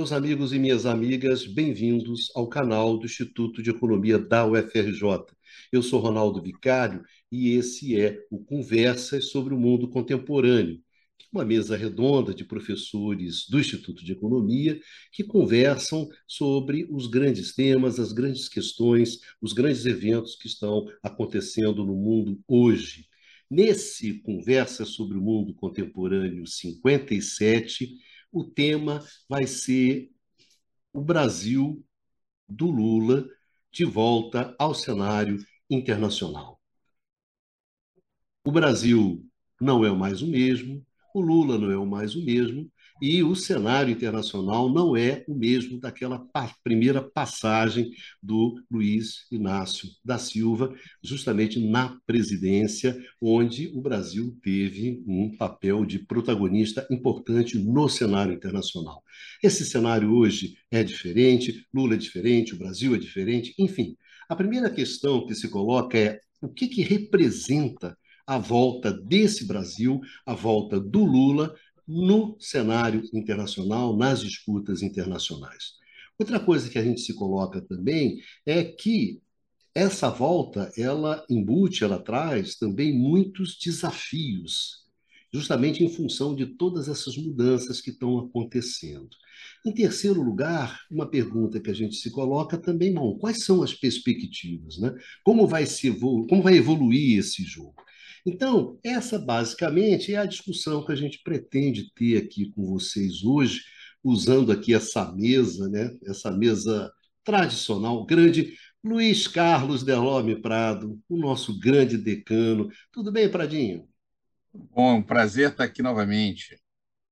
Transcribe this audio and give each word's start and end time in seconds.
Meus 0.00 0.12
amigos 0.12 0.54
e 0.54 0.58
minhas 0.58 0.86
amigas, 0.86 1.46
bem-vindos 1.46 2.32
ao 2.34 2.48
canal 2.48 2.96
do 2.96 3.04
Instituto 3.04 3.62
de 3.62 3.68
Economia 3.68 4.18
da 4.18 4.46
UFRJ. 4.46 5.26
Eu 5.70 5.82
sou 5.82 6.00
Ronaldo 6.00 6.40
Vicário 6.40 7.02
e 7.30 7.50
esse 7.50 8.00
é 8.00 8.18
o 8.30 8.42
Conversas 8.42 9.26
sobre 9.26 9.52
o 9.52 9.58
Mundo 9.60 9.90
Contemporâneo, 9.90 10.80
uma 11.30 11.44
mesa 11.44 11.76
redonda 11.76 12.32
de 12.32 12.46
professores 12.46 13.46
do 13.46 13.60
Instituto 13.60 14.02
de 14.02 14.12
Economia 14.12 14.80
que 15.12 15.22
conversam 15.22 16.08
sobre 16.26 16.88
os 16.90 17.06
grandes 17.06 17.54
temas, 17.54 18.00
as 18.00 18.10
grandes 18.10 18.48
questões, 18.48 19.18
os 19.38 19.52
grandes 19.52 19.84
eventos 19.84 20.34
que 20.34 20.46
estão 20.46 20.86
acontecendo 21.02 21.84
no 21.84 21.94
mundo 21.94 22.40
hoje. 22.48 23.04
Nesse 23.50 24.14
Conversa 24.22 24.86
sobre 24.86 25.18
o 25.18 25.20
Mundo 25.20 25.52
Contemporâneo 25.52 26.46
57, 26.46 27.98
o 28.32 28.44
tema 28.44 29.04
vai 29.28 29.46
ser 29.46 30.10
o 30.92 31.00
Brasil 31.00 31.84
do 32.48 32.70
Lula 32.70 33.28
de 33.72 33.84
volta 33.84 34.54
ao 34.58 34.74
cenário 34.74 35.38
internacional. 35.68 36.60
O 38.44 38.50
Brasil 38.50 39.24
não 39.60 39.84
é 39.84 39.92
mais 39.92 40.22
o 40.22 40.26
mesmo, 40.26 40.84
o 41.14 41.20
Lula 41.20 41.58
não 41.58 41.70
é 41.70 41.86
mais 41.86 42.14
o 42.14 42.24
mesmo, 42.24 42.70
e 43.00 43.22
o 43.22 43.34
cenário 43.34 43.92
internacional 43.92 44.68
não 44.68 44.96
é 44.96 45.24
o 45.26 45.34
mesmo 45.34 45.80
daquela 45.80 46.26
primeira 46.62 47.00
passagem 47.02 47.90
do 48.22 48.62
Luiz 48.70 49.26
Inácio 49.30 49.88
da 50.04 50.18
Silva, 50.18 50.74
justamente 51.02 51.58
na 51.58 51.98
presidência, 52.06 52.96
onde 53.20 53.68
o 53.74 53.80
Brasil 53.80 54.36
teve 54.42 55.02
um 55.06 55.36
papel 55.36 55.84
de 55.86 55.98
protagonista 56.00 56.86
importante 56.90 57.58
no 57.58 57.88
cenário 57.88 58.34
internacional. 58.34 59.02
Esse 59.42 59.64
cenário 59.64 60.12
hoje 60.12 60.56
é 60.70 60.84
diferente, 60.84 61.66
Lula 61.72 61.94
é 61.94 61.98
diferente, 61.98 62.54
o 62.54 62.58
Brasil 62.58 62.94
é 62.94 62.98
diferente, 62.98 63.54
enfim. 63.58 63.96
A 64.28 64.36
primeira 64.36 64.70
questão 64.70 65.26
que 65.26 65.34
se 65.34 65.48
coloca 65.48 65.98
é 65.98 66.20
o 66.40 66.48
que, 66.48 66.68
que 66.68 66.82
representa 66.82 67.96
a 68.30 68.38
volta 68.38 68.92
desse 68.92 69.44
Brasil, 69.44 70.00
a 70.24 70.34
volta 70.34 70.78
do 70.78 71.04
Lula 71.04 71.52
no 71.90 72.36
cenário 72.38 73.02
internacional, 73.12 73.96
nas 73.96 74.20
disputas 74.20 74.80
internacionais. 74.80 75.74
Outra 76.16 76.38
coisa 76.38 76.70
que 76.70 76.78
a 76.78 76.84
gente 76.84 77.00
se 77.00 77.12
coloca 77.14 77.60
também 77.60 78.20
é 78.46 78.62
que 78.62 79.20
essa 79.74 80.08
volta, 80.08 80.70
ela 80.76 81.24
embute, 81.28 81.82
ela 81.82 81.98
traz 81.98 82.54
também 82.54 82.92
muitos 82.92 83.58
desafios, 83.58 84.86
justamente 85.32 85.82
em 85.82 85.88
função 85.88 86.34
de 86.34 86.46
todas 86.46 86.88
essas 86.88 87.16
mudanças 87.16 87.80
que 87.80 87.90
estão 87.90 88.18
acontecendo. 88.18 89.08
Em 89.66 89.72
terceiro 89.72 90.22
lugar, 90.22 90.80
uma 90.90 91.08
pergunta 91.08 91.60
que 91.60 91.70
a 91.70 91.74
gente 91.74 91.96
se 91.96 92.10
coloca 92.10 92.56
também, 92.56 92.94
bom, 92.94 93.18
quais 93.18 93.44
são 93.44 93.62
as 93.62 93.74
perspectivas, 93.74 94.78
né? 94.78 94.94
Como 95.24 95.46
vai 95.46 95.66
se 95.66 95.90
como 95.92 96.42
vai 96.42 96.56
evoluir 96.56 97.18
esse 97.18 97.42
jogo? 97.42 97.74
Então, 98.26 98.78
essa 98.84 99.18
basicamente 99.18 100.14
é 100.14 100.18
a 100.18 100.26
discussão 100.26 100.84
que 100.84 100.92
a 100.92 100.96
gente 100.96 101.20
pretende 101.22 101.92
ter 101.94 102.16
aqui 102.16 102.50
com 102.50 102.66
vocês 102.66 103.24
hoje, 103.24 103.60
usando 104.02 104.52
aqui 104.52 104.74
essa 104.74 105.10
mesa, 105.12 105.68
né? 105.68 105.96
essa 106.06 106.30
mesa 106.30 106.92
tradicional, 107.24 108.04
grande. 108.04 108.54
Luiz 108.82 109.28
Carlos 109.28 109.82
Delome 109.82 110.40
Prado, 110.40 110.98
o 111.08 111.18
nosso 111.18 111.58
grande 111.58 111.98
decano. 111.98 112.70
Tudo 112.90 113.12
bem, 113.12 113.28
Pradinho? 113.28 113.86
Bom, 114.52 114.96
um 114.96 115.02
prazer 115.02 115.50
estar 115.50 115.64
aqui 115.64 115.82
novamente. 115.82 116.58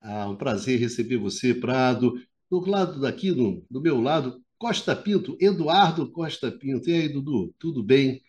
Ah, 0.00 0.28
um 0.28 0.36
prazer 0.36 0.80
receber 0.80 1.18
você, 1.18 1.54
Prado. 1.54 2.14
Do 2.50 2.60
lado 2.60 3.00
daqui, 3.00 3.32
do, 3.32 3.64
do 3.70 3.82
meu 3.82 4.00
lado, 4.00 4.42
Costa 4.56 4.96
Pinto, 4.96 5.36
Eduardo 5.40 6.10
Costa 6.10 6.50
Pinto. 6.50 6.88
E 6.88 6.94
aí, 6.94 7.08
Dudu, 7.08 7.54
tudo 7.58 7.82
bem? 7.82 8.20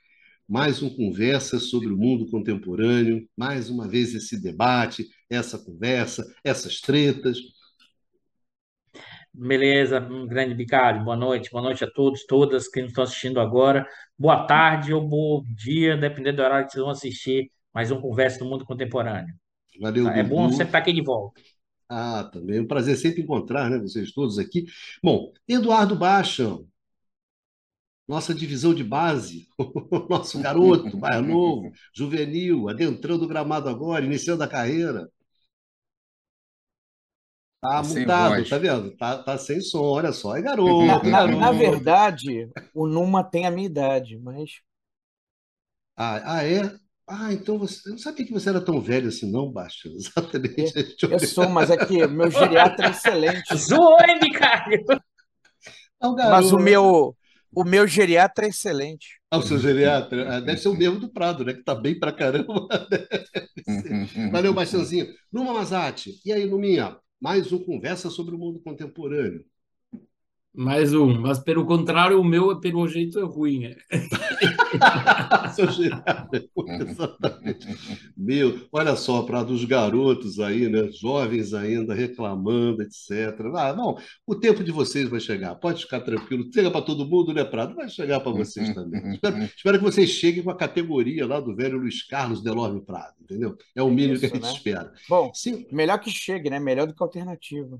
Mais 0.50 0.82
um 0.84 0.90
conversa 0.90 1.60
sobre 1.60 1.90
o 1.90 1.98
mundo 1.98 2.28
contemporâneo, 2.32 3.28
mais 3.38 3.70
uma 3.70 3.88
vez 3.88 4.16
esse 4.16 4.42
debate, 4.42 5.08
essa 5.30 5.60
conversa, 5.60 6.26
essas 6.44 6.82
tretas. 6.82 7.38
Beleza, 9.34 10.00
um 10.02 10.28
grande 10.28 10.54
bicário. 10.56 11.04
Boa 11.04 11.16
noite, 11.16 11.50
boa 11.52 11.62
noite 11.64 11.84
a 11.84 11.92
todos, 11.92 12.26
todas 12.26 12.68
que 12.68 12.82
nos 12.82 12.90
estão 12.92 13.04
assistindo 13.04 13.40
agora. 13.40 13.88
Boa 14.18 14.46
tarde 14.46 14.94
ou 14.94 15.08
bom 15.08 15.44
dia, 15.56 15.96
dependendo 15.96 16.38
do 16.38 16.44
horário 16.44 16.66
que 16.66 16.74
vocês 16.74 16.82
vão 16.84 16.92
assistir 16.92 17.52
mais 17.74 17.92
um 17.92 18.02
Conversa 18.02 18.40
do 18.40 18.46
Mundo 18.46 18.66
Contemporâneo. 18.66 19.34
Valeu, 19.82 20.09
É 20.09 20.24
Dudu. 20.24 20.30
bom 20.30 20.50
sempre 20.50 20.66
estar 20.68 20.80
aqui 20.80 20.94
de 20.94 21.02
volta. 21.04 21.42
Ah, 21.88 22.24
também 22.32 22.58
é 22.58 22.62
um 22.62 22.68
prazer 22.68 22.98
sempre 22.98 23.22
encontrar 23.22 23.70
né, 23.70 23.80
vocês 23.80 24.12
todos 24.12 24.38
aqui. 24.38 24.66
Bom, 25.04 25.32
Eduardo 25.48 25.96
Baixa, 25.96 26.58
nossa 28.09 28.34
divisão 28.34 28.74
de 28.74 28.84
base, 28.84 29.47
nosso 30.09 30.42
garoto, 30.42 30.97
mais 30.97 31.24
novo, 31.24 31.72
juvenil, 31.94 32.68
adentrando 32.68 33.24
o 33.24 33.28
gramado 33.28 33.70
agora, 33.70 34.03
iniciando 34.03 34.44
a 34.44 34.47
carreira. 34.47 35.08
Tá, 37.62 37.70
tá 37.70 37.84
mutado, 37.84 38.50
tá 38.50 38.58
vendo? 38.58 38.97
Tá, 38.97 39.22
tá 39.22 39.38
sem 39.38 39.62
som, 39.62 39.84
olha 39.84 40.12
só, 40.12 40.36
é 40.36 40.42
garoto. 40.42 40.86
Na, 40.88 41.03
na, 41.03 41.09
garoto. 41.12 41.40
na 41.40 41.52
verdade, 41.52 42.50
o 42.74 42.88
Numa 42.88 43.24
tem 43.24 43.46
a 43.46 43.52
minha 43.52 43.68
idade, 43.68 44.18
mas. 44.18 44.59
Ah, 45.96 46.38
ah 46.38 46.44
é? 46.44 46.62
Ah, 47.06 47.31
então 47.31 47.59
você. 47.59 47.90
Eu 47.90 47.91
não 47.91 48.00
sabia 48.00 48.26
que 48.26 48.34
você 48.34 48.50
era 48.50 48.62
tão 48.62 48.81
velho 48.81 49.09
assim, 49.09 49.30
não, 49.30 49.52
Baixo. 49.52 49.88
Exatamente. 49.90 50.96
Eu, 51.03 51.12
eu 51.12 51.20
sou, 51.20 51.47
mas 51.47 51.70
é 51.70 51.78
que 51.78 52.08
meu 52.08 52.31
geriatra 52.31 52.88
é 52.88 52.90
excelente. 52.90 53.56
Zoou, 53.56 54.00
hein, 54.02 54.18
Vicário? 54.20 54.84
É 56.02 56.08
mas 56.30 56.53
o 56.53 56.58
meu, 56.58 57.14
o 57.54 57.64
meu 57.64 57.88
geriatra 57.88 58.46
é 58.46 58.50
excelente. 58.50 59.20
Ah, 59.32 59.38
o 59.38 59.42
seu 59.42 59.60
geriatra? 59.60 60.38
Ah, 60.38 60.40
deve 60.40 60.60
ser 60.60 60.70
o 60.70 60.76
mesmo 60.76 61.00
do 61.00 61.12
Prado, 61.12 61.44
né? 61.44 61.54
Que 61.54 61.64
tá 61.64 61.76
bem 61.76 61.98
pra 61.98 62.12
caramba. 62.12 62.68
Valeu, 64.32 64.54
Baixãozinho. 64.54 65.08
Numa 65.32 65.54
Mazati. 65.54 66.20
E 66.26 66.32
aí, 66.32 66.46
Numinha? 66.46 66.98
Mais 67.22 67.52
um 67.52 67.59
Conversa 67.59 68.09
sobre 68.09 68.36
o 68.36 68.38
Mundo 68.38 68.62
Contemporâneo. 68.62 69.44
Mais 70.54 70.96
um, 70.96 71.22
mas 71.22 71.38
pelo 71.38 71.64
contrário, 71.64 72.20
o 72.20 72.24
meu, 72.24 72.60
pelo 72.60 72.88
jeito, 72.88 73.20
é 73.20 73.24
ruim. 73.24 73.66
É. 73.66 73.78
Exatamente. 76.82 77.68
Meu, 78.18 78.68
olha 78.72 78.96
só, 78.96 79.22
para 79.22 79.44
dos 79.44 79.64
garotos 79.64 80.40
aí, 80.40 80.68
né, 80.68 80.90
jovens 80.92 81.54
ainda, 81.54 81.94
reclamando, 81.94 82.82
etc. 82.82 83.40
Ah, 83.56 83.74
bom, 83.74 84.00
o 84.26 84.34
tempo 84.34 84.64
de 84.64 84.72
vocês 84.72 85.08
vai 85.08 85.20
chegar, 85.20 85.54
pode 85.56 85.84
ficar 85.84 86.02
tranquilo. 86.02 86.50
Chega 86.52 86.72
para 86.72 86.82
todo 86.82 87.08
mundo, 87.08 87.32
né, 87.32 87.44
Prado? 87.44 87.76
Vai 87.76 87.88
chegar 87.88 88.20
para 88.20 88.32
vocês 88.32 88.74
também. 88.74 89.02
espero, 89.14 89.44
espero, 89.44 89.78
que 89.78 89.84
vocês 89.84 90.09
cheguem 90.09 90.44
com 90.44 90.50
a 90.50 90.58
categoria 90.58 91.28
lá 91.28 91.40
do 91.40 91.56
velho 91.56 91.78
Luiz 91.78 92.02
Carlos 92.08 92.42
Delorme 92.42 92.82
Prado, 92.82 93.14
entendeu? 93.22 93.56
É 93.76 93.84
o 93.84 93.90
mínimo 93.90 94.16
Isso, 94.16 94.22
que 94.22 94.26
a 94.26 94.30
gente 94.30 94.42
né? 94.42 94.52
espera. 94.52 94.92
Bom, 95.08 95.32
Sim. 95.34 95.68
melhor 95.72 96.00
que 96.00 96.09
chegue, 96.09 96.50
né? 96.50 96.59
Melhor 96.59 96.88
do 96.88 96.96
que 96.96 97.04
alternativa. 97.04 97.80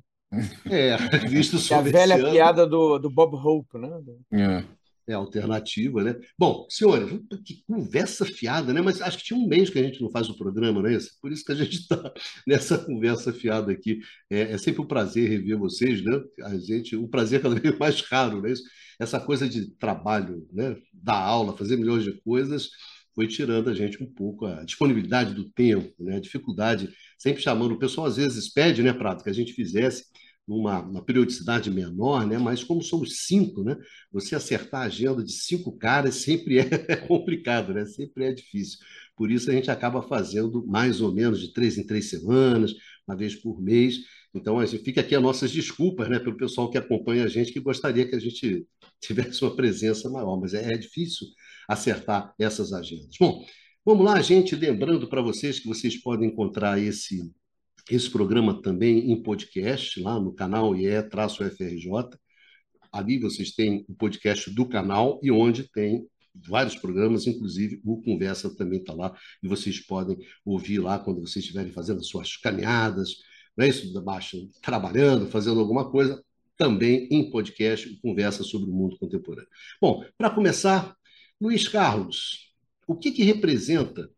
É, 0.70 0.96
visto 1.28 1.58
sobre 1.58 1.90
é 1.90 2.04
a 2.04 2.06
velha 2.06 2.32
piada 2.32 2.68
do, 2.68 3.00
do 3.00 3.10
Bob 3.10 3.36
Hope, 3.36 3.78
né? 3.78 3.90
É. 4.32 4.64
é 5.08 5.14
alternativa, 5.14 6.04
né? 6.04 6.16
Bom, 6.38 6.68
senhores, 6.70 7.20
que 7.44 7.64
conversa 7.68 8.26
fiada, 8.26 8.72
né? 8.72 8.82
Mas 8.82 9.02
acho 9.02 9.18
que 9.18 9.24
tinha 9.24 9.40
um 9.40 9.48
mês 9.48 9.70
que 9.70 9.80
a 9.80 9.84
gente 9.84 10.02
não 10.02 10.12
faz 10.12 10.30
o 10.30 10.38
programa, 10.38 10.82
não 10.82 10.90
é 10.90 10.94
isso? 10.94 11.18
Por 11.20 11.32
isso 11.32 11.44
que 11.44 11.52
a 11.52 11.56
gente 11.56 11.80
está 11.80 12.14
nessa 12.46 12.78
conversa 12.78 13.34
fiada 13.34 13.72
aqui. 13.72 14.00
É, 14.30 14.52
é, 14.52 14.58
sempre 14.58 14.82
um 14.82 14.88
prazer 14.88 15.28
rever 15.30 15.58
vocês, 15.58 16.04
né? 16.04 16.22
A 16.44 16.58
gente, 16.58 16.96
o 16.96 17.08
prazer 17.08 17.40
é 17.40 17.44
cada 17.44 17.56
vez 17.56 17.78
mais 17.78 18.02
raro, 18.02 18.42
né? 18.42 18.54
Essa 19.00 19.20
coisa 19.20 19.50
de 19.50 19.72
trabalho, 19.78 20.48
né? 20.54 20.78
Dar 20.94 21.18
aula, 21.18 21.58
fazer 21.58 21.78
milhões 21.78 22.04
de 22.04 22.14
coisas, 22.22 22.70
foi 23.16 23.28
tirando 23.28 23.70
a 23.70 23.74
gente 23.74 24.02
um 24.02 24.06
pouco 24.06 24.46
a 24.46 24.64
disponibilidade 24.64 25.34
do 25.34 25.50
tempo, 25.50 25.94
né? 26.00 26.18
A 26.18 26.22
dificuldade, 26.22 26.90
sempre 27.20 27.44
chamando 27.44 27.74
o 27.74 27.80
pessoal 27.80 28.08
às 28.08 28.18
vezes 28.18 28.52
pede, 28.52 28.82
né, 28.82 28.94
Prato, 28.94 29.24
que 29.24 29.30
a 29.30 29.34
gente 29.34 29.54
fizesse 29.54 30.06
numa 30.50 31.04
periodicidade 31.04 31.70
menor, 31.70 32.26
né? 32.26 32.40
mas 32.40 32.64
como 32.64 32.82
somos 32.82 33.28
cinco, 33.28 33.64
né? 33.64 33.78
você 34.12 34.36
acertar 34.36 34.82
a 34.82 34.86
agenda 34.86 35.24
de 35.24 35.32
cinco 35.32 35.78
caras 35.78 36.16
sempre 36.16 36.58
é 36.88 36.96
complicado, 36.96 37.72
né? 37.72 37.86
sempre 37.86 38.26
é 38.26 38.34
difícil. 38.34 38.80
Por 39.16 39.30
isso 39.30 39.52
a 39.52 39.54
gente 39.54 39.70
acaba 39.70 40.02
fazendo 40.02 40.66
mais 40.66 41.02
ou 41.02 41.14
menos 41.14 41.40
de 41.40 41.54
três 41.54 41.78
em 41.78 41.86
três 41.86 42.10
semanas, 42.10 42.74
uma 43.08 43.16
vez 43.16 43.36
por 43.36 43.62
mês. 43.62 44.00
Então, 44.34 44.60
a 44.60 44.66
gente, 44.66 44.84
fica 44.84 45.02
aqui 45.02 45.16
as 45.16 45.22
nossas 45.22 45.52
desculpas 45.52 46.10
né, 46.10 46.18
pelo 46.20 46.38
pessoal 46.38 46.70
que 46.70 46.78
acompanha 46.78 47.26
a 47.26 47.28
gente, 47.28 47.52
que 47.52 47.60
gostaria 47.60 48.08
que 48.08 48.16
a 48.16 48.20
gente 48.20 48.66
tivesse 49.00 49.44
uma 49.44 49.56
presença 49.56 50.10
maior, 50.10 50.40
mas 50.40 50.56
é, 50.56 50.74
é 50.74 50.78
difícil 50.78 51.28
acertar 51.68 52.34
essas 52.40 52.74
agendas. 52.74 53.16
Bom, 53.20 53.46
vamos 53.90 54.06
lá, 54.06 54.22
gente, 54.22 54.56
lembrando 54.56 55.08
para 55.08 55.20
vocês 55.20 55.60
que 55.60 55.68
vocês 55.68 55.98
podem 56.00 56.30
encontrar 56.30 56.80
esse 56.80 57.34
esse 57.90 58.08
programa 58.08 58.62
também 58.62 59.12
em 59.12 59.24
podcast, 59.24 60.00
lá 60.00 60.20
no 60.20 60.32
canal 60.32 60.76
IE-FRJ. 60.76 61.90
Ali 62.92 63.18
vocês 63.18 63.50
têm 63.56 63.84
o 63.90 63.96
podcast 63.96 64.54
do 64.54 64.68
canal 64.68 65.20
e 65.24 65.32
onde 65.32 65.68
tem 65.72 66.08
vários 66.36 66.76
programas, 66.76 67.26
inclusive 67.26 67.82
o 67.84 68.00
Conversa 68.04 68.56
também 68.56 68.78
está 68.80 68.94
lá, 68.94 69.18
e 69.42 69.48
vocês 69.48 69.80
podem 69.80 70.20
ouvir 70.46 70.78
lá 70.78 71.00
quando 71.00 71.22
vocês 71.22 71.44
estiverem 71.44 71.72
fazendo 71.72 72.00
as 72.00 72.06
suas 72.06 72.38
caminhadas, 72.38 73.16
não 73.58 73.66
é 73.66 73.70
isso, 73.70 73.92
Baixa? 74.04 74.38
Trabalhando, 74.62 75.26
fazendo 75.26 75.60
alguma 75.60 75.90
coisa, 75.90 76.24
também 76.56 77.08
em 77.10 77.32
podcast, 77.32 77.90
conversa 78.04 78.44
sobre 78.44 78.70
o 78.70 78.74
mundo 78.74 79.00
contemporâneo. 79.00 79.50
Bom, 79.82 80.06
para 80.16 80.30
começar, 80.30 80.96
Luiz 81.42 81.68
Carlos, 81.68 82.49
o 82.90 82.96
que, 82.96 83.12
que 83.12 83.22
representa 83.22 84.10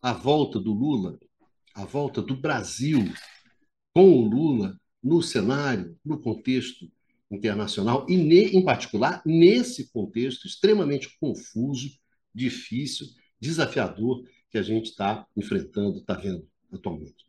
a 0.00 0.12
volta 0.12 0.60
do 0.60 0.72
Lula, 0.72 1.18
a 1.74 1.84
volta 1.84 2.22
do 2.22 2.36
Brasil 2.36 3.00
com 3.92 4.12
o 4.12 4.28
Lula 4.28 4.78
no 5.02 5.20
cenário, 5.20 5.98
no 6.04 6.20
contexto 6.20 6.88
internacional 7.28 8.06
e, 8.08 8.14
em 8.14 8.64
particular, 8.64 9.20
nesse 9.26 9.90
contexto 9.90 10.46
extremamente 10.46 11.18
confuso, 11.18 11.90
difícil, 12.32 13.08
desafiador 13.40 14.22
que 14.52 14.58
a 14.58 14.62
gente 14.62 14.90
está 14.90 15.26
enfrentando, 15.36 15.98
está 15.98 16.14
vendo 16.14 16.48
atualmente. 16.72 17.26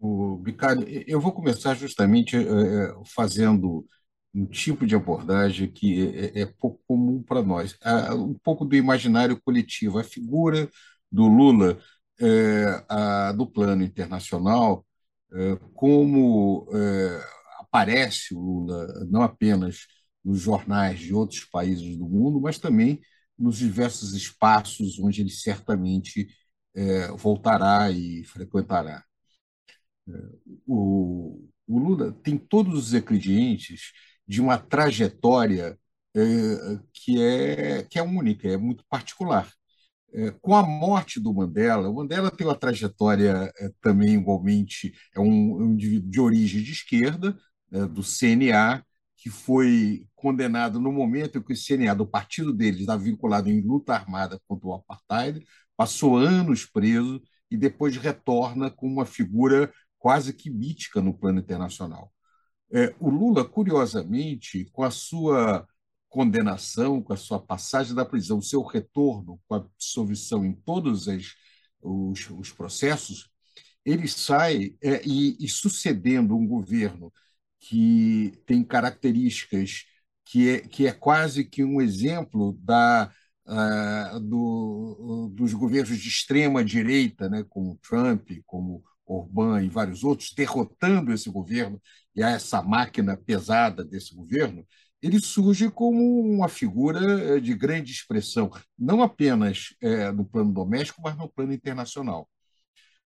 O 0.00 0.38
Bicalho, 0.38 0.88
eu 1.06 1.20
vou 1.20 1.32
começar 1.32 1.74
justamente 1.74 2.36
é, 2.36 2.94
fazendo 3.04 3.86
um 4.34 4.46
tipo 4.46 4.86
de 4.86 4.94
abordagem 4.94 5.70
que 5.70 6.08
é, 6.34 6.42
é 6.42 6.46
pouco 6.46 6.80
comum 6.86 7.22
para 7.22 7.42
nós, 7.42 7.76
um 8.16 8.34
pouco 8.34 8.64
do 8.64 8.76
imaginário 8.76 9.40
coletivo. 9.42 9.98
A 9.98 10.04
figura 10.04 10.70
do 11.10 11.26
Lula 11.26 11.78
é, 12.20 12.84
a, 12.88 13.32
do 13.32 13.46
plano 13.46 13.82
internacional, 13.82 14.86
é, 15.32 15.56
como 15.74 16.68
é, 16.72 17.24
aparece 17.60 18.34
o 18.34 18.40
Lula 18.40 19.06
não 19.10 19.22
apenas 19.22 19.86
nos 20.24 20.40
jornais 20.40 21.00
de 21.00 21.14
outros 21.14 21.44
países 21.44 21.96
do 21.96 22.08
mundo, 22.08 22.40
mas 22.40 22.58
também 22.58 23.00
nos 23.38 23.56
diversos 23.58 24.12
espaços 24.14 24.98
onde 24.98 25.22
ele 25.22 25.30
certamente 25.30 26.28
é, 26.74 27.08
voltará 27.12 27.90
e 27.90 28.24
frequentará. 28.24 29.04
É, 30.08 30.12
o, 30.66 31.48
o, 31.66 31.78
Lula 31.78 32.12
tem 32.22 32.36
todos 32.38 32.88
os 32.88 32.94
ingredientes 32.94 33.92
de 34.26 34.40
uma 34.40 34.58
trajetória 34.58 35.78
é, 36.14 36.20
que, 36.92 37.22
é, 37.22 37.82
que 37.84 37.98
é 37.98 38.02
única, 38.02 38.48
é 38.48 38.56
muito 38.56 38.84
particular. 38.88 39.48
É, 40.12 40.32
com 40.40 40.54
a 40.56 40.62
morte 40.66 41.20
do 41.20 41.32
Mandela, 41.32 41.88
o 41.88 41.94
Mandela 41.94 42.30
tem 42.30 42.46
uma 42.46 42.56
trajetória 42.56 43.52
é, 43.58 43.70
também 43.80 44.14
igualmente, 44.14 44.92
é 45.14 45.20
um, 45.20 45.72
indivíduo 45.72 46.10
de 46.10 46.20
origem 46.20 46.62
de 46.62 46.72
esquerda, 46.72 47.38
é, 47.72 47.86
do 47.86 48.02
CNA, 48.02 48.84
que 49.16 49.30
foi 49.30 50.06
condenado 50.14 50.80
no 50.80 50.90
momento 50.92 51.38
em 51.38 51.42
que 51.42 51.52
o 51.52 51.56
CNA, 51.56 51.94
do 51.94 52.06
partido 52.06 52.52
dele, 52.52 52.80
estava 52.80 53.02
vinculado 53.02 53.48
em 53.50 53.60
luta 53.60 53.94
armada 53.94 54.40
contra 54.48 54.68
o 54.68 54.74
apartheid, 54.74 55.46
passou 55.76 56.16
anos 56.16 56.66
preso 56.66 57.22
e 57.50 57.56
depois 57.56 57.96
retorna 57.96 58.70
com 58.70 58.86
uma 58.86 59.06
figura 59.06 59.72
quase 59.98 60.32
que 60.32 60.50
mítica 60.50 61.00
no 61.00 61.14
plano 61.16 61.40
internacional. 61.40 62.12
É, 62.72 62.94
o 63.00 63.10
Lula, 63.10 63.44
curiosamente, 63.44 64.64
com 64.72 64.84
a 64.84 64.90
sua 64.90 65.66
condenação, 66.08 67.02
com 67.02 67.12
a 67.12 67.16
sua 67.16 67.40
passagem 67.40 67.94
da 67.94 68.04
prisão, 68.04 68.38
o 68.38 68.42
seu 68.42 68.62
retorno 68.62 69.40
com 69.48 69.54
a 69.54 69.58
absolvição 69.58 70.44
em 70.44 70.52
todos 70.52 71.06
os, 71.06 71.36
os, 71.80 72.30
os 72.30 72.52
processos, 72.52 73.30
ele 73.84 74.08
sai 74.08 74.76
é, 74.82 75.02
e, 75.06 75.36
e, 75.40 75.48
sucedendo 75.48 76.36
um 76.36 76.46
governo 76.46 77.12
que 77.58 78.32
tem 78.46 78.64
características 78.64 79.84
que 80.24 80.48
é, 80.50 80.60
que 80.60 80.86
é 80.86 80.92
quase 80.92 81.44
que 81.44 81.64
um 81.64 81.80
exemplo 81.80 82.52
da, 82.62 83.12
uh, 83.46 84.20
do, 84.20 85.30
dos 85.34 85.52
governos 85.54 85.98
de 85.98 86.08
extrema 86.08 86.64
direita, 86.64 87.28
né, 87.28 87.44
como 87.48 87.78
Trump, 87.78 88.30
como 88.46 88.84
Orbán 89.12 89.62
e 89.64 89.68
vários 89.68 90.04
outros, 90.04 90.32
derrotando 90.34 91.12
esse 91.12 91.30
governo 91.30 91.80
e 92.14 92.22
essa 92.22 92.62
máquina 92.62 93.16
pesada 93.16 93.84
desse 93.84 94.14
governo, 94.14 94.66
ele 95.02 95.18
surge 95.20 95.70
como 95.70 96.20
uma 96.20 96.48
figura 96.48 97.36
eh, 97.36 97.40
de 97.40 97.54
grande 97.54 97.90
expressão, 97.90 98.50
não 98.78 99.02
apenas 99.02 99.74
é, 99.80 100.12
no 100.12 100.24
plano 100.24 100.52
doméstico, 100.52 101.00
mas 101.02 101.16
no 101.16 101.28
plano 101.28 101.52
internacional. 101.52 102.28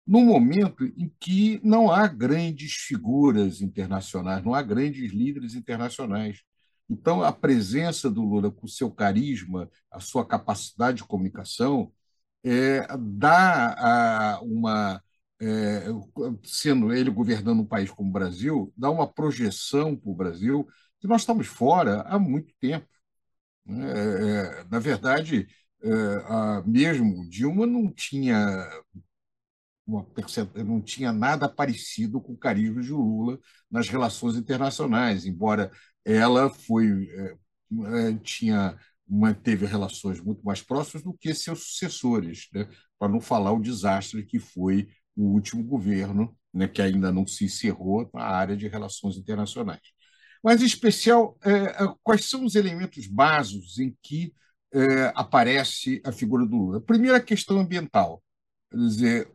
Num 0.05 0.25
momento 0.25 0.83
em 0.97 1.11
que 1.19 1.61
não 1.63 1.91
há 1.91 2.07
grandes 2.07 2.73
figuras 2.73 3.61
internacionais, 3.61 4.43
não 4.43 4.53
há 4.53 4.61
grandes 4.61 5.13
líderes 5.13 5.55
internacionais. 5.55 6.41
Então, 6.89 7.23
a 7.23 7.31
presença 7.31 8.09
do 8.09 8.21
Lula, 8.23 8.51
com 8.51 8.67
seu 8.67 8.91
carisma, 8.91 9.69
a 9.89 9.99
sua 9.99 10.25
capacidade 10.25 10.97
de 10.97 11.03
comunicação, 11.05 11.91
é, 12.43 12.85
dá 12.99 14.35
a 14.35 14.41
uma. 14.41 15.01
É, 15.45 15.85
sendo 16.43 16.93
ele 16.93 17.09
governando 17.09 17.59
um 17.59 17.65
país 17.65 17.91
como 17.91 18.09
o 18.09 18.13
Brasil, 18.13 18.71
dá 18.77 18.89
uma 18.89 19.11
projeção 19.11 19.95
para 19.95 20.09
o 20.09 20.15
Brasil 20.15 20.67
que 20.99 21.07
nós 21.07 21.21
estamos 21.21 21.47
fora 21.47 22.01
há 22.03 22.17
muito 22.17 22.53
tempo. 22.61 22.87
Né? 23.65 23.85
É, 23.91 24.61
é, 24.61 24.63
na 24.69 24.79
verdade, 24.79 25.47
a, 26.27 26.63
mesmo 26.65 27.27
Dilma 27.29 27.65
não 27.65 27.91
tinha 27.91 28.69
uma, 29.85 30.07
não 30.65 30.81
tinha 30.81 31.11
nada 31.11 31.49
parecido 31.49 32.21
com 32.21 32.33
o 32.33 32.37
carisma 32.37 32.81
de 32.81 32.93
Lula 32.93 33.37
nas 33.69 33.89
relações 33.89 34.37
internacionais, 34.37 35.25
embora 35.25 35.69
ela 36.05 36.49
foi 36.49 37.09
tinha 38.23 38.77
manteve 39.07 39.65
relações 39.65 40.19
muito 40.21 40.43
mais 40.43 40.61
próximas 40.61 41.03
do 41.03 41.13
que 41.13 41.33
seus 41.33 41.63
sucessores, 41.63 42.47
né? 42.53 42.67
para 42.97 43.11
não 43.11 43.19
falar 43.19 43.51
o 43.51 43.61
desastre 43.61 44.25
que 44.25 44.39
foi 44.39 44.87
o 45.15 45.25
último 45.33 45.63
governo, 45.63 46.35
né, 46.53 46.67
que 46.67 46.81
ainda 46.81 47.11
não 47.11 47.25
se 47.25 47.45
encerrou 47.45 48.09
na 48.13 48.23
área 48.23 48.55
de 48.55 48.67
relações 48.67 49.17
internacionais. 49.17 49.81
Mas, 50.43 50.61
em 50.61 50.65
especial, 50.65 51.37
é, 51.43 51.51
é, 51.51 51.95
quais 52.03 52.29
são 52.29 52.45
os 52.45 52.55
elementos 52.55 53.07
básicos 53.07 53.79
em 53.79 53.95
que 54.01 54.33
é, 54.73 55.11
aparece 55.15 56.01
a 56.05 56.11
figura 56.11 56.45
do 56.45 56.57
Lula? 56.57 56.81
Primeiro, 56.81 57.15
a 57.15 57.21
questão 57.21 57.59
ambiental. 57.59 58.21
Quer 58.69 58.77
dizer, 58.77 59.31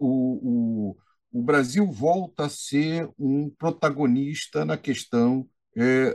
o, 0.00 0.90
o, 0.90 1.38
o, 1.40 1.42
Brasil 1.42 1.86
volta 1.90 2.46
a 2.46 2.48
ser 2.48 3.08
um 3.18 3.48
protagonista 3.50 4.64
na 4.64 4.76
questão 4.76 5.48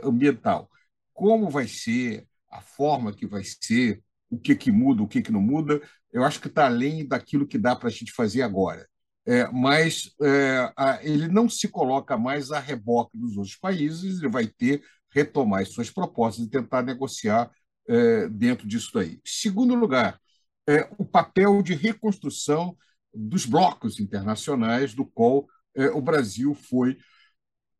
ambiental. 0.04 0.70
Como 1.14 1.48
vai 1.48 1.66
ser, 1.66 2.26
a 2.50 2.60
forma 2.60 3.14
que 3.14 3.26
vai 3.26 3.42
ser, 3.44 4.02
o 4.30 4.38
que, 4.38 4.54
que 4.54 4.70
muda, 4.70 5.02
o 5.02 5.08
que, 5.08 5.22
que 5.22 5.32
não 5.32 5.40
muda, 5.40 5.80
eu 6.12 6.22
acho 6.22 6.40
que 6.40 6.48
está 6.48 6.66
além 6.66 7.06
daquilo 7.06 7.46
que 7.46 7.58
dá 7.58 7.74
para 7.74 7.88
a 7.88 7.92
gente 7.92 8.12
fazer 8.12 8.42
agora 8.42 8.86
é, 9.26 9.50
mas 9.50 10.12
é, 10.22 10.72
a, 10.76 11.00
ele 11.02 11.28
não 11.28 11.48
se 11.48 11.68
coloca 11.68 12.16
mais 12.16 12.52
a 12.52 12.60
reboque 12.60 13.18
dos 13.18 13.36
outros 13.36 13.56
países, 13.56 14.18
ele 14.18 14.28
vai 14.28 14.46
ter 14.46 14.82
retomar 15.10 15.62
as 15.62 15.68
suas 15.70 15.90
propostas 15.90 16.46
e 16.46 16.50
tentar 16.50 16.82
negociar 16.82 17.50
é, 17.88 18.28
dentro 18.28 18.66
disso 18.68 18.98
aí. 18.98 19.20
Segundo 19.24 19.74
lugar, 19.74 20.20
é, 20.68 20.88
o 20.98 21.04
papel 21.04 21.62
de 21.62 21.74
reconstrução 21.74 22.76
dos 23.14 23.46
blocos 23.46 23.98
internacionais, 23.98 24.94
do 24.94 25.06
qual 25.06 25.46
é, 25.74 25.86
o 25.86 26.00
Brasil 26.00 26.54
foi 26.54 26.98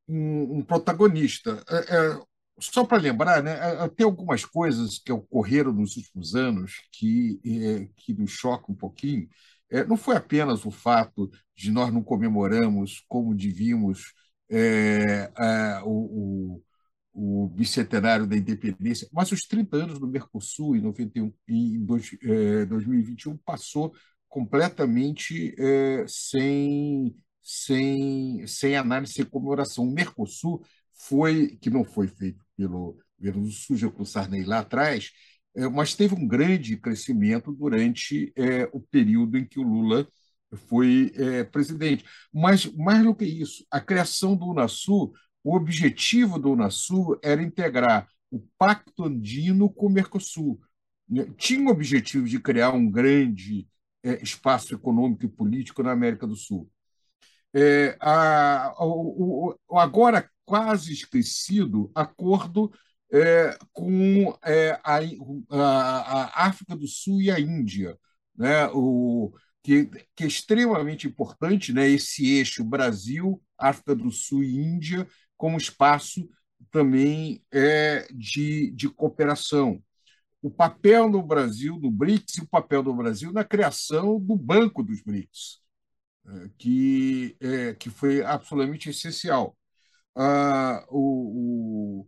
um, 0.08 0.58
um 0.58 0.62
protagonista. 0.62 1.62
É, 1.68 2.20
só 2.58 2.84
para 2.84 2.96
lembrar, 2.96 3.42
né, 3.42 3.54
tem 3.90 4.06
algumas 4.06 4.44
coisas 4.44 4.98
que 4.98 5.12
ocorreram 5.12 5.72
nos 5.72 5.96
últimos 5.96 6.34
anos 6.34 6.72
que, 6.90 7.38
que 7.98 8.14
nos 8.14 8.30
chocam 8.30 8.74
um 8.74 8.78
pouquinho. 8.78 9.28
É, 9.70 9.84
não 9.84 9.96
foi 9.96 10.16
apenas 10.16 10.64
o 10.64 10.70
fato 10.70 11.30
de 11.54 11.70
nós 11.70 11.92
não 11.92 12.02
comemoramos 12.02 13.04
como 13.08 13.34
devíamos 13.34 14.14
é, 14.48 15.30
o, 15.84 16.60
o, 17.14 17.44
o, 17.44 17.48
bicentenário 17.48 18.26
da 18.26 18.36
independência, 18.36 19.08
mas 19.12 19.32
os 19.32 19.42
30 19.42 19.76
anos 19.76 19.98
do 19.98 20.06
Mercosul 20.06 20.76
em, 20.76 20.80
91, 20.80 21.32
em 21.48 21.84
dois, 21.84 22.16
é, 22.22 22.64
2021 22.66 23.36
passou 23.38 23.92
completamente 24.28 25.54
é, 25.58 26.04
sem, 26.08 27.16
sem, 27.42 28.46
sem 28.46 28.76
análise, 28.76 29.14
sem 29.14 29.24
comemoração. 29.24 29.84
O 29.84 29.92
Mercosul 29.92 30.62
foi, 30.92 31.56
que 31.60 31.70
não 31.70 31.84
foi 31.84 32.08
feito 32.08 32.44
pelo 32.56 32.98
governo 33.18 33.50
Suja 33.50 33.90
com 33.90 34.04
Sarney 34.04 34.44
lá 34.44 34.60
atrás, 34.60 35.10
mas 35.72 35.94
teve 35.94 36.14
um 36.14 36.26
grande 36.26 36.76
crescimento 36.76 37.52
durante 37.52 38.32
é, 38.36 38.68
o 38.72 38.80
período 38.80 39.38
em 39.38 39.46
que 39.46 39.58
o 39.58 39.62
Lula 39.62 40.06
foi 40.68 41.12
é, 41.14 41.44
presidente. 41.44 42.04
Mas, 42.32 42.66
mais 42.74 43.02
do 43.02 43.14
que 43.14 43.24
isso, 43.24 43.64
a 43.70 43.80
criação 43.80 44.36
do 44.36 44.46
Unasul, 44.46 45.12
o 45.42 45.56
objetivo 45.56 46.38
do 46.38 46.52
Unasul 46.52 47.18
era 47.22 47.42
integrar 47.42 48.08
o 48.30 48.40
Pacto 48.58 49.04
Andino 49.04 49.70
com 49.70 49.86
o 49.86 49.90
Mercosul. 49.90 50.60
Né? 51.08 51.26
Tinha 51.36 51.68
o 51.68 51.72
objetivo 51.72 52.26
de 52.26 52.38
criar 52.40 52.72
um 52.72 52.90
grande 52.90 53.66
é, 54.02 54.22
espaço 54.22 54.74
econômico 54.74 55.24
e 55.24 55.28
político 55.28 55.82
na 55.82 55.92
América 55.92 56.26
do 56.26 56.36
Sul. 56.36 56.70
É, 57.54 57.96
a, 58.00 58.74
o, 58.78 59.54
o, 59.68 59.78
agora 59.78 60.28
quase 60.44 60.92
esquecido 60.92 61.90
acordo 61.94 62.70
é, 63.12 63.56
com 63.72 64.36
é, 64.44 64.78
a, 64.82 64.98
a, 65.50 66.22
a, 66.24 66.46
África 66.46 66.76
do 66.76 66.86
Sul 66.86 67.22
e 67.22 67.30
a 67.30 67.38
Índia, 67.38 67.96
né? 68.36 68.68
o, 68.72 69.32
que, 69.62 69.86
que 70.14 70.24
é 70.24 70.26
extremamente 70.26 71.06
importante, 71.06 71.72
né? 71.72 71.88
esse 71.88 72.36
eixo 72.36 72.64
Brasil, 72.64 73.42
África 73.58 73.94
do 73.94 74.10
Sul 74.10 74.44
e 74.44 74.56
Índia, 74.56 75.06
como 75.36 75.56
espaço 75.56 76.28
também 76.70 77.42
é, 77.52 78.06
de, 78.12 78.70
de 78.72 78.88
cooperação. 78.88 79.82
O 80.42 80.50
papel 80.50 81.08
no 81.08 81.22
Brasil, 81.22 81.78
do 81.80 81.90
BRICS, 81.90 82.36
e 82.36 82.40
o 82.42 82.48
papel 82.48 82.82
do 82.82 82.94
Brasil 82.94 83.32
na 83.32 83.44
criação 83.44 84.20
do 84.20 84.36
Banco 84.36 84.82
dos 84.82 85.02
BRICS, 85.02 85.60
é, 86.26 86.50
que, 86.58 87.36
é, 87.40 87.74
que 87.74 87.90
foi 87.90 88.22
absolutamente 88.22 88.90
essencial. 88.90 89.56
Ah, 90.14 90.84
o, 90.90 92.06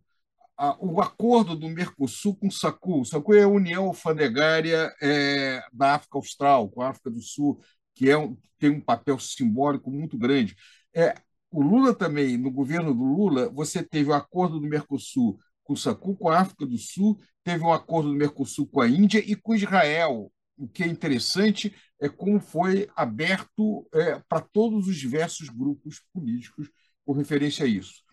a, 0.58 0.76
o 0.84 1.00
acordo 1.00 1.54
do 1.56 1.68
Mercosul 1.68 2.34
com 2.36 2.48
o 2.48 2.52
SACU, 2.52 3.00
o 3.02 3.04
SACU 3.04 3.34
é 3.34 3.42
a 3.44 3.48
União 3.48 3.86
Alfandegária 3.86 4.92
é, 5.00 5.62
da 5.72 5.94
África 5.94 6.18
Austral, 6.18 6.68
com 6.68 6.82
a 6.82 6.88
África 6.88 7.10
do 7.10 7.22
Sul, 7.22 7.60
que 7.94 8.10
é 8.10 8.18
um, 8.18 8.36
tem 8.58 8.70
um 8.70 8.80
papel 8.80 9.18
simbólico 9.20 9.90
muito 9.90 10.18
grande. 10.18 10.56
É, 10.94 11.14
o 11.50 11.62
Lula 11.62 11.94
também, 11.94 12.36
no 12.36 12.50
governo 12.50 12.92
do 12.92 13.04
Lula, 13.04 13.48
você 13.50 13.82
teve 13.82 14.10
o 14.10 14.14
acordo 14.14 14.58
do 14.58 14.66
Mercosul 14.66 15.38
com 15.62 15.74
o 15.74 15.76
SACU, 15.76 16.16
com 16.16 16.28
a 16.28 16.40
África 16.40 16.66
do 16.66 16.76
Sul, 16.76 17.18
teve 17.44 17.62
um 17.62 17.72
acordo 17.72 18.10
do 18.10 18.16
Mercosul 18.16 18.66
com 18.66 18.80
a 18.80 18.88
Índia 18.88 19.22
e 19.24 19.36
com 19.36 19.54
Israel. 19.54 20.32
O 20.56 20.66
que 20.66 20.82
é 20.82 20.88
interessante 20.88 21.72
é 22.00 22.08
como 22.08 22.40
foi 22.40 22.88
aberto 22.96 23.88
é, 23.94 24.20
para 24.28 24.40
todos 24.40 24.88
os 24.88 24.96
diversos 24.96 25.48
grupos 25.48 26.02
políticos 26.12 26.68
com 27.04 27.12
referência 27.12 27.64
a 27.64 27.68
isso. 27.68 28.07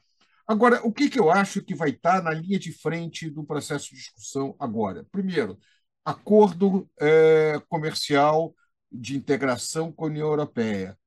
Agora, 0.47 0.85
o 0.85 0.91
que, 0.91 1.09
que 1.09 1.19
eu 1.19 1.31
acho 1.31 1.63
que 1.63 1.73
vai 1.75 1.89
estar 1.89 2.21
na 2.21 2.31
linha 2.31 2.59
de 2.59 2.71
frente 2.71 3.29
do 3.29 3.43
processo 3.43 3.89
de 3.89 3.95
discussão 3.95 4.55
agora? 4.59 5.03
Primeiro, 5.11 5.57
acordo 6.03 6.89
é, 6.99 7.59
comercial 7.67 8.53
de 8.91 9.15
integração 9.17 9.91
com 9.91 10.05
a 10.05 10.07
União 10.07 10.27
Europeia. 10.27 10.97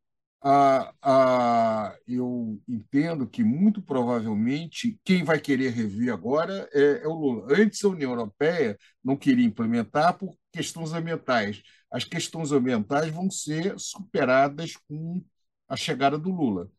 Ah, 0.40 0.94
ah, 1.02 1.96
eu 2.06 2.60
entendo 2.68 3.26
que, 3.28 3.42
muito 3.42 3.82
provavelmente, 3.82 4.98
quem 5.04 5.24
vai 5.24 5.40
querer 5.40 5.70
rever 5.70 6.12
agora 6.12 6.68
é, 6.72 7.02
é, 7.04 7.08
o 7.08 7.12
Lula. 7.14 7.46
Antes, 7.58 7.84
a 7.84 7.88
União 7.88 8.12
Europeia 8.12 8.78
não 9.02 9.16
queria 9.16 9.44
implementar 9.46 10.16
por 10.16 10.36
questões 10.52 10.92
ambientais. 10.92 11.62
As 11.90 12.04
questões 12.04 12.52
ambientais 12.52 13.12
vão 13.12 13.30
ser 13.30 13.78
superadas 13.78 14.76
com 14.88 15.24
a 15.68 15.76
chegada 15.76 16.18
do 16.18 16.30
Lula. 16.30 16.70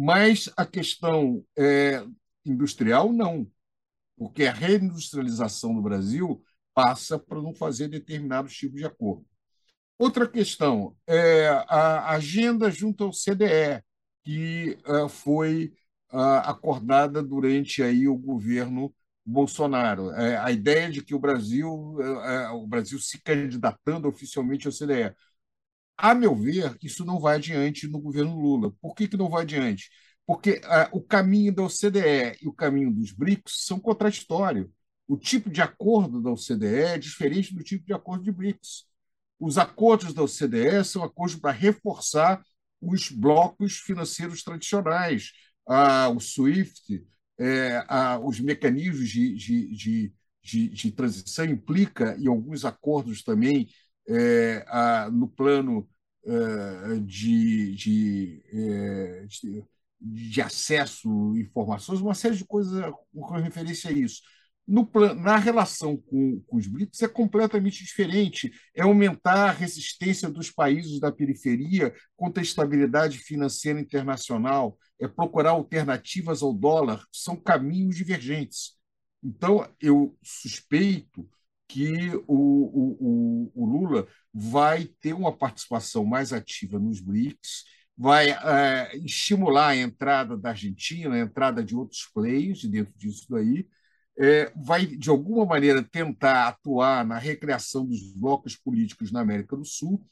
Mas 0.00 0.48
a 0.56 0.64
questão 0.64 1.44
é, 1.58 2.04
industrial, 2.46 3.12
não, 3.12 3.50
porque 4.16 4.44
a 4.44 4.52
reindustrialização 4.52 5.72
no 5.72 5.82
Brasil 5.82 6.40
passa 6.72 7.18
para 7.18 7.42
não 7.42 7.52
fazer 7.52 7.88
determinados 7.88 8.54
tipos 8.56 8.78
de 8.78 8.86
acordo. 8.86 9.26
Outra 9.98 10.28
questão 10.28 10.96
é 11.04 11.48
a 11.68 12.10
agenda 12.10 12.70
junto 12.70 13.02
ao 13.02 13.12
CDE, 13.12 13.82
que 14.22 14.78
uh, 14.86 15.08
foi 15.08 15.72
uh, 16.12 16.44
acordada 16.44 17.20
durante 17.20 17.82
aí 17.82 18.06
o 18.06 18.16
governo 18.16 18.94
Bolsonaro. 19.26 20.12
É, 20.12 20.36
a 20.38 20.52
ideia 20.52 20.88
de 20.88 21.02
que 21.02 21.14
o 21.16 21.18
Brasil, 21.18 21.68
uh, 21.68 22.54
o 22.54 22.68
Brasil 22.68 23.00
se 23.00 23.20
candidatando 23.20 24.06
oficialmente 24.06 24.68
ao 24.68 24.72
CDE. 24.72 25.12
A 25.98 26.14
meu 26.14 26.34
ver, 26.34 26.76
isso 26.80 27.04
não 27.04 27.18
vai 27.18 27.36
adiante 27.36 27.88
no 27.88 27.98
governo 28.00 28.38
Lula. 28.38 28.72
Por 28.80 28.94
que, 28.94 29.08
que 29.08 29.16
não 29.16 29.28
vai 29.28 29.42
adiante? 29.42 29.90
Porque 30.24 30.60
uh, 30.64 30.88
o 30.96 31.02
caminho 31.02 31.52
da 31.52 31.64
OCDE 31.64 32.38
e 32.40 32.46
o 32.46 32.52
caminho 32.52 32.92
dos 32.94 33.10
BRICS 33.12 33.66
são 33.66 33.80
contraditórios. 33.80 34.68
O 35.08 35.16
tipo 35.16 35.50
de 35.50 35.60
acordo 35.60 36.22
da 36.22 36.30
OCDE 36.30 36.66
é 36.66 36.98
diferente 36.98 37.52
do 37.52 37.64
tipo 37.64 37.84
de 37.84 37.92
acordo 37.92 38.22
de 38.22 38.30
BRICS. 38.30 38.84
Os 39.40 39.58
acordos 39.58 40.14
da 40.14 40.22
OCDE 40.22 40.84
são 40.84 41.02
acordos 41.02 41.36
para 41.36 41.50
reforçar 41.50 42.44
os 42.80 43.10
blocos 43.10 43.78
financeiros 43.78 44.44
tradicionais, 44.44 45.32
uh, 45.68 46.14
o 46.14 46.20
SWIFT, 46.20 47.04
é, 47.40 47.84
os 48.22 48.40
mecanismos 48.40 49.08
de, 49.08 49.34
de, 49.34 49.76
de, 49.76 50.12
de, 50.42 50.68
de 50.68 50.92
transição, 50.92 51.44
implica 51.44 52.16
em 52.18 52.26
alguns 52.28 52.64
acordos 52.64 53.22
também 53.22 53.68
é, 54.08 54.64
a, 54.68 55.10
no 55.10 55.28
plano 55.28 55.88
é, 56.26 56.98
de, 57.00 57.74
de, 57.74 58.42
é, 58.52 59.26
de, 59.26 59.64
de, 60.00 60.42
acesso 60.42 61.08
a 61.34 61.38
informações, 61.38 62.00
uma 62.00 62.14
série 62.14 62.36
de 62.36 62.44
coisas 62.44 62.92
com 63.12 63.34
referência 63.36 63.90
a 63.90 63.92
isso. 63.92 64.22
No 64.66 64.86
plano, 64.86 65.18
na 65.20 65.36
relação 65.38 65.96
com, 65.96 66.40
com 66.46 66.56
os 66.58 66.66
BRICS 66.66 67.02
é 67.02 67.08
completamente 67.08 67.82
diferente. 67.82 68.52
É 68.74 68.82
aumentar 68.82 69.48
a 69.48 69.52
resistência 69.52 70.28
dos 70.28 70.50
países 70.50 71.00
da 71.00 71.10
periferia 71.10 71.94
contra 72.14 72.42
a 72.42 72.44
estabilidade 72.44 73.18
financeira 73.18 73.80
internacional, 73.80 74.76
é 75.00 75.08
procurar 75.08 75.50
alternativas 75.50 76.42
ao 76.42 76.52
dólar, 76.52 77.02
são 77.10 77.34
caminhos 77.34 77.96
divergentes. 77.96 78.76
Então, 79.24 79.66
eu 79.80 80.16
suspeito 80.22 81.26
que 81.68 82.10
o, 82.26 83.52
o, 83.52 83.52
o, 83.54 83.66
Lula 83.66 84.06
vai 84.32 84.86
ter 85.00 85.12
uma 85.12 85.36
participação 85.36 86.04
mais 86.04 86.32
ativa 86.32 86.78
nos 86.78 87.00
BRICS, 87.00 87.64
vai 87.96 88.30
é, 88.30 88.96
estimular 88.98 89.68
a 89.68 89.76
entrada 89.76 90.36
da 90.36 90.50
Argentina, 90.50 91.14
a 91.14 91.20
entrada 91.20 91.62
de 91.62 91.76
outros 91.76 92.08
players 92.14 92.64
dentro 92.64 92.92
disso 92.96 93.26
daí, 93.30 93.66
é, 94.18 94.52
vai, 94.56 94.86
de 94.86 95.10
alguma 95.10 95.44
maneira, 95.46 95.82
tentar 95.82 96.48
atuar 96.48 97.04
na 97.06 97.18
recriação 97.18 97.86
dos 97.86 98.12
blocos 98.14 98.56
políticos 98.56 99.12
na 99.12 99.20
América 99.20 99.56
do 99.56 99.64
Sul. 99.64 100.04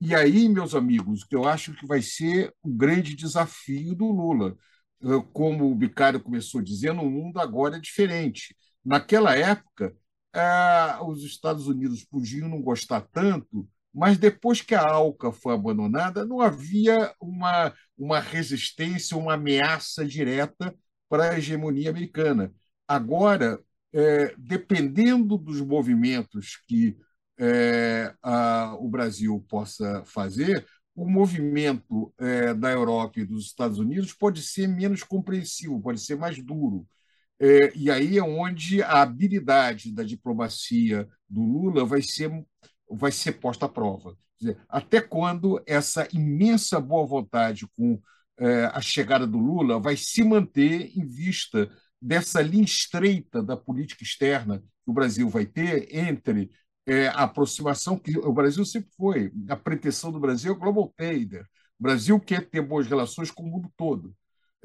E 0.00 0.14
aí, 0.14 0.48
meus 0.48 0.74
amigos, 0.74 1.24
que 1.24 1.34
eu 1.36 1.46
acho 1.46 1.74
que 1.74 1.86
vai 1.86 2.02
ser 2.02 2.52
o 2.62 2.68
grande 2.70 3.14
desafio 3.14 3.94
do 3.94 4.06
Lula. 4.10 4.56
Como 5.32 5.70
o 5.70 5.74
Bicário 5.74 6.20
começou 6.20 6.60
dizendo, 6.60 7.02
o 7.02 7.10
mundo 7.10 7.38
agora 7.38 7.76
é 7.76 7.80
diferente. 7.80 8.56
Naquela 8.84 9.36
época, 9.36 9.94
é, 10.36 11.02
os 11.02 11.24
Estados 11.24 11.66
Unidos 11.66 12.04
podiam 12.04 12.48
não 12.48 12.60
gostar 12.60 13.00
tanto, 13.12 13.66
mas 13.92 14.18
depois 14.18 14.60
que 14.60 14.74
a 14.74 14.82
ALCA 14.82 15.32
foi 15.32 15.54
abandonada, 15.54 16.26
não 16.26 16.40
havia 16.42 17.14
uma, 17.20 17.72
uma 17.96 18.20
resistência, 18.20 19.16
uma 19.16 19.34
ameaça 19.34 20.04
direta 20.04 20.74
para 21.08 21.30
a 21.30 21.38
hegemonia 21.38 21.88
americana. 21.88 22.52
Agora, 22.86 23.58
é, 23.94 24.34
dependendo 24.36 25.38
dos 25.38 25.62
movimentos 25.62 26.56
que 26.68 26.98
é, 27.38 28.14
a, 28.22 28.76
o 28.78 28.88
Brasil 28.88 29.42
possa 29.48 30.04
fazer, 30.04 30.66
o 30.94 31.08
movimento 31.08 32.12
é, 32.18 32.52
da 32.54 32.70
Europa 32.70 33.20
e 33.20 33.24
dos 33.24 33.46
Estados 33.46 33.78
Unidos 33.78 34.12
pode 34.12 34.42
ser 34.42 34.66
menos 34.68 35.02
compreensivo, 35.02 35.80
pode 35.80 36.00
ser 36.00 36.16
mais 36.16 36.42
duro. 36.42 36.86
É, 37.38 37.72
e 37.76 37.90
aí 37.90 38.18
é 38.18 38.22
onde 38.22 38.82
a 38.82 39.02
habilidade 39.02 39.92
da 39.92 40.02
diplomacia 40.02 41.08
do 41.28 41.42
Lula 41.42 41.84
vai 41.84 42.00
ser, 42.02 42.30
vai 42.90 43.12
ser 43.12 43.32
posta 43.32 43.66
à 43.66 43.68
prova. 43.68 44.16
Dizer, 44.38 44.58
até 44.68 45.00
quando 45.00 45.62
essa 45.66 46.08
imensa 46.12 46.80
boa 46.80 47.06
vontade 47.06 47.66
com 47.76 48.00
é, 48.38 48.66
a 48.66 48.80
chegada 48.80 49.26
do 49.26 49.38
Lula 49.38 49.78
vai 49.80 49.96
se 49.96 50.22
manter 50.22 50.96
em 50.96 51.06
vista 51.06 51.70
dessa 52.00 52.40
linha 52.42 52.64
estreita 52.64 53.42
da 53.42 53.56
política 53.56 54.02
externa 54.04 54.60
que 54.60 54.90
o 54.90 54.92
Brasil 54.92 55.28
vai 55.28 55.46
ter 55.46 55.94
entre 55.94 56.50
é, 56.86 57.08
a 57.08 57.24
aproximação 57.24 57.98
que 57.98 58.16
o 58.18 58.32
Brasil 58.32 58.64
sempre 58.64 58.90
foi, 58.96 59.32
a 59.48 59.56
pretensão 59.56 60.12
do 60.12 60.20
Brasil 60.20 60.52
é 60.52 60.56
global 60.56 60.92
trader. 60.96 61.44
O 61.78 61.82
Brasil 61.82 62.18
quer 62.20 62.48
ter 62.48 62.62
boas 62.62 62.86
relações 62.86 63.30
com 63.30 63.42
o 63.42 63.46
mundo 63.46 63.70
todo. 63.76 64.14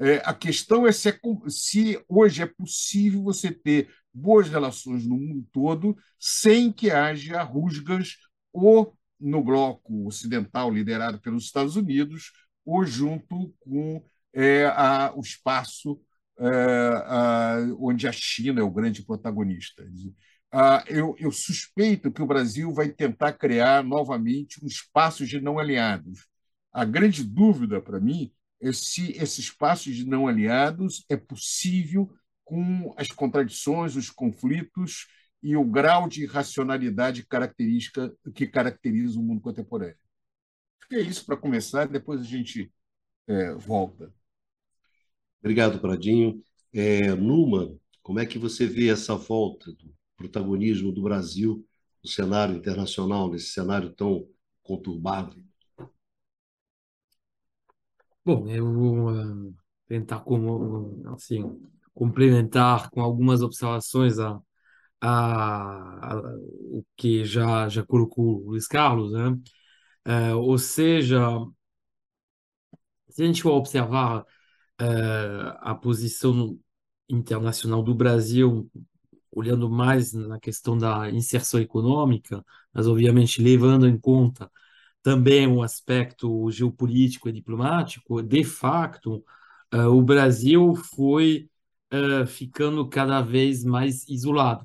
É, 0.02 0.20
a 0.24 0.34
questão 0.34 0.84
é 0.84 0.90
se, 0.90 1.10
é 1.10 1.20
se 1.48 2.04
hoje 2.08 2.42
é 2.42 2.46
possível 2.46 3.22
você 3.22 3.52
ter 3.52 3.88
boas 4.12 4.48
relações 4.48 5.06
no 5.06 5.16
mundo 5.16 5.46
todo 5.52 5.96
sem 6.18 6.72
que 6.72 6.90
haja 6.90 7.40
rusgas 7.44 8.16
ou 8.52 8.98
no 9.20 9.44
bloco 9.44 10.04
ocidental 10.08 10.72
liderado 10.72 11.20
pelos 11.20 11.44
Estados 11.44 11.76
Unidos 11.76 12.32
ou 12.64 12.84
junto 12.84 13.54
com 13.60 14.04
é, 14.32 14.66
a, 14.66 15.12
o 15.14 15.20
espaço 15.20 16.00
é, 16.36 16.48
a, 17.06 17.58
onde 17.78 18.08
a 18.08 18.12
China 18.12 18.60
é 18.60 18.64
o 18.64 18.70
grande 18.72 19.04
protagonista. 19.04 19.84
Ah, 20.50 20.82
eu, 20.88 21.14
eu, 21.16 21.30
suspeito 21.30 22.10
que 22.10 22.20
o 22.20 22.26
Brasil 22.26 22.72
vai 22.72 22.88
tentar 22.88 23.34
criar 23.34 23.84
novamente 23.84 24.62
um 24.64 24.66
espaço 24.66 25.24
de 25.24 25.40
não 25.40 25.60
aliados. 25.60 26.26
A 26.72 26.84
grande 26.84 27.22
dúvida 27.22 27.80
para 27.80 28.00
mim 28.00 28.32
se 28.70 29.12
esse 29.12 29.40
espaço 29.40 29.90
de 29.90 30.06
não 30.06 30.28
aliados 30.28 31.04
é 31.08 31.16
possível 31.16 32.12
com 32.44 32.92
as 32.98 33.08
contradições, 33.08 33.96
os 33.96 34.10
conflitos 34.10 35.06
e 35.42 35.56
o 35.56 35.64
grau 35.64 36.08
de 36.08 36.26
racionalidade 36.26 37.26
característica 37.26 38.14
que 38.34 38.46
caracteriza 38.46 39.18
o 39.18 39.22
mundo 39.22 39.40
contemporâneo. 39.40 39.96
É 40.92 41.00
isso 41.00 41.24
para 41.24 41.36
começar, 41.36 41.88
depois 41.88 42.20
a 42.20 42.24
gente 42.24 42.70
é, 43.26 43.54
volta. 43.54 44.12
Obrigado, 45.40 45.80
Pradinho. 45.80 46.42
É, 46.72 47.14
Numa, 47.14 47.74
como 48.02 48.20
é 48.20 48.26
que 48.26 48.38
você 48.38 48.66
vê 48.66 48.88
essa 48.88 49.16
volta 49.16 49.72
do 49.72 49.92
protagonismo 50.16 50.92
do 50.92 51.02
Brasil 51.02 51.66
no 52.02 52.10
cenário 52.10 52.54
internacional, 52.54 53.30
nesse 53.30 53.46
cenário 53.46 53.90
tão 53.90 54.28
conturbado? 54.62 55.42
Bom, 58.24 58.48
eu, 58.48 59.52
tentar 59.88 60.20
como, 60.20 61.02
assim, 61.14 61.42
complementar 61.94 62.88
com 62.90 63.00
algumas 63.00 63.42
observações 63.42 64.18
a, 64.18 64.40
a, 65.00 66.14
a, 66.16 66.20
o 66.72 66.84
que 66.96 67.24
já, 67.24 67.68
já 67.68 67.84
colocou 67.84 68.42
o 68.44 68.50
Luiz 68.50 68.66
Carlos, 68.68 69.12
né? 69.12 69.30
Uh, 70.06 70.36
ou 70.38 70.58
seja, 70.58 71.20
se 73.10 73.22
a 73.22 73.26
gente 73.26 73.42
for 73.42 73.52
observar 73.52 74.22
uh, 74.22 74.24
a 75.60 75.74
posição 75.74 76.58
internacional 77.08 77.82
do 77.82 77.94
Brasil, 77.94 78.70
olhando 79.32 79.70
mais 79.70 80.12
na 80.12 80.40
questão 80.40 80.78
da 80.78 81.10
inserção 81.10 81.60
econômica, 81.60 82.44
mas 82.72 82.86
obviamente 82.86 83.42
levando 83.42 83.88
em 83.88 83.98
conta 83.98 84.50
também 85.02 85.46
o 85.46 85.62
aspecto 85.62 86.50
geopolítico 86.50 87.28
e 87.28 87.32
diplomático, 87.32 88.22
de 88.22 88.44
facto, 88.44 89.24
uh, 89.74 89.88
o 89.88 90.02
Brasil 90.02 90.74
foi 90.76 91.50
uh, 91.92 92.26
ficando 92.26 92.88
cada 92.88 93.20
vez 93.20 93.64
mais 93.64 94.08
isolado. 94.08 94.64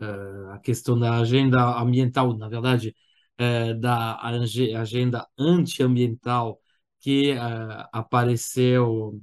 Uh, 0.00 0.50
a 0.52 0.58
questão 0.60 0.98
da 0.98 1.18
agenda 1.18 1.80
ambiental, 1.80 2.36
na 2.36 2.48
verdade, 2.48 2.94
da 3.80 4.18
agenda 4.80 5.28
antiambiental 5.38 6.60
que 6.98 7.34
apareceu 7.92 9.20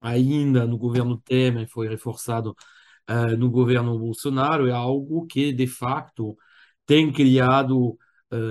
ainda 0.00 0.66
no 0.66 0.78
governo 0.78 1.18
Temer, 1.20 1.68
foi 1.68 1.86
reforçado 1.86 2.56
no 3.38 3.50
governo 3.50 3.98
Bolsonaro, 3.98 4.66
é 4.66 4.72
algo 4.72 5.26
que, 5.26 5.52
de 5.52 5.66
facto, 5.66 6.36
tem 6.86 7.12
criado 7.12 7.98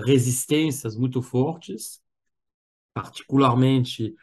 resistências 0.06 0.96
muito 0.96 1.22
fortes, 1.22 2.02
particularmente 2.94 4.14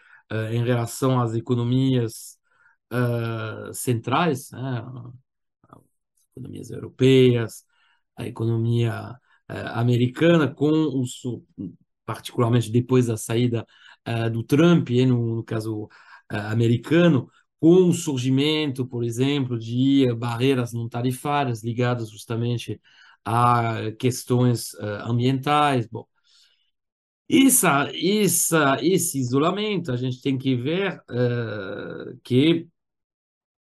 em 0.51 0.65
relação 0.65 1.21
às 1.21 1.35
economias 1.35 2.39
centrais, 3.73 4.51
né? 4.51 4.85
as 5.71 6.27
economias 6.33 6.71
europeias, 6.71 7.65
a 8.17 8.27
economia 8.27 9.17
americana, 9.49 10.53
com 10.53 11.01
os, 11.01 11.23
particularmente 12.05 12.71
depois 12.71 13.07
da 13.07 13.17
saída 13.17 13.67
do 14.33 14.43
Trump, 14.43 14.91
no 14.91 15.43
caso 15.45 15.89
americano, 16.29 17.31
com 17.59 17.89
o 17.89 17.93
surgimento, 17.93 18.87
por 18.87 19.05
exemplo, 19.05 19.59
de 19.59 20.13
barreiras 20.15 20.73
não 20.73 20.89
tarifárias 20.89 21.63
ligadas 21.65 22.11
justamente 22.11 22.81
a 23.27 23.91
questões 23.99 24.73
uh, 24.75 25.03
ambientais. 25.11 25.89
Bom, 25.89 26.07
isso, 27.29 27.67
isso, 27.93 28.57
esse 28.81 29.19
isolamento 29.19 29.91
a 29.91 29.97
gente 29.97 30.23
tem 30.23 30.39
que 30.39 30.55
ver 30.55 31.03
uh, 31.11 32.17
que 32.23 32.69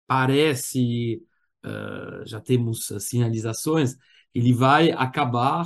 parece, 0.05 1.23
uh, 1.65 2.25
já 2.25 2.39
temos 2.39 2.87
sinalizações, 2.99 3.95
ele 4.33 4.53
vai 4.53 4.91
acabar 4.91 5.65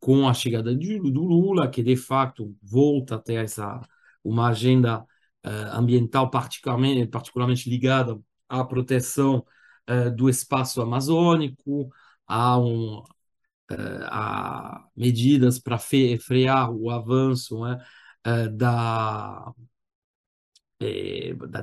com 0.00 0.28
a 0.28 0.34
chegada 0.34 0.74
de, 0.74 0.98
do 0.98 1.24
Lula, 1.24 1.70
que 1.70 1.80
de 1.80 1.96
fato 1.96 2.56
volta 2.60 3.14
a 3.14 3.18
ter 3.20 3.44
essa, 3.44 3.80
uma 4.22 4.48
agenda 4.48 5.06
ambiental 5.44 6.28
particularmente, 6.28 7.06
particularmente 7.06 7.70
ligada 7.70 8.20
à 8.48 8.64
proteção 8.64 9.44
do 10.16 10.28
espaço 10.28 10.82
amazônico, 10.82 11.88
há, 12.26 12.58
um, 12.58 13.02
há 14.08 14.88
medidas 14.96 15.58
para 15.58 15.78
frear 15.78 16.70
o 16.72 16.90
avanço 16.90 17.60
né, 17.64 17.78
da, 18.52 19.52
da, 21.50 21.60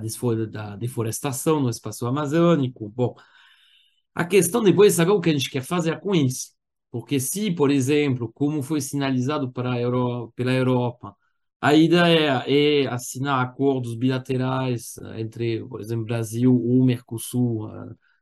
da 0.48 0.76
deforestação 0.76 1.60
no 1.62 1.70
espaço 1.70 2.06
amazônico. 2.08 2.90
Bom, 2.90 3.16
a 4.14 4.26
questão 4.26 4.64
depois 4.64 4.94
é 4.94 4.96
saber 4.98 5.12
o 5.12 5.22
que 5.22 5.30
a 5.30 5.34
gente 5.34 5.50
quer 5.50 5.64
fazer 5.64 6.00
com 6.00 6.14
isso. 6.16 6.52
Porque 6.92 7.20
se, 7.20 7.52
por 7.52 7.72
exemplo, 7.72 8.32
como 8.34 8.62
foi 8.62 8.80
sinalizado 8.82 9.52
para 9.52 9.80
Euro, 9.82 10.32
pela 10.36 10.52
Europa, 10.54 11.16
a 11.60 11.74
ideia 11.74 12.44
é 12.48 12.88
assinar 12.88 13.42
acordos 13.44 13.96
bilaterais 13.96 14.98
entre, 15.16 15.66
por 15.68 15.82
exemplo, 15.82 16.06
Brasil 16.06 16.54
ou 16.56 16.84
Mercosul, 16.86 17.68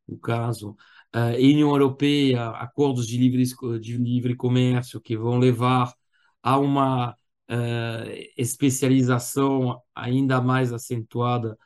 no 0.07 0.17
caso, 0.19 0.75
uh, 1.15 1.35
União 1.35 1.69
Europeia, 1.69 2.49
acordos 2.51 3.07
de 3.07 3.17
livre, 3.17 3.43
de 3.79 3.97
livre 3.97 4.35
comércio 4.35 5.01
que 5.01 5.17
vão 5.17 5.37
levar 5.37 5.93
a 6.41 6.57
uma 6.57 7.11
uh, 7.11 7.15
especialização 8.37 9.81
ainda 9.95 10.41
mais 10.41 10.73
acentuada 10.73 11.57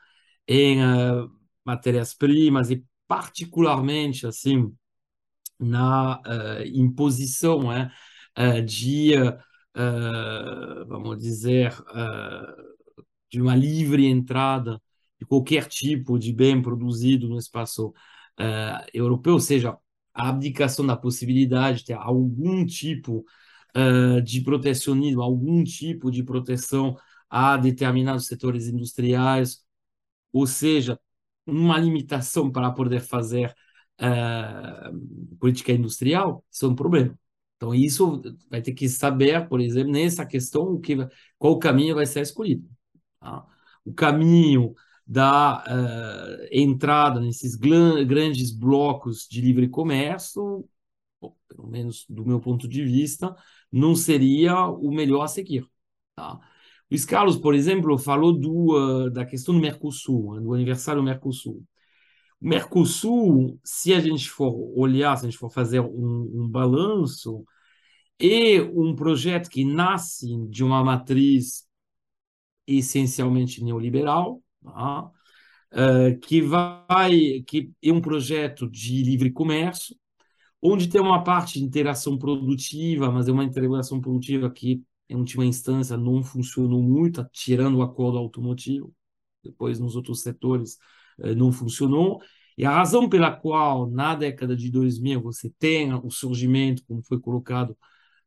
em 0.48 0.84
uh, 0.84 1.30
matérias-primas 1.66 2.72
e 2.72 2.84
particularmente 3.08 4.28
assim 4.28 4.74
na 5.60 6.22
imposição 6.74 7.70
né, 7.70 7.90
de 8.66 9.14
vamos 10.88 11.18
dizer 11.18 11.74
de 13.32 13.42
uma 13.42 13.56
livre 13.56 14.06
entrada 14.06 14.82
de 15.20 15.26
qualquer 15.26 15.68
tipo 15.68 16.20
de 16.20 16.34
bem 16.34 16.62
produzido 16.62 17.30
no 17.30 17.38
espaço 17.38 17.94
uh, 18.40 18.86
europeu, 18.94 19.34
ou 19.34 19.40
seja, 19.40 19.78
a 20.14 20.30
abdicação 20.30 20.86
da 20.86 20.96
possibilidade 20.96 21.80
de 21.80 21.86
ter 21.86 21.94
algum 21.94 22.66
tipo 22.66 23.26
uh, 23.76 24.22
de 24.22 24.42
protecionismo, 24.42 25.22
algum 25.22 25.64
tipo 25.64 26.12
de 26.12 26.24
proteção 26.24 26.98
a 27.30 27.58
determinados 27.58 28.28
setores 28.28 28.68
industriais, 28.68 29.64
ou 30.32 30.48
seja, 30.48 31.00
uma 31.46 31.78
limitação 31.78 32.52
para 32.52 32.72
poder 32.72 33.02
fazer 33.02 33.54
uh, 34.02 35.38
política 35.40 35.72
industrial, 35.72 36.44
isso 36.52 36.66
é 36.66 36.70
um 36.70 36.76
problema. 36.76 37.18
Então, 37.58 37.74
isso 37.74 38.22
vai 38.50 38.62
ter 38.62 38.74
que 38.74 38.88
saber, 38.90 39.48
por 39.48 39.62
exemplo, 39.62 39.92
nessa 39.92 40.26
questão, 40.26 40.74
o 40.74 40.80
que, 40.80 40.96
qual 41.38 41.58
caminho 41.60 41.96
vai 41.96 42.06
ser 42.06 42.22
escolhido. 42.22 42.70
Tá? 43.20 43.46
O 43.86 43.94
caminho 43.94 44.74
da 45.06 45.64
uh, 45.64 46.48
entrada 46.52 47.20
nesses 47.20 47.56
grandes 47.56 48.52
blocos 48.52 49.28
de 49.30 49.42
livre 49.42 49.70
comércio, 49.70 50.68
bom, 51.22 51.36
pelo 51.48 51.68
menos 51.68 52.06
do 52.10 52.26
meu 52.26 52.40
ponto 52.40 52.68
de 52.68 52.84
vista, 52.84 53.36
não 53.72 53.96
seria 53.96 54.68
o 54.68 54.92
melhor 54.92 55.24
a 55.24 55.28
seguir. 55.28 55.68
Tá? 56.16 56.40
Luiz 56.90 57.06
Carlos, 57.06 57.38
por 57.38 57.54
exemplo, 57.56 57.98
falou 57.98 58.34
do, 58.34 59.06
uh, 59.06 59.12
da 59.12 59.26
questão 59.26 59.54
do 59.54 59.62
Mercosul, 59.62 60.36
né, 60.36 60.42
do 60.42 60.54
aniversário 60.54 61.02
do 61.02 61.06
Mercosul. 61.06 61.64
O 62.42 62.48
Mercosul, 62.48 63.60
se 63.64 63.94
a 63.94 64.00
gente 64.00 64.30
for 64.30 64.54
olhar, 64.78 65.16
se 65.18 65.26
a 65.26 65.30
gente 65.30 65.40
for 65.40 65.52
fazer 65.52 65.80
um, 65.82 66.44
um 66.44 66.50
balanço, 66.50 67.46
é 68.20 68.62
um 68.62 68.96
projeto 68.96 69.50
que 69.50 69.66
nasce 69.66 70.28
de 70.50 70.64
uma 70.64 70.84
matriz 70.84 71.68
essencialmente 72.68 73.64
neoliberal? 73.64 74.42
Uh, 74.66 76.20
que 76.22 76.42
vai, 76.42 77.44
que 77.48 77.72
é 77.84 77.92
um 77.92 78.02
projeto 78.02 78.70
de 78.70 79.04
livre 79.04 79.32
comércio, 79.32 79.96
onde 80.62 80.88
tem 80.88 81.02
uma 81.02 81.24
parte 81.24 81.60
de 81.60 81.66
interação 81.66 82.18
produtiva, 82.18 83.12
mas 83.12 83.28
é 83.28 83.32
uma 83.32 83.44
integração 83.44 84.02
produtiva 84.02 84.50
que, 84.50 84.84
em 85.10 85.16
última 85.16 85.46
instância, 85.46 85.98
não 85.98 86.24
funcionou 86.24 86.82
muito, 86.82 87.28
tirando 87.32 87.78
o 87.78 87.82
acordo 87.84 88.18
automotivo. 88.18 88.94
Depois, 89.44 89.80
nos 89.80 89.96
outros 89.96 90.22
setores, 90.22 90.78
uh, 91.20 91.36
não 91.36 91.52
funcionou. 91.52 92.22
E 92.58 92.66
a 92.66 92.72
razão 92.72 93.10
pela 93.10 93.32
qual, 93.32 93.90
na 93.90 94.16
década 94.16 94.56
de 94.56 94.72
2000, 94.72 95.22
você 95.22 95.52
tem 95.60 95.94
o 95.94 96.10
surgimento, 96.10 96.84
como 96.88 97.04
foi 97.04 97.20
colocado 97.20 97.78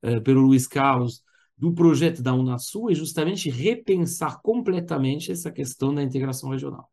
uh, 0.03 0.21
pelo 0.23 0.43
Luiz 0.43 0.67
Carlos, 0.67 1.23
do 1.59 1.73
projeto 1.75 2.23
da 2.23 2.33
Unasul 2.33 2.91
é 2.91 2.95
justamente 2.95 3.51
repensar 3.51 4.41
completamente 4.41 5.33
essa 5.33 5.51
questão 5.51 5.93
da 5.93 6.03
integração 6.03 6.51
regional. 6.51 6.89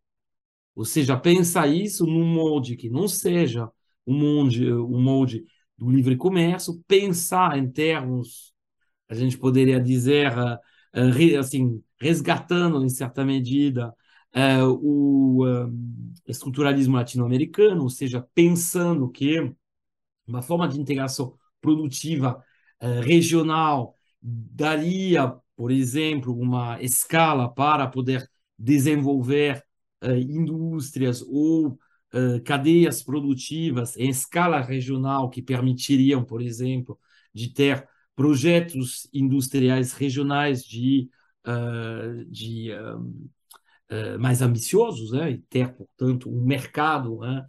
Ou 0.76 0.84
seja, 0.84 1.16
pensar 1.18 1.68
isso 1.68 2.06
num 2.06 2.26
molde 2.26 2.76
que 2.76 2.90
não 2.90 3.08
seja 3.08 3.70
um 4.06 4.18
molde, 4.18 4.74
um 4.74 5.02
molde 5.02 5.46
do 5.78 5.90
livre 5.90 6.18
comércio, 6.18 6.84
pensar 6.88 7.58
em 7.58 7.70
termos, 7.70 8.54
a 9.08 9.14
gente 9.14 9.38
poderia 9.38 9.80
dizer, 9.80 10.34
eh, 10.94 11.38
assim, 11.38 11.82
resgatando 12.00 12.84
em 12.84 12.90
certa 12.90 13.24
medida 13.24 13.94
eh, 14.34 14.64
o 14.64 15.46
eh, 15.48 15.68
estruturalismo 16.28 16.96
latino-americano, 16.96 17.84
ou 17.84 17.90
seja, 17.90 18.26
pensando 18.34 19.10
que 19.10 19.54
uma 20.28 20.42
forma 20.42 20.68
de 20.68 20.80
integração 20.80 21.38
produtiva 21.62 22.44
regional 23.04 23.95
daria, 24.26 25.36
por 25.56 25.72
exemplo, 25.72 26.36
uma 26.36 26.82
escala 26.82 27.48
para 27.48 27.88
poder 27.88 28.28
desenvolver 28.58 29.64
uh, 30.04 30.16
indústrias 30.16 31.22
ou 31.22 31.68
uh, 31.68 32.42
cadeias 32.44 33.04
produtivas 33.04 33.96
em 33.98 34.10
escala 34.10 34.62
regional 34.62 35.30
que 35.30 35.44
permitiriam, 35.44 36.24
por 36.24 36.42
exemplo, 36.42 37.00
de 37.34 37.50
ter 37.54 37.88
projetos 38.16 39.08
industriais 39.14 39.94
regionais 39.94 40.64
de, 40.64 41.10
uh, 41.46 42.26
de 42.26 42.70
mais 44.20 44.42
ambiciosos 44.42 45.12
né, 45.12 45.32
e 45.32 45.38
ter, 45.38 45.72
portanto, 45.76 46.30
um 46.30 46.44
mercado 46.44 47.20
né, 47.20 47.46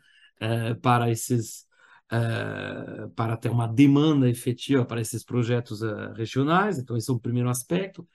para 0.83 1.11
esses 1.11 1.67
uh, 2.13 3.11
para 3.11 3.37
ter 3.37 3.51
uma 3.51 3.67
demanda 3.67 4.29
efetiva 4.29 4.85
para 4.85 5.01
esses 5.01 5.25
projetos 5.25 5.81
regionais. 6.17 6.79
Então, 6.79 6.97
esse 6.97 7.11
é 7.11 7.15
o 7.15 7.21
primeiro 7.21 7.49
aspecto. 7.49 8.07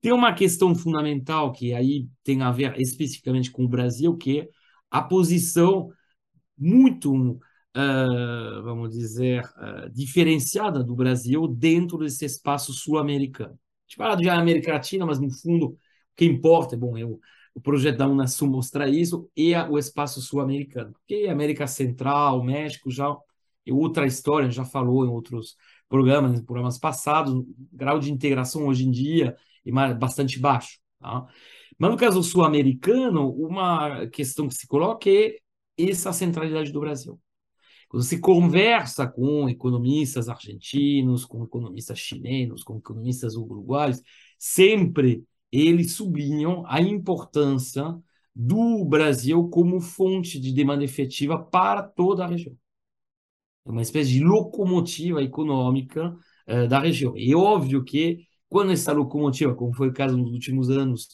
Tem 0.00 0.12
uma 0.12 0.32
questão 0.34 0.74
fundamental 0.74 1.52
que 1.52 1.74
aí 1.74 2.08
tem 2.24 2.42
a 2.42 2.50
ver 2.50 2.78
especificamente 2.80 3.50
com 3.50 3.64
o 3.64 3.68
Brasil, 3.68 4.16
que 4.16 4.40
é 4.40 4.48
a 4.90 5.00
posição 5.02 5.90
muito 6.58 7.40
uh, 7.76 8.62
vamos 8.62 8.90
dizer, 8.90 9.44
uh, 9.56 9.90
diferenciada 9.90 10.82
do 10.82 10.94
Brasil 10.94 11.46
dentro 11.48 11.98
desse 11.98 12.24
espaço 12.24 12.72
sul-americano. 12.72 13.52
A 13.52 13.88
gente 13.88 13.96
fala 13.96 14.16
de 14.16 14.28
América 14.28 14.72
Latina, 14.72 15.06
mas 15.06 15.18
no 15.20 15.30
fundo 15.30 15.66
o 15.66 15.78
que 16.16 16.24
importa, 16.24 16.76
bom, 16.76 16.96
é 16.96 17.04
o, 17.04 17.20
projeto 17.62 17.98
da 17.98 18.08
Unasul 18.08 18.48
mostrar 18.48 18.88
isso 18.88 19.30
e 19.36 19.54
o 19.54 19.78
espaço 19.78 20.20
sul-americano. 20.20 20.92
Porque 20.92 21.28
América 21.28 21.66
Central, 21.66 22.42
México 22.42 22.90
já 22.90 23.08
é 23.08 23.16
outra 23.70 24.06
história, 24.06 24.50
já 24.50 24.64
falou 24.64 25.04
em 25.04 25.08
outros 25.08 25.56
programas, 25.88 26.38
em 26.38 26.44
programas 26.44 26.78
passados, 26.78 27.44
grau 27.72 27.98
de 27.98 28.10
integração 28.10 28.66
hoje 28.66 28.86
em 28.86 28.90
dia 28.90 29.36
é 29.64 29.94
bastante 29.94 30.38
baixo. 30.38 30.78
Tá? 30.98 31.26
Mas 31.78 31.90
no 31.90 31.96
caso 31.96 32.22
sul-americano, 32.22 33.30
uma 33.30 34.06
questão 34.08 34.48
que 34.48 34.54
se 34.54 34.66
coloca 34.66 35.08
é 35.10 35.36
essa 35.78 36.12
centralidade 36.12 36.72
do 36.72 36.80
Brasil. 36.80 37.20
Quando 37.88 38.04
se 38.04 38.18
conversa 38.18 39.06
com 39.06 39.48
economistas 39.48 40.28
argentinos, 40.28 41.26
com 41.26 41.44
economistas 41.44 41.98
chilenos, 41.98 42.62
com 42.64 42.78
economistas 42.78 43.36
uruguaios, 43.36 44.00
sempre 44.38 45.24
eles 45.50 45.92
sublinham 45.92 46.64
a 46.66 46.80
importância 46.80 47.84
do 48.34 48.82
Brasil 48.86 49.46
como 49.50 49.78
fonte 49.80 50.40
de 50.40 50.52
demanda 50.52 50.82
efetiva 50.82 51.38
para 51.38 51.82
toda 51.82 52.24
a 52.24 52.26
região. 52.26 52.56
É 53.66 53.70
uma 53.70 53.82
espécie 53.82 54.10
de 54.10 54.24
locomotiva 54.24 55.22
econômica 55.22 56.16
uh, 56.48 56.68
da 56.68 56.80
região. 56.80 57.16
E 57.16 57.32
é 57.32 57.36
óbvio 57.36 57.84
que 57.84 58.26
quando 58.48 58.72
essa 58.72 58.92
locomotiva, 58.92 59.54
como 59.54 59.72
foi 59.72 59.88
o 59.88 59.92
caso 59.92 60.16
nos 60.16 60.32
últimos 60.32 60.70
anos, 60.70 61.08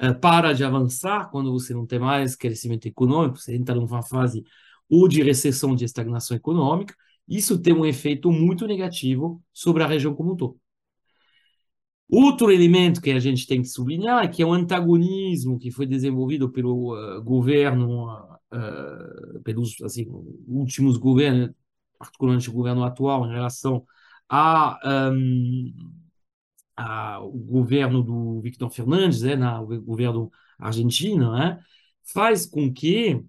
uh, 0.00 0.18
para 0.20 0.52
de 0.52 0.64
avançar, 0.64 1.30
quando 1.30 1.52
você 1.52 1.74
não 1.74 1.86
tem 1.86 1.98
mais 1.98 2.36
crescimento 2.36 2.86
econômico, 2.86 3.38
você 3.38 3.54
entra 3.54 3.74
numa 3.74 4.02
fase 4.02 4.44
ou 4.88 5.08
de 5.08 5.22
recessão, 5.22 5.74
de 5.74 5.84
estagnação 5.84 6.36
econômica, 6.36 6.94
isso 7.28 7.60
tem 7.60 7.74
um 7.74 7.84
efeito 7.84 8.32
muito 8.32 8.66
negativo 8.66 9.42
sobre 9.52 9.82
a 9.82 9.86
região 9.86 10.14
como 10.14 10.32
um 10.32 10.36
todo. 10.36 10.58
Outro 12.10 12.50
elemento 12.50 13.02
que 13.02 13.10
a 13.10 13.18
gente 13.18 13.46
tem 13.46 13.60
que 13.60 13.68
sublinhar 13.68 14.24
é 14.24 14.28
que 14.28 14.42
é 14.42 14.46
o 14.46 14.52
antagonismo 14.52 15.58
que 15.58 15.70
foi 15.70 15.86
desenvolvido 15.86 16.50
pelo 16.50 16.94
uh, 16.94 17.22
governo, 17.22 18.06
uh, 18.50 19.42
pelos 19.44 19.78
assim, 19.82 20.06
últimos 20.46 20.96
governos, 20.96 21.50
particularmente 21.98 22.48
o 22.50 22.52
governo 22.52 22.84
atual, 22.84 23.26
em 23.26 23.32
relação 23.32 23.84
a, 24.28 24.78
um, 25.12 25.72
a 26.76 27.20
o 27.20 27.38
governo 27.38 28.02
do 28.02 28.40
Victor 28.40 28.70
Fernandes, 28.70 29.22
né, 29.22 29.36
na, 29.36 29.60
o 29.60 29.80
governo 29.82 30.30
argentino, 30.58 31.32
né, 31.32 31.60
faz 32.12 32.46
com 32.46 32.72
que 32.72 33.22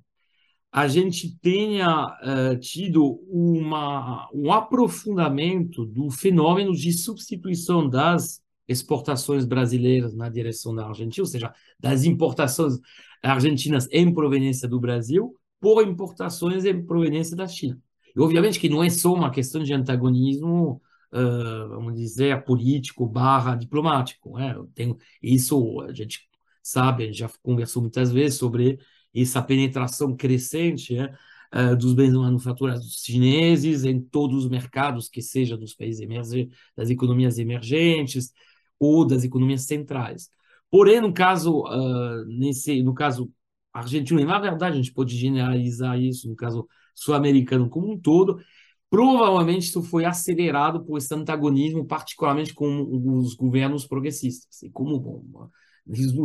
a 0.72 0.88
gente 0.88 1.36
tenha 1.40 2.08
uh, 2.08 2.60
tido 2.60 3.20
uma, 3.28 4.30
um 4.34 4.52
aprofundamento 4.52 5.84
do 5.86 6.12
fenômeno 6.12 6.76
de 6.76 6.94
substituição 6.94 7.90
das 7.90 8.42
exportações 8.68 9.46
brasileiras 9.46 10.14
na 10.14 10.30
direção 10.30 10.76
da 10.76 10.88
Argentina, 10.88 11.24
ou 11.24 11.28
seja, 11.30 11.52
das 11.80 12.04
importações 12.04 12.76
argentinas 13.24 13.88
em 13.92 14.14
proveniência 14.14 14.68
do 14.68 14.80
Brasil 14.80 15.36
por 15.60 15.84
importações 15.84 16.66
em 16.66 16.86
proveniência 16.86 17.36
da 17.36 17.48
China. 17.48 17.82
Obviamente 18.20 18.60
que 18.60 18.70
não 18.70 18.84
é 18.84 18.90
só 18.90 19.14
uma 19.14 19.32
questão 19.32 19.64
de 19.64 19.74
antagonismo, 19.74 20.82
uh, 21.12 21.70
vamos 21.70 21.96
dizer, 21.96 22.44
político 22.44 23.06
barra 23.06 23.56
diplomático. 23.56 24.38
Né? 24.38 24.56
Tem, 24.74 24.96
isso 25.22 25.82
a 25.82 25.94
gente 25.94 26.28
sabe, 26.62 27.04
a 27.04 27.06
gente 27.08 27.20
já 27.20 27.30
conversou 27.42 27.82
muitas 27.82 28.12
vezes 28.12 28.38
sobre 28.38 28.80
essa 29.16 29.42
penetração 29.42 30.16
crescente 30.16 30.96
né, 30.96 31.16
uh, 31.54 31.76
dos 31.76 31.94
bens 31.94 32.14
manufaturados 32.14 33.02
chineses 33.04 33.84
em 33.84 34.00
todos 34.00 34.44
os 34.46 34.50
mercados, 34.50 35.10
que 35.10 35.22
seja 35.22 35.58
dos 35.58 35.74
países 35.74 36.02
emergentes, 36.02 36.58
das 36.76 36.90
economias 36.90 37.38
emergentes 37.38 38.32
ou 38.80 39.06
das 39.06 39.24
economias 39.24 39.64
centrais. 39.64 40.30
Porém, 40.70 41.02
no 41.02 41.14
caso, 41.14 41.64
uh, 41.64 42.26
nesse, 42.26 42.84
no 42.84 42.94
caso 42.94 43.32
argentino, 43.74 44.20
e 44.20 44.26
na 44.26 44.40
verdade 44.40 44.74
a 44.74 44.82
gente 44.82 44.94
pode 44.94 45.16
generalizar 45.16 46.00
isso 46.00 46.28
no 46.28 46.36
caso 46.36 46.68
sul-americano 47.04 47.70
como 47.70 47.92
um 47.92 48.00
todo, 48.00 48.40
provavelmente 48.90 49.68
isso 49.68 49.84
foi 49.84 50.06
acelerado 50.06 50.84
por 50.84 50.98
esse 50.98 51.14
antagonismo, 51.14 51.86
particularmente 51.86 52.54
com 52.54 52.88
os 53.20 53.36
governos 53.36 53.86
progressistas. 53.86 54.62
E 54.64 54.70
como 54.70 55.00
bom, 55.00 55.50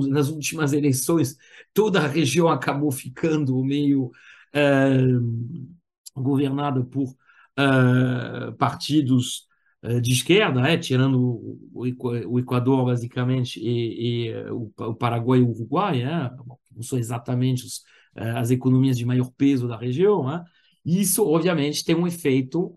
nas 0.08 0.28
últimas 0.28 0.72
eleições, 0.72 1.36
toda 1.72 2.00
a 2.00 2.06
região 2.06 2.48
acabou 2.48 2.90
ficando 2.90 3.62
meio 3.64 4.10
uh, 4.54 6.20
governada 6.20 6.84
por 6.84 7.08
uh, 7.08 8.52
partidos 8.58 9.46
uh, 9.82 10.00
de 10.00 10.12
esquerda, 10.12 10.60
né? 10.60 10.76
tirando 10.76 11.58
o, 11.72 12.38
Equador, 12.38 12.84
basicamente, 12.86 13.58
e, 13.60 14.28
e 14.28 14.34
o, 14.50 14.94
Paraguai 14.94 15.38
e 15.40 15.42
o 15.42 15.50
Uruguai, 15.50 16.04
né? 16.04 16.30
não 16.74 16.82
são 16.82 16.98
exatamente 16.98 17.64
os, 17.64 17.82
as 18.14 18.50
economias 18.50 18.98
de 18.98 19.06
maior 19.06 19.30
peso 19.36 19.66
da 19.66 19.76
região. 19.76 20.26
Né? 20.26 20.44
Isso, 20.84 21.26
obviamente, 21.26 21.84
tem 21.84 21.94
um 21.94 22.06
efeito 22.06 22.76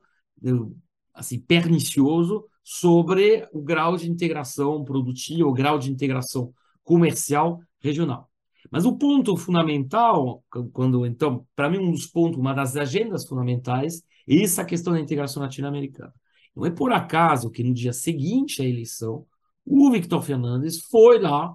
assim, 1.14 1.40
pernicioso 1.40 2.46
sobre 2.64 3.48
o 3.52 3.62
grau 3.62 3.98
de 3.98 4.10
integração 4.10 4.84
produtiva, 4.84 5.48
o 5.48 5.54
grau 5.54 5.80
de 5.80 5.92
integração 5.92 6.54
comercial 6.84 7.62
regional. 7.80 8.30
Mas 8.70 8.86
o 8.86 8.98
ponto 8.98 9.36
fundamental, 9.38 10.44
quando 10.74 11.06
então, 11.06 11.46
para 11.56 11.70
mim 11.70 11.80
um 11.80 11.92
dos 11.92 12.06
pontos, 12.06 12.40
uma 12.40 12.54
das 12.54 12.76
agendas 12.76 13.26
fundamentais 13.26 14.02
é 14.28 14.44
essa 14.44 14.66
questão 14.66 14.94
da 14.94 15.00
integração 15.00 15.42
latino-americana. 15.42 16.14
Não 16.56 16.66
é 16.66 16.72
por 16.72 16.92
acaso 16.92 17.50
que 17.50 17.64
no 17.64 17.74
dia 17.74 17.94
seguinte 17.94 18.62
à 18.62 18.66
eleição, 18.66 19.26
o 19.66 19.92
Victor 19.92 20.22
Fernandes 20.22 20.82
foi 20.82 21.20
lá, 21.20 21.54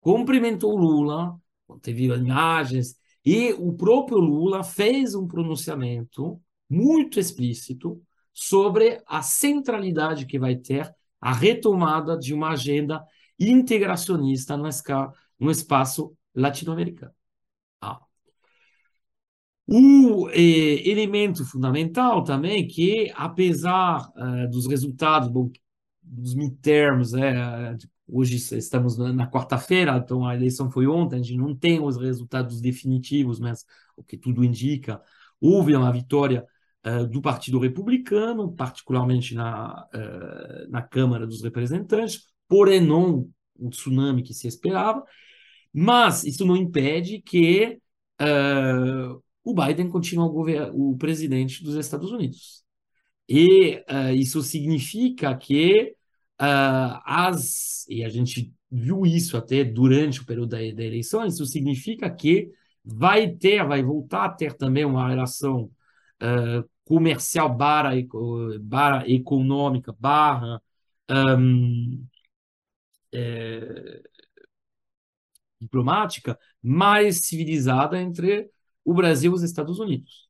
cumprimentou 0.00 0.74
o 0.74 0.76
Lula, 0.76 1.36
teve 1.80 2.06
imagens, 2.06 2.96
e 3.24 3.52
o 3.52 3.72
próprio 3.72 4.18
Lula 4.18 4.64
fez 4.64 5.14
um 5.14 5.26
pronunciamento 5.26 6.40
muito 6.68 7.20
explícito 7.20 8.02
sobre 8.32 9.02
a 9.06 9.22
centralidade 9.22 10.26
que 10.26 10.38
vai 10.38 10.56
ter 10.56 10.92
a 11.20 11.32
retomada 11.32 12.18
de 12.18 12.34
uma 12.34 12.50
agenda 12.50 13.04
integracionista 13.38 14.56
no, 14.56 14.68
no 15.38 15.50
espaço 15.50 16.16
latino-americano. 16.34 17.12
Ah. 17.80 18.00
O 19.66 20.28
eh, 20.30 20.88
elemento 20.88 21.44
fundamental 21.44 22.24
também 22.24 22.66
que, 22.66 23.12
apesar 23.14 24.10
eh, 24.16 24.46
dos 24.48 24.66
resultados 24.66 25.28
bom, 25.28 25.50
dos 26.02 26.34
midterms, 26.34 27.14
é, 27.14 27.76
hoje 28.12 28.36
estamos 28.36 28.98
na 28.98 29.26
quarta-feira, 29.26 29.96
então 29.96 30.26
a 30.26 30.34
eleição 30.36 30.70
foi 30.70 30.86
ontem, 30.86 31.16
a 31.16 31.22
gente 31.22 31.36
não 31.38 31.56
tem 31.56 31.80
os 31.80 31.96
resultados 31.96 32.60
definitivos, 32.60 33.40
mas 33.40 33.64
o 33.96 34.04
que 34.04 34.18
tudo 34.18 34.44
indica, 34.44 35.00
houve 35.40 35.74
uma 35.74 35.90
vitória 35.90 36.46
uh, 36.86 37.06
do 37.08 37.22
Partido 37.22 37.58
Republicano, 37.58 38.52
particularmente 38.52 39.34
na, 39.34 39.88
uh, 39.94 40.70
na 40.70 40.82
Câmara 40.82 41.26
dos 41.26 41.42
Representantes, 41.42 42.26
porém 42.46 42.80
não 42.80 43.30
um 43.58 43.70
tsunami 43.70 44.22
que 44.22 44.34
se 44.34 44.46
esperava, 44.46 45.02
mas 45.72 46.22
isso 46.24 46.44
não 46.44 46.56
impede 46.56 47.22
que 47.22 47.78
uh, 48.20 49.22
o 49.42 49.54
Biden 49.54 49.88
continue 49.88 50.28
o, 50.28 50.90
o, 50.92 50.96
presidente 50.98 51.64
dos 51.64 51.76
Estados 51.76 52.12
Unidos. 52.12 52.62
E 53.28 53.82
isso 54.14 54.42
significa 54.42 55.34
que 55.34 55.94
uh, 56.40 57.00
as. 57.04 57.86
E 57.88 58.04
a 58.04 58.08
gente 58.08 58.52
viu 58.70 59.04
isso 59.04 59.36
até 59.36 59.64
durante 59.64 60.20
o 60.20 60.26
período 60.26 60.50
da, 60.50 60.58
da, 60.58 60.84
eleição, 60.84 61.26
isso 61.26 61.44
significa 61.46 62.10
que 62.10 62.50
vai 62.84 63.28
ter, 63.28 63.66
vai 63.66 63.82
voltar 63.82 64.24
a 64.24 64.30
ter 64.30 64.54
também 64.54 64.84
uma 64.84 65.08
relação 65.08 65.70
comercial 66.84 67.52
barra, 67.52 67.90
barra 68.60 69.08
econômica, 69.08 69.92
barra. 69.98 70.62
Um, 71.10 72.06
é, 73.12 74.02
diplomática 75.62 76.38
mais 76.62 77.20
civilizada 77.26 78.00
entre 78.00 78.50
o 78.84 78.94
Brasil 78.94 79.32
e 79.32 79.34
os 79.34 79.42
Estados 79.42 79.78
Unidos. 79.78 80.28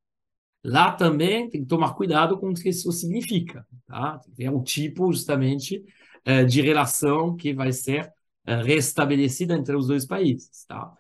Lá 0.64 0.92
também 0.92 1.48
tem 1.48 1.62
que 1.62 1.66
tomar 1.66 1.94
cuidado 1.94 2.38
com 2.38 2.51
o 2.51 2.55
que 2.55 2.68
isso 2.68 2.90
significa. 2.92 3.66
Tá? 3.87 4.20
É 4.38 4.51
um 4.51 4.62
tipo, 4.62 5.12
justamente, 5.12 5.85
é, 6.25 6.44
de 6.44 6.61
relação 6.61 7.37
que 7.37 7.53
vai 7.53 7.72
ser 7.72 8.12
é, 8.46 8.62
restabelecida 8.62 9.55
entre 9.55 9.77
os 9.77 9.88
dois 9.88 10.07
países. 10.07 10.64
Tá? 10.66 10.92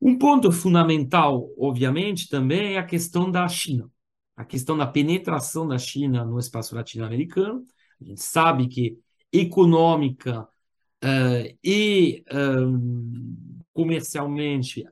Um 0.00 0.18
ponto 0.18 0.50
fundamental, 0.50 1.48
obviamente, 1.56 2.28
também 2.28 2.74
é 2.74 2.78
a 2.78 2.86
questão 2.86 3.30
da 3.30 3.46
China, 3.48 3.90
a 4.36 4.44
questão 4.44 4.76
da 4.76 4.86
penetração 4.86 5.66
da 5.66 5.78
China 5.78 6.24
no 6.24 6.38
espaço 6.38 6.74
latino-americano. 6.74 7.64
A 8.00 8.04
gente 8.04 8.22
sabe 8.22 8.68
que 8.68 8.98
econômica 9.32 10.42
uh, 10.42 11.58
e 11.62 12.24
uh, 12.32 13.62
comercialmente 13.72 14.84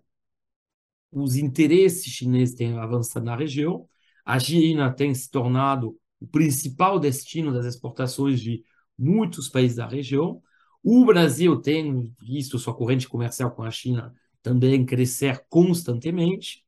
os 1.12 1.36
interesses 1.36 2.06
chineses 2.06 2.54
têm 2.54 2.78
avançado 2.78 3.26
na 3.26 3.34
região. 3.34 3.88
A 4.30 4.38
China 4.38 4.92
tem 4.92 5.12
se 5.12 5.28
tornado 5.28 5.98
o 6.20 6.26
principal 6.28 7.00
destino 7.00 7.52
das 7.52 7.66
exportações 7.66 8.40
de 8.40 8.62
muitos 8.96 9.48
países 9.48 9.78
da 9.78 9.88
região. 9.88 10.40
O 10.84 11.04
Brasil 11.04 11.60
tem 11.60 12.14
visto 12.22 12.56
sua 12.56 12.72
corrente 12.72 13.08
comercial 13.08 13.50
com 13.50 13.64
a 13.64 13.72
China 13.72 14.14
também 14.40 14.86
crescer 14.86 15.44
constantemente. 15.48 16.62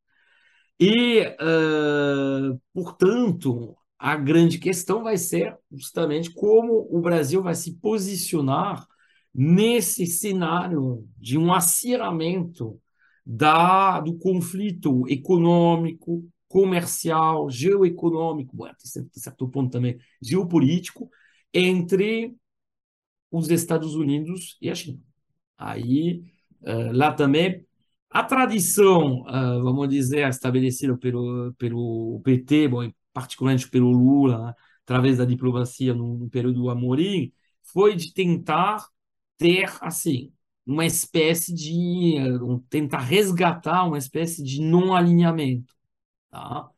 E, 0.81 1.21
uh, 1.21 2.61
portanto, 2.75 3.77
a 3.97 4.17
grande 4.17 4.59
questão 4.59 5.05
vai 5.05 5.17
ser 5.17 5.57
justamente 5.71 6.33
como 6.33 6.89
o 6.91 7.01
Brasil 7.01 7.45
vai 7.45 7.55
se 7.55 7.79
posicionar 7.79 8.85
nesse 9.33 10.05
cenário 10.07 11.09
de 11.17 11.39
um 11.39 11.53
acirramento 11.53 12.81
da, 13.25 14.01
do 14.01 14.19
conflito 14.19 15.05
econômico, 15.09 16.29
comercial, 16.53 17.49
geoeconômico, 17.51 18.55
bom, 18.55 18.67
até 18.67 18.85
certo 18.85 19.49
ponto 19.49 19.71
também 19.73 19.99
geopolítico, 20.21 21.09
entre 21.53 22.37
os 23.31 23.49
Estados 23.51 23.95
Unidos 23.95 24.59
e 24.61 24.69
a 24.69 24.75
China. 24.75 25.01
Aí, 25.57 26.23
uh, 26.61 26.93
lá 26.93 27.11
também, 27.11 27.67
a 28.11 28.23
tradição, 28.23 29.23
uh, 29.23 29.63
vamos 29.63 29.89
dizer, 29.89 30.29
estabelecida 30.29 30.95
pelo, 30.99 31.55
pelo 31.55 32.21
PT, 32.23 32.69
bom, 32.69 32.93
particularmente 33.15 33.71
pelo 33.71 33.91
Lula, 33.91 34.49
né, 34.49 34.55
através 34.83 35.17
da 35.17 35.25
diplomacia 35.25 35.95
no, 35.95 36.29
período 36.29 36.61
do 36.61 36.71
Amorim, 36.71 37.33
foi 37.63 37.97
de 37.97 38.13
tentar 38.13 38.87
ter, 39.39 39.71
assim, 39.81 40.33
uma 40.67 40.85
espécie 40.85 41.55
de. 41.55 42.17
Uh, 42.43 42.61
tentar 42.69 42.99
resgatar 43.01 43.85
uma 43.85 43.97
espécie 43.99 44.43
de 44.43 44.61
não 44.61 44.95
alinhamento. 44.95 45.75
Tá? 46.33 46.71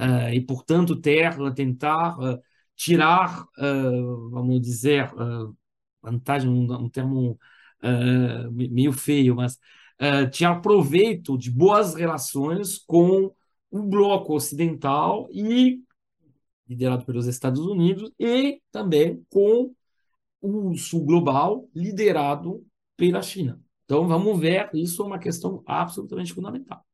Uh, 0.00 0.32
e, 0.32 0.40
portanto, 0.40 0.96
ter, 0.96 1.36
tentar 1.54 2.18
uh, 2.18 2.42
tirar, 2.74 3.46
vamos 4.30 4.60
dizer, 4.60 5.08
vantagem, 6.02 6.48
um, 6.48 6.72
um 6.72 6.88
termo 6.88 7.38
meio 8.50 8.92
feio, 8.92 9.36
mas 9.36 9.58
tirar 10.32 10.60
proveito 10.60 11.38
de 11.38 11.50
boas 11.50 11.94
relações 11.94 12.78
com 12.78 13.32
o 13.70 13.82
bloco 13.82 14.34
ocidental 14.34 15.28
e 15.30 15.80
liderado 16.68 17.04
pelos 17.04 17.26
Estados 17.26 17.60
Unidos 17.60 18.10
e 18.18 18.60
também 18.72 19.24
com 19.30 19.72
o 20.40 20.74
sul 20.76 21.04
global 21.04 21.68
liderado 21.74 22.66
pela 22.96 23.22
China. 23.22 23.60
Então, 23.84 24.08
vamos 24.08 24.40
ver, 24.40 24.70
isso 24.74 25.02
é 25.02 25.06
uma 25.06 25.18
questão 25.18 25.62
absolutamente 25.66 26.32
fundamental. 26.32 26.84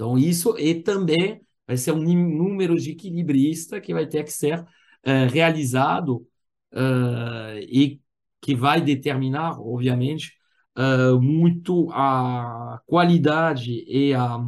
Então, 0.00 0.16
isso 0.16 0.58
e 0.58 0.74
também 0.76 1.42
vai 1.66 1.76
ser 1.76 1.92
um 1.92 2.00
número 2.02 2.74
de 2.76 2.92
equilibrista 2.92 3.78
que 3.82 3.92
vai 3.92 4.06
ter 4.06 4.24
que 4.24 4.32
ser 4.32 4.58
uh, 4.60 5.30
realizado 5.30 6.26
uh, 6.72 7.58
e 7.58 8.00
que 8.40 8.54
vai 8.54 8.80
determinar, 8.80 9.60
obviamente, 9.60 10.32
uh, 10.78 11.20
muito 11.20 11.90
a 11.92 12.80
qualidade 12.86 13.84
e 13.86 14.14
a, 14.14 14.38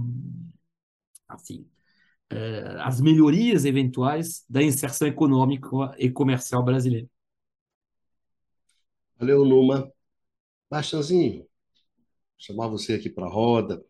assim, 1.28 1.68
as 2.80 2.98
melhorias 2.98 3.66
eventuais 3.66 4.46
da 4.48 4.62
inserção 4.62 5.06
econômica 5.06 5.68
e 5.98 6.10
comercial 6.10 6.64
brasileira. 6.64 7.06
Valeu, 9.18 9.44
Numa. 9.44 9.92
Bastanzinho, 10.70 11.46
chamar 12.38 12.68
você 12.68 12.94
aqui 12.94 13.10
para 13.10 13.26
a 13.26 13.30
roda. 13.30 13.84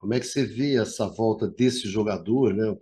Como 0.00 0.14
é 0.14 0.18
que 0.18 0.26
você 0.26 0.44
vê 0.44 0.80
essa 0.80 1.06
volta 1.06 1.46
desse 1.46 1.86
jogador, 1.86 2.54
né? 2.54 2.74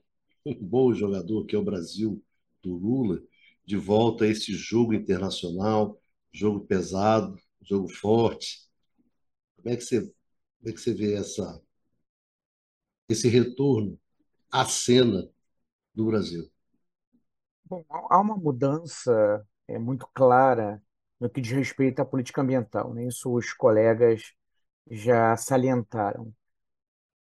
um 0.46 0.54
bom 0.54 0.94
jogador 0.94 1.44
que 1.44 1.56
é 1.56 1.58
o 1.58 1.64
Brasil, 1.64 2.24
do 2.62 2.74
Lula, 2.74 3.20
de 3.66 3.76
volta 3.76 4.24
a 4.24 4.28
esse 4.28 4.52
jogo 4.54 4.94
internacional, 4.94 6.00
jogo 6.32 6.60
pesado, 6.60 7.36
jogo 7.60 7.88
forte? 7.88 8.68
Como 9.56 9.74
é 9.74 9.76
que 9.76 9.82
você, 9.82 10.00
como 10.00 10.68
é 10.68 10.72
que 10.72 10.80
você 10.80 10.94
vê 10.94 11.14
essa, 11.14 11.60
esse 13.08 13.28
retorno 13.28 13.98
à 14.50 14.64
cena 14.64 15.28
do 15.92 16.06
Brasil? 16.06 16.48
Bom, 17.64 17.84
há 17.90 18.20
uma 18.20 18.36
mudança 18.36 19.44
é, 19.66 19.76
muito 19.76 20.08
clara 20.14 20.80
no 21.18 21.28
que 21.28 21.40
diz 21.40 21.50
respeito 21.52 22.00
à 22.00 22.04
política 22.04 22.40
ambiental. 22.42 22.94
Né? 22.94 23.06
Isso 23.08 23.28
os 23.34 23.52
colegas 23.52 24.22
já 24.88 25.36
salientaram. 25.36 26.32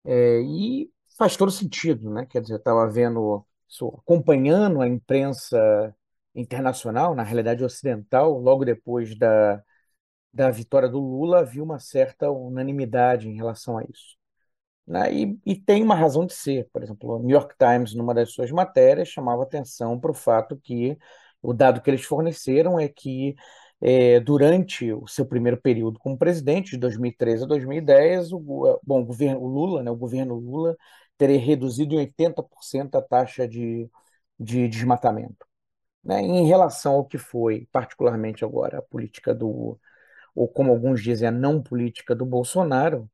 É, 0.06 0.42
e 0.42 0.92
faz 1.18 1.36
todo 1.38 1.52
sentido, 1.52 2.10
né? 2.12 2.26
Quer 2.28 2.42
dizer, 2.42 2.58
estava 2.58 2.88
vendo, 2.90 3.46
acompanhando 4.00 4.82
a 4.82 4.88
imprensa 4.88 5.96
internacional, 6.34 7.16
na 7.16 7.24
realidade 7.24 7.64
ocidental, 7.64 8.38
logo 8.40 8.66
depois 8.66 9.18
da, 9.18 9.64
da 10.34 10.52
vitória 10.52 10.90
do 10.90 11.00
Lula, 11.00 11.40
havia 11.40 11.64
uma 11.64 11.80
certa 11.80 12.30
unanimidade 12.32 13.30
em 13.30 13.36
relação 13.36 13.78
a 13.78 13.84
isso. 13.84 14.18
Né? 14.88 15.14
E, 15.14 15.40
e 15.46 15.56
tem 15.56 15.84
uma 15.84 15.96
razão 15.96 16.26
de 16.26 16.34
ser. 16.34 16.70
Por 16.72 16.84
exemplo, 16.84 17.16
o 17.18 17.20
New 17.20 17.32
York 17.36 17.56
Times, 17.58 17.96
numa 17.96 18.14
das 18.14 18.32
suas 18.34 18.52
matérias, 18.52 19.10
chamava 19.10 19.44
atenção 19.44 20.00
para 20.00 20.12
o 20.12 20.14
fato 20.14 20.58
que 20.58 20.98
o 21.42 21.54
dado 21.54 21.82
que 21.82 21.90
eles 21.90 22.04
forneceram 22.04 22.80
é 22.80 22.88
que 22.88 23.36
é, 23.82 24.20
durante 24.20 24.92
o 24.94 25.08
seu 25.08 25.26
primeiro 25.26 25.58
período 25.62 26.00
como 26.00 26.18
presidente, 26.18 26.72
de 26.72 26.78
2013 26.78 27.44
a 27.44 27.48
2010, 27.48 28.32
o, 28.34 28.40
bom, 28.84 29.02
o 29.02 29.06
governo 29.06 29.46
Lula, 29.46 29.84
né, 29.84 29.92
o 29.92 29.96
governo 29.96 30.36
Lula, 30.36 30.76
teria 31.18 31.40
reduzido 31.40 31.96
em 31.96 32.00
80% 32.00 32.96
a 32.96 33.02
taxa 33.02 33.48
de, 33.48 33.90
de 34.40 34.68
desmatamento. 34.68 35.46
Né? 36.04 36.22
Em 36.22 36.48
relação 36.48 36.96
ao 36.96 37.06
que 37.06 37.18
foi, 37.18 37.68
particularmente 37.72 38.46
agora, 38.46 38.80
a 38.80 38.82
política 38.82 39.34
do, 39.34 39.80
ou 40.36 40.48
como 40.48 40.72
alguns 40.72 41.02
dizem, 41.04 41.28
a 41.28 41.32
não 41.32 41.62
política 41.64 42.16
do 42.16 42.26
Bolsonaro 42.26 43.10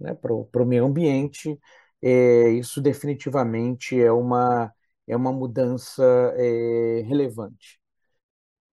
né, 0.00 0.14
para 0.14 0.32
o 0.34 0.66
meio 0.66 0.86
ambiente, 0.86 1.58
é, 2.02 2.50
isso 2.50 2.80
definitivamente 2.80 4.00
é 4.00 4.12
uma, 4.12 4.72
é 5.06 5.16
uma 5.16 5.32
mudança 5.32 6.04
é, 6.36 7.02
relevante. 7.06 7.80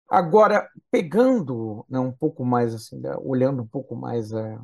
Agora, 0.09 0.69
pegando 0.91 1.85
né, 1.89 1.99
um 1.99 2.11
pouco 2.11 2.43
mais, 2.45 2.73
assim, 2.73 3.01
olhando 3.21 3.61
um 3.63 3.67
pouco 3.67 3.95
mais 3.95 4.33
a, 4.33 4.55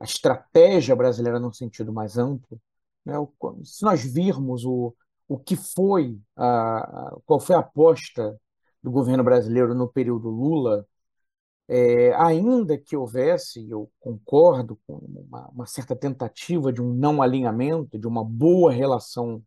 a 0.00 0.04
estratégia 0.04 0.96
brasileira 0.96 1.40
num 1.40 1.52
sentido 1.52 1.92
mais 1.92 2.18
amplo, 2.18 2.60
né, 3.04 3.14
se 3.64 3.84
nós 3.84 4.02
virmos 4.04 4.64
o, 4.64 4.94
o 5.28 5.38
que 5.38 5.56
foi, 5.56 6.18
a, 6.36 6.78
a, 7.08 7.16
qual 7.26 7.40
foi 7.40 7.56
a 7.56 7.60
aposta 7.60 8.38
do 8.82 8.90
governo 8.90 9.24
brasileiro 9.24 9.74
no 9.74 9.88
período 9.88 10.28
Lula, 10.28 10.86
é, 11.68 12.14
ainda 12.14 12.78
que 12.78 12.96
houvesse, 12.96 13.68
eu 13.68 13.90
concordo 14.00 14.78
com 14.86 14.94
uma, 14.94 15.48
uma, 15.48 15.66
certa 15.66 15.96
tentativa 15.96 16.72
de 16.72 16.80
um 16.80 16.92
não 16.94 17.20
alinhamento, 17.22 17.98
de 17.98 18.06
uma 18.06 18.24
boa 18.24 18.70
relação, 18.72 19.42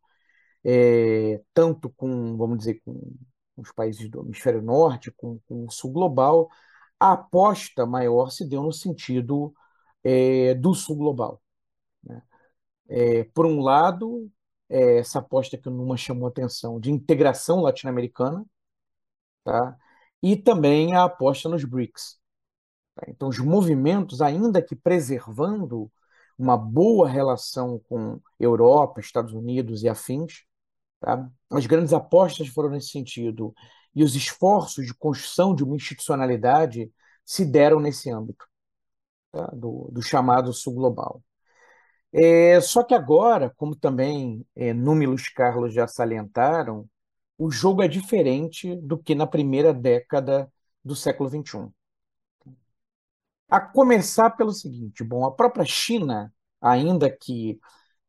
é, 0.64 1.42
tanto 1.54 1.90
com, 1.92 2.38
vamos 2.38 2.60
dizer, 2.60 2.82
com 2.86 3.16
os 3.62 3.72
países 3.72 4.10
do 4.10 4.22
hemisfério 4.22 4.62
norte, 4.62 5.12
com, 5.12 5.40
com 5.48 5.66
o 5.66 5.72
sul 5.72 5.92
global, 5.92 6.50
a 7.00 7.14
aposta 7.14 7.86
maior 7.86 8.30
se 8.32 8.48
deu 8.48 8.64
no 8.64 8.74
sentido 8.74 9.54
é, 10.04 10.54
do 10.56 10.74
sul 10.74 10.98
global. 10.98 11.42
Né? 12.04 12.22
É, 12.90 13.24
por 13.26 13.46
um 13.46 13.62
lado, 13.62 14.30
é, 14.70 15.00
essa 15.00 15.20
aposta 15.20 15.58
que 15.58 15.70
o 15.70 15.72
Numa 15.72 15.98
chamou 15.98 16.28
a 16.28 16.30
atenção 16.30 16.80
de 16.80 16.92
integração 16.92 17.62
latino-americana, 17.62 18.46
tá? 19.44 19.78
e 20.22 20.36
também 20.36 20.96
a 20.96 21.06
aposta 21.06 21.50
nos 21.50 21.64
BRICS. 21.64 22.20
Tá? 22.96 23.06
Então, 23.10 23.30
os 23.30 23.40
movimentos, 23.40 24.22
ainda 24.22 24.62
que 24.62 24.76
preservando 24.76 25.92
uma 26.38 26.58
boa 26.58 27.08
relação 27.08 27.80
com 27.90 28.22
Europa, 28.40 29.02
Estados 29.02 29.34
Unidos 29.34 29.84
e 29.84 29.90
afins, 29.90 30.46
Tá? 31.00 31.30
As 31.52 31.66
grandes 31.66 31.94
apostas 31.94 32.48
foram 32.48 32.70
nesse 32.70 32.90
sentido 32.90 33.54
e 33.96 34.04
os 34.04 34.16
esforços 34.16 34.86
de 34.86 34.94
construção 34.94 35.56
de 35.56 35.64
uma 35.64 35.76
institucionalidade 35.76 36.92
se 37.26 37.46
deram 37.46 37.80
nesse 37.80 38.10
âmbito 38.12 38.46
tá? 39.32 39.48
do, 39.48 39.90
do, 39.92 40.02
chamado 40.02 40.54
sul 40.54 40.74
global. 40.74 41.24
É, 42.12 42.60
só 42.62 42.84
que 42.84 42.94
agora, 42.94 43.54
como 43.56 43.76
também 43.76 44.46
é, 44.56 44.74
Números 44.74 45.30
Carlos 45.30 45.74
já 45.74 45.88
salientaram, 45.88 46.90
o 47.38 47.52
jogo 47.52 47.82
é 47.84 47.88
diferente 47.88 48.76
do 48.76 48.98
que 48.98 49.16
na 49.16 49.28
primeira 49.28 49.74
década 49.74 50.52
do 50.84 50.96
século 50.96 51.30
XXI. 51.30 51.70
A 53.48 53.60
começar 53.60 54.32
pelo 54.32 54.52
seguinte: 54.52 55.04
bom, 55.04 55.26
a 55.26 55.32
própria 55.32 55.66
China 55.66 56.34
ainda 56.62 57.10
que 57.10 57.60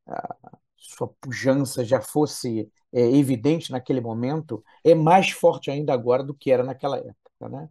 a 0.07 0.59
sua 0.81 1.09
pujança 1.21 1.85
já 1.85 2.01
fosse 2.01 2.71
é, 2.93 3.01
evidente 3.01 3.71
naquele 3.71 4.01
momento, 4.01 4.65
é 4.85 4.95
mais 4.95 5.31
forte 5.31 5.71
ainda 5.71 5.93
agora 5.93 6.25
do 6.25 6.35
que 6.35 6.51
era 6.51 6.65
naquela 6.65 6.99
época. 6.99 7.49
Né? 7.49 7.69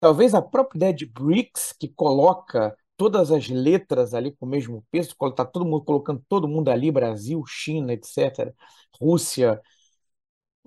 Talvez 0.00 0.34
a 0.34 0.42
própria 0.42 0.78
ideia 0.78 0.94
de 0.94 1.06
BRICS, 1.06 1.74
que 1.78 1.88
coloca 1.88 2.76
todas 2.96 3.30
as 3.32 3.48
letras 3.48 4.14
ali 4.14 4.32
com 4.32 4.46
o 4.46 4.48
mesmo 4.48 4.84
peso, 4.90 5.14
está 5.30 5.44
todo 5.44 5.64
mundo 5.66 5.84
colocando 5.84 6.24
todo 6.28 6.48
mundo 6.48 6.70
ali, 6.70 6.90
Brasil, 6.90 7.42
China, 7.46 7.92
etc., 7.92 8.54
Rússia, 9.00 9.60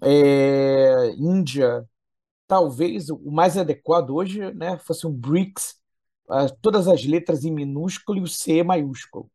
é, 0.01 1.11
Índia, 1.17 1.87
talvez 2.47 3.09
o 3.09 3.31
mais 3.31 3.57
adequado 3.57 4.11
hoje 4.11 4.51
né, 4.53 4.77
fosse 4.79 5.05
um 5.07 5.11
BRICS, 5.13 5.75
uh, 6.29 6.55
todas 6.61 6.87
as 6.87 7.05
letras 7.05 7.43
em 7.45 7.51
minúsculo 7.51 8.19
e 8.19 8.23
o 8.23 8.27
C 8.27 8.63
maiúsculo, 8.63 9.29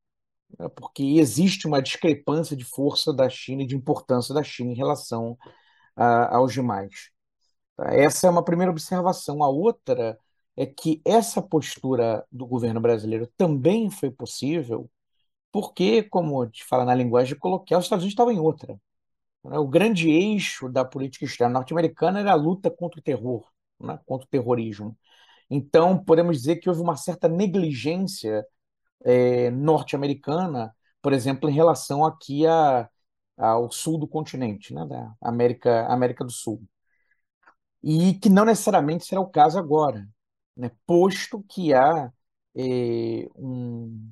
porque 0.77 1.03
existe 1.03 1.67
uma 1.67 1.83
discrepância 1.83 2.57
de 2.57 2.65
força 2.65 3.13
da 3.13 3.29
China 3.29 3.63
e 3.63 3.67
de 3.67 3.77
importância 3.77 4.35
da 4.35 4.43
China 4.43 4.73
em 4.73 4.77
relação 4.77 5.37
aos 5.97 6.53
demais. 6.53 7.11
Tá? 7.77 7.93
Essa 7.95 8.27
é 8.27 8.31
uma 8.31 8.45
primeira 8.45 8.71
observação. 8.71 9.43
A 9.43 9.49
outra 9.49 10.19
é 10.57 10.67
que 10.67 11.03
essa 11.05 11.43
postura 11.43 12.25
do 12.31 12.47
governo 12.47 12.81
brasileiro 12.81 13.27
também 13.37 13.91
foi 13.91 14.11
possível 14.11 14.91
porque, 15.53 16.03
como 16.03 16.47
te 16.49 16.65
fala 16.65 16.85
na 16.85 16.95
linguagem 16.95 17.39
coloquial, 17.39 17.79
os 17.81 17.87
Estados 17.87 18.03
Unidos 18.05 18.13
estavam 18.15 18.33
em 18.33 18.41
outra. 18.41 18.75
Né? 19.45 19.59
O 19.59 19.69
grande 19.69 20.11
eixo 20.11 20.69
da 20.69 20.85
política 20.85 21.25
externa 21.25 21.55
norte-americana 21.55 22.21
era 22.21 22.33
a 22.33 22.35
luta 22.35 22.71
contra 22.71 23.01
o 23.01 23.03
terror, 23.03 23.47
né? 23.81 23.99
contra 24.07 24.27
o 24.27 24.31
terrorismo. 24.31 24.97
Então, 25.51 26.03
podemos 26.03 26.39
dizer 26.39 26.57
que 26.57 26.69
houve 26.69 26.81
uma 26.81 26.97
certa 26.97 27.29
negligência 27.29 28.45
é, 29.05 29.51
norte-americana, 29.51 30.75
por 31.03 31.13
exemplo, 31.13 31.49
em 31.49 31.53
relação 31.53 32.05
aqui 32.05 32.47
a, 32.47 32.89
ao 33.37 33.71
sul 33.71 33.99
do 33.99 34.09
continente, 34.09 34.73
né? 34.75 34.87
da 34.87 35.15
América, 35.21 35.87
América 35.89 36.25
do 36.25 36.33
Sul. 36.33 36.63
E 37.83 38.15
que 38.15 38.31
não 38.31 38.45
necessariamente 38.45 39.05
será 39.05 39.21
o 39.21 39.29
caso 39.29 39.59
agora, 39.59 40.09
né? 40.57 40.71
posto 40.87 41.43
que 41.49 41.75
há 41.75 42.11
é, 42.57 43.29
um, 43.37 44.11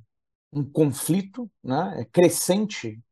um 0.53 0.65
conflito 0.65 1.51
né? 1.63 2.07
crescente 2.13 3.03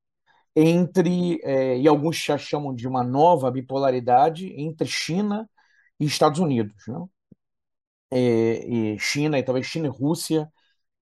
entre, 0.54 1.40
é, 1.44 1.78
e 1.78 1.88
alguns 1.88 2.16
já 2.16 2.36
chamam 2.36 2.74
de 2.74 2.86
uma 2.88 3.02
nova 3.04 3.50
bipolaridade 3.50 4.52
entre 4.60 4.86
China 4.86 5.48
e 5.98 6.04
Estados 6.06 6.40
Unidos. 6.40 6.74
Né? 6.88 7.06
É, 8.10 8.66
e 8.68 8.98
China, 8.98 9.38
e 9.38 9.42
talvez 9.42 9.66
China 9.66 9.86
e 9.86 9.90
Rússia 9.90 10.50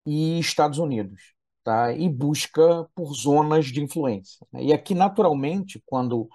e 0.07 0.38
Estados 0.38 0.79
Unidos. 0.79 1.35
Tá? 1.65 1.93
E 1.93 2.09
busca 2.09 2.88
por 2.95 3.15
zonas 3.15 3.67
de 3.67 3.81
influência. 3.83 4.45
Né? 4.53 4.65
E 4.65 4.73
aqui, 4.73 4.95
naturalmente, 4.95 5.81
quando 5.87 6.29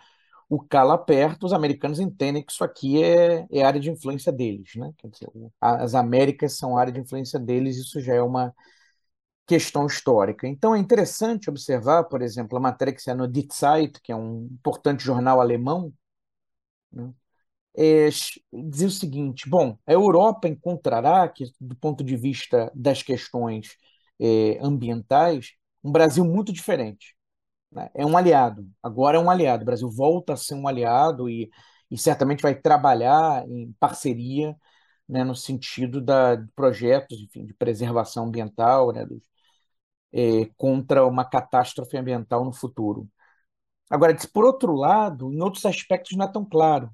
o 0.49 0.63
calo 0.63 0.91
aperta, 0.91 1.45
os 1.45 1.51
americanos 1.51 1.99
entendem 1.99 2.43
que 2.43 2.51
isso 2.51 2.63
aqui 2.63 3.03
é, 3.03 3.45
é 3.51 3.63
área 3.63 3.79
de 3.79 3.91
influência 3.91 4.31
deles. 4.31 4.71
Né? 4.75 4.93
Dizer, 5.03 5.29
as 5.59 5.93
Américas 5.95 6.57
são 6.57 6.77
área 6.77 6.93
de 6.93 7.01
influência 7.01 7.37
deles, 7.37 7.77
isso 7.77 7.99
já 7.99 8.13
é 8.15 8.21
uma 8.21 8.53
questão 9.45 9.85
histórica. 9.85 10.47
Então 10.47 10.75
é 10.75 10.79
interessante 10.79 11.49
observar, 11.49 12.03
por 12.05 12.21
exemplo, 12.21 12.57
a 12.57 12.61
matéria 12.61 12.93
que 12.93 13.01
saiu 13.01 13.17
no 13.17 13.27
Die 13.27 13.47
Zeit, 13.51 13.99
que 14.01 14.11
é 14.11 14.15
um 14.15 14.47
importante 14.51 15.03
jornal 15.03 15.41
alemão, 15.41 15.93
né, 16.91 17.11
é, 17.77 18.09
o 18.85 18.89
seguinte: 18.89 19.49
bom, 19.49 19.77
a 19.85 19.93
Europa 19.93 20.47
encontrará, 20.47 21.27
que, 21.29 21.45
do 21.59 21.75
ponto 21.75 22.03
de 22.03 22.15
vista 22.17 22.71
das 22.75 23.03
questões 23.03 23.75
é, 24.19 24.59
ambientais, 24.61 25.51
um 25.83 25.91
Brasil 25.91 26.25
muito 26.25 26.51
diferente. 26.53 27.15
Né? 27.71 27.89
É 27.95 28.05
um 28.05 28.17
aliado, 28.17 28.67
agora 28.83 29.17
é 29.17 29.21
um 29.21 29.29
aliado. 29.29 29.63
O 29.63 29.65
Brasil 29.65 29.89
volta 29.91 30.33
a 30.33 30.37
ser 30.37 30.55
um 30.55 30.67
aliado 30.67 31.29
e, 31.29 31.49
e 31.91 31.97
certamente 31.97 32.41
vai 32.41 32.55
trabalhar 32.55 33.47
em 33.49 33.73
parceria 33.79 34.55
né, 35.07 35.23
no 35.23 35.35
sentido 35.35 36.01
da, 36.01 36.35
de 36.35 36.51
projetos 36.53 37.19
enfim, 37.19 37.45
de 37.45 37.53
preservação 37.53 38.25
ambiental, 38.25 38.91
né, 38.93 39.05
dos, 39.05 39.21
é, 40.13 40.45
contra 40.57 41.05
uma 41.05 41.25
catástrofe 41.25 41.97
ambiental 41.97 42.43
no 42.45 42.53
futuro. 42.53 43.09
Agora, 43.89 44.15
por 44.33 44.45
outro 44.45 44.73
lado, 44.75 45.33
em 45.33 45.41
outros 45.41 45.65
aspectos 45.65 46.17
não 46.17 46.25
é 46.25 46.31
tão 46.31 46.45
claro. 46.45 46.91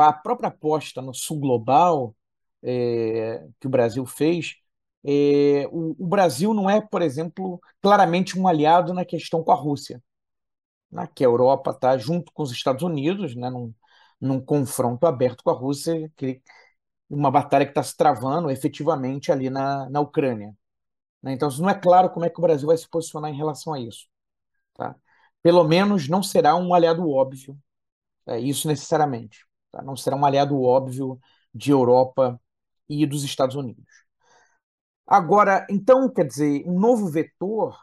A 0.00 0.12
própria 0.12 0.48
aposta 0.48 1.02
no 1.02 1.14
sul 1.14 1.38
global 1.40 2.14
é, 2.62 3.46
que 3.60 3.66
o 3.66 3.70
Brasil 3.70 4.04
fez, 4.06 4.56
é, 5.04 5.66
o, 5.70 5.96
o, 5.98 6.06
Brasil 6.06 6.52
não 6.54 6.68
é, 6.68 6.80
por 6.80 7.02
exemplo, 7.02 7.60
claramente 7.80 8.38
um 8.38 8.48
aliado 8.48 8.92
na 8.92 9.04
questão 9.04 9.42
com 9.42 9.52
a 9.52 9.54
Rússia, 9.54 10.02
né, 10.90 11.08
que 11.14 11.24
a 11.24 11.28
Europa 11.28 11.70
está 11.70 11.96
junto 11.98 12.32
com 12.32 12.42
os 12.42 12.52
Estados 12.52 12.82
Unidos, 12.82 13.34
né, 13.36 13.50
num, 13.50 13.74
num 14.20 14.40
confronto 14.40 15.06
aberto 15.06 15.42
com 15.44 15.50
a 15.50 15.54
Rússia, 15.54 16.10
que, 16.16 16.42
uma 17.10 17.30
batalha 17.30 17.64
que 17.64 17.70
está 17.72 17.82
se 17.82 17.96
travando 17.96 18.50
efetivamente 18.50 19.32
ali 19.32 19.50
na, 19.50 19.88
na 19.90 20.00
Ucrânia. 20.00 20.54
Né? 21.22 21.32
Então, 21.32 21.48
não 21.58 21.70
é 21.70 21.74
claro 21.74 22.10
como 22.10 22.26
é 22.26 22.30
que 22.30 22.38
o 22.38 22.42
Brasil 22.42 22.66
vai 22.68 22.76
se 22.76 22.88
posicionar 22.88 23.30
em 23.30 23.36
relação 23.36 23.74
a 23.74 23.80
isso. 23.80 24.06
Tá? 24.74 24.96
Pelo 25.42 25.64
menos 25.64 26.08
não 26.08 26.22
será 26.22 26.56
um 26.56 26.74
aliado 26.74 27.08
óbvio, 27.08 27.58
é, 28.26 28.38
isso 28.40 28.68
necessariamente. 28.68 29.47
Tá? 29.72 29.82
Não 29.82 29.96
será 29.96 30.16
um 30.16 30.24
aliado 30.24 30.60
óbvio 30.60 31.18
de 31.54 31.70
Europa 31.70 32.40
e 32.88 33.06
dos 33.06 33.24
Estados 33.24 33.56
Unidos. 33.56 33.84
Agora, 35.06 35.66
então, 35.70 36.08
quer 36.08 36.26
dizer, 36.26 36.62
um 36.66 36.78
novo 36.78 37.08
vetor 37.08 37.76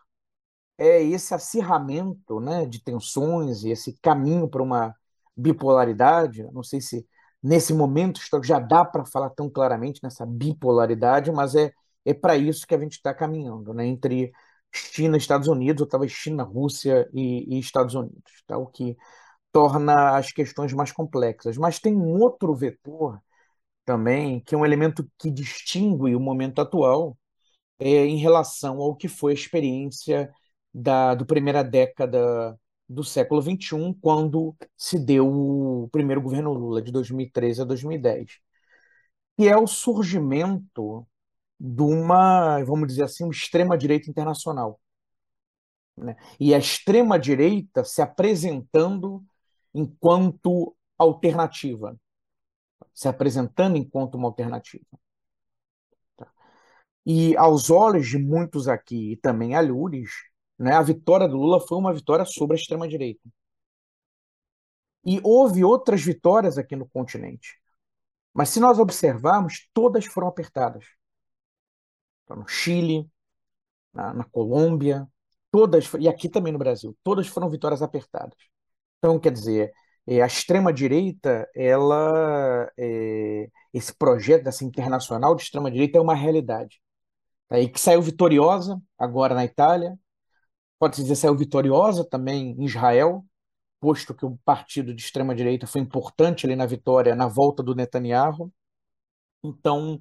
é 0.77 1.01
esse 1.03 1.33
acirramento 1.33 2.39
né, 2.39 2.65
de 2.65 2.83
tensões 2.83 3.63
e 3.63 3.71
esse 3.71 3.97
caminho 4.01 4.47
para 4.49 4.63
uma 4.63 4.95
bipolaridade. 5.35 6.43
Não 6.51 6.63
sei 6.63 6.81
se 6.81 7.07
nesse 7.41 7.73
momento 7.73 8.19
já 8.43 8.59
dá 8.59 8.85
para 8.85 9.05
falar 9.05 9.29
tão 9.31 9.49
claramente 9.49 10.01
nessa 10.03 10.25
bipolaridade, 10.25 11.31
mas 11.31 11.55
é 11.55 11.71
é 12.05 12.13
para 12.13 12.37
isso 12.37 12.67
que 12.67 12.75
a 12.75 12.79
gente 12.79 12.93
está 12.93 13.13
caminhando, 13.13 13.73
né? 13.73 13.85
entre 13.87 14.31
China 14.71 15.17
e 15.17 15.19
Estados 15.19 15.47
Unidos, 15.47 15.81
ou 15.81 15.87
talvez 15.87 16.11
China, 16.11 16.43
Rússia 16.43 17.09
e, 17.13 17.55
e 17.55 17.59
Estados 17.59 17.95
Unidos, 17.95 18.43
tá? 18.45 18.57
o 18.57 18.67
que 18.67 18.95
torna 19.55 20.17
as 20.17 20.33
questões 20.33 20.73
mais 20.73 20.91
complexas. 20.91 21.57
Mas 21.57 21.79
tem 21.79 21.95
um 21.95 22.19
outro 22.21 22.53
vetor 22.53 23.21
também, 23.85 24.41
que 24.41 24.55
é 24.55 24.57
um 24.57 24.65
elemento 24.65 25.09
que 25.17 25.31
distingue 25.31 26.15
o 26.15 26.19
momento 26.19 26.59
atual 26.61 27.17
é, 27.79 28.05
em 28.05 28.17
relação 28.17 28.79
ao 28.81 28.95
que 28.95 29.07
foi 29.07 29.31
a 29.33 29.35
experiência 29.35 30.31
da 30.73 31.15
do 31.15 31.25
primeira 31.25 31.63
década 31.63 32.59
do 32.89 33.03
século 33.03 33.41
XXI, 33.41 33.95
quando 34.01 34.55
se 34.77 34.99
deu 34.99 35.27
o 35.27 35.89
primeiro 35.91 36.21
governo 36.21 36.53
Lula, 36.53 36.81
de 36.81 36.91
2013 36.91 37.61
a 37.61 37.65
2010, 37.65 38.39
que 39.37 39.47
é 39.47 39.57
o 39.57 39.67
surgimento 39.67 41.07
de 41.59 41.81
uma, 41.83 42.63
vamos 42.63 42.87
dizer 42.89 43.03
assim, 43.03 43.23
uma 43.23 43.33
extrema-direita 43.33 44.09
internacional. 44.09 44.79
Né? 45.97 46.15
E 46.39 46.53
a 46.53 46.57
extrema-direita 46.57 47.83
se 47.83 48.01
apresentando 48.01 49.23
enquanto 49.75 50.73
alternativa, 50.97 51.99
se 52.93 53.09
apresentando 53.09 53.77
enquanto 53.77 54.15
uma 54.15 54.29
alternativa. 54.29 54.85
Tá? 56.15 56.31
E 57.05 57.35
aos 57.37 57.69
olhos 57.69 58.07
de 58.07 58.17
muitos 58.17 58.69
aqui, 58.69 59.11
e 59.11 59.17
também 59.17 59.53
alhures, 59.53 60.11
né, 60.57 60.73
a 60.73 60.81
vitória 60.81 61.27
do 61.27 61.35
Lula 61.35 61.59
foi 61.59 61.77
uma 61.77 61.93
vitória 61.93 62.25
sobre 62.25 62.55
a 62.55 62.59
extrema-direita. 62.59 63.29
E 65.03 65.19
houve 65.23 65.63
outras 65.63 66.01
vitórias 66.01 66.57
aqui 66.57 66.75
no 66.75 66.87
continente. 66.87 67.59
Mas 68.33 68.49
se 68.49 68.59
nós 68.59 68.79
observarmos, 68.79 69.67
todas 69.73 70.05
foram 70.05 70.27
apertadas 70.27 70.85
no 72.29 72.47
Chile, 72.47 73.07
na, 73.93 74.13
na 74.13 74.23
Colômbia, 74.23 75.07
todas, 75.51 75.91
e 75.99 76.07
aqui 76.07 76.27
também 76.29 76.51
no 76.51 76.59
Brasil, 76.59 76.97
todas 77.03 77.27
foram 77.27 77.49
vitórias 77.49 77.81
apertadas. 77.81 78.54
Então, 78.97 79.19
quer 79.19 79.31
dizer, 79.31 79.71
é, 80.07 80.21
a 80.21 80.27
extrema-direita, 80.27 81.49
ela, 81.55 82.71
é, 82.77 83.49
esse 83.73 83.93
projeto 83.95 84.43
dessa 84.43 84.63
internacional 84.65 85.35
de 85.35 85.43
extrema-direita 85.43 85.97
é 85.97 86.01
uma 86.01 86.15
realidade. 86.15 86.81
Tá? 87.49 87.59
E 87.59 87.69
que 87.69 87.79
saiu 87.79 88.01
vitoriosa 88.01 88.81
agora 88.97 89.35
na 89.35 89.45
Itália, 89.45 89.97
pode-se 90.79 91.03
dizer 91.03 91.15
saiu 91.15 91.35
vitoriosa 91.37 92.05
também 92.05 92.51
em 92.59 92.65
Israel, 92.65 93.25
posto 93.79 94.13
que 94.15 94.25
o 94.25 94.37
partido 94.45 94.93
de 94.93 95.01
extrema-direita 95.03 95.67
foi 95.67 95.81
importante 95.81 96.45
ali 96.45 96.55
na 96.55 96.65
vitória, 96.65 97.15
na 97.15 97.27
volta 97.27 97.63
do 97.63 97.75
Netanyahu. 97.75 98.51
Então, 99.43 99.99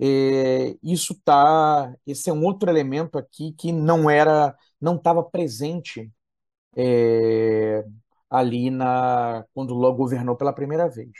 é, 0.00 0.76
isso 0.82 1.14
tá, 1.24 1.94
esse 2.06 2.30
é 2.30 2.32
um 2.32 2.44
outro 2.44 2.70
elemento 2.70 3.18
aqui 3.18 3.52
que 3.52 3.72
não 3.72 4.10
era, 4.10 4.56
não 4.80 4.96
estava 4.96 5.22
presente 5.22 6.10
é, 6.76 7.84
ali 8.32 8.70
na 8.70 9.44
quando 9.54 9.74
Lula 9.74 9.94
governou 9.94 10.36
pela 10.36 10.54
primeira 10.54 10.88
vez. 10.88 11.10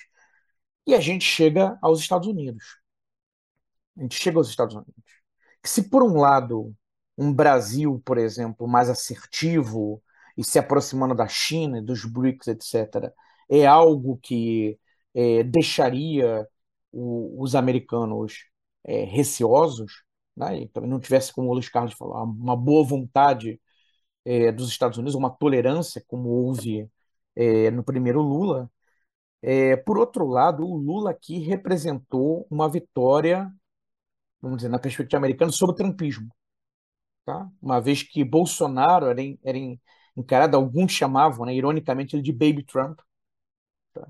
E 0.87 0.95
a 0.95 1.01
gente 1.01 1.25
chega 1.25 1.79
aos 1.83 2.01
Estados 2.01 2.27
Unidos. 2.29 2.81
A 3.99 4.03
gente 4.03 4.17
chega 4.17 4.39
aos 4.39 4.49
Estados 4.49 4.75
Unidos. 4.75 4.95
Que 5.63 5.69
se 5.69 5.89
por 5.91 6.03
um 6.03 6.19
lado 6.19 6.75
um 7.19 7.33
Brasil, 7.33 8.03
por 8.05 8.19
exemplo, 8.19 8.67
mais 8.67 8.89
assertivo 8.91 10.03
e 10.37 10.45
se 10.45 10.59
aproximando 10.59 11.15
da 11.15 11.29
China, 11.29 11.83
dos 11.83 12.05
BRICS, 12.05 12.49
etc., 12.49 13.13
é 13.51 13.67
algo 13.67 14.19
que 14.23 14.79
é, 15.15 15.43
deixaria 15.45 16.47
o, 16.91 17.43
os 17.43 17.55
americanos 17.55 18.47
é, 18.85 19.05
receosos, 19.05 20.05
né? 20.37 20.67
também 20.69 20.91
não 20.91 21.01
tivesse, 21.01 21.33
como 21.33 21.51
o 21.51 21.55
Luiz 21.55 21.69
Carlos 21.69 21.95
falou, 21.95 22.17
uma 22.25 22.57
boa 22.57 22.85
vontade 22.85 23.61
é, 24.25 24.53
dos 24.53 24.69
Estados 24.71 24.99
Unidos, 24.99 25.15
uma 25.15 25.31
tolerância, 25.31 26.03
como 26.09 26.29
houve 26.31 26.89
é, 27.37 27.71
no 27.71 27.85
primeiro 27.85 28.21
Lula. 28.23 28.71
É, 29.43 29.77
por 29.77 29.99
outro 29.99 30.27
lado, 30.27 30.65
o 30.67 30.77
Lula 30.77 31.11
aqui 31.11 31.39
representou 31.41 32.47
uma 32.51 32.69
vitória, 32.69 33.53
vamos 34.41 34.59
dizer, 34.59 34.69
na 34.71 34.79
perspectiva 34.79 35.19
americana, 35.19 35.53
sobre 35.53 35.75
o 35.75 35.77
trumpismo. 35.77 36.31
Tá? 37.25 37.49
Uma 37.61 37.81
vez 37.81 38.03
que 38.03 38.25
Bolsonaro 38.25 39.07
era, 39.07 39.21
era 39.45 39.59
encarado, 40.17 40.57
alguns 40.57 40.93
chamavam, 40.93 41.47
né, 41.47 41.55
ironicamente, 41.55 42.17
ele 42.17 42.23
de 42.23 42.33
Baby 42.33 42.65
Trump. 42.65 43.01
Tá? 43.95 44.09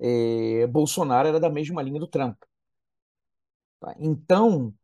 É, 0.00 0.66
Bolsonaro 0.68 1.28
era 1.28 1.40
da 1.40 1.50
mesma 1.50 1.82
linha 1.82 2.00
do 2.00 2.08
Trump. 2.08 2.36
Tá? 3.80 3.94
Então, 3.98 4.74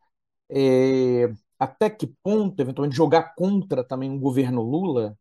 é, 0.51 1.33
até 1.59 1.91
que 1.91 2.07
ponto, 2.23 2.61
eventualmente, 2.61 2.97
jogar 2.97 3.35
contra 3.35 3.85
também 3.85 4.11
um 4.11 4.21
governo 4.21 4.63
Lula 4.63 5.19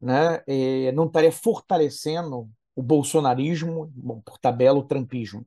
né, 0.00 0.42
é, 0.46 0.92
não 0.92 1.06
estaria 1.06 1.32
fortalecendo 1.32 2.50
o 2.74 2.82
bolsonarismo, 2.82 3.92
bom, 3.94 4.20
por 4.22 4.38
tabela, 4.38 4.78
o 4.78 4.86
trumpismo. 4.86 5.46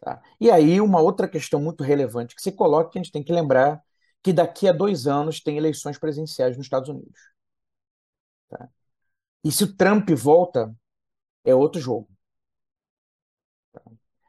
Tá? 0.00 0.22
E 0.40 0.50
aí, 0.50 0.80
uma 0.80 1.00
outra 1.00 1.28
questão 1.28 1.60
muito 1.60 1.82
relevante 1.84 2.34
que 2.34 2.42
se 2.42 2.52
coloca, 2.52 2.90
que 2.90 2.98
a 2.98 3.02
gente 3.02 3.12
tem 3.12 3.22
que 3.22 3.32
lembrar 3.32 3.82
que 4.22 4.32
daqui 4.32 4.68
a 4.68 4.72
dois 4.72 5.06
anos 5.06 5.40
tem 5.40 5.56
eleições 5.56 5.98
presidenciais 5.98 6.56
nos 6.56 6.66
Estados 6.66 6.88
Unidos. 6.88 7.20
Tá? 8.48 8.68
E 9.44 9.52
se 9.52 9.64
o 9.64 9.76
Trump 9.76 10.10
volta, 10.10 10.74
é 11.44 11.54
outro 11.54 11.80
jogo. 11.80 12.08
Tá? 13.72 13.82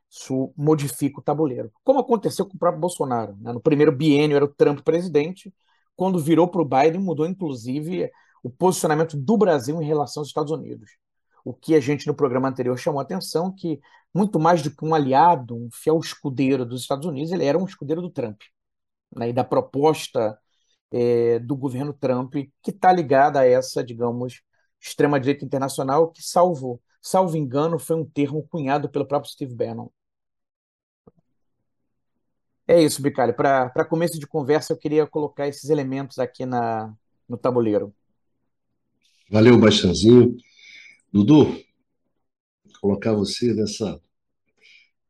Isso 0.10 0.54
modifica 0.56 1.20
o 1.20 1.24
tabuleiro. 1.24 1.72
Como 1.84 2.00
aconteceu 2.00 2.46
com 2.46 2.56
o 2.56 2.60
próprio 2.60 2.82
Bolsonaro. 2.82 3.36
Né? 3.38 3.54
No 3.54 3.62
primeiro 3.62 3.92
biênio 3.92 4.36
era 4.36 4.46
o 4.46 4.54
Trump 4.54 4.82
presidente, 4.82 5.54
quando 5.96 6.20
virou 6.20 6.48
para 6.48 6.62
o 6.62 6.66
Biden, 6.66 7.02
mudou 7.02 7.26
inclusive 7.26 8.10
o 8.44 8.50
posicionamento 8.50 9.18
do 9.18 9.38
Brasil 9.38 9.82
em 9.82 9.86
relação 9.86 10.22
aos 10.22 10.28
Estados 10.28 10.52
Unidos. 10.52 10.92
O 11.44 11.54
que 11.54 11.76
a 11.76 11.80
gente 11.80 12.08
no 12.08 12.14
programa 12.14 12.48
anterior 12.50 12.78
chamou 12.78 13.00
a 13.00 13.04
atenção, 13.04 13.52
que 13.54 13.80
muito 14.14 14.40
mais 14.40 14.62
do 14.62 14.72
que 14.72 14.86
um 14.86 14.94
aliado, 14.94 15.56
um 15.56 15.70
fiel 15.72 16.00
escudeiro 16.00 16.66
dos 16.66 16.82
Estados 16.82 17.06
Unidos, 17.06 17.32
ele 17.32 17.46
era 17.46 17.58
um 17.58 17.66
escudeiro 17.66 18.02
do 18.02 18.10
Trump. 18.10 18.42
Né? 19.16 19.30
E 19.30 19.34
da 19.34 19.44
proposta 19.44 20.38
é, 20.92 21.40
do 21.40 21.56
governo 21.56 21.94
Trump, 21.94 22.34
que 22.62 22.72
está 22.72 22.92
ligada 22.92 23.40
a 23.40 23.46
essa, 23.46 23.84
digamos, 23.84 24.42
extrema-direita 24.80 25.46
internacional, 25.46 26.12
que, 26.12 26.22
salvo, 26.22 26.82
salvo 27.02 27.38
engano, 27.38 27.80
foi 27.80 27.96
um 27.96 28.06
termo 28.06 28.48
cunhado 28.48 28.90
pelo 28.90 29.08
próprio 29.08 29.32
Steve 29.32 29.54
Bannon. 29.54 29.90
É 32.68 32.80
isso, 32.82 33.02
Bicalho. 33.02 33.34
Para 33.34 33.86
começo 33.86 34.20
de 34.20 34.28
conversa, 34.28 34.74
eu 34.74 34.78
queria 34.78 35.08
colocar 35.08 35.48
esses 35.48 35.70
elementos 35.72 36.20
aqui 36.20 36.46
na, 36.46 36.94
no 37.28 37.38
tabuleiro. 37.38 37.94
Valeu, 39.32 39.60
Baixãozinho. 39.60 40.36
Dudu, 41.14 41.56
colocar 42.82 43.14
você 43.14 43.54
nessa, 43.54 44.02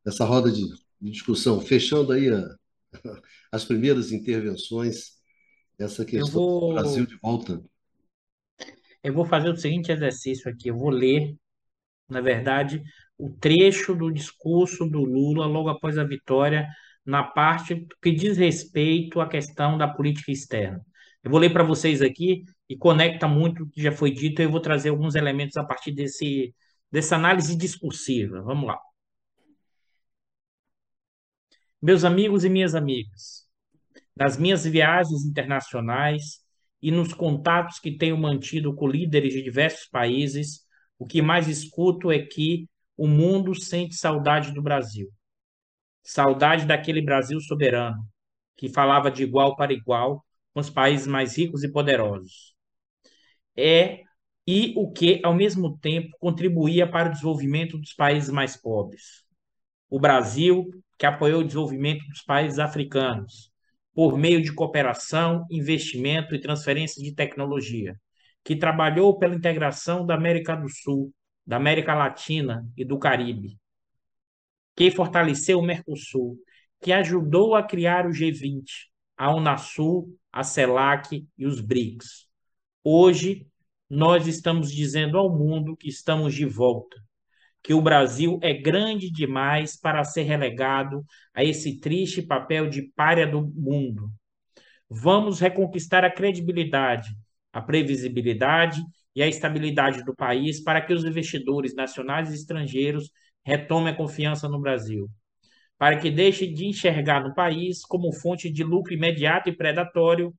nessa 0.06 0.26
roda 0.26 0.52
de, 0.52 0.62
de 1.00 1.10
discussão, 1.10 1.62
fechando 1.62 2.12
aí 2.12 2.28
a, 2.30 2.56
as 3.50 3.64
primeiras 3.64 4.12
intervenções, 4.12 5.14
essa 5.80 6.04
questão 6.04 6.34
vou, 6.34 6.60
do 6.60 6.74
Brasil 6.74 7.06
de 7.06 7.16
volta. 7.16 7.64
Eu 9.02 9.14
vou 9.14 9.24
fazer 9.26 9.50
o 9.50 9.56
seguinte 9.56 9.90
exercício 9.90 10.52
aqui, 10.52 10.68
eu 10.68 10.78
vou 10.78 10.90
ler, 10.90 11.34
na 12.10 12.20
verdade, 12.20 12.84
o 13.18 13.30
trecho 13.30 13.96
do 13.96 14.12
discurso 14.12 14.86
do 14.86 15.00
Lula 15.00 15.46
logo 15.46 15.70
após 15.70 15.98
a 15.98 16.04
vitória, 16.04 16.68
na 17.06 17.24
parte 17.24 17.88
que 18.02 18.12
diz 18.12 18.38
respeito 18.38 19.22
à 19.22 19.30
questão 19.30 19.78
da 19.78 19.88
política 19.88 20.30
externa. 20.30 20.86
Eu 21.24 21.32
vou 21.32 21.40
ler 21.40 21.54
para 21.54 21.64
vocês 21.64 22.02
aqui 22.02 22.44
e 22.70 22.78
conecta 22.78 23.28
muito 23.28 23.64
o 23.64 23.70
que 23.70 23.82
já 23.82 23.92
foi 23.92 24.12
dito. 24.12 24.42
Eu 24.42 24.52
vou 24.52 24.62
trazer 24.62 24.90
alguns 24.90 25.16
elementos 25.16 25.58
a 25.58 25.64
partir 25.64 25.92
desse, 25.92 26.56
dessa 26.92 27.16
análise 27.16 27.58
discursiva. 27.58 28.42
Vamos 28.44 28.68
lá. 28.68 28.80
Meus 31.82 32.04
amigos 32.04 32.44
e 32.44 32.50
minhas 32.50 32.76
amigas, 32.76 33.48
nas 34.16 34.38
minhas 34.38 34.66
viagens 34.66 35.26
internacionais 35.26 36.42
e 36.82 36.92
nos 36.92 37.14
contatos 37.14 37.80
que 37.80 37.98
tenho 37.98 38.18
mantido 38.18 38.76
com 38.76 38.88
líderes 38.88 39.34
de 39.34 39.42
diversos 39.42 39.88
países, 39.88 40.66
o 40.98 41.06
que 41.08 41.22
mais 41.22 41.48
escuto 41.48 42.12
é 42.12 42.20
que 42.20 42.68
o 42.98 43.08
mundo 43.08 43.56
sente 43.56 43.96
saudade 43.96 44.54
do 44.54 44.62
Brasil. 44.62 45.10
Saudade 46.04 46.66
daquele 46.66 47.02
Brasil 47.02 47.40
soberano, 47.40 48.06
que 48.58 48.68
falava 48.70 49.10
de 49.10 49.24
igual 49.24 49.56
para 49.56 49.74
igual 49.74 50.26
com 50.54 50.60
os 50.60 50.70
países 50.70 51.08
mais 51.08 51.38
ricos 51.38 51.64
e 51.64 51.72
poderosos 51.72 52.59
é 53.60 54.04
e 54.48 54.74
o 54.76 54.92
que, 54.92 55.22
ao 55.24 55.34
mesmo 55.34 55.78
tempo, 55.78 56.16
contribuía 56.20 56.90
para 56.90 57.10
o 57.10 57.12
desenvolvimento 57.12 57.78
dos 57.78 57.94
países 57.94 58.30
mais 58.30 58.58
pobres. 58.58 59.24
O 59.90 60.00
Brasil, 60.00 60.70
que 60.98 61.06
apoiou 61.06 61.42
o 61.42 61.44
desenvolvimento 61.44 62.04
dos 62.08 62.22
países 62.22 62.58
africanos, 62.58 63.52
por 63.94 64.18
meio 64.18 64.42
de 64.42 64.54
cooperação, 64.54 65.46
investimento 65.52 66.34
e 66.34 66.42
transferência 66.42 67.04
de 67.04 67.14
tecnologia, 67.14 67.96
que 68.44 68.56
trabalhou 68.56 69.18
pela 69.20 69.36
integração 69.36 70.06
da 70.06 70.16
América 70.16 70.56
do 70.56 70.70
Sul, 70.70 71.14
da 71.46 71.58
América 71.58 71.94
Latina 71.94 72.66
e 72.78 72.86
do 72.86 72.98
Caribe, 72.98 73.58
que 74.76 74.90
fortaleceu 74.90 75.60
o 75.60 75.64
Mercosul, 75.64 76.38
que 76.80 76.94
ajudou 76.94 77.56
a 77.56 77.64
criar 77.64 78.08
o 78.08 78.12
G20, 78.12 78.64
a 79.18 79.36
Unasul, 79.36 80.18
a 80.32 80.44
CELAC 80.44 81.28
e 81.38 81.46
os 81.46 81.60
BRICS. 81.60 82.28
Hoje, 82.84 83.46
nós 83.90 84.28
estamos 84.28 84.72
dizendo 84.72 85.18
ao 85.18 85.36
mundo 85.36 85.76
que 85.76 85.90
estamos 85.90 86.36
de 86.36 86.46
volta, 86.46 86.96
que 87.64 87.74
o 87.74 87.82
Brasil 87.82 88.40
é 88.42 88.54
grande 88.54 89.12
demais 89.12 89.76
para 89.76 90.04
ser 90.04 90.24
relegado 90.24 91.04
a 91.34 91.44
esse 91.44 91.80
triste 91.80 92.22
papel 92.22 92.70
de 92.70 92.84
párea 92.96 93.26
do 93.26 93.42
mundo. 93.42 94.12
Vamos 94.90 95.40
reconquistar 95.40 96.06
a 96.06 96.12
credibilidade, 96.12 97.10
a 97.52 97.62
previsibilidade 97.62 98.82
e 99.16 99.24
a 99.24 99.28
estabilidade 99.28 100.04
do 100.04 100.16
país 100.16 100.62
para 100.64 100.82
que 100.82 100.94
os 100.94 101.04
investidores 101.04 101.76
nacionais 101.76 102.32
e 102.32 102.36
estrangeiros 102.36 103.12
retomem 103.44 103.94
a 103.94 103.98
confiança 103.98 104.48
no 104.48 104.60
Brasil, 104.60 105.10
para 105.78 105.98
que 105.98 106.12
deixem 106.12 106.54
de 106.54 106.66
enxergar 106.66 107.24
no 107.24 107.34
país 107.34 107.84
como 107.84 108.14
fonte 108.14 108.52
de 108.52 108.64
lucro 108.64 108.94
imediato 108.94 109.50
e 109.50 109.56
predatório 109.56 110.34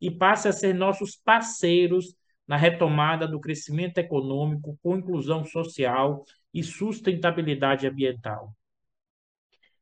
e 0.00 0.10
passe 0.10 0.48
a 0.48 0.52
ser 0.52 0.74
nossos 0.74 1.16
parceiros 1.16 2.14
na 2.46 2.56
retomada 2.56 3.26
do 3.26 3.40
crescimento 3.40 3.98
econômico 3.98 4.78
com 4.82 4.96
inclusão 4.96 5.44
social 5.44 6.24
e 6.52 6.62
sustentabilidade 6.62 7.86
ambiental. 7.86 8.54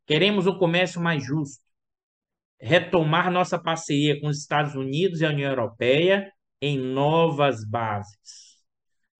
Queremos 0.06 0.46
um 0.46 0.56
comércio 0.56 1.00
mais 1.00 1.24
justo, 1.24 1.64
retomar 2.60 3.30
nossa 3.30 3.58
parceria 3.58 4.20
com 4.20 4.28
os 4.28 4.38
Estados 4.38 4.74
Unidos 4.74 5.20
e 5.20 5.26
a 5.26 5.30
União 5.30 5.50
Europeia 5.50 6.32
em 6.60 6.78
novas 6.78 7.68
bases. 7.68 8.52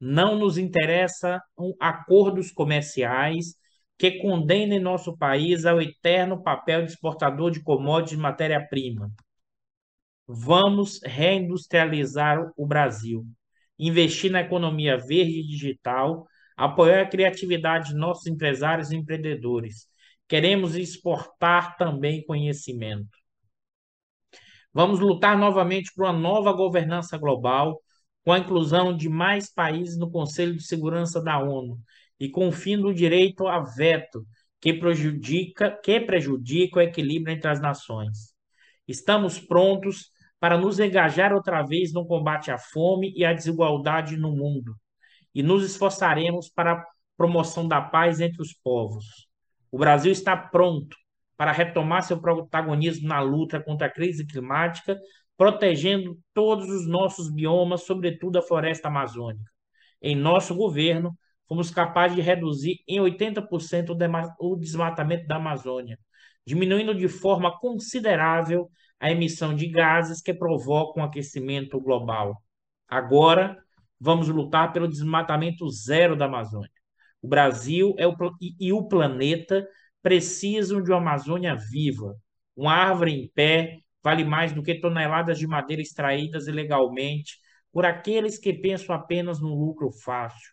Não 0.00 0.38
nos 0.38 0.58
interessam 0.58 1.40
acordos 1.80 2.50
comerciais 2.50 3.56
que 3.98 4.18
condenem 4.20 4.80
nosso 4.80 5.16
país 5.16 5.64
ao 5.64 5.80
eterno 5.80 6.42
papel 6.42 6.84
de 6.84 6.92
exportador 6.92 7.50
de 7.50 7.62
commodities 7.62 8.16
de 8.16 8.22
matéria-prima, 8.22 9.10
Vamos 10.34 10.98
reindustrializar 11.04 12.50
o 12.56 12.66
Brasil, 12.66 13.26
investir 13.78 14.30
na 14.30 14.40
economia 14.40 14.96
verde 14.96 15.40
e 15.40 15.46
digital, 15.46 16.26
apoiar 16.56 17.02
a 17.02 17.08
criatividade 17.08 17.90
de 17.90 17.94
nossos 17.94 18.26
empresários 18.26 18.90
e 18.90 18.96
empreendedores. 18.96 19.86
Queremos 20.26 20.74
exportar 20.74 21.76
também 21.76 22.24
conhecimento. 22.24 23.10
Vamos 24.72 25.00
lutar 25.00 25.36
novamente 25.36 25.92
por 25.94 26.06
uma 26.06 26.14
nova 26.14 26.50
governança 26.54 27.18
global, 27.18 27.82
com 28.24 28.32
a 28.32 28.38
inclusão 28.38 28.96
de 28.96 29.10
mais 29.10 29.52
países 29.52 29.98
no 29.98 30.10
Conselho 30.10 30.56
de 30.56 30.62
Segurança 30.62 31.22
da 31.22 31.38
ONU 31.38 31.78
e 32.18 32.30
com 32.30 32.48
o 32.48 32.52
fim 32.52 32.78
do 32.78 32.94
direito 32.94 33.46
a 33.46 33.60
veto, 33.60 34.26
que 34.58 34.72
prejudica, 34.72 35.78
que 35.84 36.00
prejudica 36.00 36.78
o 36.78 36.82
equilíbrio 36.82 37.34
entre 37.34 37.50
as 37.50 37.60
nações. 37.60 38.32
Estamos 38.88 39.38
prontos 39.38 40.11
para 40.42 40.58
nos 40.58 40.80
engajar 40.80 41.32
outra 41.32 41.62
vez 41.62 41.92
no 41.92 42.04
combate 42.04 42.50
à 42.50 42.58
fome 42.58 43.12
e 43.14 43.24
à 43.24 43.32
desigualdade 43.32 44.16
no 44.16 44.32
mundo, 44.32 44.74
e 45.32 45.40
nos 45.40 45.64
esforçaremos 45.64 46.48
para 46.48 46.72
a 46.72 46.84
promoção 47.16 47.68
da 47.68 47.80
paz 47.80 48.20
entre 48.20 48.42
os 48.42 48.52
povos. 48.52 49.28
O 49.70 49.78
Brasil 49.78 50.10
está 50.10 50.36
pronto 50.36 50.96
para 51.36 51.52
retomar 51.52 52.02
seu 52.02 52.20
protagonismo 52.20 53.06
na 53.06 53.20
luta 53.20 53.62
contra 53.62 53.86
a 53.86 53.90
crise 53.90 54.26
climática, 54.26 54.98
protegendo 55.36 56.18
todos 56.34 56.68
os 56.68 56.88
nossos 56.88 57.32
biomas, 57.32 57.84
sobretudo 57.84 58.40
a 58.40 58.42
floresta 58.42 58.88
amazônica. 58.88 59.48
Em 60.02 60.16
nosso 60.16 60.56
governo, 60.56 61.16
fomos 61.46 61.70
capazes 61.70 62.16
de 62.16 62.20
reduzir 62.20 62.80
em 62.88 62.98
80% 62.98 63.96
o 64.40 64.56
desmatamento 64.56 65.24
da 65.24 65.36
Amazônia, 65.36 65.96
diminuindo 66.44 66.92
de 66.96 67.06
forma 67.06 67.56
considerável 67.60 68.68
a 69.02 69.10
emissão 69.10 69.52
de 69.52 69.66
gases 69.66 70.22
que 70.22 70.32
provocam 70.32 71.02
aquecimento 71.02 71.80
global. 71.80 72.40
Agora, 72.88 73.60
vamos 73.98 74.28
lutar 74.28 74.72
pelo 74.72 74.86
desmatamento 74.86 75.68
zero 75.68 76.14
da 76.14 76.26
Amazônia. 76.26 76.70
O 77.20 77.26
Brasil 77.26 77.96
é 77.98 78.06
o, 78.06 78.14
e, 78.40 78.54
e 78.68 78.72
o 78.72 78.86
planeta 78.86 79.66
precisam 80.00 80.80
de 80.80 80.92
uma 80.92 80.98
Amazônia 80.98 81.56
viva. 81.56 82.14
Uma 82.54 82.74
árvore 82.74 83.10
em 83.12 83.28
pé 83.34 83.80
vale 84.04 84.24
mais 84.24 84.52
do 84.52 84.62
que 84.62 84.76
toneladas 84.76 85.36
de 85.36 85.48
madeira 85.48 85.82
extraídas 85.82 86.46
ilegalmente 86.46 87.38
por 87.72 87.84
aqueles 87.84 88.38
que 88.38 88.52
pensam 88.52 88.94
apenas 88.94 89.40
no 89.40 89.52
lucro 89.52 89.90
fácil, 89.90 90.52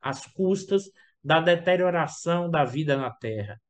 às 0.00 0.24
custas 0.24 0.84
da 1.22 1.40
deterioração 1.40 2.48
da 2.48 2.64
vida 2.64 2.96
na 2.96 3.10
Terra. 3.10 3.60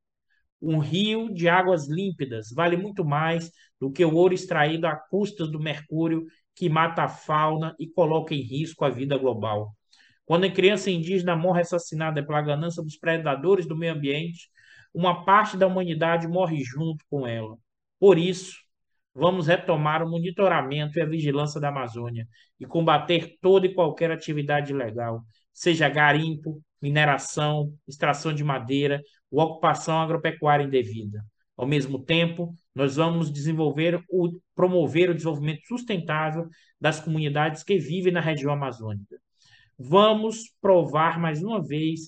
Um 0.61 0.79
rio 0.79 1.33
de 1.33 1.49
águas 1.49 1.89
límpidas 1.89 2.51
vale 2.51 2.77
muito 2.77 3.05
mais 3.05 3.51
do 3.81 3.91
que 3.91 4.05
o 4.05 4.15
ouro 4.15 4.35
extraído 4.35 4.87
a 4.87 4.97
custas 4.97 5.51
do 5.51 5.61
mercúrio 5.61 6.27
que 6.55 6.69
mata 6.69 7.05
a 7.05 7.09
fauna 7.09 7.75
e 7.79 7.87
coloca 7.87 8.35
em 8.35 8.43
risco 8.43 8.85
a 8.85 8.91
vida 8.91 9.17
global. 9.17 9.73
Quando 10.25 10.45
a 10.45 10.51
criança 10.51 10.91
indígena 10.91 11.37
morre 11.37 11.61
assassinada 11.61 12.23
pela 12.23 12.43
ganância 12.43 12.83
dos 12.83 12.99
predadores 12.99 13.67
do 13.67 13.77
meio 13.77 13.95
ambiente, 13.95 14.51
uma 14.93 15.25
parte 15.25 15.57
da 15.57 15.67
humanidade 15.67 16.27
morre 16.27 16.63
junto 16.65 17.05
com 17.09 17.27
ela. 17.27 17.57
Por 18.01 18.19
isso, 18.19 18.57
vamos 19.15 19.47
retomar 19.47 20.03
o 20.03 20.11
monitoramento 20.11 20.99
e 20.99 21.03
a 21.03 21.07
vigilância 21.07 21.61
da 21.61 21.69
Amazônia 21.69 22.27
e 22.59 22.67
combater 22.67 23.37
toda 23.41 23.67
e 23.67 23.75
qualquer 23.75 24.11
atividade 24.11 24.73
ilegal, 24.73 25.23
seja 25.53 25.89
garimpo, 25.89 26.61
mineração, 26.81 27.73
extração 27.87 28.33
de 28.33 28.45
madeira 28.45 29.01
ou 29.31 29.41
ocupação 29.41 30.01
agropecuária 30.01 30.65
indevida. 30.65 31.25
Ao 31.57 31.67
mesmo 31.67 31.99
tempo, 31.99 32.55
nós 32.75 32.97
vamos 32.97 33.33
desenvolver 33.33 34.01
o 34.09 34.41
promover 34.55 35.11
o 35.11 35.15
desenvolvimento 35.15 35.67
sustentável 35.67 36.49
das 36.81 37.01
comunidades 37.01 37.63
que 37.63 37.79
vivem 37.79 38.13
na 38.13 38.21
região 38.21 38.53
amazônica. 38.53 39.21
Vamos 39.77 40.53
provar 40.61 41.19
mais 41.19 41.43
uma 41.43 41.63
vez 41.63 42.01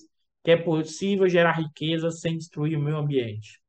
que 0.43 0.51
é 0.51 0.57
possível 0.57 1.27
gerar 1.29 1.53
riqueza 1.53 2.11
sem 2.11 2.37
destruir 2.37 2.77
o 2.77 2.81
meio 2.81 2.97
ambiente. 2.97 3.61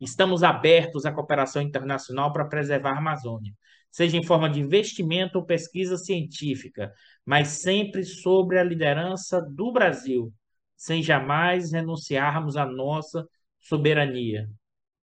Estamos 0.00 0.42
abertos 0.42 1.06
à 1.06 1.12
cooperação 1.12 1.62
internacional 1.62 2.32
para 2.32 2.44
preservar 2.44 2.94
a 2.94 2.98
Amazônia, 2.98 3.52
seja 3.90 4.16
em 4.16 4.24
forma 4.24 4.50
de 4.50 4.60
investimento 4.60 5.38
ou 5.38 5.46
pesquisa 5.46 5.96
científica, 5.96 6.92
mas 7.24 7.48
sempre 7.62 8.04
sobre 8.04 8.58
a 8.58 8.64
liderança 8.64 9.40
do 9.40 9.72
Brasil, 9.72 10.32
sem 10.76 11.02
jamais 11.02 11.72
renunciarmos 11.72 12.56
à 12.56 12.66
nossa 12.66 13.26
soberania. 13.60 14.48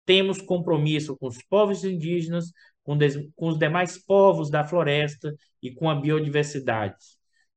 Temos 0.04 0.40
compromisso 0.40 1.16
com 1.16 1.28
os 1.28 1.42
povos 1.42 1.84
indígenas, 1.84 2.52
com, 2.82 2.98
com 3.36 3.48
os 3.48 3.58
demais 3.58 3.98
povos 3.98 4.50
da 4.50 4.64
floresta 4.64 5.34
e 5.62 5.72
com 5.72 5.88
a 5.88 5.94
biodiversidade. 5.94 6.96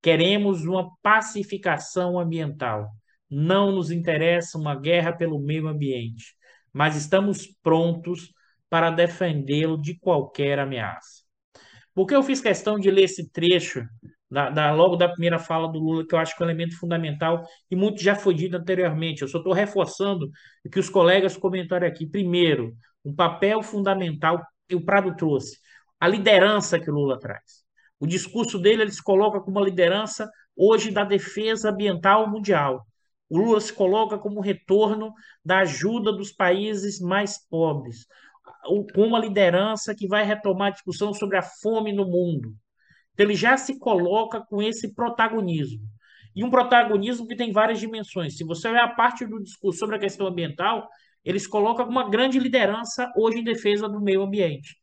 Queremos 0.02 0.66
uma 0.66 0.90
pacificação 1.02 2.20
ambiental. 2.20 2.90
Não 3.30 3.72
nos 3.72 3.90
interessa 3.90 4.58
uma 4.58 4.76
guerra 4.76 5.14
pelo 5.14 5.40
meio 5.40 5.68
ambiente, 5.68 6.36
mas 6.72 6.96
estamos 6.96 7.48
prontos 7.64 8.32
para 8.70 8.92
defendê-lo 8.92 9.78
de 9.80 9.98
qualquer 9.98 10.60
ameaça. 10.60 11.23
Por 11.94 12.08
que 12.08 12.16
eu 12.16 12.24
fiz 12.24 12.42
questão 12.42 12.80
de 12.80 12.90
ler 12.90 13.04
esse 13.04 13.30
trecho 13.30 13.86
da, 14.30 14.50
da, 14.50 14.72
logo 14.72 14.96
da 14.96 15.08
primeira 15.08 15.38
fala 15.38 15.72
do 15.72 15.78
Lula, 15.78 16.06
que 16.08 16.16
eu 16.16 16.20
acho 16.20 16.36
que 16.36 16.42
é 16.42 16.46
um 16.46 16.50
elemento 16.50 16.78
fundamental 16.78 17.44
e 17.70 17.76
muito 17.76 18.02
já 18.02 18.16
foi 18.16 18.34
dito 18.34 18.58
anteriormente. 18.58 19.22
Eu 19.22 19.28
só 19.28 19.38
estou 19.38 19.54
reforçando 19.54 20.30
o 20.66 20.70
que 20.70 20.80
os 20.80 20.90
colegas 20.90 21.38
comentaram 21.38 21.86
aqui. 21.86 22.08
Primeiro, 22.08 22.76
um 23.06 23.14
papel 23.14 23.62
fundamental 23.62 24.42
que 24.68 24.76
o 24.76 24.84
Prado 24.84 25.16
trouxe, 25.16 25.60
a 26.00 26.08
liderança 26.08 26.80
que 26.80 26.90
o 26.90 26.94
Lula 26.94 27.20
traz. 27.20 27.64
O 28.00 28.08
discurso 28.08 28.58
dele 28.58 28.82
ele 28.82 28.92
se 28.92 29.04
coloca 29.04 29.40
como 29.40 29.60
uma 29.60 29.66
liderança 29.66 30.28
hoje 30.56 30.92
da 30.92 31.04
defesa 31.04 31.70
ambiental 31.70 32.30
mundial. 32.30 32.86
O 33.30 33.38
Lula 33.38 33.62
se 33.62 33.72
coloca 33.72 34.18
como 34.18 34.42
retorno 34.42 35.14
da 35.46 35.60
ajuda 35.60 36.12
dos 36.12 36.32
países 36.32 37.00
mais 37.00 37.38
pobres, 37.48 38.06
com 38.94 39.02
uma 39.02 39.20
liderança 39.20 39.96
que 39.96 40.08
vai 40.08 40.24
retomar 40.24 40.68
a 40.68 40.72
discussão 40.72 41.14
sobre 41.14 41.38
a 41.38 41.42
fome 41.42 41.94
no 41.94 42.06
mundo 42.06 42.54
então, 43.14 43.26
ele 43.26 43.36
já 43.36 43.58
se 43.58 43.78
coloca 43.80 44.42
com 44.42 44.62
esse 44.62 44.94
protagonismo. 44.94 45.82
E 46.36 46.44
um 46.44 46.50
protagonismo 46.50 47.28
que 47.28 47.36
tem 47.36 47.52
várias 47.52 47.80
dimensões. 47.80 48.38
Se 48.38 48.44
você 48.44 48.68
olhar 48.68 48.86
a 48.86 48.96
parte 48.96 49.26
do 49.26 49.42
discurso 49.42 49.80
sobre 49.80 49.96
a 49.96 50.00
questão 50.00 50.28
ambiental, 50.28 50.88
ele 51.24 51.40
se 51.40 51.48
coloca 51.48 51.86
com 51.86 51.92
uma 51.92 52.10
grande 52.10 52.40
liderança 52.40 53.12
hoje 53.16 53.40
em 53.40 53.44
defesa 53.44 53.88
do 53.88 54.02
meio 54.02 54.24
ambiente. 54.24 54.76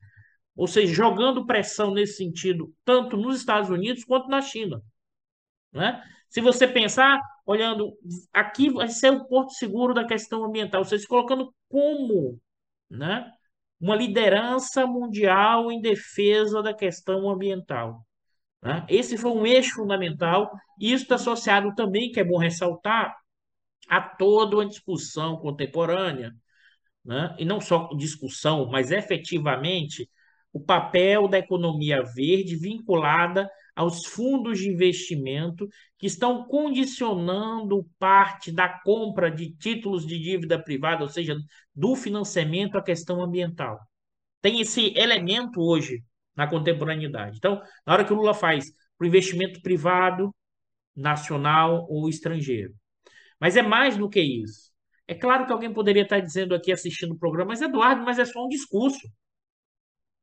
Ou 0.57 0.67
seja, 0.67 0.93
jogando 0.93 1.47
pressão 1.47 1.93
nesse 1.93 2.19
sentido, 2.19 2.73
tanto 2.85 3.17
nos 3.17 3.39
Estados 3.39 3.69
Unidos 3.69 4.05
quanto 4.05 4.29
na 4.29 4.41
China. 4.41 4.81
Né? 5.73 6.01
Se 6.29 6.41
você 6.41 6.69
pensar, 6.69 7.21
olhando, 7.45 7.93
aqui 8.33 8.71
vai 8.71 8.89
ser 8.89 9.11
o 9.11 9.25
porto 9.27 9.53
seguro 9.53 9.93
da 9.93 10.07
questão 10.07 10.45
ambiental, 10.45 10.85
você 10.85 10.99
se 10.99 11.07
colocando 11.07 11.53
como 11.69 12.39
né, 12.89 13.29
uma 13.81 13.97
liderança 13.97 14.87
mundial 14.87 15.73
em 15.73 15.81
defesa 15.81 16.63
da 16.63 16.75
questão 16.75 17.31
ambiental. 17.31 18.07
Né? 18.63 18.85
Esse 18.89 19.17
foi 19.17 19.31
um 19.31 19.47
eixo 19.47 19.77
fundamental, 19.77 20.51
e 20.79 20.93
isso 20.93 21.05
está 21.05 21.15
associado 21.15 21.75
também, 21.75 22.13
que 22.13 22.21
é 22.21 22.25
bom 22.25 22.37
ressaltar, 22.37 23.17
a 23.89 24.01
toda 24.01 24.57
uma 24.57 24.67
discussão 24.67 25.37
contemporânea, 25.39 26.33
né? 27.05 27.35
e 27.39 27.45
não 27.45 27.61
só 27.61 27.89
discussão, 27.97 28.69
mas 28.71 28.91
efetivamente 28.91 30.09
o 30.53 30.61
papel 30.61 31.27
da 31.27 31.39
economia 31.39 32.03
verde 32.03 32.57
vinculada 32.57 33.51
aos 33.81 34.05
fundos 34.05 34.59
de 34.59 34.69
investimento 34.69 35.67
que 35.99 36.07
estão 36.07 36.45
condicionando 36.45 37.89
parte 37.99 38.53
da 38.53 38.69
compra 38.69 39.31
de 39.31 39.57
títulos 39.57 40.07
de 40.07 40.19
dívida 40.19 40.63
privada, 40.63 41.03
ou 41.03 41.09
seja, 41.09 41.35
do 41.75 41.97
financiamento 41.97 42.77
à 42.77 42.83
questão 42.83 43.23
ambiental. 43.23 43.81
Tem 44.43 44.61
esse 44.61 44.93
elemento 44.99 45.63
hoje 45.63 46.05
na 46.37 46.47
contemporaneidade. 46.47 47.39
Então, 47.39 47.63
na 47.87 47.95
hora 47.95 48.05
que 48.05 48.13
o 48.13 48.17
Lula 48.17 48.35
faz 48.35 48.71
para 48.99 49.07
o 49.07 49.09
investimento 49.09 49.63
privado, 49.63 50.31
nacional 50.95 51.87
ou 51.89 52.07
estrangeiro. 52.07 52.75
Mas 53.41 53.57
é 53.57 53.63
mais 53.63 53.97
do 53.97 54.11
que 54.11 54.21
isso. 54.21 54.71
É 55.09 55.15
claro 55.15 55.47
que 55.47 55.53
alguém 55.55 55.73
poderia 55.73 56.03
estar 56.03 56.21
dizendo 56.21 56.55
aqui, 56.55 56.71
assistindo 56.71 57.13
o 57.13 57.19
programa, 57.19 57.49
mas 57.49 57.63
Eduardo, 57.63 58.05
mas 58.05 58.19
é 58.19 58.27
só 58.27 58.45
um 58.45 58.49
discurso. 58.49 59.09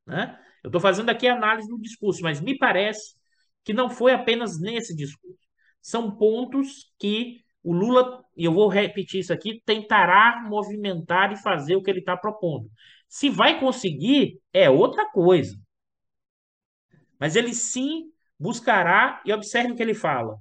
Né? 0.05 0.39
Eu 0.63 0.67
estou 0.67 0.79
fazendo 0.79 1.09
aqui 1.09 1.27
a 1.27 1.33
análise 1.33 1.67
do 1.67 1.79
discurso, 1.79 2.21
mas 2.21 2.39
me 2.39 2.55
parece 2.55 3.16
que 3.67 3.73
não 3.73 3.89
foi 3.89 4.13
apenas 4.13 4.57
nesse 4.61 4.95
discurso. 4.95 5.37
São 5.81 6.15
pontos 6.15 6.89
que 6.97 7.41
o 7.61 7.73
Lula, 7.73 8.23
e 8.33 8.45
eu 8.45 8.53
vou 8.53 8.69
repetir 8.69 9.19
isso 9.19 9.33
aqui, 9.33 9.61
tentará 9.65 10.41
movimentar 10.47 11.33
e 11.33 11.35
fazer 11.35 11.75
o 11.75 11.83
que 11.83 11.89
ele 11.89 11.99
está 11.99 12.15
propondo. 12.15 12.71
Se 13.09 13.29
vai 13.29 13.59
conseguir, 13.59 14.39
é 14.53 14.69
outra 14.69 15.11
coisa. 15.11 15.53
Mas 17.19 17.35
ele 17.35 17.53
sim 17.53 18.09
buscará, 18.39 19.21
e 19.25 19.33
observe 19.33 19.73
o 19.73 19.75
que 19.75 19.83
ele 19.83 19.93
fala. 19.93 20.37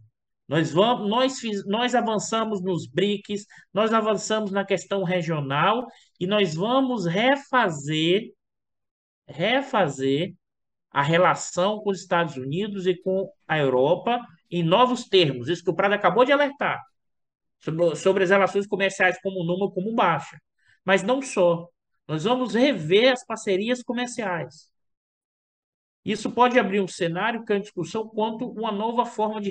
Nós, 0.47 0.73
vamos, 0.73 1.11
nós, 1.11 1.41
nós 1.67 1.97
avançamos 1.97 2.63
nos 2.63 2.87
BRICS, 2.87 3.45
nós 3.75 3.93
avançamos 3.93 4.53
na 4.53 4.65
questão 4.65 5.03
regional 5.03 5.85
e 6.21 6.29
nós 6.29 6.55
vamos 6.55 7.07
refazer, 7.07 8.33
refazer 9.27 10.33
a 10.91 11.03
relação 11.03 11.81
com 11.81 11.91
os 11.91 12.01
Estados 12.01 12.37
Unidos 12.37 12.87
e 12.87 12.95
com 12.95 13.31
a 13.47 13.59
Europa 13.59 14.21
em 14.51 14.63
novos 14.63 15.05
termos. 15.05 15.49
Isso 15.49 15.63
que 15.63 15.71
o 15.71 15.75
Prado 15.75 15.95
acabou 15.95 16.25
de 16.25 16.33
alertar 16.33 16.83
sobre, 17.61 17.97
sobre 17.97 18.25
as 18.25 18.31
relações 18.31 18.67
comerciais 18.67 19.21
como 19.21 19.45
número, 19.45 19.71
como 19.73 19.95
baixa. 19.95 20.39
Mas 20.85 21.03
não 21.03 21.21
só. 21.21 21.69
Nós 22.07 22.25
vamos 22.25 22.55
rever 22.55 23.13
as 23.13 23.25
parcerias 23.25 23.83
comerciais. 23.83 24.71
Isso 26.05 26.31
pode 26.31 26.57
abrir 26.57 26.81
um 26.81 26.87
cenário 26.87 27.45
que 27.45 27.53
é 27.53 27.59
discussão 27.59 28.09
quanto 28.09 28.49
uma 28.49 28.71
nova 28.71 29.05
forma 29.05 29.41
de 29.41 29.51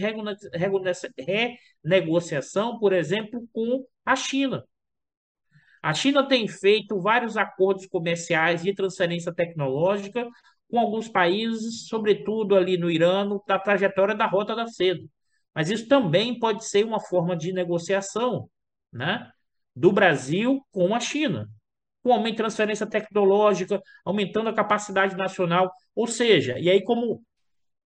renegociação, 1.84 2.80
por 2.80 2.94
exemplo, 2.94 3.46
com 3.52 3.86
a 4.06 4.16
China. 4.16 4.64
A 5.84 5.94
China 5.94 6.26
tem 6.26 6.48
feito 6.48 7.00
vários 7.02 7.36
acordos 7.36 7.86
comerciais 7.86 8.64
de 8.64 8.74
transferência 8.74 9.34
tecnológica 9.34 10.28
com 10.76 10.80
alguns 10.82 11.08
países, 11.08 11.88
sobretudo 11.88 12.54
ali 12.54 12.78
no 12.78 12.92
Irã, 12.92 13.26
da 13.48 13.58
trajetória 13.58 14.14
da 14.14 14.26
Rota 14.26 14.54
da 14.54 14.68
Seda. 14.68 15.02
Mas 15.54 15.70
isso 15.70 15.88
também 15.88 16.38
pode 16.38 16.66
ser 16.66 16.84
uma 16.84 17.00
forma 17.00 17.34
de 17.34 17.54
negociação 17.54 18.50
né, 18.92 19.32
do 19.74 19.94
Brasil 19.94 20.62
com 20.72 20.94
a 20.94 21.00
China 21.00 21.48
com 22.04 22.12
aumento 22.14 22.34
de 22.34 22.38
transferência 22.38 22.86
tecnológica, 22.86 23.82
aumentando 24.06 24.50
a 24.50 24.54
capacidade 24.54 25.16
nacional. 25.16 25.72
Ou 25.96 26.06
seja, 26.06 26.60
e 26.60 26.70
aí, 26.70 26.84
como 26.84 27.24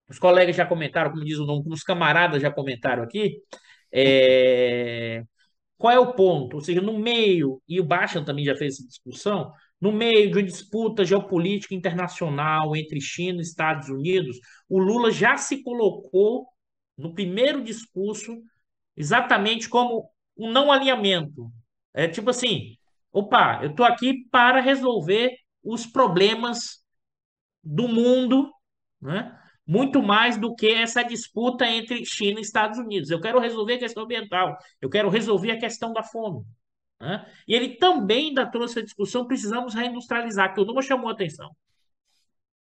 os 0.09 0.19
colegas 0.19 0.55
já 0.55 0.65
comentaram, 0.65 1.11
como 1.11 1.25
diz 1.25 1.39
o 1.39 1.47
nome, 1.47 1.65
como 1.65 1.75
os 1.75 1.83
camaradas 1.83 2.41
já 2.41 2.53
comentaram 2.53 3.03
aqui, 3.03 3.41
é... 3.91 5.25
qual 5.77 5.93
é 5.93 5.99
o 5.99 6.13
ponto? 6.13 6.55
Ou 6.57 6.61
seja, 6.61 6.81
no 6.81 6.99
meio, 6.99 7.61
e 7.69 7.81
o 7.81 7.85
Bachan 7.85 8.23
também 8.23 8.45
já 8.45 8.55
fez 8.55 8.75
essa 8.75 8.87
discussão, 8.87 9.53
no 9.81 9.93
meio 9.93 10.31
de 10.31 10.39
uma 10.39 10.43
disputa 10.43 11.05
geopolítica 11.05 11.75
internacional 11.75 12.75
entre 12.75 13.01
China 13.01 13.39
e 13.39 13.43
Estados 13.43 13.89
Unidos, 13.89 14.39
o 14.69 14.79
Lula 14.79 15.11
já 15.11 15.37
se 15.37 15.63
colocou 15.63 16.47
no 16.97 17.13
primeiro 17.13 17.63
discurso 17.63 18.41
exatamente 18.97 19.69
como 19.69 20.11
um 20.37 20.51
não 20.51 20.73
alinhamento. 20.73 21.51
É 21.93 22.09
tipo 22.09 22.31
assim, 22.31 22.77
opa, 23.13 23.61
eu 23.63 23.71
estou 23.71 23.85
aqui 23.85 24.27
para 24.31 24.61
resolver 24.61 25.37
os 25.63 25.87
problemas 25.87 26.83
do 27.63 27.89
mundo, 27.89 28.51
né? 29.01 29.37
muito 29.67 30.03
mais 30.03 30.39
do 30.39 30.55
que 30.55 30.69
essa 30.69 31.03
disputa 31.03 31.67
entre 31.67 32.05
China 32.05 32.39
e 32.39 32.43
Estados 32.43 32.79
Unidos. 32.79 33.11
Eu 33.11 33.21
quero 33.21 33.41
resolver 33.41 33.75
a 33.75 33.79
questão 33.79 34.05
ambiental, 34.05 34.57
eu 34.81 34.89
quero 34.89 35.09
resolver 35.09 35.51
a 35.51 35.59
questão 35.59 35.93
da 35.93 36.03
fome. 36.03 36.45
Né? 37.01 37.27
E 37.47 37.55
ele 37.55 37.77
também 37.77 38.29
ainda 38.29 38.47
trouxe 38.47 38.79
a 38.79 38.83
discussão: 38.83 39.27
precisamos 39.27 39.75
reindustrializar, 39.75 40.55
que 40.55 40.61
o 40.61 40.65
Lula 40.65 40.83
chamou 40.83 41.09
a 41.09 41.13
atenção. 41.13 41.51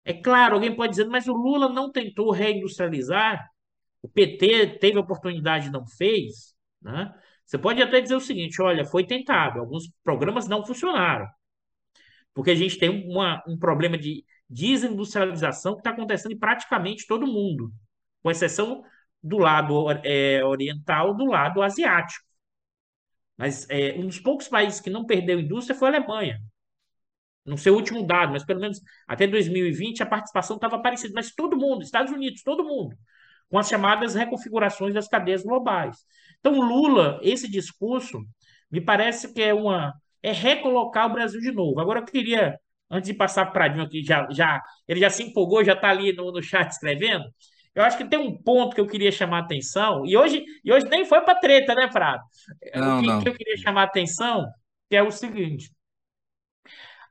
É 0.04 0.12
claro, 0.12 0.54
alguém 0.54 0.74
pode 0.74 0.90
dizer, 0.90 1.06
mas 1.06 1.26
o 1.26 1.34
Lula 1.34 1.68
não 1.68 1.90
tentou 1.90 2.30
reindustrializar, 2.30 3.48
o 4.02 4.08
PT 4.08 4.78
teve 4.78 4.98
a 4.98 5.00
oportunidade 5.00 5.68
e 5.68 5.70
não 5.72 5.84
fez. 5.86 6.54
Né? 6.80 7.12
Você 7.44 7.58
pode 7.58 7.82
até 7.82 8.00
dizer 8.00 8.14
o 8.16 8.20
seguinte: 8.20 8.60
olha, 8.62 8.84
foi 8.84 9.04
tentado, 9.04 9.60
alguns 9.60 9.90
programas 10.04 10.48
não 10.48 10.64
funcionaram. 10.64 11.26
Porque 12.34 12.50
a 12.50 12.54
gente 12.54 12.78
tem 12.78 12.90
uma, 13.10 13.42
um 13.48 13.58
problema 13.58 13.96
de 13.96 14.24
desindustrialização 14.48 15.74
que 15.74 15.80
está 15.80 15.90
acontecendo 15.90 16.32
em 16.32 16.38
praticamente 16.38 17.06
todo 17.06 17.26
mundo, 17.26 17.72
com 18.22 18.30
exceção 18.30 18.82
do 19.22 19.38
lado 19.38 19.90
é, 20.04 20.44
oriental, 20.44 21.14
do 21.14 21.24
lado 21.24 21.62
asiático. 21.62 22.25
Mas 23.36 23.68
é, 23.68 23.94
um 23.94 24.06
dos 24.06 24.18
poucos 24.18 24.48
países 24.48 24.80
que 24.80 24.90
não 24.90 25.04
perdeu 25.04 25.38
indústria 25.40 25.78
foi 25.78 25.88
a 25.88 25.96
Alemanha. 25.96 26.40
No 27.44 27.56
seu 27.56 27.74
último 27.74 28.04
dado, 28.04 28.32
mas 28.32 28.44
pelo 28.44 28.60
menos 28.60 28.80
até 29.06 29.26
2020 29.26 30.02
a 30.02 30.06
participação 30.06 30.56
estava 30.56 30.80
parecida. 30.80 31.12
Mas 31.14 31.32
todo 31.34 31.56
mundo, 31.56 31.82
Estados 31.82 32.12
Unidos, 32.12 32.42
todo 32.42 32.64
mundo, 32.64 32.96
com 33.48 33.58
as 33.58 33.68
chamadas 33.68 34.14
reconfigurações 34.14 34.94
das 34.94 35.08
cadeias 35.08 35.42
globais. 35.44 35.96
Então, 36.40 36.60
Lula, 36.60 37.20
esse 37.22 37.48
discurso, 37.48 38.20
me 38.70 38.80
parece 38.80 39.32
que 39.32 39.42
é 39.42 39.54
uma 39.54 39.94
é 40.22 40.32
recolocar 40.32 41.06
o 41.06 41.12
Brasil 41.12 41.40
de 41.40 41.52
novo. 41.52 41.78
Agora 41.80 42.00
eu 42.00 42.04
queria, 42.04 42.58
antes 42.90 43.08
de 43.08 43.14
passar 43.16 43.44
para 43.44 43.50
o 43.50 43.52
Pradinho 43.52 43.84
aqui, 43.84 44.02
já, 44.02 44.26
já, 44.30 44.60
ele 44.88 44.98
já 45.00 45.08
se 45.08 45.22
empolgou, 45.22 45.64
já 45.64 45.74
está 45.74 45.90
ali 45.90 46.12
no, 46.12 46.32
no 46.32 46.42
chat 46.42 46.68
escrevendo. 46.70 47.24
Eu 47.76 47.82
acho 47.82 47.98
que 47.98 48.06
tem 48.06 48.18
um 48.18 48.34
ponto 48.34 48.74
que 48.74 48.80
eu 48.80 48.86
queria 48.86 49.12
chamar 49.12 49.36
a 49.36 49.42
atenção, 49.42 50.06
e 50.06 50.16
hoje, 50.16 50.42
e 50.64 50.72
hoje 50.72 50.88
nem 50.88 51.04
foi 51.04 51.20
para 51.20 51.38
treta, 51.38 51.74
né, 51.74 51.86
Prado? 51.86 52.24
Não, 52.74 52.98
o 52.98 53.00
que, 53.02 53.06
não. 53.06 53.22
que 53.22 53.28
eu 53.28 53.34
queria 53.34 53.56
chamar 53.58 53.82
a 53.82 53.84
atenção 53.84 54.46
que 54.88 54.96
é 54.96 55.02
o 55.02 55.10
seguinte: 55.10 55.70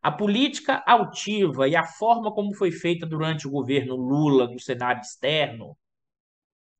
a 0.01 0.11
política 0.11 0.83
altiva 0.87 1.67
e 1.67 1.75
a 1.75 1.83
forma 1.83 2.33
como 2.33 2.55
foi 2.55 2.71
feita 2.71 3.05
durante 3.05 3.47
o 3.47 3.51
governo 3.51 3.95
Lula 3.95 4.47
no 4.47 4.59
cenário 4.59 5.01
externo, 5.01 5.77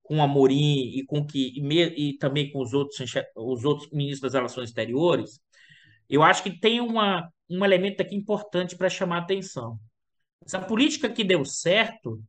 com 0.02 0.20
Amorim 0.20 0.92
e 0.96 1.06
com 1.06 1.24
que 1.24 1.54
e, 1.56 2.10
e 2.10 2.18
também 2.18 2.52
com 2.52 2.62
os 2.64 2.74
outros 2.74 2.98
os 3.36 3.66
outros 3.66 3.92
ministros 3.92 4.22
das 4.22 4.34
relações 4.34 4.70
exteriores, 4.70 5.40
eu 6.10 6.24
acho 6.24 6.42
que 6.42 6.60
tem 6.60 6.82
uma, 6.82 7.32
um 7.48 7.64
elemento 7.64 8.02
aqui 8.02 8.16
importante 8.16 8.76
para 8.76 8.90
chamar 8.90 9.18
a 9.18 9.22
atenção. 9.22 9.80
Essa 10.44 10.60
política 10.60 11.08
que 11.08 11.24
deu 11.24 11.46
certo 11.46 12.20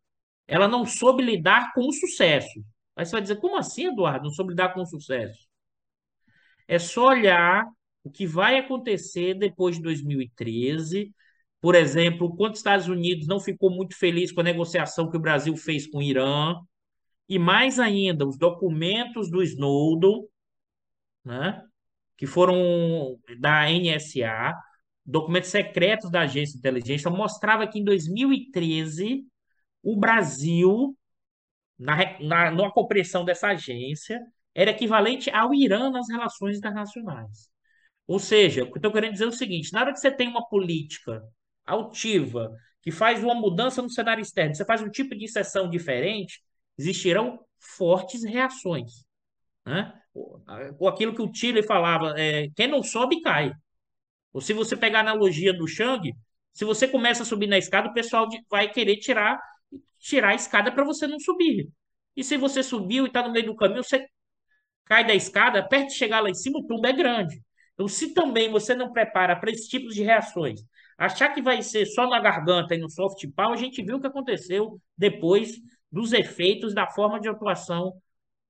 ela 0.46 0.68
não 0.68 0.86
soube 0.86 1.22
lidar 1.22 1.72
com 1.74 1.86
o 1.86 1.92
sucesso. 1.92 2.64
Aí 2.94 3.04
você 3.04 3.12
vai 3.12 3.22
dizer, 3.22 3.36
como 3.36 3.56
assim, 3.56 3.86
Eduardo, 3.86 4.24
não 4.24 4.30
soube 4.32 4.50
lidar 4.50 4.72
com 4.72 4.80
o 4.80 4.86
sucesso? 4.86 5.46
É 6.68 6.78
só 6.78 7.08
olhar 7.08 7.66
o 8.02 8.10
que 8.10 8.26
vai 8.26 8.58
acontecer 8.58 9.34
depois 9.34 9.76
de 9.76 9.82
2013. 9.82 11.12
Por 11.60 11.74
exemplo, 11.74 12.34
quanto 12.36 12.54
os 12.54 12.60
Estados 12.60 12.88
Unidos 12.88 13.26
não 13.26 13.40
ficou 13.40 13.70
muito 13.70 13.96
feliz 13.96 14.32
com 14.32 14.40
a 14.40 14.44
negociação 14.44 15.10
que 15.10 15.16
o 15.16 15.20
Brasil 15.20 15.56
fez 15.56 15.86
com 15.86 15.98
o 15.98 16.02
Irã, 16.02 16.54
e 17.28 17.38
mais 17.38 17.78
ainda, 17.78 18.26
os 18.26 18.38
documentos 18.38 19.28
do 19.28 19.42
Snowden, 19.42 20.28
né, 21.24 21.60
que 22.16 22.26
foram 22.26 23.18
da 23.38 23.68
NSA, 23.68 24.54
documentos 25.04 25.50
secretos 25.50 26.10
da 26.10 26.20
agência 26.22 26.52
de 26.52 26.58
inteligência, 26.58 27.10
mostrava 27.10 27.66
que 27.66 27.80
em 27.80 27.84
2013 27.84 29.26
o 29.86 29.96
Brasil, 29.96 30.96
na, 31.78 31.96
na, 32.18 32.50
na 32.50 32.70
compreensão 32.72 33.24
dessa 33.24 33.50
agência, 33.50 34.20
era 34.52 34.72
equivalente 34.72 35.30
ao 35.30 35.54
Irã 35.54 35.90
nas 35.90 36.08
relações 36.08 36.58
internacionais. 36.58 37.48
Ou 38.04 38.18
seja, 38.18 38.64
o 38.64 38.66
que 38.66 38.72
eu 38.72 38.78
estou 38.78 38.92
querendo 38.92 39.12
dizer 39.12 39.26
é 39.26 39.28
o 39.28 39.32
seguinte: 39.32 39.72
na 39.72 39.82
hora 39.82 39.92
que 39.92 40.00
você 40.00 40.10
tem 40.10 40.26
uma 40.26 40.44
política 40.48 41.22
altiva, 41.64 42.52
que 42.82 42.90
faz 42.90 43.22
uma 43.22 43.34
mudança 43.34 43.80
no 43.80 43.88
cenário 43.88 44.20
externo, 44.22 44.56
você 44.56 44.64
faz 44.64 44.82
um 44.82 44.90
tipo 44.90 45.14
de 45.14 45.28
sessão 45.28 45.70
diferente, 45.70 46.42
existirão 46.76 47.38
fortes 47.56 48.24
reações. 48.24 49.04
Né? 49.64 49.92
Ou 50.12 50.88
aquilo 50.88 51.14
que 51.14 51.22
o 51.22 51.32
Chile 51.32 51.62
falava, 51.62 52.12
é, 52.18 52.48
quem 52.56 52.66
não 52.66 52.82
sobe, 52.82 53.20
cai. 53.20 53.52
Ou 54.32 54.40
se 54.40 54.52
você 54.52 54.76
pegar 54.76 54.98
a 54.98 55.02
analogia 55.02 55.52
do 55.52 55.68
Shang, 55.68 56.12
se 56.52 56.64
você 56.64 56.88
começa 56.88 57.22
a 57.22 57.26
subir 57.26 57.46
na 57.46 57.58
escada, 57.58 57.88
o 57.88 57.94
pessoal 57.94 58.28
vai 58.50 58.68
querer 58.68 58.96
tirar 58.96 59.38
tirar 60.06 60.30
a 60.30 60.34
escada 60.34 60.70
para 60.72 60.84
você 60.84 61.06
não 61.06 61.18
subir. 61.18 61.68
E 62.16 62.24
se 62.24 62.36
você 62.36 62.62
subiu 62.62 63.04
e 63.04 63.08
está 63.08 63.22
no 63.22 63.32
meio 63.32 63.46
do 63.46 63.56
caminho, 63.56 63.82
você 63.82 64.06
cai 64.84 65.06
da 65.06 65.14
escada, 65.14 65.66
perto 65.66 65.88
de 65.88 65.94
chegar 65.94 66.20
lá 66.20 66.30
em 66.30 66.34
cima, 66.34 66.58
o 66.60 66.66
tumbo 66.66 66.86
é 66.86 66.92
grande. 66.92 67.42
Então, 67.74 67.88
se 67.88 68.14
também 68.14 68.50
você 68.50 68.74
não 68.74 68.92
prepara 68.92 69.36
para 69.36 69.50
esse 69.50 69.68
tipo 69.68 69.88
de 69.88 70.02
reações, 70.02 70.60
achar 70.96 71.34
que 71.34 71.42
vai 71.42 71.60
ser 71.60 71.84
só 71.86 72.08
na 72.08 72.20
garganta 72.20 72.74
e 72.74 72.78
no 72.78 72.88
soft 72.88 73.22
power, 73.34 73.52
a 73.52 73.60
gente 73.60 73.82
viu 73.82 73.96
o 73.96 74.00
que 74.00 74.06
aconteceu 74.06 74.80
depois 74.96 75.56
dos 75.90 76.12
efeitos 76.12 76.72
da 76.72 76.86
forma 76.86 77.20
de 77.20 77.28
atuação 77.28 77.92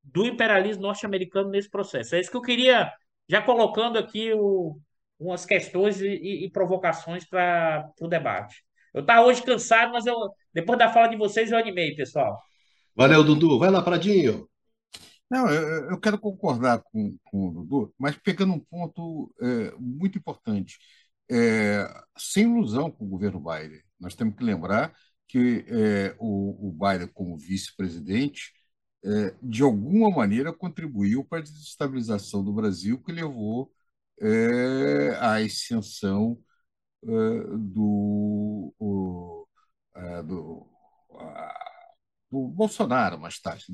do 0.05 0.25
imperialismo 0.25 0.83
norte-americano 0.83 1.51
nesse 1.51 1.69
processo. 1.71 2.15
É 2.15 2.21
isso 2.21 2.31
que 2.31 2.37
eu 2.37 2.43
queria, 2.43 2.93
já 3.29 3.43
colocando 3.43 3.99
aqui 3.99 4.33
o, 4.33 4.79
umas 5.19 5.45
questões 5.45 6.01
e, 6.01 6.45
e 6.45 6.51
provocações 6.51 7.25
para 7.29 7.91
o 8.01 8.07
debate. 8.07 8.65
Eu 8.95 9.01
estava 9.01 9.27
hoje 9.27 9.43
cansado, 9.43 9.93
mas 9.93 10.07
eu, 10.07 10.17
depois 10.57 10.79
da 10.79 10.91
fala 10.91 11.07
de 11.09 11.17
vocês 11.17 11.53
eu 11.53 11.59
animei, 11.59 11.95
pessoal. 11.95 12.43
Valeu, 12.97 13.23
Dudu. 13.23 13.59
Vai 13.59 13.71
lá, 13.71 13.83
Pradinho. 13.83 14.49
Não, 15.31 15.51
eu, 15.51 15.91
eu 15.91 16.01
quero 16.01 16.19
concordar 16.19 16.83
com, 16.83 17.15
com 17.25 17.49
o 17.49 17.53
Dudu, 17.53 17.95
mas 17.99 18.17
pegando 18.17 18.55
um 18.55 18.59
ponto 18.59 19.31
é, 19.39 19.75
muito 19.79 20.17
importante. 20.17 20.79
É, 21.31 21.87
sem 22.17 22.45
ilusão 22.45 22.91
com 22.91 23.05
o 23.05 23.09
governo 23.09 23.39
Biden. 23.39 23.83
Nós 24.01 24.15
temos 24.15 24.35
que 24.35 24.43
lembrar 24.43 24.95
que 25.29 25.63
é, 25.69 26.17
o, 26.19 26.69
o 26.69 26.73
Biden, 26.73 27.09
como 27.09 27.37
vice-presidente, 27.37 28.53
é, 29.05 29.35
de 29.43 29.63
alguma 29.63 30.11
maneira 30.11 30.55
contribuiu 30.55 31.23
para 31.23 31.41
a 31.41 31.43
desestabilização 31.43 32.43
do 32.43 32.53
Brasil, 32.55 32.99
que 33.03 33.13
levou 33.13 33.71
é, 34.23 35.19
à 35.21 35.43
extensão 35.43 36.39
uh, 37.03 37.59
do, 37.59 39.46
uh, 39.97 40.23
do, 40.23 40.67
do, 42.31 42.49
Bolsonaro 42.49 43.19
mais 43.19 43.41
tarde. 43.41 43.65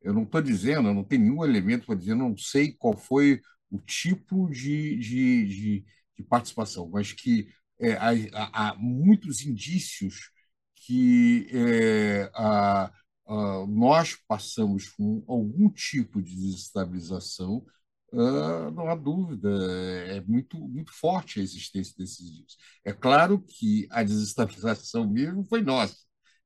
Eu 0.00 0.12
não 0.12 0.24
estou 0.24 0.42
dizendo, 0.42 0.88
eu 0.88 0.94
não 0.94 1.04
tenho 1.04 1.22
nenhum 1.22 1.44
elemento 1.44 1.86
para 1.86 1.94
dizer, 1.94 2.14
não 2.14 2.36
sei 2.36 2.72
qual 2.72 2.96
foi 2.96 3.40
o 3.70 3.78
tipo 3.78 4.48
de, 4.50 4.96
de, 4.96 5.46
de, 5.46 5.84
de 6.16 6.22
participação, 6.24 6.88
mas 6.88 7.12
que 7.12 7.48
é, 7.80 7.94
há, 7.94 8.70
há, 8.70 8.74
muitos 8.76 9.42
indícios 9.44 10.30
que 10.74 11.48
é, 11.52 12.30
a, 12.34 12.84
a, 13.26 13.66
nós 13.66 14.16
passamos 14.28 14.88
com 14.90 15.24
algum 15.26 15.68
tipo 15.70 16.20
de 16.22 16.34
desestabilização 16.34 17.64
Uh, 18.12 18.70
não 18.72 18.90
há 18.90 18.94
dúvida, 18.94 19.48
é 20.06 20.20
muito, 20.20 20.58
muito 20.58 20.92
forte 20.92 21.40
a 21.40 21.42
existência 21.42 21.94
desses 21.96 22.30
dias. 22.30 22.56
É 22.84 22.92
claro 22.92 23.40
que 23.40 23.88
a 23.90 24.02
desestabilização 24.02 25.08
mesmo 25.08 25.46
foi 25.48 25.62
nossa, 25.62 25.96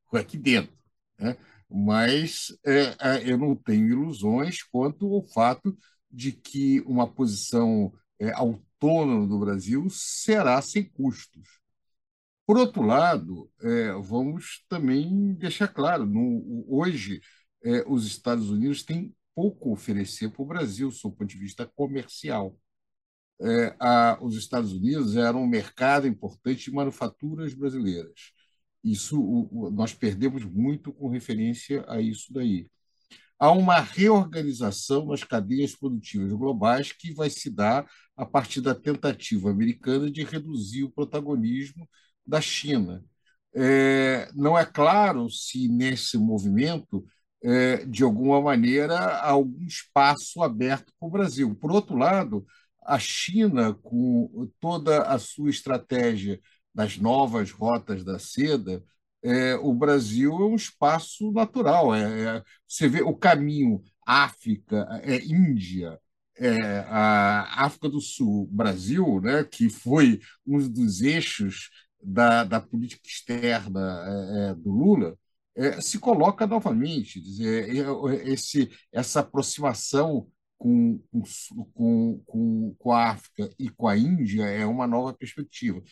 foi 0.09 0.21
aqui 0.21 0.39
dentro, 0.39 0.73
né? 1.19 1.37
mas 1.69 2.57
é, 2.65 2.95
é, 3.01 3.33
eu 3.33 3.37
não 3.37 3.57
tenho 3.57 3.89
ilusões 3.89 4.63
quanto 4.63 5.13
ao 5.13 5.27
fato 5.27 5.77
de 6.11 6.33
que 6.33 6.81
uma 6.83 7.07
posição 7.13 7.93
é, 8.21 8.31
autônoma 8.33 9.27
do 9.27 9.39
Brasil 9.39 9.89
será 9.91 10.63
sem 10.63 10.85
custos. 10.85 11.49
Por 12.47 12.57
outro 12.59 12.83
lado, 12.83 13.51
é, 13.61 13.93
vamos 13.95 14.65
também 14.69 15.35
deixar 15.35 15.69
claro, 15.69 16.07
no, 16.07 16.65
hoje 16.69 17.21
é, 17.65 17.85
os 17.89 18.07
Estados 18.07 18.51
Unidos 18.51 18.85
têm 18.85 19.13
pouco 19.37 19.73
oferecer 19.73 20.31
para 20.31 20.43
o 20.43 20.47
Brasil, 20.47 20.91
do 20.91 21.13
ponto 21.13 21.27
de 21.27 21.39
vista 21.39 21.67
comercial. 21.67 22.59
é, 23.41 23.77
a, 23.79 24.19
os 24.23 24.37
Estados 24.37 24.73
Unidos 24.73 25.17
eram 25.17 25.43
um 25.43 25.47
mercado 25.47 26.07
importante 26.07 26.65
de 26.65 26.73
manufaturas 26.73 27.55
brasileiras. 27.55 28.33
Isso 28.83 29.21
o, 29.21 29.67
o, 29.67 29.71
nós 29.71 29.93
perdemos 29.95 30.45
muito 30.45 30.93
com 30.93 31.09
referência 31.09 31.85
a 31.89 32.01
isso 32.01 32.33
daí. 32.33 32.67
Há 33.39 33.51
uma 33.53 33.81
reorganização 33.81 35.07
nas 35.07 35.25
cadeias 35.25 35.77
produtivas 35.77 36.33
globais 36.33 36.93
que 36.93 37.13
vai 37.15 37.31
se 37.31 37.51
dar 37.51 37.87
a 38.17 38.25
partir 38.27 38.61
da 38.63 38.75
tentativa 38.75 39.51
americana 39.51 40.11
de 40.11 40.25
reduzir 40.25 40.85
o 40.85 40.91
protagonismo 40.93 41.89
da 42.27 42.41
China. 42.41 43.05
É, 43.55 44.31
não 44.35 44.59
é 44.59 44.65
claro 44.67 45.31
se 45.31 45.69
nesse 45.69 46.19
movimento, 46.19 47.05
de 47.89 48.03
alguma 48.03 48.41
maneira, 48.41 49.19
algum 49.21 49.65
espaço 49.67 50.43
aberto 50.43 50.93
para 50.99 51.09
o 51.09 51.11
Brasil. 51.11 51.55
Por 51.55 51.71
outro 51.71 51.97
lado, 51.97 52.45
a 52.85 52.99
China, 52.99 53.75
com 53.75 54.51
toda 54.61 55.03
a 55.03 55.19
sua 55.19 55.51
estratégia 55.51 56.41
das 56.75 56.99
novas 56.99 57.51
rotas 57.51 58.05
da 58.05 58.19
seda, 58.19 58.83
é, 59.23 59.57
o 59.57 59.73
Brasil 59.75 60.33
é 60.33 60.45
um 60.47 60.55
espaço 60.55 61.33
natural. 61.33 61.95
É, 61.95 62.39
é, 62.39 62.43
você 62.67 62.89
vê 62.89 63.03
o 63.03 63.15
caminho 63.15 63.83
África, 64.07 64.87
é, 65.03 65.17
Índia, 65.25 65.99
é, 66.39 66.79
a 66.89 67.65
África 67.65 67.89
do 67.89 68.01
Sul, 68.01 68.47
Brasil, 68.53 69.21
né, 69.21 69.43
que 69.45 69.69
foi 69.69 70.21
um 70.47 70.59
dos 70.69 71.01
eixos 71.01 71.71
da, 72.03 72.45
da 72.45 72.61
política 72.61 73.03
externa 73.07 74.05
é, 74.07 74.51
é, 74.51 74.55
do 74.55 74.71
Lula, 74.71 75.19
se 75.81 75.99
coloca 75.99 76.47
novamente. 76.47 77.21
Dizer, 77.21 77.69
esse, 78.27 78.71
essa 78.93 79.21
aproximação 79.21 80.29
com, 80.59 81.01
com, 81.75 82.23
com, 82.27 82.75
com 82.79 82.93
a 82.93 83.11
África 83.11 83.51
e 83.59 83.69
com 83.69 83.89
a 83.89 83.97
Índia 83.97 84.45
é 84.45 84.65
uma 84.67 84.87
nova 84.87 85.13
perspectiva. 85.13 85.83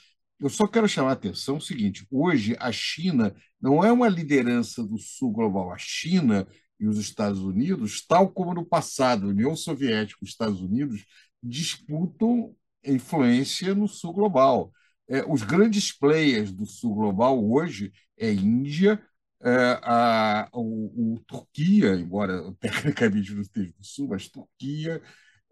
Eu 0.41 0.51
só 0.51 0.67
quero 0.67 0.89
chamar 0.89 1.11
a 1.11 1.12
atenção 1.12 1.57
o 1.57 1.61
seguinte: 1.61 2.07
hoje 2.11 2.57
a 2.59 2.73
China 2.73 3.35
não 3.61 3.85
é 3.85 3.93
uma 3.93 4.09
liderança 4.09 4.85
do 4.85 4.99
Sul 4.99 5.33
global. 5.33 5.73
A 5.73 5.79
China 5.79 6.47
e 6.79 6.87
os 6.87 6.99
Estados 6.99 7.41
Unidos, 7.41 8.05
tal 8.07 8.31
como 8.31 8.55
no 8.55 8.65
passado, 8.65 9.29
União 9.29 9.55
Soviética 9.57 10.19
e 10.21 10.25
os 10.25 10.31
Estados 10.31 10.61
Unidos 10.61 11.05
disputam 11.43 12.55
influência 12.85 13.75
no 13.75 13.89
Sul 13.89 14.12
global. 14.12 14.73
É, 15.09 15.25
os 15.27 15.43
grandes 15.43 15.97
players 15.97 16.53
do 16.53 16.67
Sul 16.67 16.95
global 16.95 17.43
hoje 17.51 17.93
é 18.19 18.33
Índia, 18.33 18.95
é, 18.95 19.14
a, 19.43 20.49
o, 20.53 21.14
o, 21.14 21.20
Turquia, 21.26 21.95
embora 21.95 22.53
tecnicamente 22.61 23.35
não 23.35 23.43
esteja 23.43 23.72
no 23.78 23.85
Sul, 23.85 24.09
mas 24.09 24.28
Turquia, 24.28 25.03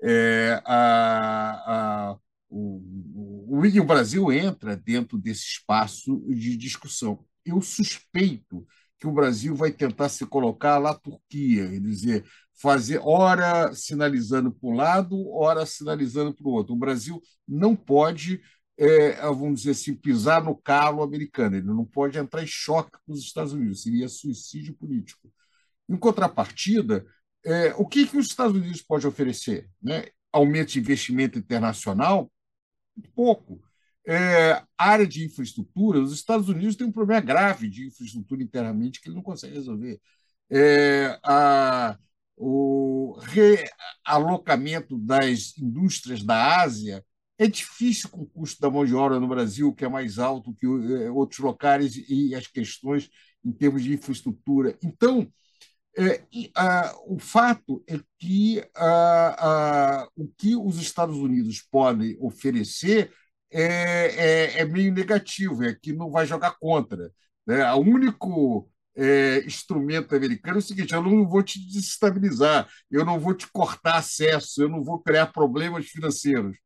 é, 0.02 0.60
a, 0.64 2.10
a 2.12 2.18
o, 2.48 2.82
o, 3.48 3.80
o 3.80 3.84
Brasil 3.84 4.30
entra 4.30 4.76
dentro 4.76 5.18
desse 5.18 5.44
espaço 5.44 6.22
de 6.28 6.56
discussão. 6.56 7.24
Eu 7.44 7.62
suspeito 7.62 8.66
que 9.00 9.06
o 9.06 9.12
Brasil 9.12 9.56
vai 9.56 9.72
tentar 9.72 10.08
se 10.08 10.24
colocar 10.26 10.78
lá 10.78 10.94
Turquia, 10.94 11.68
quer 11.68 11.80
dizer, 11.80 12.24
fazer 12.60 13.00
hora 13.02 13.74
sinalizando 13.74 14.52
para 14.52 14.68
um 14.68 14.74
lado, 14.74 15.28
hora 15.30 15.66
sinalizando 15.66 16.32
para 16.34 16.46
o 16.46 16.52
outro. 16.52 16.74
O 16.74 16.78
Brasil 16.78 17.20
não 17.48 17.74
pode, 17.74 18.40
é, 18.78 19.20
vamos 19.22 19.60
dizer 19.60 19.72
assim, 19.72 19.94
pisar 19.94 20.42
no 20.42 20.56
calo 20.56 21.02
americano, 21.02 21.56
ele 21.56 21.66
não 21.66 21.84
pode 21.84 22.18
entrar 22.18 22.42
em 22.42 22.46
choque 22.46 22.98
com 23.06 23.12
os 23.12 23.20
Estados 23.20 23.52
Unidos, 23.52 23.82
seria 23.82 24.08
suicídio 24.08 24.74
político. 24.74 25.30
Em 25.88 25.96
contrapartida, 25.96 27.04
é, 27.44 27.74
o 27.76 27.86
que, 27.86 28.06
que 28.06 28.16
os 28.16 28.26
Estados 28.26 28.56
Unidos 28.56 28.82
pode 28.82 29.06
oferecer? 29.06 29.68
Né? 29.82 30.06
Aumento 30.32 30.72
de 30.72 30.80
investimento 30.80 31.38
internacional, 31.38 32.30
pouco. 33.14 33.60
É, 34.06 34.62
área 34.76 35.06
de 35.06 35.24
infraestrutura, 35.24 36.00
os 36.00 36.12
Estados 36.12 36.48
Unidos 36.48 36.74
têm 36.74 36.86
um 36.86 36.92
problema 36.92 37.20
grave 37.20 37.68
de 37.68 37.86
infraestrutura 37.86 38.42
internamente 38.42 39.00
que 39.00 39.08
ele 39.08 39.16
não 39.16 39.22
consegue 39.22 39.54
resolver. 39.54 40.00
É, 40.50 41.18
a, 41.22 41.96
o 42.36 43.18
realocamento 43.22 44.98
das 44.98 45.56
indústrias 45.58 46.22
da 46.24 46.62
Ásia 46.62 47.04
é 47.42 47.46
difícil 47.48 48.08
com 48.08 48.22
o 48.22 48.26
custo 48.26 48.60
da 48.60 48.70
mão 48.70 48.84
de 48.84 48.94
obra 48.94 49.18
no 49.18 49.28
Brasil, 49.28 49.74
que 49.74 49.84
é 49.84 49.88
mais 49.88 50.18
alto 50.18 50.54
que 50.54 50.66
é, 50.66 51.10
outros 51.10 51.40
locais, 51.40 51.96
e 52.08 52.34
as 52.34 52.46
questões 52.46 53.10
em 53.44 53.52
termos 53.52 53.82
de 53.82 53.94
infraestrutura. 53.94 54.78
Então, 54.82 55.28
é, 55.98 56.22
a, 56.56 56.94
o 57.06 57.18
fato 57.18 57.82
é 57.88 57.98
que 58.18 58.64
a, 58.74 60.02
a, 60.04 60.08
o 60.16 60.28
que 60.38 60.56
os 60.56 60.80
Estados 60.80 61.16
Unidos 61.16 61.60
podem 61.70 62.16
oferecer 62.20 63.12
é, 63.50 63.64
é, 64.56 64.60
é, 64.60 64.64
meio 64.64 64.92
negativo, 64.92 65.62
é 65.64 65.74
que 65.74 65.92
não 65.92 66.10
vai 66.10 66.26
jogar 66.26 66.56
contra. 66.58 67.10
Né? 67.46 67.70
O 67.74 67.80
único 67.80 68.70
é, 68.96 69.44
instrumento 69.44 70.14
americano 70.14 70.56
é 70.56 70.58
o 70.58 70.62
seguinte: 70.62 70.94
eu 70.94 71.02
não 71.02 71.28
vou 71.28 71.42
te 71.42 71.58
desestabilizar, 71.66 72.68
eu 72.90 73.04
não 73.04 73.18
vou 73.20 73.34
te 73.34 73.50
cortar 73.50 73.96
acesso, 73.96 74.62
eu 74.62 74.68
não 74.68 74.82
vou 74.82 75.00
criar 75.02 75.26
problemas 75.26 75.86
financeiros. 75.86 76.56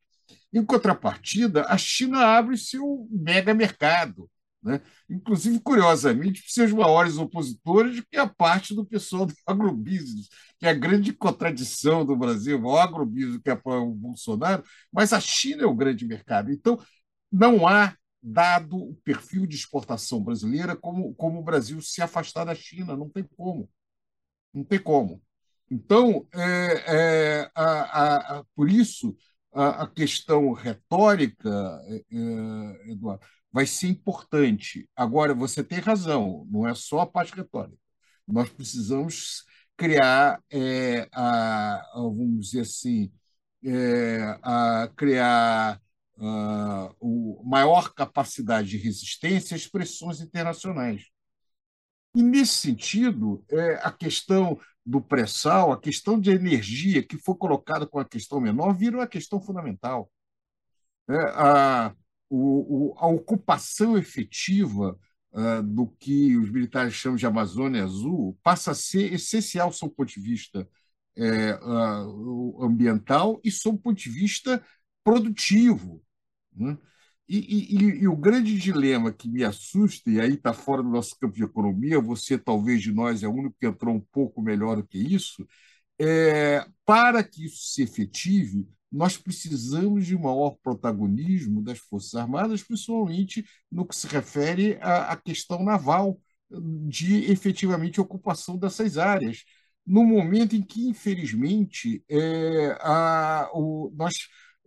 Em 0.53 0.65
contrapartida, 0.65 1.65
a 1.69 1.77
China 1.77 2.25
abre 2.25 2.57
seu 2.57 3.07
mega 3.11 3.53
mercado. 3.55 4.31
Né? 4.63 4.81
Inclusive, 5.09 5.61
curiosamente, 5.61 6.43
seus 6.49 6.73
maiores 6.73 7.19
opositores, 7.19 8.01
que 8.11 8.17
é 8.17 8.21
a 8.21 8.27
parte 8.29 8.75
do 8.75 8.85
pessoal 8.85 9.27
do 9.27 9.35
agrobusiness, 9.47 10.29
que 10.59 10.67
é 10.67 10.71
a 10.71 10.75
grande 10.75 11.13
contradição 11.13 12.05
do 12.05 12.17
Brasil, 12.17 12.61
o 12.61 12.77
agrobusiness 12.77 13.41
que 13.43 13.51
apoia 13.51 13.81
o 13.81 13.95
Bolsonaro, 13.95 14.65
mas 14.93 15.13
a 15.13 15.21
China 15.21 15.63
é 15.63 15.67
o 15.67 15.75
grande 15.75 16.07
mercado. 16.07 16.51
Então, 16.51 16.79
não 17.31 17.67
há, 17.67 17.95
dado 18.29 18.77
o 18.77 18.95
perfil 19.05 19.47
de 19.47 19.55
exportação 19.55 20.21
brasileira, 20.21 20.75
como, 20.75 21.15
como 21.15 21.39
o 21.39 21.45
Brasil 21.45 21.81
se 21.81 22.03
afastar 22.03 22.45
da 22.45 22.55
China, 22.57 22.97
não 22.97 23.09
tem 23.09 23.23
como. 23.37 23.71
Não 24.53 24.65
tem 24.65 24.81
como. 24.81 25.23
Então, 25.71 26.27
é, 26.35 27.43
é, 27.43 27.51
a, 27.55 27.65
a, 27.65 28.39
a, 28.39 28.45
por 28.55 28.69
isso, 28.69 29.17
a, 29.57 29.87
questão 29.89 30.53
retórica, 30.53 31.49
é 31.89 32.91
Eduardo, 32.91 33.25
vai 33.51 33.67
ser 33.67 33.89
importante. 33.89 34.89
Agora, 34.95 35.35
você 35.35 35.65
tem 35.65 35.79
razão, 35.79 36.47
não 36.51 36.69
é 36.69 36.75
só 36.75 37.01
a 37.01 37.07
parte 37.07 37.35
retórica. 37.35 37.79
Nós 38.27 38.51
precisamos 38.51 39.45
criar, 39.77 40.43
é, 40.51 41.09
a, 41.13 41.77
a, 41.77 42.03
vamos 42.03 42.47
dizer 42.51 42.63
assim, 42.63 43.11
é, 43.65 44.39
a 44.43 44.91
criar 44.97 45.81
a, 46.19 46.95
o 47.01 47.43
maior 47.45 47.95
capacidade 47.95 48.69
de 48.71 48.79
resistência 48.79 49.57
às 49.57 49.67
pressões 49.67 50.21
internacionais. 50.21 51.07
E, 52.15 52.23
nesse 52.23 52.55
sentido, 52.55 53.45
a 53.83 53.93
questão 53.93 54.59
do 54.87 55.01
pré-sal, 55.01 55.73
a 55.73 55.81
questão 55.81 56.21
de 56.21 56.31
energia, 56.31 57.03
que 57.03 57.19
foi 57.19 57.35
colocada 57.35 57.87
com 57.87 57.99
a 57.99 58.05
questão 58.05 58.41
menor, 58.41 58.73
virou 58.73 59.01
a 59.01 59.07
questão 59.07 59.41
fundamental. 59.41 60.11
É, 61.09 61.17
a, 61.35 61.95
o, 62.31 62.93
o, 62.93 62.95
a 62.99 63.07
ocupação 63.09 63.99
efetiva 63.99 64.97
uh, 65.33 65.63
do 65.63 65.89
que 65.89 66.37
os 66.37 66.51
militares 66.51 66.95
chamam 66.95 67.17
de 67.17 67.27
Amazônia 67.27 67.83
Azul 67.85 68.39
passa 68.43 68.71
a 68.71 68.75
ser 68.75 69.13
essencial 69.13 69.73
sob 69.73 69.93
o 69.93 69.97
ponto 69.97 70.13
de 70.13 70.21
vista 70.21 70.69
é, 71.17 71.55
uh, 71.55 72.65
ambiental 72.65 73.41
e 73.43 73.51
sob 73.51 73.77
o 73.79 73.81
ponto 73.81 73.99
de 73.99 74.11
vista 74.11 74.65
produtivo. 75.03 76.03
Né? 76.55 76.79
E, 77.29 77.39
e, 77.39 78.03
e, 78.03 78.09
o 78.09 78.17
grande 78.17 78.57
dilema 78.57 79.13
que 79.13 79.29
me 79.29 79.43
assusta, 79.45 80.11
e 80.11 80.21
aí 80.21 80.35
está 80.35 80.53
fora 80.53 80.83
do 80.83 80.89
nosso 80.89 81.19
campo 81.19 81.35
de 81.35 81.43
economia, 81.43 82.01
você 82.01 82.39
talvez 82.39 82.81
de 82.81 82.93
nós 82.93 83.23
é 83.23 83.29
o 83.29 83.33
único 83.35 83.57
que 83.59 83.67
entrou 83.67 83.95
um 83.95 84.01
pouco 84.13 84.41
melhor 84.41 84.77
do 84.77 84.87
que 84.87 84.99
isso, 84.99 85.47
é, 85.99 86.65
para 86.85 87.25
que 87.25 87.47
isso 87.47 87.73
se 87.73 87.83
efetive, 87.83 88.69
nós 88.93 89.17
precisamos 89.17 90.07
de 90.07 90.17
maior 90.17 90.57
protagonismo 90.63 91.63
das 91.63 91.79
Forças 91.79 92.15
Armadas, 92.15 92.63
principalmente 92.63 93.45
no 93.71 93.87
que 93.87 93.97
se 93.97 94.07
refere 94.07 94.79
à, 94.81 95.13
à 95.13 95.17
questão 95.17 95.65
naval, 95.65 96.21
de 96.51 97.31
efetivamente 97.31 98.01
ocupação 98.01 98.57
dessas 98.57 98.99
áreas. 98.99 99.45
No 99.85 100.05
momento 100.05 100.57
em 100.57 100.63
que, 100.63 100.89
infelizmente, 100.89 102.05
é, 102.09 102.77
a, 102.81 103.51
o, 103.53 103.93
nós, 103.97 104.15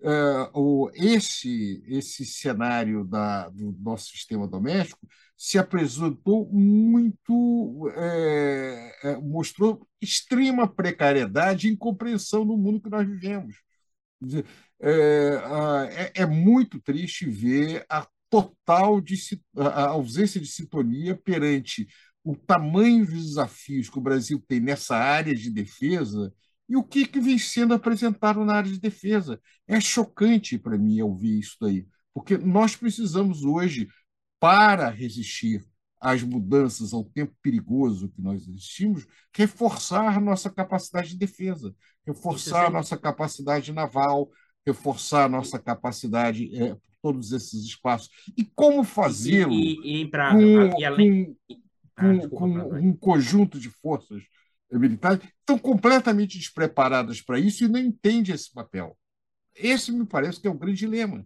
é, 0.01 0.49
o, 0.53 0.89
esse, 0.93 1.83
esse 1.87 2.25
cenário 2.25 3.03
da, 3.03 3.49
do 3.49 3.71
nosso 3.79 4.09
sistema 4.09 4.47
doméstico 4.47 5.07
se 5.37 5.57
apresentou 5.57 6.49
muito, 6.51 7.89
é 7.95 9.17
mostrou 9.21 9.87
extrema 10.01 10.67
precariedade 10.67 11.67
e 11.67 11.71
incompreensão 11.71 12.43
no 12.43 12.57
mundo 12.57 12.81
que 12.81 12.89
nós 12.89 13.07
vivemos. 13.07 13.55
É, 14.81 16.11
é, 16.15 16.21
é 16.23 16.25
muito 16.25 16.79
triste 16.81 17.25
ver 17.25 17.85
a 17.89 18.05
total 18.29 19.01
de, 19.01 19.15
a 19.55 19.87
ausência 19.87 20.39
de 20.39 20.47
sintonia 20.47 21.15
perante 21.15 21.87
o 22.23 22.35
tamanho 22.35 23.05
dos 23.05 23.25
desafios 23.29 23.89
que 23.89 23.97
o 23.97 24.01
Brasil 24.01 24.43
tem 24.47 24.59
nessa 24.59 24.95
área 24.95 25.33
de 25.33 25.49
defesa 25.49 26.33
e 26.69 26.77
o 26.77 26.83
que, 26.83 27.07
que 27.07 27.19
vem 27.19 27.39
sendo 27.39 27.73
apresentado 27.73 28.45
na 28.45 28.53
área 28.53 28.71
de 28.71 28.79
defesa. 28.79 29.41
É 29.67 29.81
chocante 29.81 30.57
para 30.57 30.77
mim 30.77 31.01
ouvir 31.01 31.39
isso 31.39 31.57
daí, 31.59 31.87
porque 32.13 32.37
nós 32.37 32.75
precisamos 32.75 33.43
hoje, 33.43 33.87
para 34.39 34.89
resistir 34.89 35.65
às 35.99 36.21
mudanças, 36.23 36.93
ao 36.93 37.03
tempo 37.03 37.35
perigoso 37.41 38.09
que 38.09 38.21
nós 38.21 38.47
existimos, 38.47 39.05
reforçar 39.35 40.21
nossa 40.21 40.49
capacidade 40.49 41.09
de 41.09 41.17
defesa, 41.17 41.75
reforçar 42.05 42.71
nossa 42.71 42.95
capacidade 42.95 43.73
naval, 43.73 44.29
reforçar 44.65 45.29
nossa 45.29 45.57
capacidade 45.59 46.55
é, 46.55 46.75
por 46.75 46.95
todos 47.01 47.31
esses 47.31 47.65
espaços. 47.65 48.09
E 48.37 48.45
como 48.45 48.83
fazê-lo 48.83 49.53
com, 51.97 52.29
com, 52.29 52.29
com 52.29 52.47
um 52.77 52.95
conjunto 52.95 53.59
de 53.59 53.69
forças 53.69 54.23
militares 54.77 55.19
estão 55.39 55.57
completamente 55.57 56.37
despreparadas 56.37 57.21
para 57.21 57.39
isso 57.39 57.63
e 57.63 57.67
não 57.67 57.79
entendem 57.79 58.33
esse 58.33 58.53
papel. 58.53 58.97
Esse 59.55 59.91
me 59.91 60.05
parece 60.05 60.39
que 60.39 60.47
é 60.47 60.51
o 60.51 60.57
grande 60.57 60.79
dilema. 60.79 61.25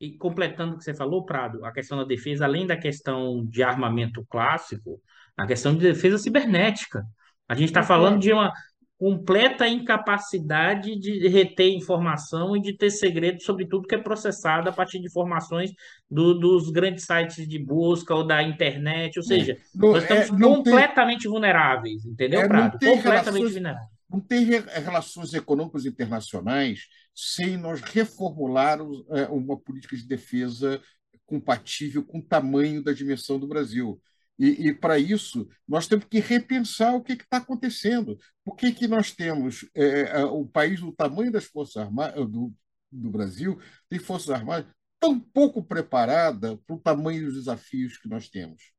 E 0.00 0.16
completando 0.16 0.74
o 0.74 0.78
que 0.78 0.84
você 0.84 0.94
falou, 0.94 1.26
Prado, 1.26 1.64
a 1.64 1.72
questão 1.72 1.98
da 1.98 2.04
defesa, 2.04 2.46
além 2.46 2.66
da 2.66 2.76
questão 2.76 3.44
de 3.44 3.62
armamento 3.62 4.24
clássico, 4.30 5.00
a 5.36 5.46
questão 5.46 5.74
de 5.74 5.80
defesa 5.80 6.16
cibernética. 6.16 7.04
A 7.46 7.54
gente 7.54 7.68
está 7.68 7.82
falando 7.82 8.18
de 8.18 8.32
uma 8.32 8.52
completa 9.00 9.66
incapacidade 9.66 10.94
de 10.94 11.26
reter 11.26 11.72
informação 11.74 12.54
e 12.54 12.60
de 12.60 12.76
ter 12.76 12.90
segredo 12.90 13.42
sobre 13.42 13.66
tudo 13.66 13.88
que 13.88 13.94
é 13.94 13.98
processado 13.98 14.68
a 14.68 14.72
partir 14.72 15.00
de 15.00 15.06
informações 15.06 15.72
do, 16.10 16.34
dos 16.34 16.68
grandes 16.68 17.06
sites 17.06 17.48
de 17.48 17.58
busca 17.58 18.14
ou 18.14 18.26
da 18.26 18.42
internet. 18.42 19.16
Ou 19.16 19.22
seja, 19.22 19.56
não, 19.74 19.92
nós 19.92 20.02
estamos 20.02 20.26
é, 20.26 20.46
completamente 20.46 21.22
tem, 21.22 21.30
vulneráveis, 21.30 22.04
entendeu, 22.04 22.42
é, 22.42 22.46
Prado? 22.48 22.72
Completamente 22.72 23.04
relações, 23.04 23.52
vulneráveis. 23.54 23.88
Não 24.10 24.20
tem 24.20 24.44
relações 24.44 25.32
econômicas 25.32 25.86
internacionais 25.86 26.80
sem 27.14 27.56
nós 27.56 27.80
reformularmos 27.80 29.02
é, 29.12 29.22
uma 29.28 29.58
política 29.58 29.96
de 29.96 30.06
defesa 30.06 30.78
compatível 31.24 32.04
com 32.04 32.18
o 32.18 32.22
tamanho 32.22 32.84
da 32.84 32.92
dimensão 32.92 33.38
do 33.38 33.48
Brasil. 33.48 33.98
E, 34.40 34.68
e 34.68 34.74
para 34.74 34.98
isso, 34.98 35.46
nós 35.68 35.86
temos 35.86 36.06
que 36.06 36.18
repensar 36.18 36.94
o 36.94 37.02
que 37.02 37.12
está 37.12 37.36
acontecendo. 37.36 38.18
Por 38.42 38.56
que, 38.56 38.72
que 38.72 38.88
nós 38.88 39.12
temos 39.12 39.68
é, 39.74 40.20
é, 40.20 40.24
o 40.24 40.46
país 40.46 40.80
do 40.80 40.92
tamanho 40.92 41.30
das 41.30 41.44
Forças 41.44 41.76
Armadas 41.76 42.26
do, 42.26 42.50
do 42.90 43.10
Brasil, 43.10 43.60
tem 43.90 43.98
Forças 43.98 44.30
Armadas 44.30 44.72
tão 44.98 45.20
pouco 45.20 45.62
preparada 45.62 46.56
para 46.66 46.74
o 46.74 46.80
tamanho 46.80 47.26
dos 47.26 47.34
desafios 47.34 47.98
que 47.98 48.08
nós 48.08 48.30
temos? 48.30 48.72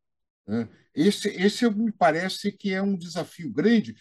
Né? 0.47 0.67
Esse, 0.95 1.27
esse 1.29 1.69
me 1.69 1.91
parece 1.91 2.51
que 2.51 2.73
é 2.73 2.81
um 2.81 2.97
desafio 2.97 3.51
grande 3.51 3.95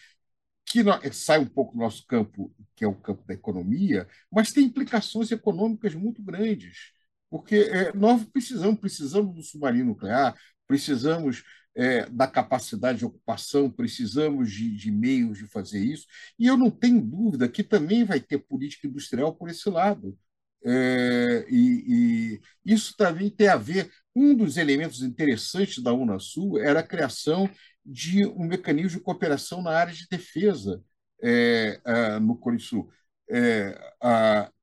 que 0.65 0.83
sai 1.11 1.37
um 1.37 1.47
pouco 1.47 1.73
do 1.73 1.79
nosso 1.79 2.03
campo, 2.07 2.51
que 2.75 2.83
é 2.83 2.87
o 2.87 2.95
campo 2.95 3.23
da 3.27 3.35
economia, 3.35 4.07
mas 4.31 4.51
tem 4.51 4.65
implicações 4.65 5.31
econômicas 5.31 5.93
muito 5.93 6.23
grandes, 6.23 6.91
porque 7.29 7.55
é, 7.55 7.93
nós 7.93 8.25
precisamos, 8.25 8.79
precisamos 8.79 9.35
do 9.35 9.43
submarino 9.43 9.89
nuclear, 9.89 10.35
precisamos 10.71 11.43
é, 11.75 12.05
da 12.09 12.25
capacidade 12.27 12.99
de 12.99 13.05
ocupação, 13.05 13.69
precisamos 13.69 14.49
de, 14.49 14.73
de, 14.73 14.89
meios 14.89 15.37
de 15.37 15.47
fazer 15.47 15.79
isso, 15.79 16.07
e 16.39 16.47
eu 16.47 16.55
não 16.55 16.71
tenho 16.71 17.01
dúvida 17.01 17.49
que 17.49 17.61
também 17.61 18.05
vai 18.05 18.21
ter 18.21 18.37
política 18.37 18.87
industrial 18.87 19.35
por 19.35 19.49
esse 19.49 19.69
lado. 19.69 20.17
É, 20.63 21.45
e, 21.49 22.39
e, 22.65 22.73
isso 22.73 22.95
também 22.95 23.29
tem 23.29 23.49
a 23.49 23.57
ver. 23.57 23.91
Um 24.15 24.33
dos 24.33 24.55
elementos 24.55 25.01
interessantes 25.01 25.83
da 25.83 25.93
Unasul 25.93 26.57
era 26.57 26.79
a 26.79 26.87
criação 26.87 27.49
de 27.85 28.25
um 28.27 28.45
mecanismo 28.45 28.99
de 28.99 29.03
cooperação 29.03 29.61
na 29.61 29.71
área 29.71 29.93
de 29.93 30.07
defesa 30.09 30.81
é, 31.21 31.81
no 32.21 32.37
Cone. 32.37 32.59
É, 33.29 33.77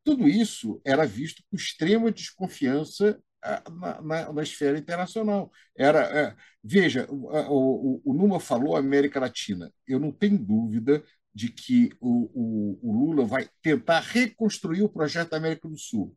tudo 0.03 0.27
isso 0.27 0.81
era 0.87 1.05
visto 1.07 1.43
com 1.51 1.57
extrema 1.57 2.11
desconfiança 2.11 3.21
na, 4.33 4.43
esfera 4.43 4.79
internacional. 4.79 5.51
Era, 5.77 6.01
é, 6.01 6.37
veja, 6.63 7.07
o, 7.11 7.27
o, 7.27 8.03
o, 8.05 8.15
Numa 8.15 8.41
falou 8.41 8.77
América 8.77 9.21
Latina. 9.21 9.73
Eu 9.87 9.99
não 9.99 10.13
tenho 10.13 10.39
dúvida 10.39 11.03
de 11.35 11.49
que 11.51 11.91
o, 12.01 12.81
o, 12.83 12.93
Lula 12.93 13.25
vai 13.25 13.49
tentar 13.63 14.01
reconstruir 14.01 14.83
o 14.83 14.89
projeto 14.89 15.31
da 15.31 15.37
América 15.37 15.69
do 15.69 15.79
Sul. 15.79 16.17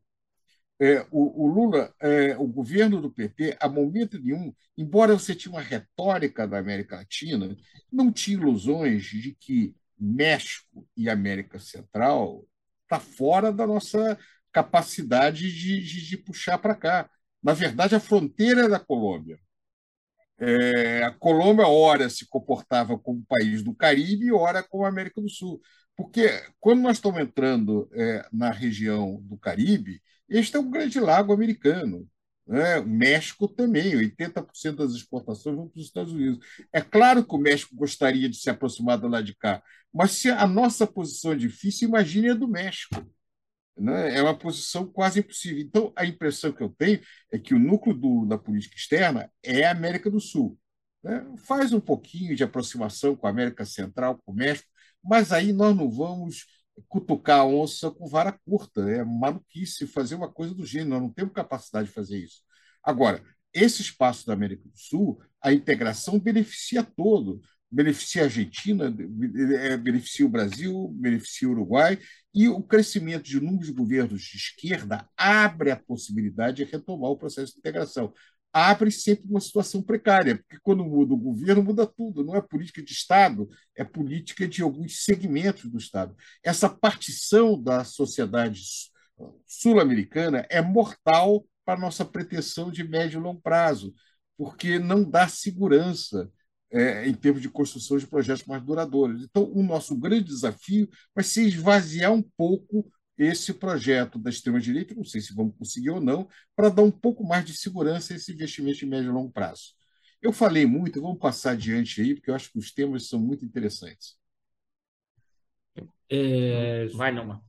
É, 0.79 1.05
o, 1.11 1.45
Lula, 1.45 1.93
é, 1.99 2.35
o 2.37 2.47
governo 2.47 2.99
do 2.99 3.11
PT, 3.11 3.55
a 3.59 3.69
momento 3.69 4.19
nenhum, 4.19 4.51
embora 4.75 5.13
você 5.13 5.35
tinha 5.35 5.51
uma 5.51 5.61
retórica 5.61 6.47
da 6.47 6.57
América 6.57 6.95
Latina, 6.95 7.55
não 7.91 8.11
tinha 8.11 8.37
ilusões 8.37 9.03
de 9.03 9.37
que 9.39 9.75
México 9.99 10.87
e 10.97 11.07
América 11.07 11.59
Central 11.59 12.43
está 12.83 12.99
fora 12.99 13.53
da 13.53 13.67
nossa 13.67 14.17
capacidade 14.51 15.51
de, 15.51 15.81
de, 15.83 16.05
de 16.07 16.17
puxar 16.17 16.57
para 16.57 16.75
cá. 16.75 17.09
Na 17.43 17.53
verdade, 17.53 17.95
a 17.95 17.99
fronteira 17.99 18.65
é 18.65 18.69
da 18.69 18.79
Colômbia. 18.79 19.39
É, 20.39 21.03
a 21.03 21.11
Colômbia, 21.11 21.67
ora, 21.67 22.09
se 22.09 22.27
comportava 22.27 22.97
como 22.97 23.23
país 23.25 23.61
do 23.63 23.75
Caribe, 23.75 24.31
ora 24.31 24.63
como 24.63 24.85
a 24.85 24.89
América 24.89 25.21
do 25.21 25.29
Sul. 25.29 25.61
Porque 25.95 26.29
quando 26.59 26.81
nós 26.81 26.97
estamos 26.97 27.21
entrando 27.21 27.87
é, 27.93 28.27
na 28.33 28.51
região 28.51 29.21
do 29.23 29.37
Caribe, 29.37 30.01
este 30.27 30.55
é 30.55 30.59
um 30.59 30.69
grande 30.71 30.99
lago 30.99 31.31
americano. 31.33 32.07
Né? 32.47 32.79
O 32.79 32.87
México 32.87 33.47
também, 33.47 33.95
80% 33.95 34.77
das 34.77 34.93
exportações 34.93 35.55
vão 35.55 35.69
para 35.69 35.79
os 35.79 35.85
Estados 35.85 36.11
Unidos. 36.11 36.39
É 36.73 36.81
claro 36.81 37.23
que 37.23 37.35
o 37.35 37.37
México 37.37 37.75
gostaria 37.75 38.27
de 38.27 38.37
se 38.37 38.49
aproximar 38.49 38.97
do 38.97 39.07
lado 39.07 39.25
de 39.25 39.35
cá, 39.35 39.61
mas 39.93 40.11
se 40.13 40.29
a 40.29 40.47
nossa 40.47 40.87
posição 40.87 41.33
é 41.33 41.35
difícil, 41.35 41.87
imagine 41.87 42.31
a 42.31 42.33
do 42.33 42.47
México 42.47 42.95
né, 43.77 44.15
é 44.15 44.21
uma 44.21 44.37
posição 44.37 44.85
quase 44.85 45.19
impossível. 45.19 45.59
Então, 45.61 45.93
a 45.95 46.05
impressão 46.05 46.51
que 46.51 46.61
eu 46.61 46.69
tenho 46.69 47.01
é 47.31 47.39
que 47.39 47.53
o 47.53 47.59
núcleo 47.59 47.95
do, 47.95 48.25
da 48.25 48.37
política 48.37 48.75
externa 48.75 49.31
é 49.43 49.65
a 49.65 49.71
América 49.71 50.09
do 50.09 50.19
Sul. 50.19 50.57
Né? 51.03 51.25
Faz 51.37 51.73
um 51.73 51.79
pouquinho 51.79 52.35
de 52.35 52.43
aproximação 52.43 53.15
com 53.15 53.27
a 53.27 53.29
América 53.29 53.65
Central, 53.65 54.19
com 54.23 54.31
o 54.31 54.35
México, 54.35 54.69
mas 55.03 55.31
aí 55.31 55.51
nós 55.51 55.75
não 55.75 55.89
vamos 55.89 56.45
cutucar 56.87 57.41
a 57.41 57.45
onça 57.45 57.91
com 57.91 58.07
vara 58.07 58.31
curta. 58.31 58.81
É 58.89 59.03
maluquice 59.03 59.87
fazer 59.87 60.15
uma 60.15 60.31
coisa 60.31 60.53
do 60.53 60.65
gênero, 60.65 60.91
nós 60.91 61.01
não 61.01 61.09
temos 61.09 61.33
capacidade 61.33 61.87
de 61.87 61.93
fazer 61.93 62.17
isso. 62.17 62.41
Agora, 62.83 63.23
esse 63.53 63.81
espaço 63.81 64.25
da 64.25 64.33
América 64.33 64.67
do 64.67 64.77
Sul, 64.77 65.21
a 65.41 65.51
integração 65.51 66.19
beneficia 66.19 66.83
todo 66.83 67.41
beneficia 67.71 68.23
a 68.23 68.25
Argentina, 68.25 68.93
é, 69.61 69.77
beneficia 69.77 70.25
o 70.25 70.29
Brasil, 70.29 70.89
beneficia 70.89 71.47
o 71.47 71.51
Uruguai, 71.51 71.97
e 72.33 72.49
o 72.49 72.61
crescimento 72.61 73.23
de 73.23 73.39
números 73.39 73.67
de 73.67 73.73
governos 73.73 74.21
de 74.21 74.37
esquerda 74.37 75.07
abre 75.15 75.71
a 75.71 75.77
possibilidade 75.77 76.65
de 76.65 76.71
retomar 76.71 77.11
o 77.11 77.17
processo 77.17 77.53
de 77.53 77.59
integração. 77.59 78.13
Abre 78.53 78.91
sempre 78.91 79.29
uma 79.29 79.39
situação 79.39 79.81
precária, 79.81 80.37
porque 80.37 80.59
quando 80.61 80.83
muda 80.83 81.13
o 81.13 81.17
governo, 81.17 81.63
muda 81.63 81.87
tudo. 81.87 82.23
Não 82.23 82.35
é 82.35 82.41
política 82.41 82.83
de 82.83 82.91
Estado, 82.91 83.47
é 83.75 83.83
política 83.85 84.45
de 84.45 84.61
alguns 84.61 85.05
segmentos 85.05 85.69
do 85.69 85.77
Estado. 85.77 86.13
Essa 86.43 86.67
partição 86.67 87.61
da 87.61 87.85
sociedade 87.85 88.61
sul-americana 89.47 90.45
é 90.49 90.61
mortal 90.61 91.45
para 91.63 91.75
a 91.75 91.81
nossa 91.81 92.03
pretensão 92.03 92.69
de 92.69 92.83
médio 92.83 93.19
e 93.19 93.23
longo 93.23 93.41
prazo, 93.41 93.93
porque 94.37 94.79
não 94.79 95.09
dá 95.09 95.29
segurança 95.29 96.29
é, 96.71 97.07
em 97.07 97.13
termos 97.13 97.41
de 97.41 97.49
construção 97.49 97.97
de 97.97 98.07
projetos 98.07 98.45
mais 98.45 98.63
duradouros. 98.63 99.23
Então, 99.23 99.51
o 99.53 99.63
nosso 99.63 99.95
grande 99.95 100.25
desafio 100.25 100.89
vai 101.13 101.23
ser 101.23 101.43
esvaziar 101.43 102.11
um 102.13 102.21
pouco 102.37 102.89
esse 103.17 103.53
projeto 103.53 104.17
da 104.17 104.29
extrema-direita, 104.29 104.95
não 104.95 105.03
sei 105.05 105.21
se 105.21 105.33
vamos 105.35 105.55
conseguir 105.57 105.91
ou 105.91 106.01
não, 106.01 106.27
para 106.55 106.69
dar 106.69 106.81
um 106.83 106.91
pouco 106.91 107.23
mais 107.23 107.45
de 107.45 107.53
segurança 107.55 108.13
a 108.13 108.15
esse 108.15 108.31
investimento 108.33 108.79
de 108.79 108.85
médio 108.85 109.09
e 109.09 109.13
longo 109.13 109.31
prazo. 109.31 109.73
Eu 110.21 110.31
falei 110.33 110.65
muito, 110.65 111.01
vamos 111.01 111.19
passar 111.19 111.51
adiante 111.51 112.01
aí, 112.01 112.15
porque 112.15 112.29
eu 112.29 112.35
acho 112.35 112.51
que 112.51 112.59
os 112.59 112.71
temas 112.73 113.07
são 113.07 113.19
muito 113.19 113.45
interessantes. 113.45 114.15
É, 116.09 116.87
vai, 116.89 117.11
Numa. 117.11 117.43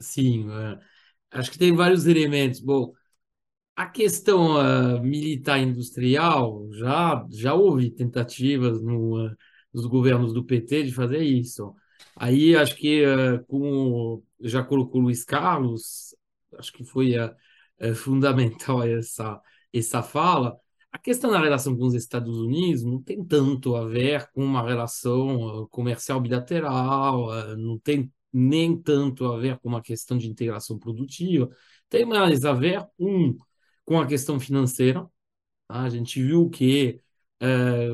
Sim, 0.00 0.48
é, 0.52 0.80
acho 1.38 1.50
que 1.50 1.58
tem 1.58 1.74
vários 1.74 2.06
elementos. 2.06 2.60
Bom, 2.60 2.92
a 3.78 3.86
questão 3.86 4.56
uh, 4.56 5.00
militar 5.00 5.60
industrial, 5.60 6.68
já, 6.72 7.24
já 7.30 7.54
houve 7.54 7.88
tentativas 7.92 8.82
no, 8.82 9.24
uh, 9.24 9.36
nos 9.72 9.86
governos 9.86 10.32
do 10.34 10.44
PT 10.44 10.82
de 10.82 10.92
fazer 10.92 11.22
isso. 11.22 11.72
Aí 12.16 12.56
acho 12.56 12.74
que, 12.74 13.06
uh, 13.06 13.44
como 13.46 14.24
já 14.40 14.64
colocou 14.64 15.00
Luiz 15.00 15.22
Carlos, 15.24 16.12
acho 16.58 16.72
que 16.72 16.84
foi 16.84 17.14
fundamental 17.94 18.82
essa, 18.82 19.40
essa 19.72 20.02
fala. 20.02 20.56
A 20.90 20.98
questão 20.98 21.30
da 21.30 21.40
relação 21.40 21.76
com 21.76 21.84
os 21.84 21.94
Estados 21.94 22.36
Unidos 22.36 22.82
não 22.82 23.00
tem 23.00 23.24
tanto 23.24 23.76
a 23.76 23.86
ver 23.86 24.28
com 24.32 24.44
uma 24.44 24.66
relação 24.66 25.68
comercial 25.70 26.20
bilateral, 26.20 27.28
não 27.56 27.78
tem 27.78 28.12
nem 28.32 28.76
tanto 28.76 29.24
a 29.26 29.38
ver 29.38 29.56
com 29.58 29.68
uma 29.68 29.80
questão 29.82 30.18
de 30.18 30.28
integração 30.28 30.78
produtiva, 30.80 31.48
tem 31.88 32.04
mais 32.04 32.44
a 32.44 32.52
ver, 32.52 32.84
um, 32.98 33.36
com 33.88 34.00
a 34.00 34.06
questão 34.06 34.38
financeira. 34.38 35.02
Tá? 35.68 35.82
A 35.82 35.88
gente 35.88 36.22
viu 36.22 36.50
que 36.50 37.00
é, 37.40 37.88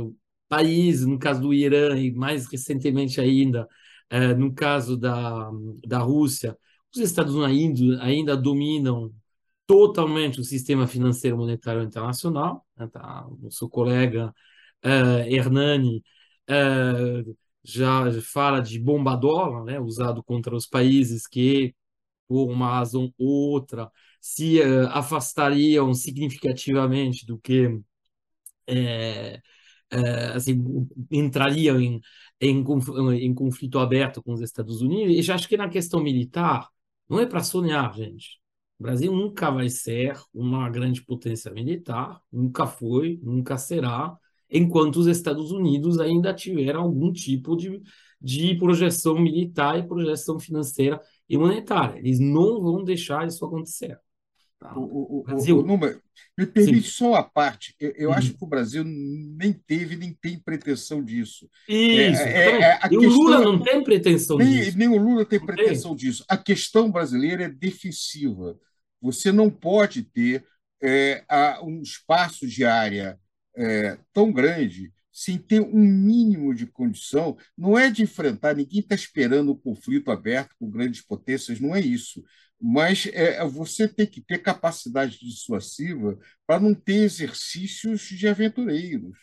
no 1.07 1.18
caso 1.18 1.40
do 1.40 1.55
Irã, 1.55 1.99
e 1.99 2.12
mais 2.12 2.47
recentemente 2.47 3.20
ainda, 3.20 3.68
Uh, 4.12 4.38
no 4.38 4.55
caso 4.55 4.97
da, 4.97 5.51
da 5.86 5.99
Rússia, 5.99 6.57
os 6.95 7.01
Estados 7.01 7.34
Unidos 7.34 7.99
ainda 8.01 8.36
dominam 8.36 9.12
totalmente 9.66 10.40
o 10.40 10.45
sistema 10.45 10.86
financeiro 10.86 11.36
monetário 11.36 11.82
internacional. 11.82 12.64
Né, 12.76 12.86
tá? 12.86 13.26
O 13.42 13.51
seu 13.51 13.68
colega 13.68 14.32
uh, 14.84 15.26
Hernani 15.28 16.05
já 17.64 18.05
fala 18.22 18.61
de 18.61 18.78
bomba 18.78 19.16
dólar, 19.16 19.64
né, 19.64 19.80
usado 19.80 20.22
contra 20.22 20.55
os 20.55 20.66
países 20.66 21.26
que, 21.26 21.74
por 22.28 22.51
uma 22.51 22.68
razão 22.70 23.12
ou 23.18 23.53
outra, 23.53 23.90
se 24.25 24.59
uh, 24.59 24.89
afastariam 24.89 25.93
significativamente 25.93 27.27
do 27.27 27.39
que 27.39 27.79
é, 28.66 29.39
é, 29.91 30.27
assim, 30.35 30.64
entrariam 31.11 31.79
em, 31.79 32.01
em, 32.41 32.64
em 33.20 33.35
conflito 33.35 33.79
aberto 33.79 34.22
com 34.22 34.33
os 34.33 34.41
Estados 34.41 34.81
Unidos. 34.81 35.14
E 35.14 35.20
já 35.20 35.35
acho 35.35 35.47
que 35.47 35.59
na 35.59 35.68
questão 35.68 36.01
militar, 36.03 36.70
não 37.07 37.20
é 37.20 37.27
para 37.27 37.43
sonhar, 37.43 37.95
gente. 37.95 38.41
O 38.79 38.83
Brasil 38.83 39.12
nunca 39.12 39.51
vai 39.51 39.68
ser 39.68 40.18
uma 40.33 40.70
grande 40.70 41.05
potência 41.05 41.53
militar, 41.53 42.18
nunca 42.33 42.66
foi, 42.66 43.20
nunca 43.22 43.59
será, 43.59 44.16
enquanto 44.51 44.97
os 44.97 45.07
Estados 45.07 45.53
Unidos 45.53 45.99
ainda 46.01 46.33
tiveram 46.33 46.81
algum 46.81 47.12
tipo 47.12 47.57
de, 47.57 47.79
de 48.20 48.55
projeção 48.55 49.18
militar 49.18 49.79
e 49.79 49.87
projeção 49.87 50.39
financeira 50.41 50.99
e 51.29 51.37
monetária. 51.37 51.99
Eles 51.99 52.18
não 52.18 52.62
vão 52.62 52.83
deixar 52.83 53.27
isso 53.27 53.45
acontecer. 53.45 53.99
O, 54.74 55.20
o, 55.20 55.22
Brasil. 55.24 55.56
O, 55.56 55.60
o, 55.60 55.66
número, 55.66 56.00
me 56.38 56.46
permite 56.46 56.88
Sim. 56.88 56.94
só 56.94 57.14
a 57.14 57.22
parte. 57.22 57.74
Eu, 57.78 57.92
eu 57.96 58.08
uhum. 58.08 58.14
acho 58.14 58.32
que 58.32 58.42
o 58.42 58.46
Brasil 58.46 58.82
nem 58.84 59.52
teve 59.52 59.96
nem 59.96 60.12
tem 60.14 60.38
pretensão 60.38 61.04
disso. 61.04 61.48
Isso. 61.68 62.22
É, 62.22 62.60
é, 62.60 62.62
é, 62.62 62.80
e 62.90 62.96
o 62.96 63.08
Lula 63.08 63.40
não 63.40 63.62
tem 63.62 63.84
pretensão 63.84 64.38
nem, 64.38 64.48
disso. 64.48 64.78
Nem 64.78 64.88
o 64.88 64.96
Lula 64.96 65.24
tem 65.24 65.38
não 65.38 65.46
pretensão 65.46 65.90
tem. 65.90 66.06
disso. 66.06 66.24
A 66.28 66.36
questão 66.36 66.90
brasileira 66.90 67.44
é 67.44 67.48
defensiva. 67.48 68.58
Você 69.02 69.30
não 69.30 69.50
pode 69.50 70.02
ter 70.02 70.44
é, 70.82 71.24
um 71.62 71.82
espaço 71.82 72.46
de 72.46 72.64
área 72.64 73.18
é, 73.56 73.98
tão 74.12 74.32
grande 74.32 74.92
sem 75.12 75.38
ter 75.38 75.60
um 75.60 75.78
mínimo 75.78 76.52
de 76.52 76.66
condição, 76.66 77.36
não 77.56 77.78
é 77.78 77.88
de 77.88 78.02
enfrentar, 78.02 78.56
ninguém 78.56 78.80
está 78.80 78.96
esperando 78.96 79.52
o 79.52 79.56
conflito 79.56 80.10
aberto 80.10 80.56
com 80.58 80.68
grandes 80.68 81.02
potências, 81.02 81.60
não 81.60 81.72
é 81.72 81.80
isso 81.80 82.20
mas 82.66 83.06
é, 83.12 83.44
você 83.44 83.86
tem 83.86 84.06
que 84.06 84.22
ter 84.22 84.38
capacidade 84.38 85.18
dissuasiva 85.20 86.18
para 86.46 86.58
não 86.58 86.72
ter 86.72 87.02
exercícios 87.02 88.00
de 88.00 88.26
aventureiros. 88.26 89.18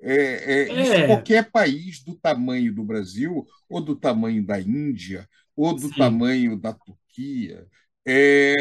É, 0.00 0.14
é, 0.14 1.02
é. 1.02 1.06
qualquer 1.06 1.50
país 1.50 2.02
do 2.02 2.14
tamanho 2.14 2.74
do 2.74 2.82
Brasil, 2.82 3.46
ou 3.68 3.82
do 3.82 3.94
tamanho 3.94 4.42
da 4.42 4.58
Índia, 4.58 5.28
ou 5.54 5.74
do 5.74 5.88
Sim. 5.88 5.96
tamanho 5.96 6.58
da 6.58 6.72
Turquia, 6.72 7.66
é, 8.06 8.54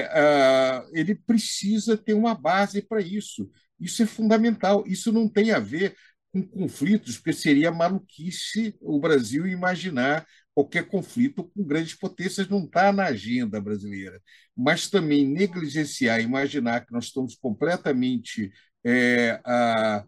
ele 0.92 1.16
precisa 1.16 1.96
ter 1.96 2.14
uma 2.14 2.36
base 2.36 2.82
para 2.82 3.00
isso. 3.00 3.50
Isso 3.80 4.04
é 4.04 4.06
fundamental. 4.06 4.84
Isso 4.86 5.10
não 5.10 5.30
tem 5.30 5.52
a 5.52 5.60
ver 5.60 5.96
com 6.34 6.44
conflitos, 6.46 7.16
porque 7.16 7.32
seria 7.32 7.72
maluquice 7.72 8.76
o 8.82 9.00
Brasil 9.00 9.48
imaginar 9.48 10.28
qualquer 10.58 10.88
conflito 10.88 11.44
com 11.44 11.64
grandes 11.64 11.94
potências 11.94 12.50
não 12.50 12.64
está 12.64 12.92
na 12.92 13.06
agenda 13.06 13.62
brasileira. 13.62 14.20
Mas 14.56 14.90
também 14.90 15.24
negligenciar, 15.24 16.20
imaginar 16.20 16.84
que 16.84 16.92
nós 16.92 17.06
estamos 17.06 17.36
completamente 17.36 18.52
é, 18.84 19.40
a, 19.46 19.98
a, 20.00 20.04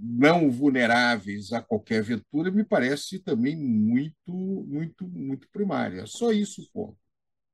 não 0.00 0.48
vulneráveis 0.48 1.52
a 1.52 1.60
qualquer 1.60 1.98
aventura, 1.98 2.52
me 2.52 2.62
parece 2.62 3.18
também 3.18 3.56
muito, 3.56 4.14
muito, 4.32 5.08
muito 5.08 5.48
primária. 5.50 6.06
Só 6.06 6.30
isso, 6.30 6.62
pô. 6.72 6.96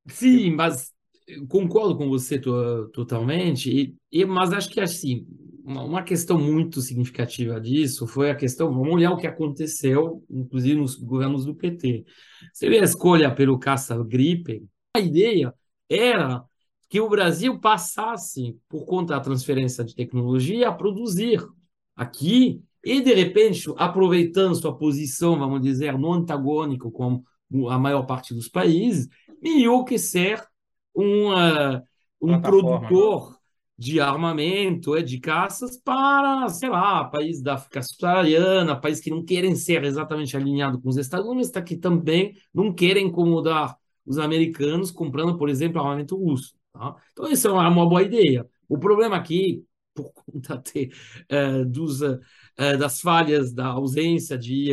Sim, 0.06 0.50
mas 0.50 0.92
concordo 1.48 1.96
com 1.96 2.06
você 2.06 2.38
totalmente, 2.38 3.70
e, 3.70 3.96
e, 4.12 4.26
mas 4.26 4.52
acho 4.52 4.68
que 4.68 4.78
assim, 4.78 5.26
uma, 5.64 5.82
uma, 5.82 6.02
questão 6.02 6.38
muito 6.38 6.82
significativa 6.82 7.58
disso 7.58 8.06
foi 8.06 8.30
a 8.30 8.34
questão, 8.34 8.72
vamos 8.72 8.92
olhar 8.92 9.12
o 9.12 9.16
que 9.16 9.26
aconteceu, 9.26 10.22
inclusive 10.30 10.78
nos 10.78 10.94
governos 10.96 11.46
do 11.46 11.54
PT. 11.54 12.04
Você 12.52 12.68
vê 12.68 12.80
a 12.80 12.84
escolha 12.84 13.34
pelo 13.34 13.58
caça-gripe, 13.58 14.62
a 14.94 15.00
ideia 15.00 15.54
era 15.88 16.44
que 16.88 17.00
o 17.00 17.08
Brasil 17.08 17.58
passasse, 17.58 18.56
por 18.68 18.84
conta 18.84 19.14
da 19.14 19.20
transferência 19.20 19.82
de 19.82 19.94
tecnologia, 19.94 20.68
a 20.68 20.72
produzir 20.72 21.42
aqui 21.96 22.62
e, 22.84 23.00
de 23.00 23.14
repente, 23.14 23.72
aproveitando 23.76 24.54
sua 24.54 24.76
posição, 24.76 25.38
vamos 25.38 25.62
dizer, 25.62 25.98
no 25.98 26.12
antagônico 26.12 26.92
com 26.92 27.22
a 27.70 27.78
maior 27.78 28.04
parte 28.04 28.34
dos 28.34 28.48
países, 28.48 29.08
enriquecer 29.42 30.44
uma, 30.94 31.82
um 32.20 32.40
produtor 32.40 33.33
de 33.76 34.00
armamento, 34.00 34.94
é, 34.96 35.02
de 35.02 35.18
caças 35.18 35.76
para, 35.76 36.48
sei 36.48 36.68
lá, 36.68 37.04
países 37.04 37.42
da 37.42 37.54
África 37.54 37.82
subsaariana, 37.82 38.80
países 38.80 39.02
que 39.02 39.10
não 39.10 39.24
querem 39.24 39.56
ser 39.56 39.82
exatamente 39.84 40.36
alinhados 40.36 40.80
com 40.80 40.88
os 40.88 40.96
Estados 40.96 41.26
Unidos, 41.28 41.50
tá, 41.50 41.60
que 41.60 41.76
também 41.76 42.36
não 42.52 42.72
querem 42.72 43.08
incomodar 43.08 43.76
os 44.06 44.18
americanos 44.18 44.90
comprando, 44.90 45.36
por 45.36 45.48
exemplo, 45.48 45.80
armamento 45.80 46.16
russo. 46.16 46.54
Tá? 46.72 46.94
Então, 47.12 47.30
isso 47.30 47.48
é 47.48 47.52
uma, 47.52 47.68
uma 47.68 47.88
boa 47.88 48.02
ideia. 48.02 48.48
O 48.68 48.78
problema 48.78 49.16
aqui, 49.16 49.64
por 49.94 50.12
conta 50.12 50.56
uh, 50.56 51.64
dos, 51.64 52.00
uh, 52.00 52.20
das 52.56 53.00
falhas, 53.00 53.52
da 53.52 53.66
ausência 53.66 54.36
de, 54.38 54.72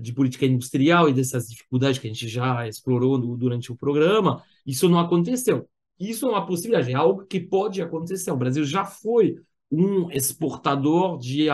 de 0.00 0.12
política 0.14 0.46
industrial 0.46 1.08
e 1.08 1.12
dessas 1.12 1.46
dificuldades 1.48 1.98
que 1.98 2.06
a 2.06 2.10
gente 2.10 2.26
já 2.28 2.66
explorou 2.66 3.18
no, 3.18 3.36
durante 3.36 3.70
o 3.70 3.76
programa, 3.76 4.42
isso 4.66 4.88
não 4.88 4.98
aconteceu. 4.98 5.68
Isso 6.08 6.26
é 6.26 6.30
uma 6.30 6.44
possibilidade, 6.44 6.90
é 6.90 6.94
algo 6.94 7.24
que 7.26 7.38
pode 7.38 7.80
acontecer. 7.80 8.30
O 8.30 8.36
Brasil 8.36 8.64
já 8.64 8.84
foi 8.84 9.36
um 9.70 10.10
exportador 10.10 11.16
de, 11.18 11.46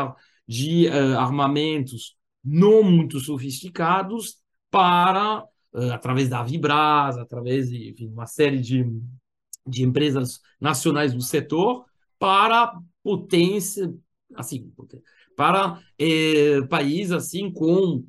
de 0.46 0.88
uh, 0.88 1.18
armamentos 1.18 2.16
não 2.42 2.82
muito 2.82 3.20
sofisticados 3.20 4.38
para, 4.70 5.44
uh, 5.74 5.92
através 5.92 6.28
da 6.28 6.42
Vibras, 6.42 7.18
através 7.18 7.68
de 7.68 7.90
enfim, 7.90 8.09
uma 8.09 8.26
série 8.26 8.59
de, 8.59 8.84
de 9.66 9.82
empresas 9.82 10.40
nacionais 10.59 11.12
do 11.12 11.20
setor, 11.20 11.84
para 12.18 12.72
potência, 13.03 13.94
assim, 14.34 14.72
para 15.36 15.80
eh, 15.96 16.62
países 16.68 17.12
assim 17.12 17.49
com 17.53 18.05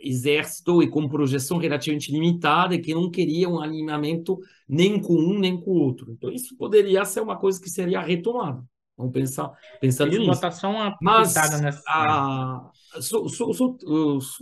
exército 0.00 0.82
e 0.82 0.88
com 0.88 1.08
projeção 1.08 1.58
relativamente 1.58 2.12
limitada 2.12 2.74
e 2.74 2.80
que 2.80 2.94
não 2.94 3.10
queriam 3.10 3.54
um 3.54 3.60
alinhamento 3.60 4.38
nem 4.68 5.00
com 5.00 5.14
um 5.14 5.38
nem 5.38 5.60
com 5.60 5.70
o 5.70 5.80
outro. 5.80 6.12
Então, 6.12 6.30
isso 6.30 6.56
poderia 6.56 7.04
ser 7.04 7.20
uma 7.20 7.36
coisa 7.36 7.60
que 7.60 7.70
seria 7.70 8.00
retomada. 8.00 8.62
Vamos 8.96 9.12
pensar 9.12 9.52
pensando 9.80 10.10
nisso. 10.10 10.26
Votação 10.26 10.74
Mas, 11.00 11.34
nessa... 11.60 11.80
a, 11.86 12.70
so, 13.00 13.28
so, 13.28 13.52
so, 13.52 13.78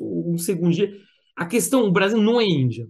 um 0.00 0.38
segundinho. 0.38 0.94
A 1.36 1.44
questão, 1.44 1.84
o 1.84 1.92
Brasil 1.92 2.18
não 2.18 2.40
é 2.40 2.44
Índia. 2.44 2.88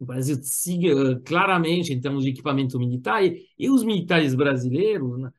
O 0.00 0.04
Brasil 0.04 0.36
siga 0.42 1.20
claramente 1.24 1.92
em 1.92 2.00
termos 2.00 2.24
de 2.24 2.30
equipamento 2.30 2.78
militar 2.78 3.24
e, 3.24 3.46
e 3.56 3.70
os 3.70 3.84
militares 3.84 4.34
brasileiros, 4.34 5.18
né? 5.18 5.30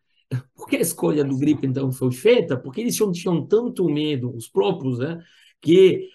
por 0.55 0.69
que 0.69 0.77
a 0.77 0.81
escolha 0.81 1.23
do 1.25 1.37
Gripe 1.37 1.67
então 1.67 1.91
foi 1.91 2.11
feita? 2.11 2.55
Porque 2.55 2.79
eles 2.79 2.95
tinham, 2.95 3.11
tinham 3.11 3.45
tanto 3.45 3.89
medo, 3.89 4.33
os 4.33 4.47
próprios, 4.47 4.99
né? 4.99 5.21
que 5.59 6.07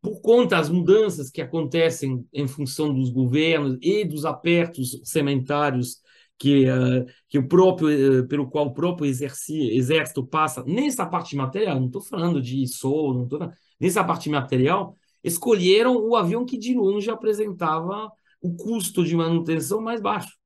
por 0.00 0.20
conta 0.20 0.56
das 0.56 0.68
mudanças 0.68 1.30
que 1.30 1.40
acontecem 1.40 2.26
em 2.32 2.46
função 2.46 2.92
dos 2.92 3.10
governos 3.10 3.78
e 3.80 4.04
dos 4.04 4.24
apertos 4.24 5.00
sementários 5.04 6.02
que, 6.38 6.68
uh, 6.68 7.06
que 7.28 7.38
o 7.38 7.46
próprio, 7.46 8.20
uh, 8.20 8.26
pelo 8.26 8.50
qual 8.50 8.66
o 8.66 8.74
próprio 8.74 9.08
exército 9.08 10.26
passa, 10.26 10.64
nessa 10.64 11.06
parte 11.06 11.36
material, 11.36 11.78
não 11.78 11.86
estou 11.86 12.02
falando 12.02 12.42
de 12.42 12.66
sol, 12.66 13.14
não 13.14 13.28
tô 13.28 13.38
falando, 13.38 13.56
nessa 13.78 14.02
parte 14.02 14.28
material, 14.28 14.96
escolheram 15.22 15.96
o 15.96 16.16
avião 16.16 16.44
que 16.44 16.58
de 16.58 16.74
longe 16.74 17.08
apresentava 17.08 18.10
o 18.40 18.56
custo 18.56 19.04
de 19.04 19.14
manutenção 19.14 19.80
mais 19.80 20.00
baixo. 20.00 20.36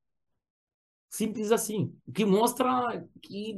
Simples 1.09 1.51
assim. 1.51 1.95
O 2.07 2.13
que 2.13 2.27
mostra 2.27 3.03
que 3.23 3.57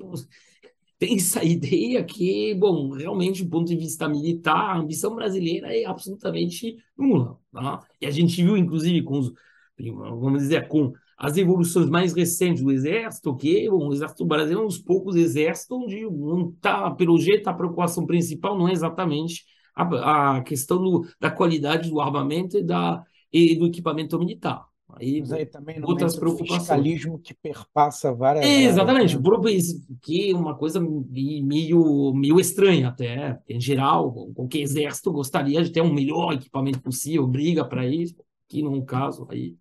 tem 0.99 1.17
essa 1.17 1.45
ideia 1.45 2.03
que, 2.05 2.55
bom, 2.55 2.91
realmente, 2.91 3.45
do 3.45 3.51
ponto 3.51 3.69
de 3.69 3.77
vista 3.77 4.09
militar, 4.09 4.77
a 4.77 4.79
ambição 4.79 5.15
brasileira 5.15 5.75
é 5.75 5.85
absolutamente 5.85 6.77
nula. 6.97 7.39
Tá? 7.53 7.87
E 8.01 8.07
a 8.07 8.11
gente 8.11 8.43
viu, 8.43 8.57
inclusive, 8.57 9.03
com 9.03 9.19
os, 9.19 9.33
vamos 9.79 10.43
dizer, 10.43 10.67
com 10.69 10.93
as 11.17 11.37
evoluções 11.37 11.89
mais 11.89 12.13
recentes 12.13 12.63
do 12.63 12.71
Exército, 12.71 13.35
que 13.37 13.69
bom, 13.69 13.89
o 13.89 13.93
Exército 13.93 14.25
brasileiro 14.25 14.61
é 14.61 14.65
um 14.65 14.69
dos 14.69 14.79
poucos 14.79 15.17
exércitos 15.17 15.77
onde 15.77 16.03
não 16.03 16.53
tá, 16.61 16.91
pelo 16.93 17.19
jeito, 17.19 17.49
a 17.49 17.55
preocupação 17.55 18.07
principal 18.07 18.57
não 18.57 18.69
é 18.69 18.73
exatamente 18.73 19.45
a, 19.75 20.37
a 20.37 20.43
questão 20.43 20.79
do, 20.79 21.07
da 21.21 21.31
qualidade 21.31 21.91
do 21.91 22.01
armamento 22.01 22.59
e, 22.59 22.63
da, 22.63 23.05
e 23.33 23.57
do 23.57 23.67
equipamento 23.67 24.19
militar. 24.19 24.65
Aí, 24.89 25.20
Mas 25.20 25.32
aí 25.32 25.47
também 25.47 25.78
não 25.80 25.89
outras 25.89 26.12
entra 26.12 26.20
o 26.24 26.28
preocupações. 26.28 26.39
fiscalismo 26.39 27.18
que 27.20 27.34
perpassa 27.34 28.12
várias 28.14 28.45
É, 28.47 28.49
áreas, 28.57 28.64
exatamente, 28.64 29.16
né? 29.16 29.16
o 29.16 29.22
próprio 29.22 29.53
isso, 29.53 29.80
que 30.01 30.30
é 30.30 30.34
uma 30.36 30.57
coisa 30.57 30.80
me- 30.80 31.43
meio, 31.43 32.12
meio 32.14 32.39
estranha 32.39 32.89
até. 32.89 33.39
Em 33.49 33.61
geral, 33.61 34.12
qualquer 34.32 34.61
exército 34.61 35.11
gostaria 35.11 35.62
de 35.62 35.70
ter 35.72 35.80
um 35.80 35.93
melhor 35.93 36.32
equipamento 36.34 36.80
possível, 36.80 37.26
briga 37.26 37.64
para 37.64 37.84
isso, 37.86 38.14
que 38.49 38.62
não 38.62 38.74
é 38.74 38.78
o 38.78 38.84
caso. 38.84 39.26
Aí 39.30 39.57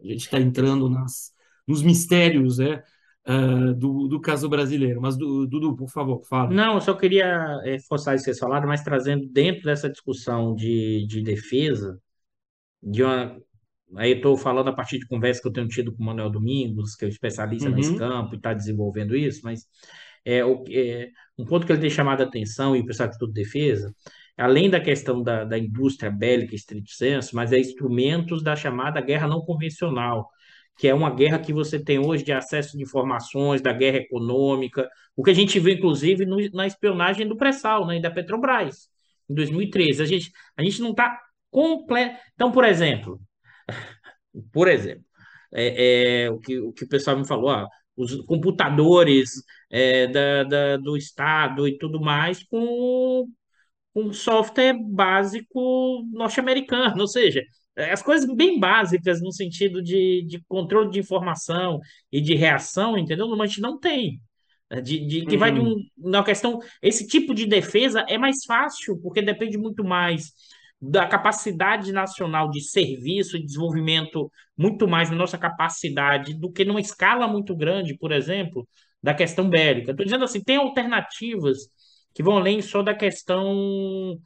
a 0.00 0.04
gente 0.08 0.22
está 0.24 0.40
entrando 0.40 0.90
nas, 0.90 1.32
nos 1.66 1.82
mistérios, 1.82 2.58
né, 2.58 2.82
ah, 3.26 3.72
do, 3.76 4.08
do 4.08 4.20
caso 4.20 4.48
brasileiro. 4.48 5.00
Mas, 5.00 5.16
Du- 5.16 5.46
Dudu, 5.46 5.76
por 5.76 5.90
favor, 5.90 6.22
fala. 6.26 6.50
Não, 6.50 6.74
eu 6.74 6.80
só 6.80 6.94
queria 6.94 7.60
eh, 7.64 7.78
forçar 7.88 8.14
isso 8.16 8.24
que 8.24 8.30
vocês 8.32 8.38
falaram, 8.40 8.68
mas 8.68 8.82
trazendo 8.82 9.26
dentro 9.28 9.64
dessa 9.64 9.88
discussão 9.90 10.54
de, 10.54 11.06
de 11.06 11.22
defesa, 11.22 12.00
de 12.82 13.02
uma, 13.02 13.36
aí 13.96 14.12
eu 14.12 14.16
estou 14.16 14.36
falando 14.36 14.68
a 14.68 14.72
partir 14.72 14.98
de 14.98 15.06
conversa 15.06 15.40
que 15.42 15.48
eu 15.48 15.52
tenho 15.52 15.68
tido 15.68 15.92
com 15.94 16.02
o 16.02 16.06
Manuel 16.06 16.30
Domingos, 16.30 16.94
que 16.96 17.04
é 17.04 17.08
especialista 17.08 17.70
nesse 17.70 17.92
Uhum, 17.92 17.94
campo 17.94 18.34
e 18.34 18.36
está 18.36 18.54
desenvolvendo 18.54 19.16
isso, 19.16 19.40
mas 19.44 19.66
é, 20.24 20.44
o, 20.44 20.64
é, 20.70 21.08
um 21.38 21.44
ponto 21.44 21.66
que 21.66 21.72
ele 21.72 21.80
tem 21.80 21.90
chamado 21.90 22.22
a 22.22 22.26
atenção, 22.26 22.76
e 22.76 22.80
o 22.80 22.86
pessoal 22.86 23.08
que 23.08 23.14
estuda 23.14 23.32
defesa, 23.32 23.94
além 24.36 24.70
da 24.70 24.80
questão 24.80 25.22
da, 25.22 25.44
da 25.44 25.58
indústria 25.58 26.10
bélica, 26.10 26.54
estrito 26.54 26.90
senso, 26.90 27.34
mas 27.36 27.52
é 27.52 27.58
instrumentos 27.58 28.42
da 28.42 28.56
chamada 28.56 29.00
guerra 29.00 29.26
não 29.28 29.40
convencional, 29.42 30.28
que 30.78 30.88
é 30.88 30.94
uma 30.94 31.10
guerra 31.14 31.38
que 31.38 31.52
você 31.52 31.82
tem 31.82 31.98
hoje 31.98 32.24
de 32.24 32.32
acesso 32.32 32.76
de 32.76 32.82
informações, 32.82 33.60
da 33.60 33.72
guerra 33.72 33.98
econômica, 33.98 34.88
o 35.16 35.22
que 35.22 35.30
a 35.30 35.34
gente 35.34 35.58
viu, 35.60 35.74
inclusive, 35.74 36.24
no- 36.24 36.38
na 36.52 36.66
espionagem 36.66 37.28
do 37.28 37.36
pré-sal, 37.36 37.86
né, 37.86 37.96
e 37.98 38.00
da 38.02 38.10
Petrobras, 38.10 38.88
em 39.28 39.34
2013. 39.34 40.02
A 40.02 40.06
gente, 40.06 40.30
a 40.56 40.62
gente 40.62 40.80
não 40.80 40.90
está 40.90 41.18
completo. 41.50 42.18
Então, 42.34 42.50
por 42.50 42.64
exemplo, 42.64 43.20
por 44.52 44.68
exemplo, 44.68 45.04
é, 45.52 46.24
é, 46.26 46.30
o 46.30 46.38
que, 46.40 46.58
o 46.60 46.72
que 46.72 46.84
o 46.84 46.88
pessoal 46.88 47.16
me 47.18 47.26
falou, 47.26 47.50
ah, 47.50 47.68
os 47.96 48.16
computadores 48.26 49.30
é, 49.70 50.06
da, 50.08 50.44
da- 50.44 50.76
do 50.78 50.96
Estado 50.96 51.66
e 51.68 51.76
tudo 51.78 52.00
mais 52.00 52.42
com 52.44 53.28
um 53.94 54.12
software 54.12 54.74
básico 54.78 56.04
norte-americano, 56.12 57.00
ou 57.02 57.08
seja, 57.08 57.42
as 57.92 58.02
coisas 58.02 58.32
bem 58.34 58.58
básicas 58.60 59.20
no 59.22 59.32
sentido 59.32 59.82
de, 59.82 60.24
de 60.26 60.42
controle 60.48 60.90
de 60.90 61.00
informação 61.00 61.80
e 62.12 62.20
de 62.20 62.34
reação, 62.34 62.98
entendeu? 62.98 63.28
Mas 63.30 63.40
a 63.40 63.46
gente 63.46 63.60
não 63.60 63.78
tem. 63.78 64.20
É, 64.70 64.80
De, 64.80 65.04
de- 65.06 65.26
que 65.26 65.36
vai 65.36 65.52
de 65.52 65.60
um, 65.60 65.74
uhum, 65.74 65.82
na 65.98 66.22
questão, 66.24 66.60
esse 66.82 67.06
tipo 67.06 67.34
de 67.34 67.46
defesa 67.46 68.04
é 68.08 68.16
mais 68.18 68.44
fácil, 68.44 68.98
porque 69.02 69.20
depende 69.22 69.58
muito 69.58 69.82
mais 69.84 70.32
da 70.80 71.06
capacidade 71.06 71.92
nacional 71.92 72.50
de 72.50 72.62
serviço 72.62 73.36
e 73.36 73.44
desenvolvimento, 73.44 74.30
muito 74.56 74.88
mais 74.88 75.10
na 75.10 75.16
nossa 75.16 75.36
capacidade 75.38 76.34
do 76.34 76.50
que 76.50 76.64
numa 76.64 76.80
escala 76.80 77.28
muito 77.28 77.54
grande, 77.56 77.96
por 77.98 78.12
exemplo, 78.12 78.66
da 79.02 79.12
questão 79.14 79.48
bélica. 79.48 79.90
Estou 79.90 80.04
dizendo 80.06 80.24
assim, 80.24 80.42
tem 80.42 80.56
alternativas 80.56 81.58
que 82.14 82.22
vão 82.22 82.38
além 82.38 82.62
só 82.62 82.82
da 82.82 82.94
questão 82.94 84.18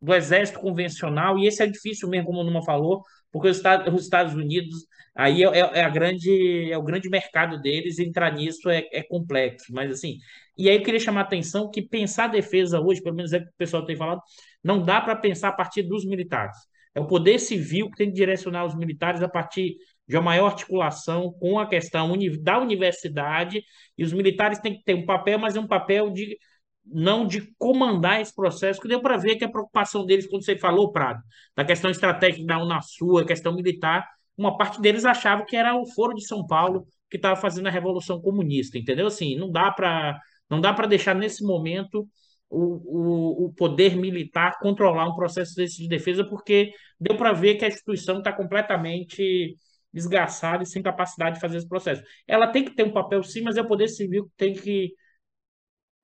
do 0.00 0.14
exército 0.14 0.60
convencional, 0.60 1.38
e 1.38 1.46
esse 1.46 1.62
é 1.62 1.66
difícil 1.66 2.08
mesmo, 2.08 2.26
como 2.26 2.40
o 2.40 2.44
Numa 2.44 2.62
falou, 2.64 3.02
porque 3.32 3.48
os 3.48 3.56
Estados, 3.56 3.92
os 3.94 4.02
Estados 4.04 4.34
Unidos 4.34 4.86
aí 5.14 5.42
é, 5.42 5.46
é- 5.46 5.78
é 5.80 5.84
a 5.84 5.88
grande, 5.88 6.70
é 6.70 6.76
o 6.76 6.82
grande 6.82 7.08
mercado 7.08 7.60
deles, 7.60 7.98
entrar 7.98 8.32
nisso 8.34 8.68
é, 8.68 8.86
é 8.92 9.02
complexo, 9.02 9.72
mas 9.72 9.90
assim, 9.90 10.18
e 10.56 10.68
aí 10.68 10.76
eu 10.76 10.82
queria 10.82 11.00
chamar 11.00 11.20
a 11.22 11.24
atenção 11.24 11.70
que 11.70 11.80
pensar 11.82 12.24
a 12.26 12.28
defesa 12.28 12.80
hoje, 12.80 13.02
pelo 13.02 13.16
menos 13.16 13.32
é 13.32 13.38
o 13.38 13.42
que 13.42 13.48
o 13.48 13.52
pessoal 13.56 13.84
tem 13.84 13.96
falado, 13.96 14.20
não 14.66 14.82
dá 14.82 15.00
para 15.00 15.14
pensar 15.14 15.50
a 15.50 15.52
partir 15.52 15.84
dos 15.84 16.04
militares. 16.04 16.56
É 16.92 17.00
o 17.00 17.06
poder 17.06 17.38
civil 17.38 17.88
que 17.88 17.96
tem 17.98 18.08
que 18.08 18.16
direcionar 18.16 18.64
os 18.64 18.74
militares 18.74 19.22
a 19.22 19.28
partir 19.28 19.76
de 20.08 20.16
uma 20.16 20.22
maior 20.22 20.46
articulação 20.46 21.32
com 21.38 21.58
a 21.58 21.68
questão 21.68 22.12
da 22.40 22.58
universidade, 22.58 23.62
e 23.96 24.02
os 24.02 24.12
militares 24.12 24.58
têm 24.58 24.74
que 24.76 24.82
ter 24.82 24.94
um 24.94 25.06
papel, 25.06 25.38
mas 25.38 25.54
é 25.54 25.60
um 25.60 25.66
papel 25.68 26.10
de 26.10 26.36
não 26.84 27.26
de 27.26 27.52
comandar 27.58 28.20
esse 28.20 28.34
processo, 28.34 28.80
que 28.80 28.88
deu 28.88 29.00
para 29.00 29.16
ver 29.16 29.36
que 29.36 29.44
a 29.44 29.48
preocupação 29.48 30.04
deles, 30.04 30.26
quando 30.26 30.44
você 30.44 30.56
falou, 30.56 30.92
Prado, 30.92 31.20
da 31.56 31.64
questão 31.64 31.90
estratégica 31.90 32.44
da 32.46 32.62
Unasul, 32.62 33.18
a 33.18 33.26
questão 33.26 33.54
militar, 33.54 34.08
uma 34.36 34.56
parte 34.56 34.80
deles 34.80 35.04
achava 35.04 35.44
que 35.44 35.56
era 35.56 35.76
o 35.76 35.86
Foro 35.86 36.14
de 36.14 36.24
São 36.26 36.46
Paulo 36.46 36.86
que 37.10 37.16
estava 37.16 37.36
fazendo 37.36 37.66
a 37.66 37.70
Revolução 37.70 38.20
Comunista, 38.20 38.78
entendeu? 38.78 39.06
Assim, 39.06 39.36
não 39.36 39.50
dá 39.50 39.70
para 39.70 40.20
não 40.48 40.60
dá 40.60 40.72
para 40.72 40.86
deixar 40.86 41.14
nesse 41.14 41.44
momento 41.44 42.08
o, 42.48 43.44
o, 43.44 43.46
o 43.46 43.52
poder 43.54 43.96
militar 43.96 44.58
controlar 44.60 45.08
um 45.08 45.14
processo 45.16 45.54
desse 45.54 45.82
de 45.82 45.88
defesa, 45.88 46.24
porque 46.24 46.72
deu 47.00 47.16
para 47.16 47.32
ver 47.32 47.56
que 47.56 47.64
a 47.64 47.68
instituição 47.68 48.18
está 48.18 48.32
completamente 48.32 49.56
desgastada 49.92 50.62
e 50.62 50.66
sem 50.66 50.82
capacidade 50.82 51.36
de 51.36 51.40
fazer 51.40 51.58
esse 51.58 51.68
processo. 51.68 52.02
Ela 52.26 52.48
tem 52.48 52.64
que 52.64 52.74
ter 52.74 52.84
um 52.84 52.92
papel 52.92 53.22
sim, 53.22 53.42
mas 53.42 53.56
é 53.56 53.62
o 53.62 53.66
poder 53.66 53.88
civil 53.88 54.24
que 54.26 54.32
tem 54.36 54.52
que 54.54 54.92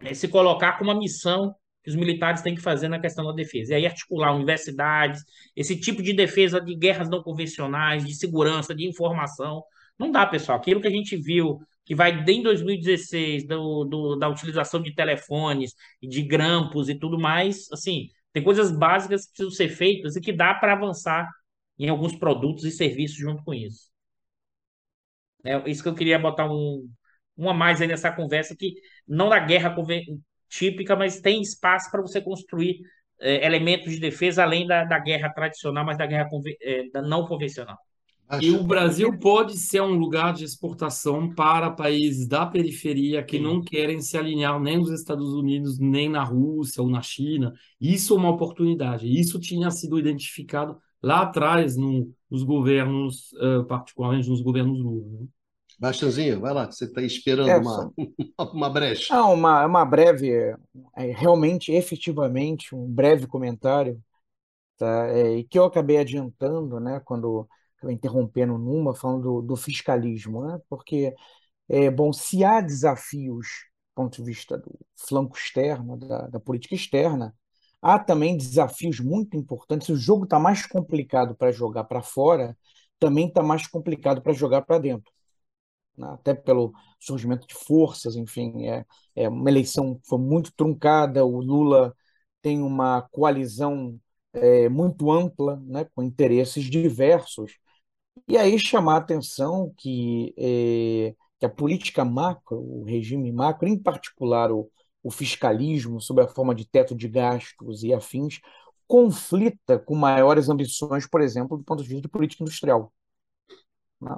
é, 0.00 0.14
se 0.14 0.28
colocar 0.28 0.78
como 0.78 0.90
uma 0.90 0.98
missão 0.98 1.54
que 1.82 1.90
os 1.90 1.96
militares 1.96 2.42
têm 2.42 2.54
que 2.54 2.60
fazer 2.60 2.88
na 2.88 3.00
questão 3.00 3.24
da 3.24 3.32
defesa. 3.32 3.72
E 3.72 3.76
aí 3.76 3.86
articular 3.86 4.34
universidades, 4.34 5.22
esse 5.56 5.78
tipo 5.78 6.02
de 6.02 6.12
defesa 6.12 6.60
de 6.60 6.76
guerras 6.76 7.08
não 7.08 7.22
convencionais, 7.22 8.04
de 8.04 8.14
segurança, 8.14 8.74
de 8.74 8.86
informação. 8.88 9.62
Não 10.02 10.10
dá, 10.10 10.26
pessoal. 10.26 10.58
Aquilo 10.58 10.80
que 10.80 10.88
a 10.88 10.90
gente 10.90 11.16
viu, 11.16 11.60
que 11.84 11.94
vai 11.94 12.24
desde 12.24 12.42
2016, 12.42 13.46
do, 13.46 13.84
do, 13.84 14.16
da 14.16 14.28
utilização 14.28 14.82
de 14.82 14.92
telefones, 14.94 15.74
de 16.02 16.22
grampos 16.22 16.88
e 16.88 16.94
tudo 16.98 17.16
mais, 17.18 17.70
assim, 17.72 18.08
tem 18.32 18.42
coisas 18.42 18.72
básicas 18.76 19.26
que 19.26 19.28
precisam 19.32 19.50
ser 19.52 19.68
feitas 19.68 20.16
e 20.16 20.20
que 20.20 20.32
dá 20.32 20.54
para 20.54 20.72
avançar 20.72 21.28
em 21.78 21.88
alguns 21.88 22.16
produtos 22.16 22.64
e 22.64 22.72
serviços 22.72 23.16
junto 23.16 23.44
com 23.44 23.54
isso. 23.54 23.92
É 25.44 25.70
isso 25.70 25.82
que 25.84 25.88
eu 25.88 25.94
queria 25.94 26.18
botar 26.18 26.50
um, 26.50 26.88
um 27.36 27.48
a 27.48 27.54
mais 27.54 27.80
aí 27.80 27.86
nessa 27.86 28.10
conversa, 28.12 28.56
que 28.56 28.74
não 29.06 29.28
da 29.28 29.38
guerra 29.38 29.74
típica, 30.48 30.96
mas 30.96 31.20
tem 31.20 31.40
espaço 31.40 31.90
para 31.92 32.02
você 32.02 32.20
construir 32.20 32.80
eh, 33.20 33.46
elementos 33.46 33.92
de 33.92 34.00
defesa 34.00 34.42
além 34.42 34.66
da, 34.66 34.84
da 34.84 34.98
guerra 34.98 35.32
tradicional, 35.32 35.84
mas 35.84 35.96
da 35.98 36.06
guerra 36.06 36.28
eh, 36.60 36.90
da 36.92 37.02
não 37.02 37.24
convencional. 37.26 37.78
E 38.38 38.50
o 38.50 38.58
Acho, 38.58 38.64
Brasil 38.64 39.18
pode 39.18 39.56
ser 39.58 39.82
um 39.82 39.94
lugar 39.94 40.32
de 40.34 40.44
exportação 40.44 41.32
para 41.34 41.70
países 41.70 42.26
da 42.26 42.46
periferia 42.46 43.22
que 43.22 43.38
Sim. 43.38 43.40
não 43.40 43.62
querem 43.62 44.00
se 44.00 44.16
alinhar 44.18 44.58
nem 44.60 44.78
nos 44.78 44.90
Estados 44.90 45.32
Unidos, 45.34 45.78
nem 45.78 46.08
na 46.08 46.24
Rússia 46.24 46.82
ou 46.82 46.88
na 46.90 47.02
China. 47.02 47.52
Isso 47.80 48.14
é 48.14 48.16
uma 48.16 48.30
oportunidade. 48.30 49.06
Isso 49.06 49.38
tinha 49.38 49.70
sido 49.70 49.98
identificado 49.98 50.78
lá 51.02 51.22
atrás 51.22 51.76
no, 51.76 52.12
nos 52.30 52.42
governos, 52.42 53.32
eh, 53.34 53.62
particularmente 53.68 54.28
nos 54.28 54.40
governos 54.42 54.78
Lula, 54.80 55.20
né? 55.22 55.26
Bastianzinho, 55.78 56.40
vai 56.40 56.52
lá, 56.54 56.64
você 56.70 56.84
está 56.86 57.02
esperando 57.02 57.56
É, 57.56 57.60
uma, 57.60 57.90
só- 57.90 57.92
uma 58.54 58.70
brecha. 58.70 59.10
ah, 59.10 59.26
uma, 59.30 59.66
uma 59.66 59.84
breve, 59.84 60.30
é, 60.96 61.12
realmente, 61.12 61.72
efetivamente, 61.72 62.74
um 62.74 62.86
breve 62.86 63.26
comentário, 63.26 64.02
tá? 64.78 65.08
É, 65.08 65.38
e 65.38 65.44
que 65.44 65.58
eu 65.58 65.64
acabei 65.64 65.98
adiantando, 65.98 66.80
né, 66.80 67.00
quando 67.04 67.48
interrompendo 67.90 68.58
numa, 68.58 68.94
falando 68.94 69.22
do, 69.22 69.42
do 69.42 69.56
fiscalismo, 69.56 70.46
né? 70.46 70.60
Porque, 70.68 71.14
é, 71.68 71.90
bom, 71.90 72.12
se 72.12 72.44
há 72.44 72.60
desafios 72.60 73.46
do 73.90 73.94
ponto 73.94 74.16
de 74.16 74.24
vista 74.24 74.58
do 74.58 74.78
flanco 74.96 75.36
externo, 75.36 75.96
da, 75.98 76.28
da 76.28 76.40
política 76.40 76.74
externa, 76.74 77.34
há 77.80 77.98
também 77.98 78.36
desafios 78.36 79.00
muito 79.00 79.36
importantes. 79.36 79.86
Se 79.86 79.92
o 79.92 79.96
jogo 79.96 80.24
está 80.24 80.38
mais 80.38 80.66
complicado 80.66 81.34
para 81.34 81.52
jogar 81.52 81.84
para 81.84 82.02
fora, 82.02 82.56
também 82.98 83.28
está 83.28 83.42
mais 83.42 83.66
complicado 83.66 84.22
para 84.22 84.32
jogar 84.32 84.62
para 84.62 84.78
dentro 84.78 85.12
né? 85.96 86.08
até 86.12 86.34
pelo 86.34 86.72
surgimento 86.98 87.46
de 87.46 87.54
forças, 87.54 88.16
enfim, 88.16 88.66
é, 88.68 88.84
é 89.14 89.28
uma 89.28 89.50
eleição 89.50 90.00
foi 90.04 90.18
muito 90.18 90.52
truncada, 90.54 91.24
o 91.24 91.40
Lula 91.40 91.94
tem 92.40 92.62
uma 92.62 93.02
coalizão 93.10 93.98
é, 94.32 94.68
muito 94.68 95.10
ampla, 95.10 95.60
né, 95.64 95.86
com 95.94 96.02
interesses 96.02 96.64
diversos, 96.64 97.58
e 98.28 98.36
aí 98.36 98.58
chamar 98.58 98.94
a 98.94 98.98
atenção 98.98 99.72
que, 99.76 100.34
é, 100.38 101.14
que 101.38 101.46
a 101.46 101.48
política 101.48 102.04
macro, 102.04 102.58
o 102.58 102.84
regime 102.84 103.32
macro, 103.32 103.68
em 103.68 103.78
particular 103.78 104.50
o, 104.52 104.70
o 105.02 105.10
fiscalismo, 105.10 106.00
sob 106.00 106.22
a 106.22 106.28
forma 106.28 106.54
de 106.54 106.64
teto 106.66 106.94
de 106.94 107.08
gastos 107.08 107.82
e 107.82 107.92
afins, 107.92 108.40
conflita 108.86 109.78
com 109.78 109.94
maiores 109.94 110.48
ambições, 110.48 111.06
por 111.06 111.20
exemplo, 111.20 111.56
do 111.56 111.64
ponto 111.64 111.82
de 111.82 111.88
vista 111.88 112.02
de 112.02 112.08
política 112.08 112.42
industrial, 112.42 112.92
né? 114.00 114.16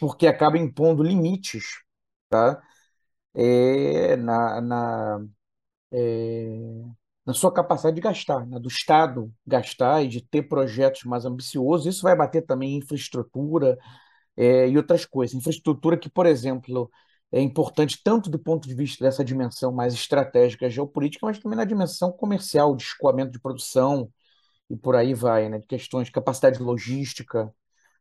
porque 0.00 0.26
acaba 0.26 0.58
impondo 0.58 1.02
limites, 1.02 1.64
tá? 2.28 2.62
É, 3.34 4.16
na, 4.16 4.60
na, 4.60 5.26
é, 5.92 6.46
na 7.26 7.32
sua 7.34 7.52
capacidade 7.52 7.96
de 7.96 8.02
gastar, 8.02 8.46
né? 8.46 8.58
Do 8.58 8.68
Estado 8.68 9.32
gastar 9.46 10.02
e 10.04 10.08
de 10.08 10.20
ter 10.22 10.42
projetos 10.44 11.04
mais 11.04 11.24
ambiciosos. 11.24 11.86
Isso 11.86 12.02
vai 12.02 12.16
bater 12.16 12.42
também 12.42 12.74
em 12.74 12.78
infraestrutura, 12.78 13.78
é, 14.36 14.68
e 14.68 14.76
outras 14.76 15.04
coisas. 15.06 15.34
Infraestrutura 15.34 15.96
que, 15.98 16.08
por 16.10 16.26
exemplo, 16.26 16.90
é 17.32 17.40
importante 17.40 18.00
tanto 18.02 18.30
do 18.30 18.38
ponto 18.38 18.68
de 18.68 18.74
vista 18.74 19.04
dessa 19.04 19.24
dimensão 19.24 19.72
mais 19.72 19.94
estratégica 19.94 20.68
geopolítica, 20.70 21.26
mas 21.26 21.38
também 21.38 21.56
na 21.56 21.64
dimensão 21.64 22.12
comercial, 22.12 22.76
de 22.76 22.84
escoamento 22.84 23.32
de 23.32 23.40
produção 23.40 24.10
e 24.70 24.76
por 24.76 24.96
aí 24.96 25.14
vai, 25.14 25.48
né? 25.48 25.58
De 25.58 25.66
questões 25.66 26.06
de 26.06 26.12
capacidade 26.12 26.60
logística, 26.62 27.52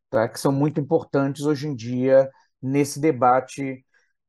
tá? 0.09 0.29
que 0.29 0.39
são 0.39 0.51
muito 0.51 0.79
importantes 0.79 1.43
hoje 1.45 1.67
em 1.67 1.75
dia 1.75 2.29
nesse 2.61 2.99
debate 2.99 3.85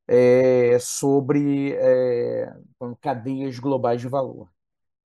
é, 0.07 0.77
sobre 0.79 1.73
é, 1.75 2.53
cadeias 3.01 3.59
globais 3.59 4.01
de 4.01 4.07
valor. 4.07 4.49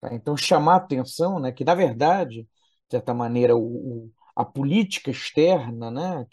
Tá? 0.01 0.15
Então, 0.15 0.37
chamar 0.37 0.75
a 0.75 0.77
atenção 0.77 1.39
né, 1.41 1.53
que, 1.53 1.65
na 1.65 1.75
verdade, 1.75 2.43
de 2.43 2.49
certa 2.91 3.13
maneira, 3.15 3.57
o, 3.57 3.61
o, 4.07 4.13
a 4.37 4.45
política 4.45 5.11
externa 5.11 5.91
né, 5.91 6.27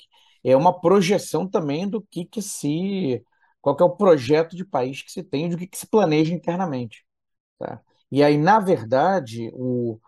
é 0.44 0.56
uma 0.56 0.80
projeção 0.80 1.48
também 1.48 1.88
do 1.90 2.02
que, 2.02 2.26
que 2.26 2.42
se. 2.42 3.24
qual 3.62 3.76
que 3.76 3.84
é 3.84 3.86
o 3.86 3.96
projeto 3.96 4.56
de 4.56 4.66
país 4.66 5.02
que 5.02 5.12
se 5.12 5.24
tem, 5.24 5.50
do 5.50 5.58
que, 5.58 5.68
que 5.68 5.78
se 5.78 5.88
planeja 5.88 6.34
internamente. 6.34 7.06
Tá? 7.60 7.82
E 8.12 8.24
aí, 8.24 8.38
na 8.38 8.60
verdade, 8.60 9.50
o, 9.54 10.00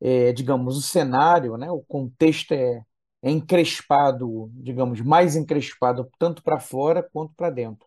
é, 0.00 0.32
digamos, 0.32 0.76
o 0.76 0.82
cenário, 0.82 1.56
né, 1.56 1.70
o 1.70 1.82
contexto 1.82 2.52
é, 2.52 2.82
é 3.22 3.30
encrespado, 3.30 4.50
digamos, 4.54 5.00
mais 5.00 5.36
encrespado 5.36 6.08
tanto 6.18 6.42
para 6.42 6.60
fora 6.60 7.02
quanto 7.12 7.34
para 7.34 7.50
dentro. 7.50 7.86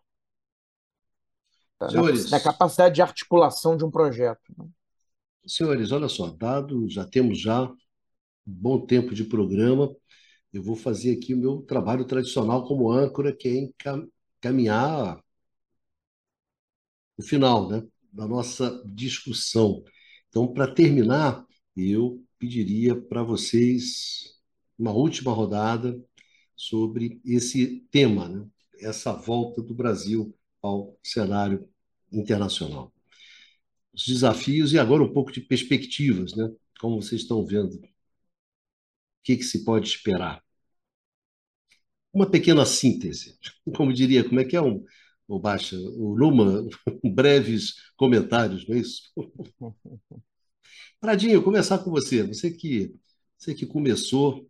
Tá? 1.78 1.88
Na, 1.90 2.02
na, 2.30 2.40
capacidade 2.40 2.94
de 2.94 3.02
articulação 3.02 3.76
de 3.76 3.84
um 3.84 3.90
projeto. 3.90 4.40
Senhores, 5.46 5.92
olha 5.92 6.08
só, 6.08 6.30
dado, 6.30 6.88
já 6.88 7.04
temos 7.06 7.40
já 7.40 7.64
um 7.68 7.76
bom 8.46 8.86
tempo 8.86 9.14
de 9.14 9.24
programa, 9.24 9.94
eu 10.52 10.62
vou 10.62 10.76
fazer 10.76 11.16
aqui 11.18 11.34
o 11.34 11.38
meu 11.38 11.62
trabalho 11.62 12.06
tradicional 12.06 12.66
como 12.66 12.90
âncora, 12.92 13.34
que 13.36 13.48
é 13.48 13.70
encaminhar 14.42 15.20
o 17.16 17.22
final 17.22 17.68
né, 17.68 17.82
da 18.12 18.26
nossa 18.26 18.82
discussão. 18.86 19.82
Então, 20.28 20.52
para 20.52 20.72
terminar, 20.72 21.44
eu 21.76 22.24
pediria 22.38 23.00
para 23.00 23.22
vocês 23.22 24.40
uma 24.78 24.92
última 24.92 25.32
rodada 25.32 26.00
sobre 26.56 27.20
esse 27.24 27.80
tema, 27.90 28.28
né? 28.28 28.46
essa 28.80 29.12
volta 29.12 29.62
do 29.62 29.74
Brasil 29.74 30.36
ao 30.62 30.98
cenário 31.02 31.68
internacional. 32.12 32.93
Os 33.94 34.06
desafios 34.06 34.72
e 34.72 34.78
agora 34.78 35.02
um 35.02 35.12
pouco 35.12 35.32
de 35.32 35.40
perspectivas, 35.40 36.34
né? 36.34 36.50
Como 36.80 37.00
vocês 37.00 37.22
estão 37.22 37.44
vendo, 37.46 37.74
o 37.76 37.80
que, 39.22 39.36
que 39.36 39.44
se 39.44 39.64
pode 39.64 39.88
esperar? 39.88 40.42
Uma 42.12 42.30
pequena 42.30 42.64
síntese, 42.64 43.38
como 43.76 43.92
diria, 43.92 44.24
como 44.24 44.40
é 44.40 44.44
que 44.44 44.56
é 44.56 44.62
um, 44.62 44.84
o 45.26 45.38
Baixa, 45.38 45.76
o 45.76 46.14
Luma, 46.14 46.66
breves 47.04 47.74
comentários, 47.96 48.66
não 48.68 48.76
é 48.76 48.80
isso? 48.80 49.12
Pradinho, 51.00 51.42
começar 51.42 51.78
com 51.78 51.90
você. 51.90 52.22
Você 52.22 52.50
que, 52.50 52.94
você 53.36 53.54
que 53.54 53.66
começou, 53.66 54.48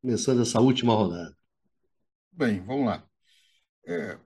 começando 0.00 0.42
essa 0.42 0.60
última 0.60 0.94
rodada. 0.94 1.36
Bem, 2.32 2.62
vamos 2.64 2.86
lá. 2.86 3.06
É, 3.86 4.18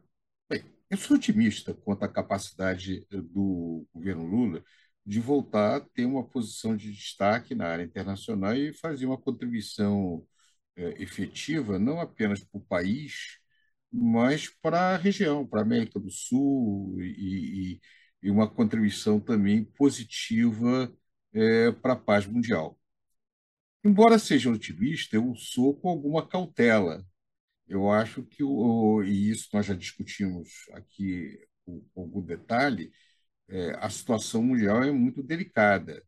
eu 0.91 0.97
sou 0.97 1.17
otimista 1.17 1.75
quanto 1.75 2.05
à 2.05 2.09
capacidade 2.09 3.07
do 3.11 3.87
governo 3.95 4.25
Lula 4.25 4.63
de 5.05 5.21
voltar 5.21 5.77
a 5.77 5.81
ter 5.81 6.05
uma 6.05 6.25
posição 6.29 6.77
de 6.77 6.93
destaque 6.93 7.55
na 7.55 7.67
área 7.69 7.85
internacional 7.85 8.55
e 8.57 8.73
fazer 8.73 9.07
uma 9.07 9.19
contribuição 9.19 10.27
é, 10.77 11.03
efetiva, 11.03 11.79
não 11.79 12.01
apenas 12.01 12.43
para 12.45 12.59
o 12.59 12.65
país, 12.65 13.39
mas 13.93 14.49
para 14.49 14.95
a 14.95 14.97
região, 14.97 15.47
para 15.47 15.61
a 15.61 15.65
América 15.65 16.01
do 16.01 16.11
Sul, 16.11 17.01
e, 17.01 17.81
e, 18.23 18.31
uma 18.31 18.49
contribuição 18.51 19.21
também 19.21 19.65
positiva 19.65 20.93
é, 21.33 21.73
para 21.73 21.95
a 21.95 21.97
paz 21.97 22.27
mundial. 22.27 22.79
Embora 23.85 24.19
seja 24.19 24.51
otimista, 24.51 25.17
eu 25.17 25.35
sou 25.37 25.75
com 25.75 25.89
alguma 25.89 26.27
cautela. 26.27 27.05
Eu 27.69 27.91
acho 27.91 28.23
que, 28.25 28.43
o, 28.45 29.03
e 29.03 29.31
isso 29.31 29.49
nós 29.53 29.67
já 29.67 29.75
discutimos 29.75 30.49
aqui 30.73 31.39
com 31.65 31.83
algum 31.97 32.23
detalhe, 32.23 32.93
é, 33.49 33.73
a 33.81 33.91
situação 33.91 34.43
mundial 34.43 34.83
é 34.83 34.93
muito 34.93 35.23
delicada. 35.23 36.03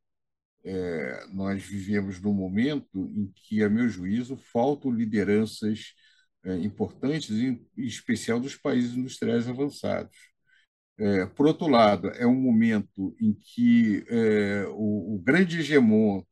É, 0.64 1.26
nós 1.32 1.62
vivemos 1.64 2.20
num 2.20 2.34
momento 2.34 3.06
em 3.16 3.32
que, 3.34 3.62
a 3.64 3.70
meu 3.70 3.88
juízo, 3.88 4.36
faltam 4.36 4.90
lideranças 4.90 5.94
é, 6.44 6.56
importantes, 6.58 7.30
em 7.30 7.66
especial 7.76 8.40
dos 8.40 8.56
países 8.56 8.96
industriais 8.96 9.48
avançados. 9.48 10.16
É, 10.98 11.26
por 11.26 11.46
outro 11.46 11.68
lado, 11.68 12.08
é 12.10 12.26
um 12.26 12.34
momento 12.34 13.14
em 13.20 13.32
que 13.32 14.04
é, 14.08 14.66
o, 14.70 15.14
o, 15.16 15.18
grande 15.20 15.60
hegemon 15.60 16.22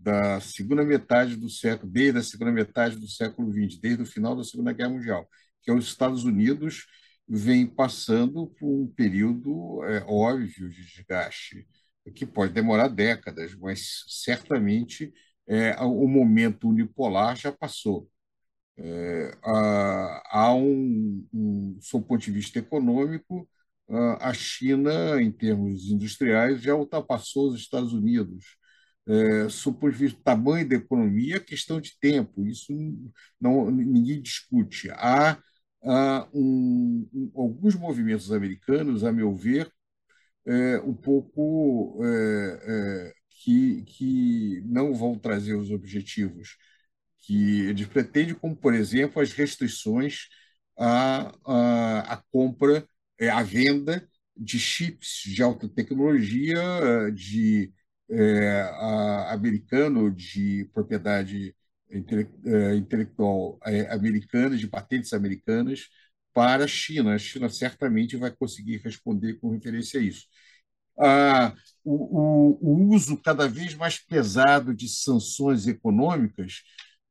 da 0.00 0.40
segunda 0.40 0.84
metade 0.84 1.36
do 1.36 1.48
século, 1.50 1.90
desde 1.90 2.18
a 2.18 2.22
segunda 2.22 2.52
metade 2.52 2.96
do 2.96 3.08
século 3.08 3.52
XX, 3.52 3.80
desde 3.80 4.02
o 4.02 4.06
final 4.06 4.36
da 4.36 4.44
Segunda 4.44 4.72
Guerra 4.72 4.90
Mundial, 4.90 5.28
que 5.62 5.70
é 5.70 5.74
os 5.74 5.86
Estados 5.86 6.24
Unidos, 6.24 6.86
vem 7.28 7.66
passando 7.66 8.46
por 8.58 8.68
um 8.68 8.86
período 8.86 9.82
é, 9.84 10.04
óbvio 10.06 10.70
de 10.70 10.84
desgaste, 10.84 11.66
que 12.14 12.24
pode 12.24 12.54
demorar 12.54 12.88
décadas, 12.88 13.54
mas 13.54 14.04
certamente 14.08 15.12
é, 15.46 15.76
o 15.82 16.08
momento 16.08 16.68
unipolar 16.68 17.36
já 17.36 17.52
passou. 17.52 18.08
É, 18.76 19.32
há, 19.42 20.54
um, 20.54 21.26
um, 21.32 21.78
ponto 22.02 22.18
de 22.18 22.30
vista 22.30 22.58
econômico, 22.58 23.48
a 24.20 24.34
China, 24.34 25.20
em 25.20 25.32
termos 25.32 25.90
industriais, 25.90 26.60
já 26.62 26.74
ultrapassou 26.74 27.48
os 27.48 27.60
Estados 27.60 27.92
Unidos. 27.92 28.58
É, 29.08 29.48
o 30.12 30.12
tamanho 30.24 30.68
da 30.68 30.76
economia, 30.76 31.36
é 31.36 31.40
questão 31.40 31.80
de 31.80 31.98
tempo, 32.00 32.46
isso 32.46 32.72
não, 33.40 33.70
ninguém 33.70 34.20
discute. 34.22 34.90
Há, 34.92 35.38
há 35.82 36.28
um, 36.34 37.08
um, 37.12 37.30
alguns 37.34 37.74
movimentos 37.74 38.30
americanos, 38.32 39.04
a 39.04 39.12
meu 39.12 39.34
ver, 39.34 39.72
é, 40.46 40.78
um 40.80 40.94
pouco 40.94 42.00
é, 42.04 43.08
é 43.10 43.14
que, 43.44 43.82
que 43.84 44.62
não 44.66 44.94
vão 44.94 45.18
trazer 45.18 45.54
os 45.54 45.70
objetivos 45.70 46.56
que 47.20 47.60
eles 47.66 47.86
pretendem, 47.86 48.34
como, 48.34 48.56
por 48.56 48.74
exemplo, 48.74 49.20
as 49.22 49.32
restrições 49.32 50.28
à, 50.78 51.32
à, 51.44 52.14
à 52.14 52.16
compra 52.32 52.86
é, 53.18 53.28
a 53.30 53.42
venda 53.42 54.08
de 54.36 54.58
chips 54.58 55.22
de 55.26 55.42
alta 55.42 55.68
tecnologia 55.68 56.60
de 57.14 57.72
é, 58.10 58.62
americano 59.30 60.10
de 60.10 60.68
propriedade 60.72 61.54
intele, 61.90 62.28
é, 62.46 62.74
intelectual 62.76 63.58
é, 63.64 63.92
americana, 63.92 64.56
de 64.56 64.66
patentes 64.66 65.12
americanas, 65.12 65.88
para 66.32 66.64
a 66.64 66.68
China. 66.68 67.14
A 67.14 67.18
China 67.18 67.48
certamente 67.48 68.16
vai 68.16 68.30
conseguir 68.30 68.78
responder 68.78 69.34
com 69.34 69.50
referência 69.50 70.00
a 70.00 70.02
isso. 70.02 70.26
Ah, 70.98 71.54
o, 71.84 72.58
o, 72.60 72.88
o, 72.88 72.94
uso 72.94 73.16
cada 73.16 73.48
vez 73.48 73.74
mais 73.74 73.98
pesado 73.98 74.74
de 74.74 74.88
sanções 74.88 75.66
econômicas 75.68 76.62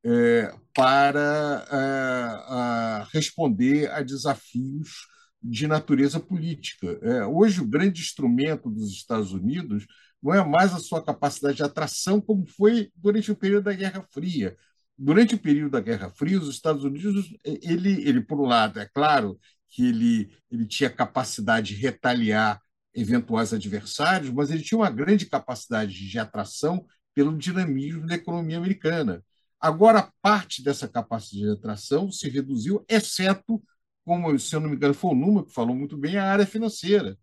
é, 0.04 0.54
para 0.76 1.66
é, 1.72 3.08
responder 3.14 3.90
a 3.92 4.02
desafios 4.02 5.08
de 5.42 5.68
natureza 5.68 6.20
política. 6.20 7.00
É, 7.02 7.26
hoje, 7.26 7.62
o 7.62 7.68
grande 7.68 8.02
instrumento 8.02 8.70
dos 8.70 8.92
Estados 8.92 9.32
Unidos 9.32 9.86
não 10.28 10.34
é 10.34 10.46
mais 10.46 10.74
a 10.74 10.80
sua 10.80 11.02
capacidade 11.02 11.58
de 11.58 11.64
atração, 11.64 12.20
como 12.20 12.46
foi 12.46 12.92
durante 12.96 13.32
o 13.32 13.36
período 13.36 13.64
da 13.66 13.74
Guerra 13.74 14.06
Fria. 14.12 14.58
Durante 14.98 15.36
o 15.36 15.40
período 15.40 15.72
da 15.72 15.80
Guerra 15.80 16.10
Fria, 16.10 16.38
os 16.40 16.50
Estados 16.50 16.84
Unidos, 16.84 17.34
ele, 17.46 18.02
ele 18.08 18.22
por 18.22 18.40
um 18.40 18.46
lado, 18.46 18.80
é 18.80 18.86
claro 18.86 19.40
que 19.70 19.88
ele, 19.88 20.30
ele 20.52 20.66
tinha 20.66 20.90
capacidade 20.90 21.76
de 21.76 21.82
retaliar 21.82 22.60
eventuais 22.94 23.54
adversários, 23.54 24.30
mas 24.32 24.52
ele 24.52 24.64
tinha 24.64 24.80
uma 24.80 24.90
grande 24.90 25.26
capacidade 25.26 25.94
de 25.94 26.20
atração 26.20 26.86
pelo 27.14 27.38
dinamismo 27.38 28.06
da 28.06 28.16
economia 28.16 28.58
americana. 28.58 29.24
Agora, 29.60 30.12
parte 30.22 30.62
dessa 30.62 30.88
capacidade 30.90 31.54
de 31.54 31.58
atração 31.58 32.12
se 32.12 32.28
reduziu, 32.30 32.84
exceto 32.90 33.64
como, 34.04 34.38
se 34.38 34.54
eu 34.56 34.60
não 34.60 34.70
me 34.70 34.76
engano, 34.76 34.94
foi 34.94 35.12
o 35.12 35.16
Numa 35.16 35.46
que 35.46 35.54
falou 35.54 35.76
muito 35.76 35.96
bem, 35.98 36.18
a 36.18 36.30
área 36.30 36.46
financeira. 36.46 37.18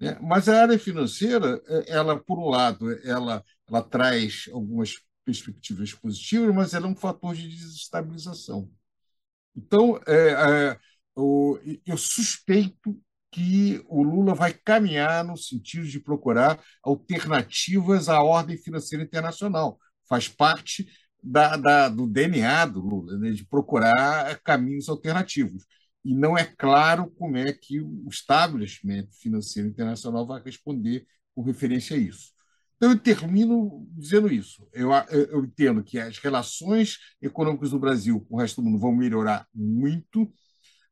Né? 0.00 0.18
Mas 0.20 0.48
a 0.48 0.62
área 0.62 0.78
financeira, 0.78 1.60
é, 1.66 1.92
ela, 1.92 2.18
por 2.18 2.38
um 2.38 2.48
lado, 2.48 2.90
ela, 3.06 3.42
ela 3.68 3.82
traz 3.82 4.48
algumas 4.52 4.94
perspectivas 5.24 5.92
positivas, 5.92 6.54
mas 6.54 6.74
ela 6.74 6.86
é 6.86 6.90
um 6.90 6.96
fator 6.96 7.34
de 7.34 7.48
desestabilização. 7.48 8.70
Então, 9.56 10.00
é, 10.06 10.30
é, 10.72 10.78
eu, 11.16 11.60
eu 11.84 11.96
suspeito 11.96 13.00
que 13.30 13.82
o 13.88 14.02
Lula 14.02 14.34
vai 14.34 14.52
caminhar 14.52 15.24
no 15.24 15.36
sentido 15.36 15.86
de 15.86 16.00
procurar 16.00 16.62
alternativas 16.82 18.08
à 18.08 18.22
ordem 18.22 18.56
financeira 18.56 19.04
internacional. 19.04 19.78
Faz 20.08 20.28
parte 20.28 20.88
da, 21.22 21.56
da, 21.56 21.88
do 21.88 22.06
DNA 22.06 22.66
do 22.66 22.80
Lula, 22.80 23.18
né? 23.18 23.30
de 23.32 23.44
procurar 23.44 24.38
caminhos 24.42 24.88
alternativos 24.88 25.64
e 26.08 26.14
não 26.14 26.38
é 26.38 26.42
claro 26.42 27.10
como 27.18 27.36
é 27.36 27.52
que 27.52 27.82
o 27.82 28.08
estabelecimento 28.08 29.14
financeiro 29.20 29.68
internacional 29.68 30.26
vai 30.26 30.42
responder 30.42 31.06
com 31.34 31.42
referência 31.42 31.94
a 31.94 32.00
isso. 32.00 32.32
Então, 32.78 32.92
eu 32.92 32.98
termino 32.98 33.86
dizendo 33.90 34.32
isso. 34.32 34.66
Eu, 34.72 34.88
eu 35.30 35.44
entendo 35.44 35.84
que 35.84 35.98
as 35.98 36.16
relações 36.16 36.96
econômicas 37.20 37.72
do 37.72 37.78
Brasil 37.78 38.22
com 38.22 38.36
o 38.36 38.38
resto 38.38 38.62
do 38.62 38.64
mundo 38.64 38.78
vão 38.78 38.96
melhorar 38.96 39.46
muito, 39.54 40.32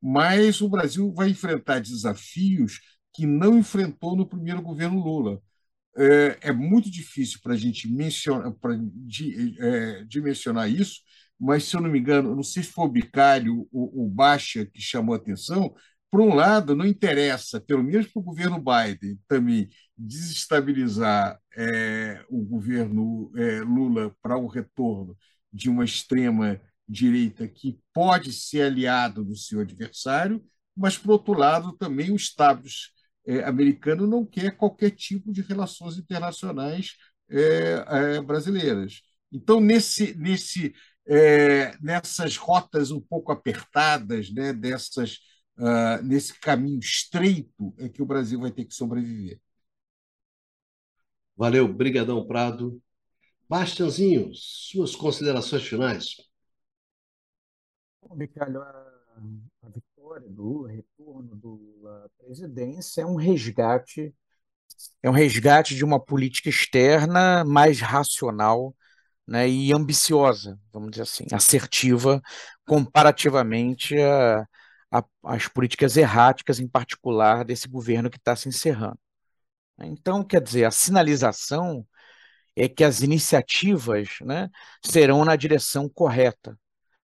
mas 0.03 0.61
o 0.61 0.69
Brasil 0.69 1.11
vai 1.15 1.31
enfrentar 1.31 1.81
desafios 1.81 2.79
que 3.15 3.25
não 3.25 3.57
enfrentou 3.57 4.15
no 4.17 4.29
primeiro 4.29 4.61
governo 4.61 5.03
Lula. 5.03 5.41
É, 5.97 6.51
é 6.51 6.53
muito 6.53 6.91
difícil 6.91 7.41
para 7.43 7.55
a 7.55 7.57
gente 7.57 7.89
mencionar, 7.91 8.53
pra, 8.61 8.77
de, 8.79 9.57
é, 9.59 10.05
dimensionar 10.05 10.71
isso, 10.71 11.01
mas, 11.39 11.65
se 11.65 11.77
eu 11.77 11.81
não 11.81 11.91
me 11.91 11.99
engano, 11.99 12.35
não 12.35 12.43
sei 12.43 12.63
se 12.63 12.71
foi 12.73 12.87
o 12.87 12.89
Bicário 12.89 13.69
ou 13.73 14.07
o 14.07 14.09
Baixa 14.09 14.67
que 14.67 14.81
chamou 14.81 15.15
a 15.15 15.19
atenção, 15.19 15.75
por 16.11 16.21
um 16.21 16.35
lado, 16.35 16.75
não 16.75 16.87
interessa, 16.87 17.61
pelo 17.61 17.83
menos 17.83 18.07
para 18.07 18.21
o 18.21 18.23
governo 18.23 18.63
Biden 18.63 19.19
também, 19.29 19.69
desestabilizar 19.97 21.39
é, 21.57 22.25
o 22.31 22.43
governo 22.43 23.31
é, 23.37 23.61
Lula 23.61 24.15
para 24.23 24.37
o 24.39 24.47
retorno 24.47 25.17
de 25.53 25.69
uma 25.69 25.85
extrema 25.85 26.61
direita 26.89 27.49
que 27.49 27.79
pode 27.93 28.33
ser 28.33 28.63
aliado 28.63 29.25
do 29.25 29.37
seu 29.37 29.61
adversário, 29.61 30.43
mas, 30.77 30.97
por 30.97 31.11
outro 31.13 31.35
lado, 31.35 31.73
também 31.77 32.11
o 32.11 32.17
Estado 32.17 32.63
é, 33.27 33.43
americano 33.45 34.07
não 34.07 34.25
quer 34.25 34.57
qualquer 34.57 34.91
tipo 34.91 35.33
de 35.33 35.43
relações 35.43 35.99
internacionais 35.99 36.93
é, 37.29 37.85
é, 38.17 38.21
brasileiras. 38.21 39.03
Então, 39.33 39.61
nesse, 39.61 40.15
nesse, 40.17 40.73
é, 41.07 41.77
nessas 41.79 42.37
rotas 42.37 42.91
um 42.91 43.01
pouco 43.01 43.31
apertadas, 43.31 44.31
né, 44.33 44.53
dessas, 44.53 45.19
uh, 45.59 46.03
nesse 46.03 46.39
caminho 46.41 46.81
estreito, 46.81 47.75
é 47.79 47.89
que 47.89 48.03
o 48.03 48.07
Brasil 48.07 48.41
vai 48.41 48.51
ter 48.51 48.65
que 48.65 48.75
sobreviver. 48.75 49.41
Valeu, 51.37 51.73
brigadão 51.73 52.27
Prado. 52.27 52.81
Bastianzinho, 53.49 54.33
suas 54.35 54.97
considerações 54.97 55.63
finais. 55.63 56.17
Bicalho, 58.15 58.61
a, 58.61 58.93
a 59.63 59.69
vitória 59.69 60.29
do 60.29 60.43
Lula, 60.43 60.71
retorno 60.71 61.37
do 61.37 61.49
Lula 61.55 62.07
à 62.07 62.25
presidência 62.25 63.03
é 63.03 63.07
um 63.07 63.17
resgate, 63.17 64.15
é 65.03 65.11
um 65.11 65.13
resgate 65.13 65.75
de 65.75 65.85
uma 65.85 66.01
política 66.01 66.49
externa 66.49 67.45
mais 67.45 67.81
racional, 67.81 68.75
né, 69.27 69.49
e 69.49 69.73
ambiciosa, 69.75 70.59
vamos 70.73 70.91
dizer 70.91 71.03
assim, 71.03 71.27
assertiva, 71.33 72.23
comparativamente 72.67 73.97
a, 74.01 74.47
a, 74.91 75.05
às 75.25 75.49
políticas 75.49 75.97
erráticas, 75.97 76.61
em 76.61 76.69
particular, 76.69 77.45
desse 77.45 77.69
governo 77.69 78.11
que 78.11 78.19
está 78.19 78.37
se 78.37 78.49
encerrando. 78.49 78.99
Então, 79.81 80.25
quer 80.25 80.41
dizer, 80.41 80.65
a 80.65 80.71
sinalização 80.71 81.87
é 82.57 82.69
que 82.69 82.85
as 82.85 83.03
iniciativas 83.03 84.19
né, 84.23 84.51
serão 84.85 85.25
na 85.25 85.37
direção 85.37 85.89
correta, 85.89 86.59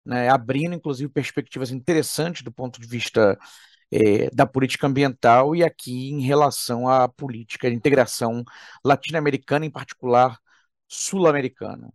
né, 0.04 0.28
abrindo, 0.28 0.74
inclusive, 0.74 1.10
perspectivas 1.12 1.70
interessantes 1.72 2.42
do 2.42 2.52
ponto 2.52 2.80
de 2.80 2.86
vista 2.86 3.38
é, 3.92 4.30
da 4.30 4.46
política 4.46 4.86
ambiental 4.86 5.54
e 5.56 5.64
aqui 5.64 6.10
em 6.10 6.22
relação 6.22 6.88
à 6.88 7.08
política 7.08 7.68
de 7.70 7.76
integração 7.76 8.44
latino-americana, 8.84 9.66
em 9.66 9.70
particular 9.70 10.38
sul-americana. 10.88 11.92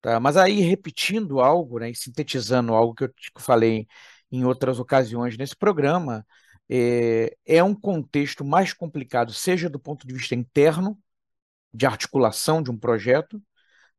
Tá? 0.00 0.18
Mas 0.20 0.36
aí, 0.36 0.60
repetindo 0.60 1.40
algo, 1.40 1.78
né, 1.78 1.90
e 1.90 1.94
sintetizando 1.94 2.74
algo 2.74 2.94
que 2.94 3.04
eu 3.04 3.12
falei 3.38 3.86
em 4.32 4.44
outras 4.44 4.78
ocasiões 4.78 5.36
nesse 5.36 5.56
programa, 5.56 6.26
é, 6.68 7.36
é 7.46 7.62
um 7.62 7.74
contexto 7.74 8.44
mais 8.44 8.72
complicado, 8.72 9.32
seja 9.32 9.68
do 9.68 9.78
ponto 9.78 10.06
de 10.06 10.14
vista 10.14 10.34
interno, 10.34 10.98
de 11.72 11.86
articulação 11.86 12.62
de 12.62 12.70
um 12.70 12.78
projeto, 12.78 13.42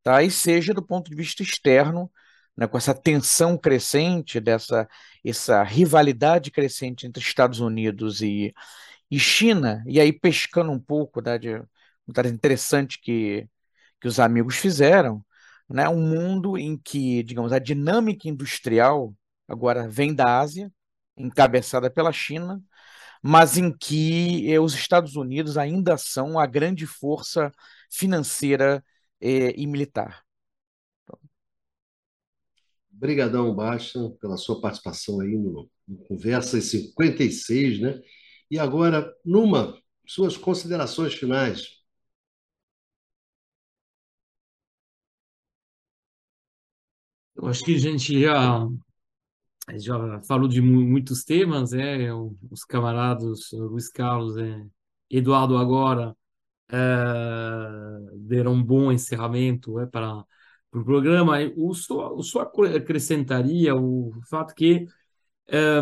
tá? 0.04 0.24
e 0.24 0.32
seja 0.32 0.74
do 0.74 0.84
ponto 0.84 1.10
de 1.10 1.16
vista 1.16 1.44
externo, 1.44 2.12
né, 2.58 2.68
com 2.68 2.78
essa 2.78 2.94
tensão 2.94 3.58
crescente, 3.58 4.40
dessa 4.40 4.88
essa 5.24 5.64
rivalidade 5.64 6.52
crescente 6.52 7.06
entre 7.08 7.24
Estados 7.24 7.60
Unidos 7.60 8.22
e, 8.22 8.54
e 9.10 9.20
China, 9.20 9.84
e 9.88 10.00
aí 10.00 10.12
pescando 10.14 10.72
um 10.72 10.80
pouco 10.80 11.22
né, 11.22 11.38
de 11.38 11.56
uma 12.08 12.28
interessante 12.28 13.00
que, 13.02 13.48
que 14.02 14.08
os 14.08 14.20
amigos 14.20 14.58
fizeram, 14.58 15.24
né, 15.74 15.88
um 15.90 16.02
mundo 16.02 16.58
em 16.58 16.78
que, 16.78 17.24
digamos, 17.24 17.52
a 17.52 17.60
dinâmica 17.60 18.28
industrial 18.28 19.14
agora 19.48 19.88
vem 19.88 20.14
da 20.14 20.40
Ásia, 20.40 20.72
encabeçada 21.18 21.90
pela 21.90 22.12
China, 22.12 22.62
mas 23.22 23.58
em 23.58 23.72
que 23.76 24.52
eh, 24.52 24.60
os 24.60 24.74
Estados 24.74 25.16
Unidos 25.16 25.58
ainda 25.58 25.98
são 25.98 26.40
a 26.40 26.46
grande 26.46 26.88
força 26.88 27.52
financeira 27.90 28.84
eh, 29.20 29.54
e 29.56 29.68
militar. 29.68 30.24
Obrigadão, 32.94 33.54
Baixa, 33.56 34.00
pela 34.20 34.38
sua 34.38 34.62
participação 34.62 35.22
aí 35.22 35.36
no, 35.36 35.70
no 35.88 35.98
Conversa 36.06 36.60
56, 36.62 37.82
né? 37.82 38.00
E 38.50 38.60
agora, 38.60 39.12
Numa, 39.26 39.76
suas 40.06 40.38
considerações 40.38 41.14
finais. 41.14 41.81
Eu 47.42 47.48
acho 47.48 47.64
que 47.66 47.74
a 47.76 47.78
gente 47.80 48.22
já, 48.22 48.68
já 49.78 50.22
falou 50.28 50.48
de 50.48 50.62
muitos 50.62 51.24
temas, 51.24 51.74
é, 51.74 52.14
os 52.14 52.64
camaradas 52.64 53.52
Luiz 53.52 53.90
Carlos 53.90 54.38
e 54.38 54.70
Eduardo 55.10 55.58
agora 55.58 56.16
é, 56.72 56.78
deram 58.16 58.54
um 58.54 58.64
bom 58.64 58.92
encerramento 58.92 59.80
é, 59.80 59.88
para, 59.88 60.24
para 60.70 60.82
o 60.82 60.86
programa. 60.86 61.42
Eu 61.42 61.74
só, 61.74 62.12
eu 62.12 62.22
só 62.22 62.42
acrescentaria 62.42 63.76
o 63.76 64.12
fato 64.30 64.54
que 64.54 64.86
é, 65.48 65.80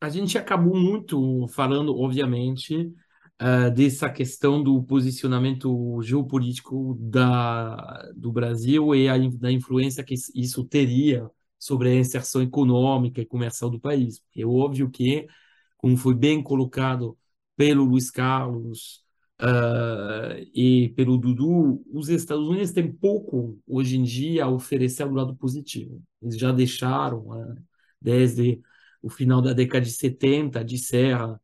a 0.00 0.08
gente 0.08 0.36
acabou 0.36 0.74
muito 0.76 1.46
falando, 1.48 1.96
obviamente, 1.96 2.92
uh, 3.40 3.70
dessa 3.70 4.10
questão 4.10 4.62
do 4.62 4.82
posicionamento 4.82 6.00
geopolítico 6.02 6.96
da, 7.00 8.10
do 8.14 8.32
Brasil 8.32 8.94
e 8.94 9.08
a, 9.08 9.16
da 9.38 9.50
influência 9.50 10.04
que 10.04 10.14
isso 10.34 10.64
teria 10.64 11.30
sobre 11.58 11.88
a 11.90 11.94
inserção 11.94 12.42
econômica 12.42 13.20
e 13.20 13.26
comercial 13.26 13.70
do 13.70 13.80
país. 13.80 14.22
É 14.36 14.44
óbvio 14.44 14.90
que, 14.90 15.26
como 15.76 15.96
foi 15.96 16.14
bem 16.14 16.42
colocado 16.42 17.16
pelo 17.56 17.84
Luiz 17.84 18.10
Carlos 18.10 19.02
uh, 19.40 20.36
e 20.54 20.90
pelo 20.96 21.16
Dudu, 21.18 21.82
os 21.92 22.08
Estados 22.08 22.48
Unidos 22.48 22.72
têm 22.72 22.92
pouco, 22.92 23.58
hoje 23.66 23.96
em 23.96 24.02
dia, 24.02 24.44
a 24.44 24.50
oferecer 24.50 25.06
do 25.08 25.14
lado 25.14 25.34
positivo. 25.36 26.02
Eles 26.22 26.38
já 26.38 26.52
deixaram, 26.52 27.28
uh, 27.28 27.54
desde 28.00 28.60
o 29.02 29.08
final 29.10 29.40
da 29.42 29.52
década 29.52 29.84
de 29.84 29.92
70, 29.92 30.64
de 30.64 30.78
Serra, 30.78 31.40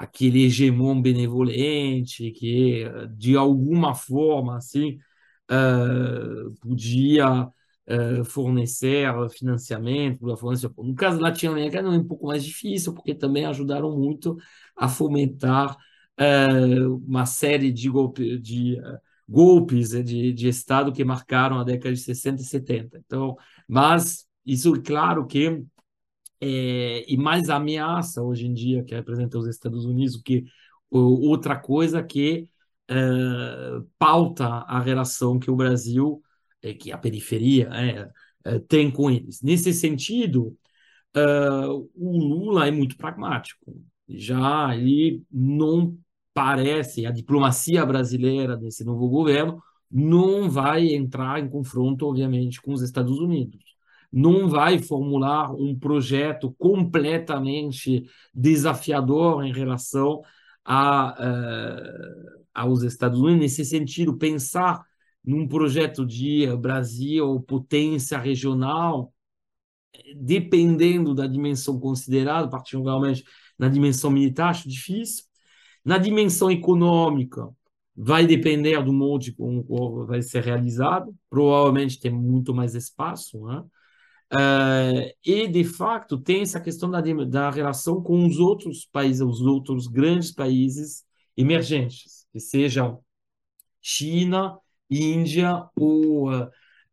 aquele 0.00 0.44
hegemon 0.46 1.00
benevolente 1.02 2.30
que, 2.32 2.84
de 3.14 3.36
alguma 3.36 3.94
forma, 3.94 4.56
assim, 4.56 4.98
uh, 5.50 6.50
podia 6.58 7.44
uh, 7.44 8.24
fornecer 8.24 9.12
financiamento, 9.28 10.34
fornecer... 10.38 10.70
No 10.78 10.94
caso 10.94 11.18
da 11.18 11.24
Latinoamérica 11.24 11.80
é 11.80 11.82
um 11.86 12.02
pouco 12.06 12.26
mais 12.26 12.42
difícil, 12.42 12.94
porque 12.94 13.14
também 13.14 13.44
ajudaram 13.44 13.94
muito 13.94 14.38
a 14.74 14.88
fomentar 14.88 15.76
uh, 16.18 16.96
uma 17.06 17.26
série 17.26 17.70
de, 17.70 17.90
golpe, 17.90 18.38
de 18.38 18.78
golpes 19.28 19.90
de, 19.90 20.32
de 20.32 20.48
Estado 20.48 20.94
que 20.94 21.04
marcaram 21.04 21.58
a 21.58 21.64
década 21.64 21.94
de 21.94 22.00
60 22.00 22.40
e 22.40 22.44
70. 22.46 23.02
Então, 23.04 23.36
mas 23.68 24.26
isso, 24.46 24.72
claro 24.82 25.26
que 25.26 25.62
é, 26.40 27.04
e 27.12 27.16
mais 27.16 27.50
ameaça 27.50 28.22
hoje 28.22 28.46
em 28.46 28.54
dia 28.54 28.82
que 28.84 28.94
representa 28.94 29.38
os 29.38 29.46
Estados 29.46 29.84
Unidos 29.84 30.16
que 30.16 30.44
outra 30.90 31.56
coisa 31.56 32.02
que 32.02 32.48
é, 32.88 32.94
pauta 33.98 34.46
a 34.46 34.80
relação 34.80 35.38
que 35.38 35.50
o 35.50 35.56
Brasil, 35.56 36.22
é, 36.62 36.74
que 36.74 36.92
a 36.92 36.98
periferia 36.98 37.68
é, 37.72 38.10
é 38.44 38.58
tem 38.60 38.90
com 38.90 39.10
eles. 39.10 39.42
Nesse 39.42 39.72
sentido, 39.72 40.56
é, 41.14 41.20
o 41.94 42.18
Lula 42.18 42.66
é 42.68 42.70
muito 42.70 42.96
pragmático. 42.96 43.74
Já 44.08 44.74
ele 44.76 45.24
não 45.30 45.96
parece, 46.34 47.06
a 47.06 47.10
diplomacia 47.12 47.84
brasileira 47.86 48.56
desse 48.56 48.84
novo 48.84 49.08
governo 49.08 49.62
não 49.90 50.48
vai 50.50 50.94
entrar 50.94 51.40
em 51.40 51.48
confronto, 51.48 52.06
obviamente, 52.06 52.60
com 52.62 52.72
os 52.72 52.82
Estados 52.82 53.18
Unidos 53.18 53.69
não 54.12 54.48
vai 54.48 54.78
formular 54.78 55.52
um 55.54 55.78
projeto 55.78 56.54
completamente 56.58 58.04
desafiador 58.34 59.44
em 59.44 59.52
relação 59.52 60.22
a, 60.64 61.16
uh, 61.18 62.44
aos 62.54 62.82
Estados 62.82 63.20
Unidos. 63.20 63.40
Nesse 63.40 63.64
sentido, 63.64 64.16
pensar 64.16 64.84
num 65.24 65.46
projeto 65.46 66.04
de 66.04 66.46
Brasil 66.56 67.40
potência 67.42 68.18
regional, 68.18 69.12
dependendo 70.16 71.14
da 71.14 71.26
dimensão 71.26 71.78
considerada, 71.78 72.48
particularmente 72.48 73.24
na 73.58 73.68
dimensão 73.68 74.10
militar, 74.10 74.50
acho 74.50 74.68
difícil. 74.68 75.24
Na 75.84 75.98
dimensão 75.98 76.50
econômica, 76.50 77.48
vai 77.96 78.26
depender 78.26 78.82
do 78.82 78.92
molde 78.92 79.32
como 79.32 80.06
vai 80.06 80.22
ser 80.22 80.42
realizado, 80.42 81.14
provavelmente 81.28 82.00
tem 82.00 82.10
muito 82.10 82.54
mais 82.54 82.74
espaço, 82.74 83.44
né? 83.46 83.62
Uh, 84.32 85.10
e, 85.24 85.48
de 85.48 85.64
fato, 85.64 86.16
tem 86.16 86.42
essa 86.42 86.60
questão 86.60 86.88
da, 86.88 87.00
da 87.00 87.50
relação 87.50 88.00
com 88.00 88.24
os 88.26 88.38
outros 88.38 88.84
países, 88.84 89.20
os 89.20 89.40
outros 89.40 89.88
grandes 89.88 90.30
países 90.30 91.04
emergentes, 91.36 92.26
que 92.32 92.38
sejam 92.38 93.02
China, 93.82 94.56
Índia 94.88 95.68
ou 95.74 96.30
uh, 96.32 96.44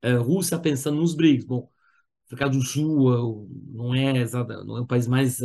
uh, 0.03 0.23
Rússia, 0.23 0.57
pensando 0.57 0.97
nos 0.99 1.15
BRICS. 1.15 1.45
Bom, 1.45 1.69
África 2.25 2.49
do 2.49 2.61
Sul 2.61 3.47
não 3.71 3.93
é, 3.93 4.13
não 4.65 4.77
é 4.77 4.81
o 4.81 4.87
país 4.87 5.07
mais 5.07 5.39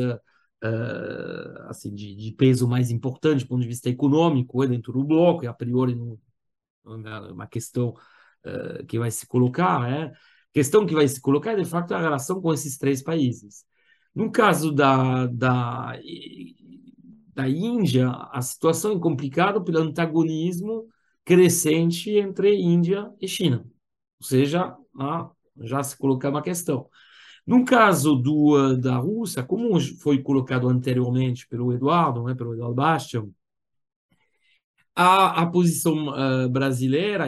assim 1.69 1.93
de, 1.94 2.14
de, 2.14 2.32
peso 2.32 2.69
mais 2.69 2.90
importante 2.90 3.44
do 3.44 3.48
ponto 3.48 3.62
de 3.62 3.69
vista 3.69 3.89
econômico 3.89 4.62
é 4.62 4.69
dentro 4.69 4.93
do 4.93 5.05
bloco, 5.05 5.44
e 5.44 5.47
a 5.48 5.52
priori 5.52 5.94
não, 5.94 6.19
não 6.85 7.09
é 7.09 7.32
uma 7.32 7.47
questão 7.47 7.94
que 8.89 8.98
vai 8.98 9.10
se 9.10 9.27
colocar, 9.27 9.81
né? 9.81 10.12
Questão 10.53 10.87
que 10.87 10.95
vai 10.95 11.07
se 11.09 11.20
colocar 11.20 11.53
é, 11.53 11.57
de 11.57 11.65
fato, 11.65 11.95
a 11.95 12.01
relação 12.01 12.41
com 12.41 12.53
esses 12.53 12.77
três 12.79 13.03
países. 13.03 13.65
No 14.15 14.31
caso 14.31 14.73
da, 14.73 15.27
da, 15.27 15.99
da 17.35 17.49
Índia, 17.49 18.11
a 18.31 18.43
situação 18.43 18.93
é 18.93 19.01
complicada 19.01 19.61
pelo 19.61 19.79
antagonismo 19.79 20.87
crescente 21.24 22.11
entre 22.11 22.55
Índia 22.55 23.11
e 23.20 23.27
China. 23.27 23.65
Ou 24.20 24.27
seja, 24.27 24.77
já 25.61 25.83
se 25.83 25.97
colocar 25.97 26.31
uma 26.31 26.43
questão. 26.43 26.89
No 27.47 27.65
caso 27.65 28.15
do, 28.15 28.77
da 28.77 28.97
Rússia, 28.97 29.43
como 29.43 29.81
foi 30.01 30.23
colocado 30.23 30.69
anteriormente 30.69 31.47
pelo 31.49 31.73
Eduardo, 31.73 32.23
né, 32.24 32.35
pelo 32.35 32.55
Eduardo 32.55 32.74
Bastian, 32.74 33.29
a, 34.95 35.43
a 35.43 35.47
posição 35.47 36.09
uh, 36.09 36.49
brasileira, 36.49 37.27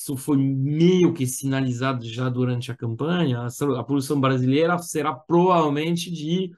isso 0.00 0.16
foi 0.16 0.38
meio 0.38 1.12
que 1.12 1.26
sinalizado 1.26 2.06
já 2.06 2.30
durante 2.30 2.72
a 2.72 2.76
campanha, 2.76 3.46
a 3.78 3.84
posição 3.84 4.18
brasileira 4.18 4.78
será 4.78 5.12
provavelmente 5.12 6.10
de 6.10 6.50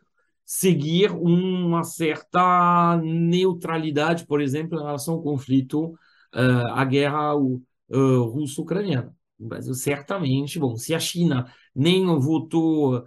seguir 0.44 1.10
uma 1.10 1.82
certa 1.82 2.96
neutralidade, 3.02 4.26
por 4.26 4.40
exemplo, 4.40 4.78
em 4.78 4.82
relação 4.82 5.14
ao 5.14 5.22
conflito, 5.22 5.86
uh, 6.32 6.68
à 6.72 6.84
guerra 6.84 7.34
uh, 7.34 8.22
russo-ucraniana. 8.30 9.12
O 9.40 9.48
Brasil 9.48 9.74
certamente, 9.74 10.60
bom, 10.60 10.76
se 10.76 10.94
a 10.94 11.00
China 11.00 11.52
nem 11.74 12.06
votou 12.20 13.04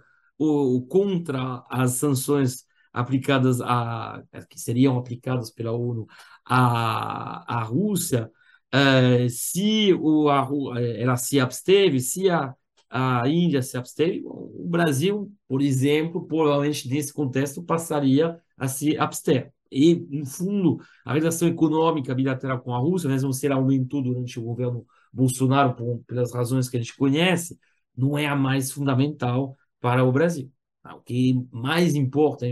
contra 0.90 1.64
as 1.70 1.92
sanções 1.92 2.66
aplicadas 2.92 3.62
a 3.62 4.22
que 4.50 4.60
seriam 4.60 4.98
aplicadas 4.98 5.50
pela 5.50 5.72
ONU 5.72 6.06
à, 6.44 7.60
à 7.60 7.62
Rússia, 7.62 8.30
Uh, 8.76 9.28
se 9.30 9.94
o, 9.94 10.28
a, 10.28 10.46
eh, 10.76 11.02
ela 11.02 11.16
se 11.16 11.40
absteve, 11.40 11.98
se 11.98 12.28
a, 12.28 12.54
a 12.90 13.26
Índia 13.28 13.62
se 13.62 13.76
absteve, 13.76 14.22
o 14.26 14.66
Brasil, 14.68 15.32
por 15.48 15.62
exemplo, 15.62 16.26
provavelmente 16.26 16.88
nesse 16.88 17.12
contexto 17.12 17.62
passaria 17.62 18.38
a 18.56 18.68
se 18.68 18.96
abster. 18.98 19.50
E, 19.70 19.94
no 19.94 20.26
fundo, 20.26 20.78
a 21.04 21.14
relação 21.14 21.48
econômica 21.48 22.14
bilateral 22.14 22.60
com 22.60 22.74
a 22.74 22.78
Rússia, 22.78 23.08
mesmo 23.08 23.32
se 23.32 23.46
ela 23.46 23.56
aumentou 23.56 24.02
durante 24.02 24.38
o 24.38 24.42
governo 24.42 24.86
Bolsonaro, 25.12 25.74
por, 25.74 26.02
pelas 26.06 26.32
razões 26.34 26.68
que 26.68 26.76
a 26.76 26.80
gente 26.80 26.96
conhece, 26.96 27.58
não 27.96 28.18
é 28.18 28.26
a 28.26 28.36
mais 28.36 28.70
fundamental 28.70 29.56
para 29.80 30.04
o 30.04 30.12
Brasil. 30.12 30.50
O 30.84 31.00
que 31.00 31.34
mais 31.50 31.94
importa 31.94 32.46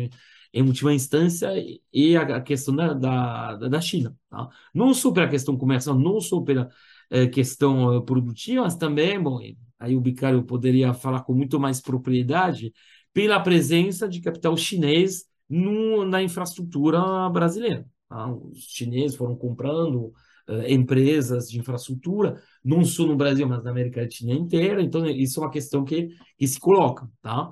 em 0.55 0.63
última 0.63 0.95
instância, 0.95 1.51
e 1.93 2.17
a 2.17 2.41
questão 2.41 2.77
da, 2.77 2.93
da, 2.95 3.57
da 3.57 3.81
China. 3.81 4.17
Tá? 4.31 4.49
Não 4.73 4.95
só 4.95 5.11
pela 5.11 5.29
questão 5.29 5.57
comercial, 5.59 5.99
não 5.99 6.21
só 6.21 6.41
pela 6.41 6.71
eh, 7.11 7.27
questão 7.27 7.97
eh, 7.97 8.01
produtiva, 8.03 8.63
mas 8.63 8.77
também, 8.77 9.21
bom, 9.21 9.41
aí 9.81 9.97
o 9.97 10.01
Bicário 10.01 10.45
poderia 10.45 10.95
falar 10.95 11.23
com 11.25 11.35
muito 11.35 11.59
mais 11.59 11.81
propriedade, 11.81 12.73
pela 13.13 13.41
presença 13.41 14.09
de 14.09 14.21
capital 14.21 14.57
chinês 14.57 15.25
no, 15.49 16.05
na 16.05 16.23
infraestrutura 16.23 17.29
brasileira. 17.31 17.85
Tá? 18.09 18.33
Os 18.33 18.61
chineses 18.69 19.17
foram 19.17 19.35
comprando 19.37 20.13
eh, 20.49 20.73
empresas 20.73 21.51
de 21.51 21.59
infraestrutura, 21.59 22.41
não 22.65 22.85
só 22.85 23.05
no 23.05 23.17
Brasil, 23.17 23.49
mas 23.49 23.65
na 23.65 23.71
América 23.71 24.03
Latina 24.03 24.33
inteira, 24.33 24.81
então 24.81 25.05
isso 25.05 25.41
é 25.41 25.43
uma 25.43 25.51
questão 25.51 25.85
que, 25.85 26.11
que 26.39 26.47
se 26.47 26.61
coloca. 26.61 27.11
Tá? 27.21 27.51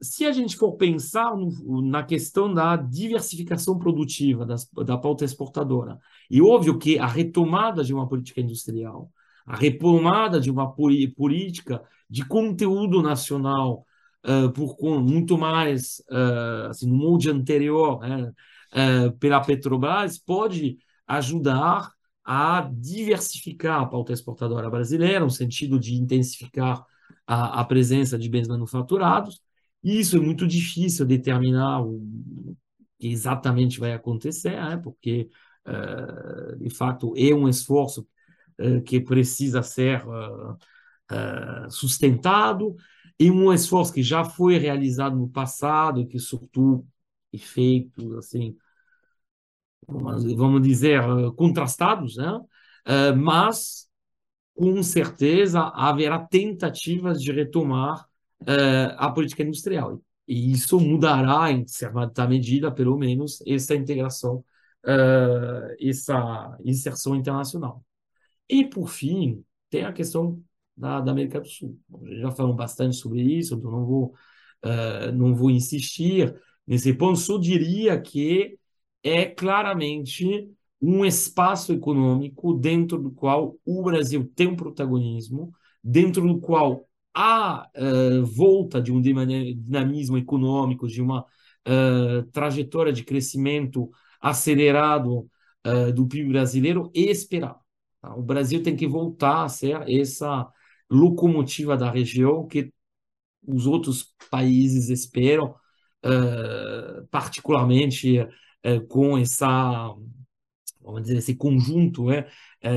Se 0.00 0.24
a 0.24 0.32
gente 0.32 0.56
for 0.56 0.72
pensar 0.76 1.36
no, 1.36 1.82
na 1.82 2.02
questão 2.02 2.52
da 2.52 2.76
diversificação 2.76 3.78
produtiva 3.78 4.46
das, 4.46 4.66
da 4.86 4.96
pauta 4.96 5.24
exportadora, 5.24 5.98
e 6.30 6.40
óbvio 6.40 6.78
que 6.78 6.98
a 6.98 7.06
retomada 7.06 7.84
de 7.84 7.92
uma 7.92 8.08
política 8.08 8.40
industrial, 8.40 9.10
a 9.46 9.56
retomada 9.56 10.40
de 10.40 10.50
uma 10.50 10.72
política 10.72 11.82
de 12.08 12.24
conteúdo 12.24 13.02
nacional 13.02 13.86
uh, 14.24 14.50
por 14.52 14.76
muito 15.00 15.36
mais 15.36 16.02
uh, 16.10 16.68
assim, 16.68 16.86
no 16.86 16.96
molde 16.96 17.30
anterior 17.30 18.00
né, 18.00 18.32
uh, 18.72 19.12
pela 19.18 19.40
Petrobras 19.40 20.18
pode 20.18 20.78
ajudar 21.06 21.90
a 22.24 22.70
diversificar 22.72 23.80
a 23.80 23.86
pauta 23.86 24.12
exportadora 24.12 24.68
brasileira, 24.68 25.20
no 25.20 25.30
sentido 25.30 25.78
de 25.78 25.94
intensificar 25.94 26.84
a, 27.26 27.60
a 27.60 27.64
presença 27.64 28.18
de 28.18 28.28
bens 28.28 28.48
manufaturados. 28.48 29.40
Isso 29.82 30.16
é 30.16 30.20
muito 30.20 30.46
difícil 30.46 31.06
determinar 31.06 31.82
o 31.82 32.00
que 32.98 33.08
exatamente 33.08 33.78
vai 33.78 33.92
acontecer, 33.92 34.56
né? 34.60 34.76
porque, 34.82 35.28
uh, 35.66 36.56
de 36.58 36.70
fato, 36.70 37.14
é 37.16 37.32
um 37.34 37.48
esforço 37.48 38.06
uh, 38.60 38.82
que 38.82 39.00
precisa 39.00 39.62
ser 39.62 40.02
uh, 40.06 41.70
sustentado, 41.70 42.76
e 43.20 43.30
um 43.30 43.52
esforço 43.52 43.92
que 43.92 44.02
já 44.02 44.24
foi 44.24 44.58
realizado 44.58 45.16
no 45.16 45.28
passado, 45.28 46.06
que 46.06 46.18
surtiu 46.18 46.86
efeitos, 47.32 48.14
assim, 48.16 48.56
vamos 49.88 50.62
dizer, 50.62 51.02
contrastados, 51.34 52.16
né? 52.16 52.40
mas 53.16 53.87
com 54.58 54.82
certeza 54.82 55.60
haverá 55.60 56.18
tentativas 56.18 57.22
de 57.22 57.30
retomar 57.30 58.04
uh, 58.42 58.94
a 58.96 59.08
política 59.12 59.44
industrial. 59.44 60.02
E 60.26 60.50
isso 60.50 60.80
mudará, 60.80 61.52
em 61.52 61.64
certa 61.64 62.26
medida, 62.26 62.72
pelo 62.72 62.98
menos, 62.98 63.40
essa 63.46 63.76
integração, 63.76 64.44
uh, 64.84 65.76
essa 65.80 66.58
inserção 66.64 67.14
internacional. 67.14 67.84
E, 68.48 68.64
por 68.64 68.88
fim, 68.88 69.44
tem 69.70 69.84
a 69.84 69.92
questão 69.92 70.42
da, 70.76 71.00
da 71.00 71.12
América 71.12 71.40
do 71.40 71.46
Sul. 71.46 71.78
Já 72.20 72.32
falamos 72.32 72.56
bastante 72.56 72.96
sobre 72.96 73.22
isso, 73.22 73.54
então 73.54 73.70
não 73.70 73.86
vou, 73.86 74.14
uh, 74.64 75.12
não 75.14 75.36
vou 75.36 75.52
insistir 75.52 76.34
nesse 76.66 76.92
ponto. 76.92 77.16
Só 77.16 77.38
diria 77.38 78.00
que 78.00 78.58
é 79.04 79.24
claramente 79.24 80.50
um 80.80 81.04
espaço 81.04 81.72
econômico 81.72 82.54
dentro 82.54 82.98
do 82.98 83.10
qual 83.10 83.56
o 83.64 83.82
Brasil 83.82 84.30
tem 84.34 84.48
um 84.48 84.56
protagonismo, 84.56 85.52
dentro 85.82 86.26
do 86.26 86.40
qual 86.40 86.88
há 87.14 87.68
uh, 87.76 88.24
volta 88.24 88.80
de 88.80 88.92
um 88.92 89.00
dinamismo 89.00 90.16
econômico, 90.16 90.86
de 90.86 91.02
uma 91.02 91.22
uh, 91.22 92.22
trajetória 92.32 92.92
de 92.92 93.02
crescimento 93.02 93.90
acelerado 94.20 95.28
uh, 95.66 95.92
do 95.92 96.06
PIB 96.06 96.30
brasileiro 96.30 96.90
e 96.94 97.10
esperado. 97.10 97.58
Tá? 98.00 98.14
O 98.14 98.22
Brasil 98.22 98.62
tem 98.62 98.76
que 98.76 98.86
voltar 98.86 99.44
a 99.44 99.48
ser 99.48 99.82
essa 99.90 100.48
locomotiva 100.88 101.76
da 101.76 101.90
região 101.90 102.46
que 102.46 102.72
os 103.46 103.66
outros 103.66 104.14
países 104.30 104.88
esperam, 104.90 105.54
particularmente 107.10 108.26
com 108.88 109.16
essa 109.16 109.94
vamos 110.92 111.02
dizer, 111.02 111.18
esse 111.18 111.34
conjunto 111.34 112.06
né, 112.06 112.26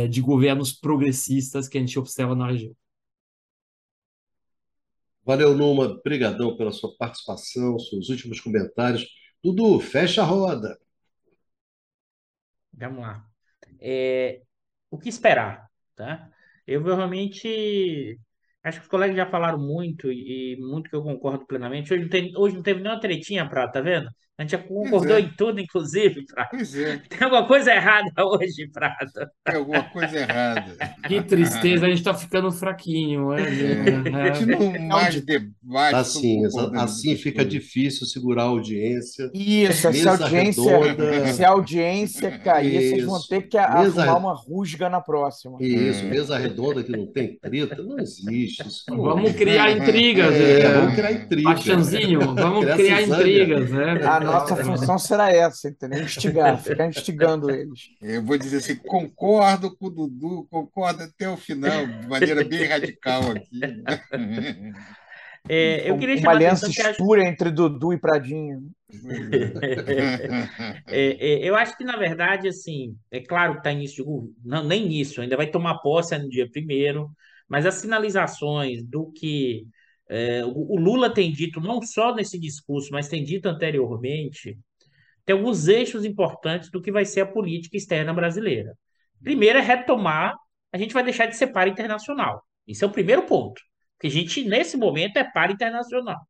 de 0.09 0.21
governos 0.21 0.73
progressistas 0.73 1.67
que 1.67 1.77
a 1.77 1.81
gente 1.81 1.97
observa 1.97 2.35
na 2.35 2.47
região. 2.47 2.75
Valeu, 5.23 5.55
Numa. 5.55 5.85
Obrigadão 5.85 6.57
pela 6.57 6.71
sua 6.71 6.95
participação, 6.97 7.77
seus 7.79 8.09
últimos 8.09 8.41
comentários. 8.41 9.07
Dudu, 9.43 9.79
fecha 9.79 10.21
a 10.21 10.25
roda. 10.25 10.77
Vamos 12.73 13.01
lá. 13.01 13.25
É, 13.79 14.41
o 14.89 14.97
que 14.97 15.09
esperar? 15.09 15.69
Tá? 15.95 16.29
Eu 16.65 16.83
realmente 16.83 18.19
Acho 18.63 18.79
que 18.79 18.83
os 18.85 18.89
colegas 18.89 19.15
já 19.17 19.25
falaram 19.25 19.57
muito 19.59 20.11
e, 20.11 20.55
muito 20.59 20.89
que 20.89 20.95
eu 20.95 21.01
concordo 21.01 21.45
plenamente. 21.47 21.91
Hoje 21.93 22.03
não, 22.03 22.09
tem, 22.09 22.31
hoje 22.38 22.55
não 22.55 22.63
teve 22.63 22.81
nenhuma 22.81 22.99
tretinha, 22.99 23.47
Prata, 23.47 23.73
tá 23.73 23.81
vendo? 23.81 24.07
A 24.38 24.43
gente 24.43 24.51
já 24.51 24.57
concordou 24.57 25.17
é. 25.17 25.19
em 25.19 25.29
tudo, 25.38 25.59
inclusive, 25.59 26.25
Prata. 26.25 26.49
Pois 26.51 26.75
é, 26.75 26.97
Tem 27.09 27.21
alguma 27.23 27.45
coisa 27.47 27.71
errada 27.73 28.09
hoje, 28.25 28.67
Prata. 28.71 29.29
tem 29.45 29.55
alguma 29.55 29.83
coisa 29.83 30.17
errada. 30.17 30.75
Que 31.07 31.21
tristeza, 31.21 31.85
a 31.85 31.89
gente 31.89 31.97
está 31.99 32.13
ficando 32.13 32.51
fraquinho. 32.51 33.33
É, 33.33 33.41
É. 33.41 34.21
A 34.29 34.33
gente 34.33 34.45
não 34.47 34.88
mais 34.88 35.19
debate 35.21 35.95
Assim, 35.95 36.43
concordando 36.43 36.79
assim 36.79 37.09
com 37.09 37.13
as 37.15 37.21
fica 37.21 37.45
difícil 37.45 38.07
segurar 38.07 38.43
a 38.43 38.45
audiência. 38.47 39.29
Isso, 39.33 39.91
se 39.91 40.07
a 40.07 40.11
audiência, 40.11 40.77
redonda. 40.77 41.27
se 41.33 41.43
a 41.43 41.49
audiência 41.49 42.39
cair, 42.39 42.71
vocês 42.89 43.03
vão 43.05 43.17
Isso. 43.17 43.27
ter 43.27 43.41
que 43.43 43.57
Mesa- 43.57 44.03
arrumar 44.03 44.17
uma 44.17 44.33
rusga 44.33 44.89
na 44.89 45.01
próxima. 45.01 45.57
Isso, 45.59 46.05
É. 46.05 46.09
mesa 46.09 46.38
redonda 46.38 46.83
que 46.83 46.91
não 46.91 47.05
tem 47.05 47.38
treta, 47.38 47.81
não 47.83 47.99
existe. 47.99 48.51
Vamos 48.90 49.32
criar 49.34 49.72
intrigas. 49.72 50.34
É, 50.34 50.61
é. 50.61 50.73
vamos 50.73 50.95
criar 50.95 51.11
intriga. 51.11 51.49
Baixanzinho, 51.49 52.19
vamos 52.36 52.65
Criar 52.65 52.78
criar 52.78 53.02
intrigas, 53.02 53.72
né? 53.72 53.99
A 54.07 54.19
nossa 54.19 54.56
função 54.56 54.98
será 54.98 55.32
essa, 55.32 55.69
entendeu? 55.69 56.03
Instigar, 56.03 56.61
ficar 56.61 56.88
instigando 56.88 57.49
eles. 57.49 57.90
Eu 58.02 58.23
vou 58.23 58.38
dizer 58.38 58.57
assim, 58.57 58.76
concordo 58.76 59.76
com 59.76 59.88
o 59.88 59.90
Dudu, 59.90 60.48
concordo 60.49 61.03
até 61.03 61.30
o 61.30 61.38
final, 61.38 61.86
de 61.86 62.07
maneira 62.07 62.44
bem 62.44 62.65
radical 62.65 63.32
aqui. 63.32 63.60
né? 63.60 64.73
É, 65.49 65.90
eu 65.90 65.98
queria 65.98 66.18
Uma 66.18 66.32
aliança 66.32 66.68
atenção 66.68 66.94
que 66.94 67.02
acho, 67.02 67.18
entre 67.18 67.49
Dudu 67.49 67.94
e 67.94 67.98
Pradinho. 67.98 68.69
é, 70.88 71.18
é, 71.19 71.49
eu 71.49 71.56
acho 71.56 71.76
que, 71.78 71.84
na 71.84 71.98
verdade, 71.98 72.48
assim, 72.48 72.95
é 73.10 73.19
claro 73.19 73.53
que 73.53 73.60
está 73.60 73.72
início 73.72 73.98
de 73.98 74.03
governo, 74.03 74.36
não, 74.44 74.64
nem 74.64 74.86
início, 74.86 75.22
ainda 75.22 75.36
vai 75.36 75.48
tomar 75.48 75.80
posse 75.80 76.18
no 76.18 76.30
dia 76.30 76.49
primeiro, 76.49 77.10
mas 77.52 77.65
as 77.65 77.76
sinalizações 77.76 78.82
do 78.82 79.11
que 79.11 79.68
é, 80.10 80.41
o, 80.45 80.78
Lula 80.80 81.14
tem 81.14 81.30
dito, 81.34 81.60
não 81.60 81.82
só 81.82 82.15
nesse 82.15 82.40
discurso, 82.40 82.88
mas 82.94 83.10
tem 83.10 83.26
dito 83.26 83.48
anteriormente, 83.48 84.57
tem 85.26 85.36
alguns 85.36 85.68
eixos 85.68 86.06
importantes 86.06 86.72
do 86.72 86.82
que 86.82 86.94
vai 86.94 87.03
ser 87.03 87.19
a 87.22 87.26
política 87.26 87.76
externa 87.76 88.14
brasileira. 88.14 88.73
Primeiro 89.22 89.60
é 89.60 89.61
retomar, 89.61 90.34
a 90.72 90.78
gente 90.78 90.94
vai 90.94 91.03
deixar 91.03 91.26
de 91.26 91.36
ser 91.36 91.48
par 91.48 91.68
internacional. 91.68 92.41
Isso 92.65 92.86
é 92.86 92.88
o 92.88 92.91
primeiro 92.91 93.23
ponto. 93.23 93.61
Porque 93.98 94.07
a 94.07 94.10
gente, 94.10 94.45
nesse 94.45 94.78
momento, 94.78 95.18
é 95.18 95.23
par 95.26 95.52
internacional. 95.52 96.22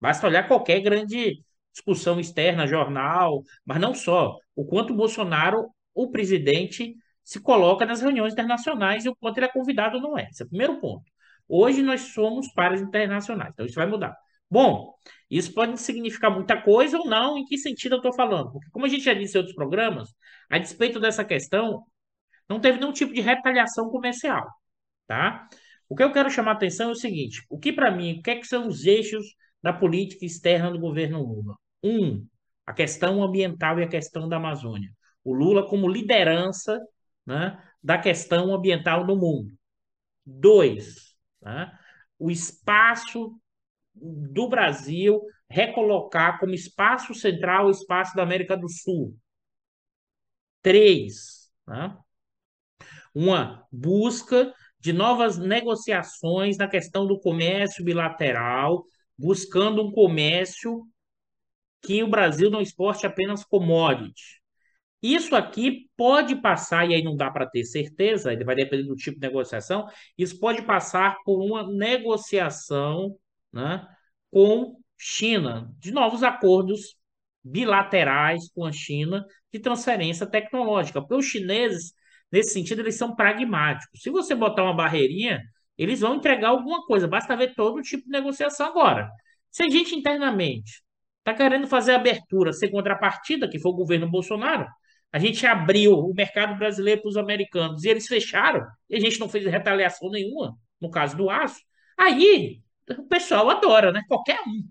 Basta 0.00 0.26
olhar 0.26 0.48
qualquer 0.48 0.80
grande 0.80 1.44
discussão 1.72 2.18
externa, 2.18 2.66
jornal, 2.66 3.40
mas 3.64 3.80
não 3.80 3.94
só. 3.94 4.36
O 4.56 4.64
quanto 4.66 4.96
Bolsonaro, 4.96 5.68
o 5.94 6.10
presidente, 6.10 6.96
se 7.26 7.40
coloca 7.40 7.84
nas 7.84 8.00
reuniões 8.00 8.32
internacionais 8.34 9.04
e 9.04 9.08
o 9.08 9.16
quanto 9.16 9.38
ele 9.38 9.46
é 9.46 9.52
convidado 9.52 10.00
não 10.00 10.16
é. 10.16 10.28
Esse 10.30 10.44
é 10.44 10.46
o 10.46 10.48
primeiro 10.48 10.80
ponto. 10.80 11.10
Hoje 11.48 11.82
nós 11.82 12.00
somos 12.12 12.46
pares 12.52 12.80
internacionais, 12.80 13.50
então 13.52 13.66
isso 13.66 13.74
vai 13.74 13.86
mudar. 13.86 14.16
Bom, 14.48 14.94
isso 15.28 15.52
pode 15.52 15.76
significar 15.80 16.30
muita 16.30 16.62
coisa 16.62 16.96
ou 16.96 17.04
não, 17.06 17.36
em 17.36 17.44
que 17.44 17.58
sentido 17.58 17.96
eu 17.96 17.98
estou 17.98 18.14
falando? 18.14 18.52
Porque, 18.52 18.70
como 18.70 18.86
a 18.86 18.88
gente 18.88 19.02
já 19.02 19.12
disse 19.12 19.36
em 19.36 19.38
outros 19.38 19.56
programas, 19.56 20.14
a 20.48 20.56
despeito 20.56 21.00
dessa 21.00 21.24
questão, 21.24 21.82
não 22.48 22.60
teve 22.60 22.78
nenhum 22.78 22.92
tipo 22.92 23.12
de 23.12 23.20
retaliação 23.20 23.90
comercial, 23.90 24.46
tá? 25.08 25.48
O 25.88 25.96
que 25.96 26.04
eu 26.04 26.12
quero 26.12 26.30
chamar 26.30 26.52
a 26.52 26.54
atenção 26.54 26.90
é 26.90 26.92
o 26.92 26.94
seguinte: 26.94 27.44
o 27.50 27.58
que 27.58 27.72
para 27.72 27.90
mim, 27.90 28.20
o 28.20 28.22
que, 28.22 28.30
é 28.30 28.36
que 28.36 28.46
são 28.46 28.68
os 28.68 28.86
eixos 28.86 29.26
da 29.60 29.72
política 29.72 30.24
externa 30.24 30.70
do 30.70 30.78
governo 30.78 31.24
Lula? 31.24 31.56
Um, 31.82 32.24
a 32.64 32.72
questão 32.72 33.20
ambiental 33.20 33.80
e 33.80 33.82
a 33.82 33.88
questão 33.88 34.28
da 34.28 34.36
Amazônia. 34.36 34.90
O 35.24 35.34
Lula 35.34 35.68
como 35.68 35.88
liderança 35.88 36.78
né, 37.26 37.62
da 37.82 37.98
questão 37.98 38.54
ambiental 38.54 39.06
no 39.06 39.16
mundo. 39.16 39.52
Dois, 40.24 41.14
né, 41.42 41.76
o 42.18 42.30
espaço 42.30 43.38
do 43.94 44.48
Brasil 44.48 45.20
recolocar 45.48 46.38
como 46.38 46.54
espaço 46.54 47.14
central 47.14 47.66
o 47.66 47.70
espaço 47.70 48.14
da 48.14 48.22
América 48.22 48.56
do 48.56 48.68
Sul. 48.68 49.16
Três, 50.62 51.50
né, 51.66 51.96
uma 53.14 53.66
busca 53.72 54.52
de 54.78 54.92
novas 54.92 55.38
negociações 55.38 56.58
na 56.58 56.68
questão 56.68 57.06
do 57.06 57.18
comércio 57.18 57.84
bilateral, 57.84 58.84
buscando 59.18 59.82
um 59.82 59.90
comércio 59.90 60.86
que 61.80 62.02
o 62.02 62.10
Brasil 62.10 62.50
não 62.50 62.60
exporte 62.60 63.06
apenas 63.06 63.44
commodity. 63.44 64.42
Isso 65.02 65.36
aqui 65.36 65.88
pode 65.96 66.36
passar, 66.36 66.88
e 66.88 66.94
aí 66.94 67.02
não 67.02 67.16
dá 67.16 67.30
para 67.30 67.46
ter 67.46 67.64
certeza, 67.64 68.34
vai 68.44 68.56
depender 68.56 68.84
do 68.84 68.96
tipo 68.96 69.20
de 69.20 69.26
negociação, 69.26 69.86
isso 70.16 70.38
pode 70.40 70.62
passar 70.62 71.16
por 71.24 71.42
uma 71.42 71.70
negociação 71.70 73.16
né, 73.52 73.86
com 74.30 74.76
China, 74.98 75.70
de 75.78 75.92
novos 75.92 76.22
acordos 76.22 76.96
bilaterais 77.44 78.50
com 78.52 78.64
a 78.64 78.72
China 78.72 79.24
de 79.52 79.60
transferência 79.60 80.26
tecnológica. 80.26 81.00
Porque 81.00 81.14
os 81.14 81.26
chineses, 81.26 81.92
nesse 82.32 82.52
sentido, 82.52 82.80
eles 82.80 82.96
são 82.96 83.14
pragmáticos. 83.14 84.00
Se 84.02 84.10
você 84.10 84.34
botar 84.34 84.64
uma 84.64 84.74
barreirinha, 84.74 85.42
eles 85.78 86.00
vão 86.00 86.16
entregar 86.16 86.48
alguma 86.48 86.84
coisa, 86.86 87.06
basta 87.06 87.36
ver 87.36 87.54
todo 87.54 87.82
tipo 87.82 88.04
de 88.04 88.10
negociação 88.10 88.66
agora. 88.66 89.10
Se 89.50 89.62
a 89.62 89.68
gente 89.68 89.94
internamente 89.94 90.82
está 91.18 91.34
querendo 91.34 91.66
fazer 91.66 91.94
abertura 91.94 92.52
sem 92.52 92.70
contrapartida, 92.70 93.48
que 93.48 93.58
foi 93.58 93.72
o 93.72 93.74
governo 93.74 94.10
Bolsonaro, 94.10 94.66
a 95.16 95.18
gente 95.18 95.46
abriu 95.46 95.98
o 95.98 96.12
mercado 96.12 96.58
brasileiro 96.58 97.00
para 97.00 97.08
os 97.08 97.16
americanos 97.16 97.82
e 97.82 97.88
eles 97.88 98.06
fecharam, 98.06 98.60
e 98.90 98.96
a 98.96 99.00
gente 99.00 99.18
não 99.18 99.30
fez 99.30 99.46
retaliação 99.46 100.10
nenhuma, 100.10 100.54
no 100.78 100.90
caso 100.90 101.16
do 101.16 101.30
aço, 101.30 101.58
aí 101.98 102.60
o 102.98 103.04
pessoal 103.04 103.48
adora, 103.48 103.90
né? 103.90 104.02
Qualquer 104.08 104.38
um. 104.46 104.62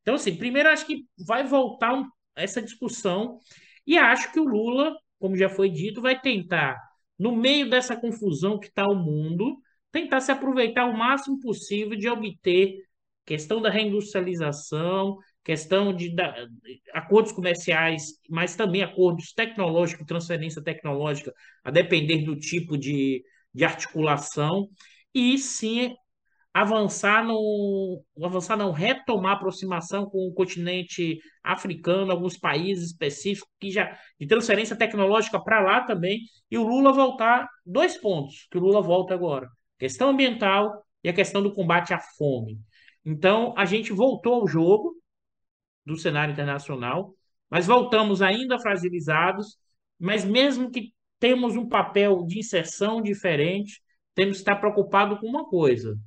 Então, 0.00 0.14
assim, 0.14 0.36
primeiro 0.36 0.68
acho 0.68 0.86
que 0.86 1.04
vai 1.26 1.42
voltar 1.42 2.04
essa 2.36 2.62
discussão, 2.62 3.40
e 3.84 3.98
acho 3.98 4.32
que 4.32 4.38
o 4.38 4.44
Lula, 4.44 4.96
como 5.18 5.36
já 5.36 5.48
foi 5.48 5.68
dito, 5.68 6.00
vai 6.00 6.20
tentar, 6.20 6.78
no 7.18 7.34
meio 7.34 7.68
dessa 7.68 7.96
confusão 7.96 8.60
que 8.60 8.68
está 8.68 8.86
o 8.86 8.94
mundo, 8.94 9.58
tentar 9.90 10.20
se 10.20 10.30
aproveitar 10.30 10.86
o 10.86 10.96
máximo 10.96 11.40
possível 11.40 11.98
de 11.98 12.08
obter 12.08 12.76
questão 13.26 13.60
da 13.60 13.70
reindustrialização, 13.70 15.18
questão 15.44 15.94
de 15.94 16.14
da, 16.14 16.34
acordos 16.92 17.32
comerciais, 17.32 18.12
mas 18.28 18.54
também 18.54 18.82
acordos 18.82 19.32
tecnológicos, 19.32 20.06
transferência 20.06 20.62
tecnológica, 20.62 21.32
a 21.64 21.70
depender 21.70 22.24
do 22.24 22.36
tipo 22.36 22.76
de, 22.76 23.22
de 23.54 23.64
articulação, 23.64 24.68
e 25.14 25.38
sim 25.38 25.94
avançar 26.52 27.24
no 27.24 28.02
avançar 28.22 28.56
não 28.56 28.72
retomar 28.72 29.36
aproximação 29.36 30.06
com 30.06 30.18
o 30.26 30.34
continente 30.34 31.18
africano, 31.44 32.10
alguns 32.10 32.36
países 32.36 32.86
específicos 32.86 33.48
que 33.60 33.70
já 33.70 33.96
de 34.18 34.26
transferência 34.26 34.76
tecnológica 34.76 35.40
para 35.42 35.60
lá 35.60 35.82
também, 35.82 36.20
e 36.50 36.58
o 36.58 36.66
Lula 36.66 36.92
voltar 36.92 37.48
dois 37.64 37.96
pontos 37.96 38.46
que 38.50 38.58
o 38.58 38.60
Lula 38.60 38.82
volta 38.82 39.14
agora, 39.14 39.48
questão 39.78 40.10
ambiental 40.10 40.84
e 41.02 41.08
a 41.08 41.12
questão 41.12 41.42
do 41.42 41.52
combate 41.52 41.94
à 41.94 42.00
fome. 42.18 42.58
Então, 43.04 43.54
a 43.56 43.64
gente 43.64 43.92
voltou 43.92 44.34
ao 44.34 44.46
jogo 44.46 44.94
do 45.94 46.00
cenário 46.00 46.32
internacional, 46.32 47.14
mas 47.50 47.66
voltamos 47.66 48.22
ainda 48.22 48.58
fragilizados, 48.58 49.56
mas 49.98 50.24
mesmo 50.24 50.70
que 50.70 50.92
temos 51.18 51.56
um 51.56 51.68
papel 51.68 52.24
de 52.26 52.38
inserção 52.38 53.02
diferente, 53.02 53.82
temos 54.14 54.38
que 54.38 54.42
estar 54.42 54.56
preocupado 54.56 55.18
com 55.18 55.26
uma 55.26 55.48
coisa. 55.48 55.98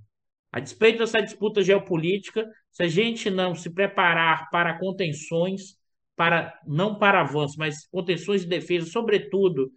A 0.52 0.60
despeito 0.60 1.00
dessa 1.00 1.22
disputa 1.22 1.62
geopolítica, 1.62 2.48
se 2.72 2.84
a 2.84 2.88
gente 2.88 3.30
não 3.30 3.56
se 3.56 3.70
preparar 3.70 4.50
para 4.50 4.78
contenções, 4.80 5.78
para 6.16 6.60
não 6.66 6.96
para 6.98 7.22
avanço, 7.22 7.56
mas 7.58 7.88
contenções 7.88 8.42
de 8.42 8.48
defesa, 8.48 8.90
sobretudo 8.90 9.72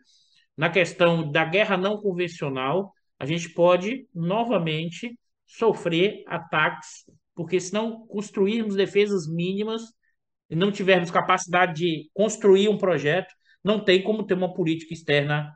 na 0.56 0.70
questão 0.70 1.30
da 1.30 1.44
guerra 1.44 1.76
não 1.76 1.98
convencional, 1.98 2.92
a 3.18 3.26
gente 3.26 3.50
pode 3.50 4.06
novamente 4.14 5.18
sofrer 5.46 6.24
ataques, 6.26 7.04
porque 7.36 7.60
se 7.60 7.72
não 7.72 8.06
construirmos 8.06 8.74
defesas 8.74 9.28
mínimas 9.28 9.82
e 10.48 10.56
não 10.56 10.72
tivermos 10.72 11.10
capacidade 11.10 11.74
de 11.74 12.10
construir 12.14 12.68
um 12.68 12.78
projeto, 12.78 13.32
não 13.62 13.84
tem 13.84 14.02
como 14.02 14.24
ter 14.24 14.34
uma 14.34 14.52
política 14.52 14.94
externa 14.94 15.54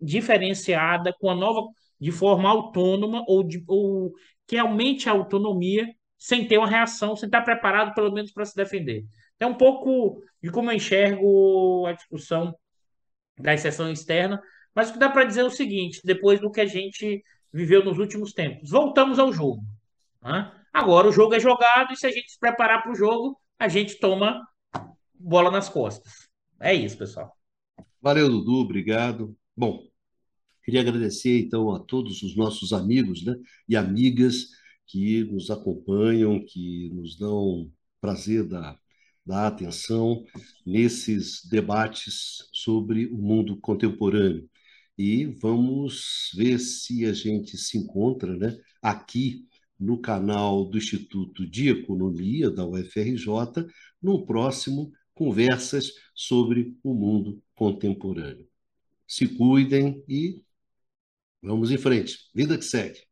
diferenciada 0.00 1.14
com 1.20 1.30
a 1.30 1.34
nova 1.34 1.68
de 2.00 2.10
forma 2.10 2.48
autônoma 2.48 3.22
ou, 3.28 3.44
de, 3.44 3.62
ou 3.66 4.12
que 4.46 4.56
aumente 4.56 5.08
a 5.08 5.12
autonomia 5.12 5.86
sem 6.16 6.46
ter 6.46 6.58
uma 6.58 6.66
reação, 6.66 7.14
sem 7.14 7.26
estar 7.26 7.42
preparado 7.42 7.94
pelo 7.94 8.12
menos 8.12 8.32
para 8.32 8.44
se 8.44 8.56
defender. 8.56 9.04
É 9.38 9.46
um 9.46 9.54
pouco 9.54 10.22
de 10.42 10.50
como 10.50 10.70
eu 10.70 10.76
enxergo 10.76 11.86
a 11.86 11.92
discussão 11.92 12.54
da 13.38 13.54
exceção 13.54 13.90
externa, 13.90 14.40
mas 14.74 14.90
o 14.90 14.94
que 14.94 14.98
dá 14.98 15.10
para 15.10 15.24
dizer 15.24 15.40
é 15.40 15.44
o 15.44 15.50
seguinte: 15.50 16.00
depois 16.04 16.40
do 16.40 16.50
que 16.50 16.60
a 16.60 16.66
gente 16.66 17.22
viveu 17.52 17.84
nos 17.84 17.98
últimos 17.98 18.32
tempos, 18.32 18.70
voltamos 18.70 19.18
ao 19.18 19.32
jogo. 19.32 19.62
Né? 20.22 20.52
Agora 20.72 21.08
o 21.08 21.12
jogo 21.12 21.34
é 21.34 21.40
jogado 21.40 21.92
e 21.92 21.96
se 21.96 22.06
a 22.06 22.10
gente 22.10 22.30
se 22.30 22.38
preparar 22.38 22.82
para 22.82 22.92
o 22.92 22.94
jogo, 22.94 23.40
a 23.58 23.68
gente 23.68 23.98
toma 23.98 24.46
bola 25.14 25.50
nas 25.50 25.68
costas. 25.68 26.28
É 26.60 26.74
isso, 26.74 26.96
pessoal. 26.96 27.36
Valeu, 28.00 28.28
Dudu, 28.28 28.60
obrigado. 28.60 29.36
Bom, 29.56 29.88
Queria 30.68 30.82
agradecer, 30.82 31.40
então, 31.40 31.74
a 31.74 31.78
todos 31.78 32.22
os 32.22 32.36
nossos 32.36 32.74
amigos 32.74 33.24
né, 33.24 33.34
e 33.66 33.74
amigas 33.74 34.48
que 34.86 35.24
nos 35.24 35.50
acompanham, 35.50 36.44
que 36.44 36.90
nos 36.90 37.16
dão 37.16 37.72
prazer 38.02 38.44
da, 38.44 38.78
da 39.24 39.46
atenção 39.46 40.26
nesses 40.66 41.42
debates 41.46 42.50
sobre 42.52 43.06
o 43.06 43.16
mundo 43.16 43.56
contemporâneo. 43.56 44.46
E 44.98 45.24
vamos 45.24 46.32
ver 46.36 46.58
se 46.58 47.06
a 47.06 47.14
gente 47.14 47.56
se 47.56 47.78
encontra 47.78 48.36
né, 48.36 48.54
aqui 48.82 49.47
no 49.78 50.00
canal 50.00 50.64
do 50.64 50.78
Instituto 50.78 51.46
de 51.48 51.68
Economia 51.68 52.50
da 52.50 52.66
UFRJ, 52.66 53.66
no 54.02 54.26
próximo 54.26 54.92
Conversas 55.14 55.92
sobre 56.14 56.76
o 56.82 56.94
Mundo 56.94 57.42
Contemporâneo. 57.54 58.48
Se 59.06 59.26
cuidem 59.26 60.02
e 60.08 60.42
vamos 61.42 61.70
em 61.70 61.78
frente. 61.78 62.30
Vida 62.34 62.56
que 62.56 62.64
segue. 62.64 63.07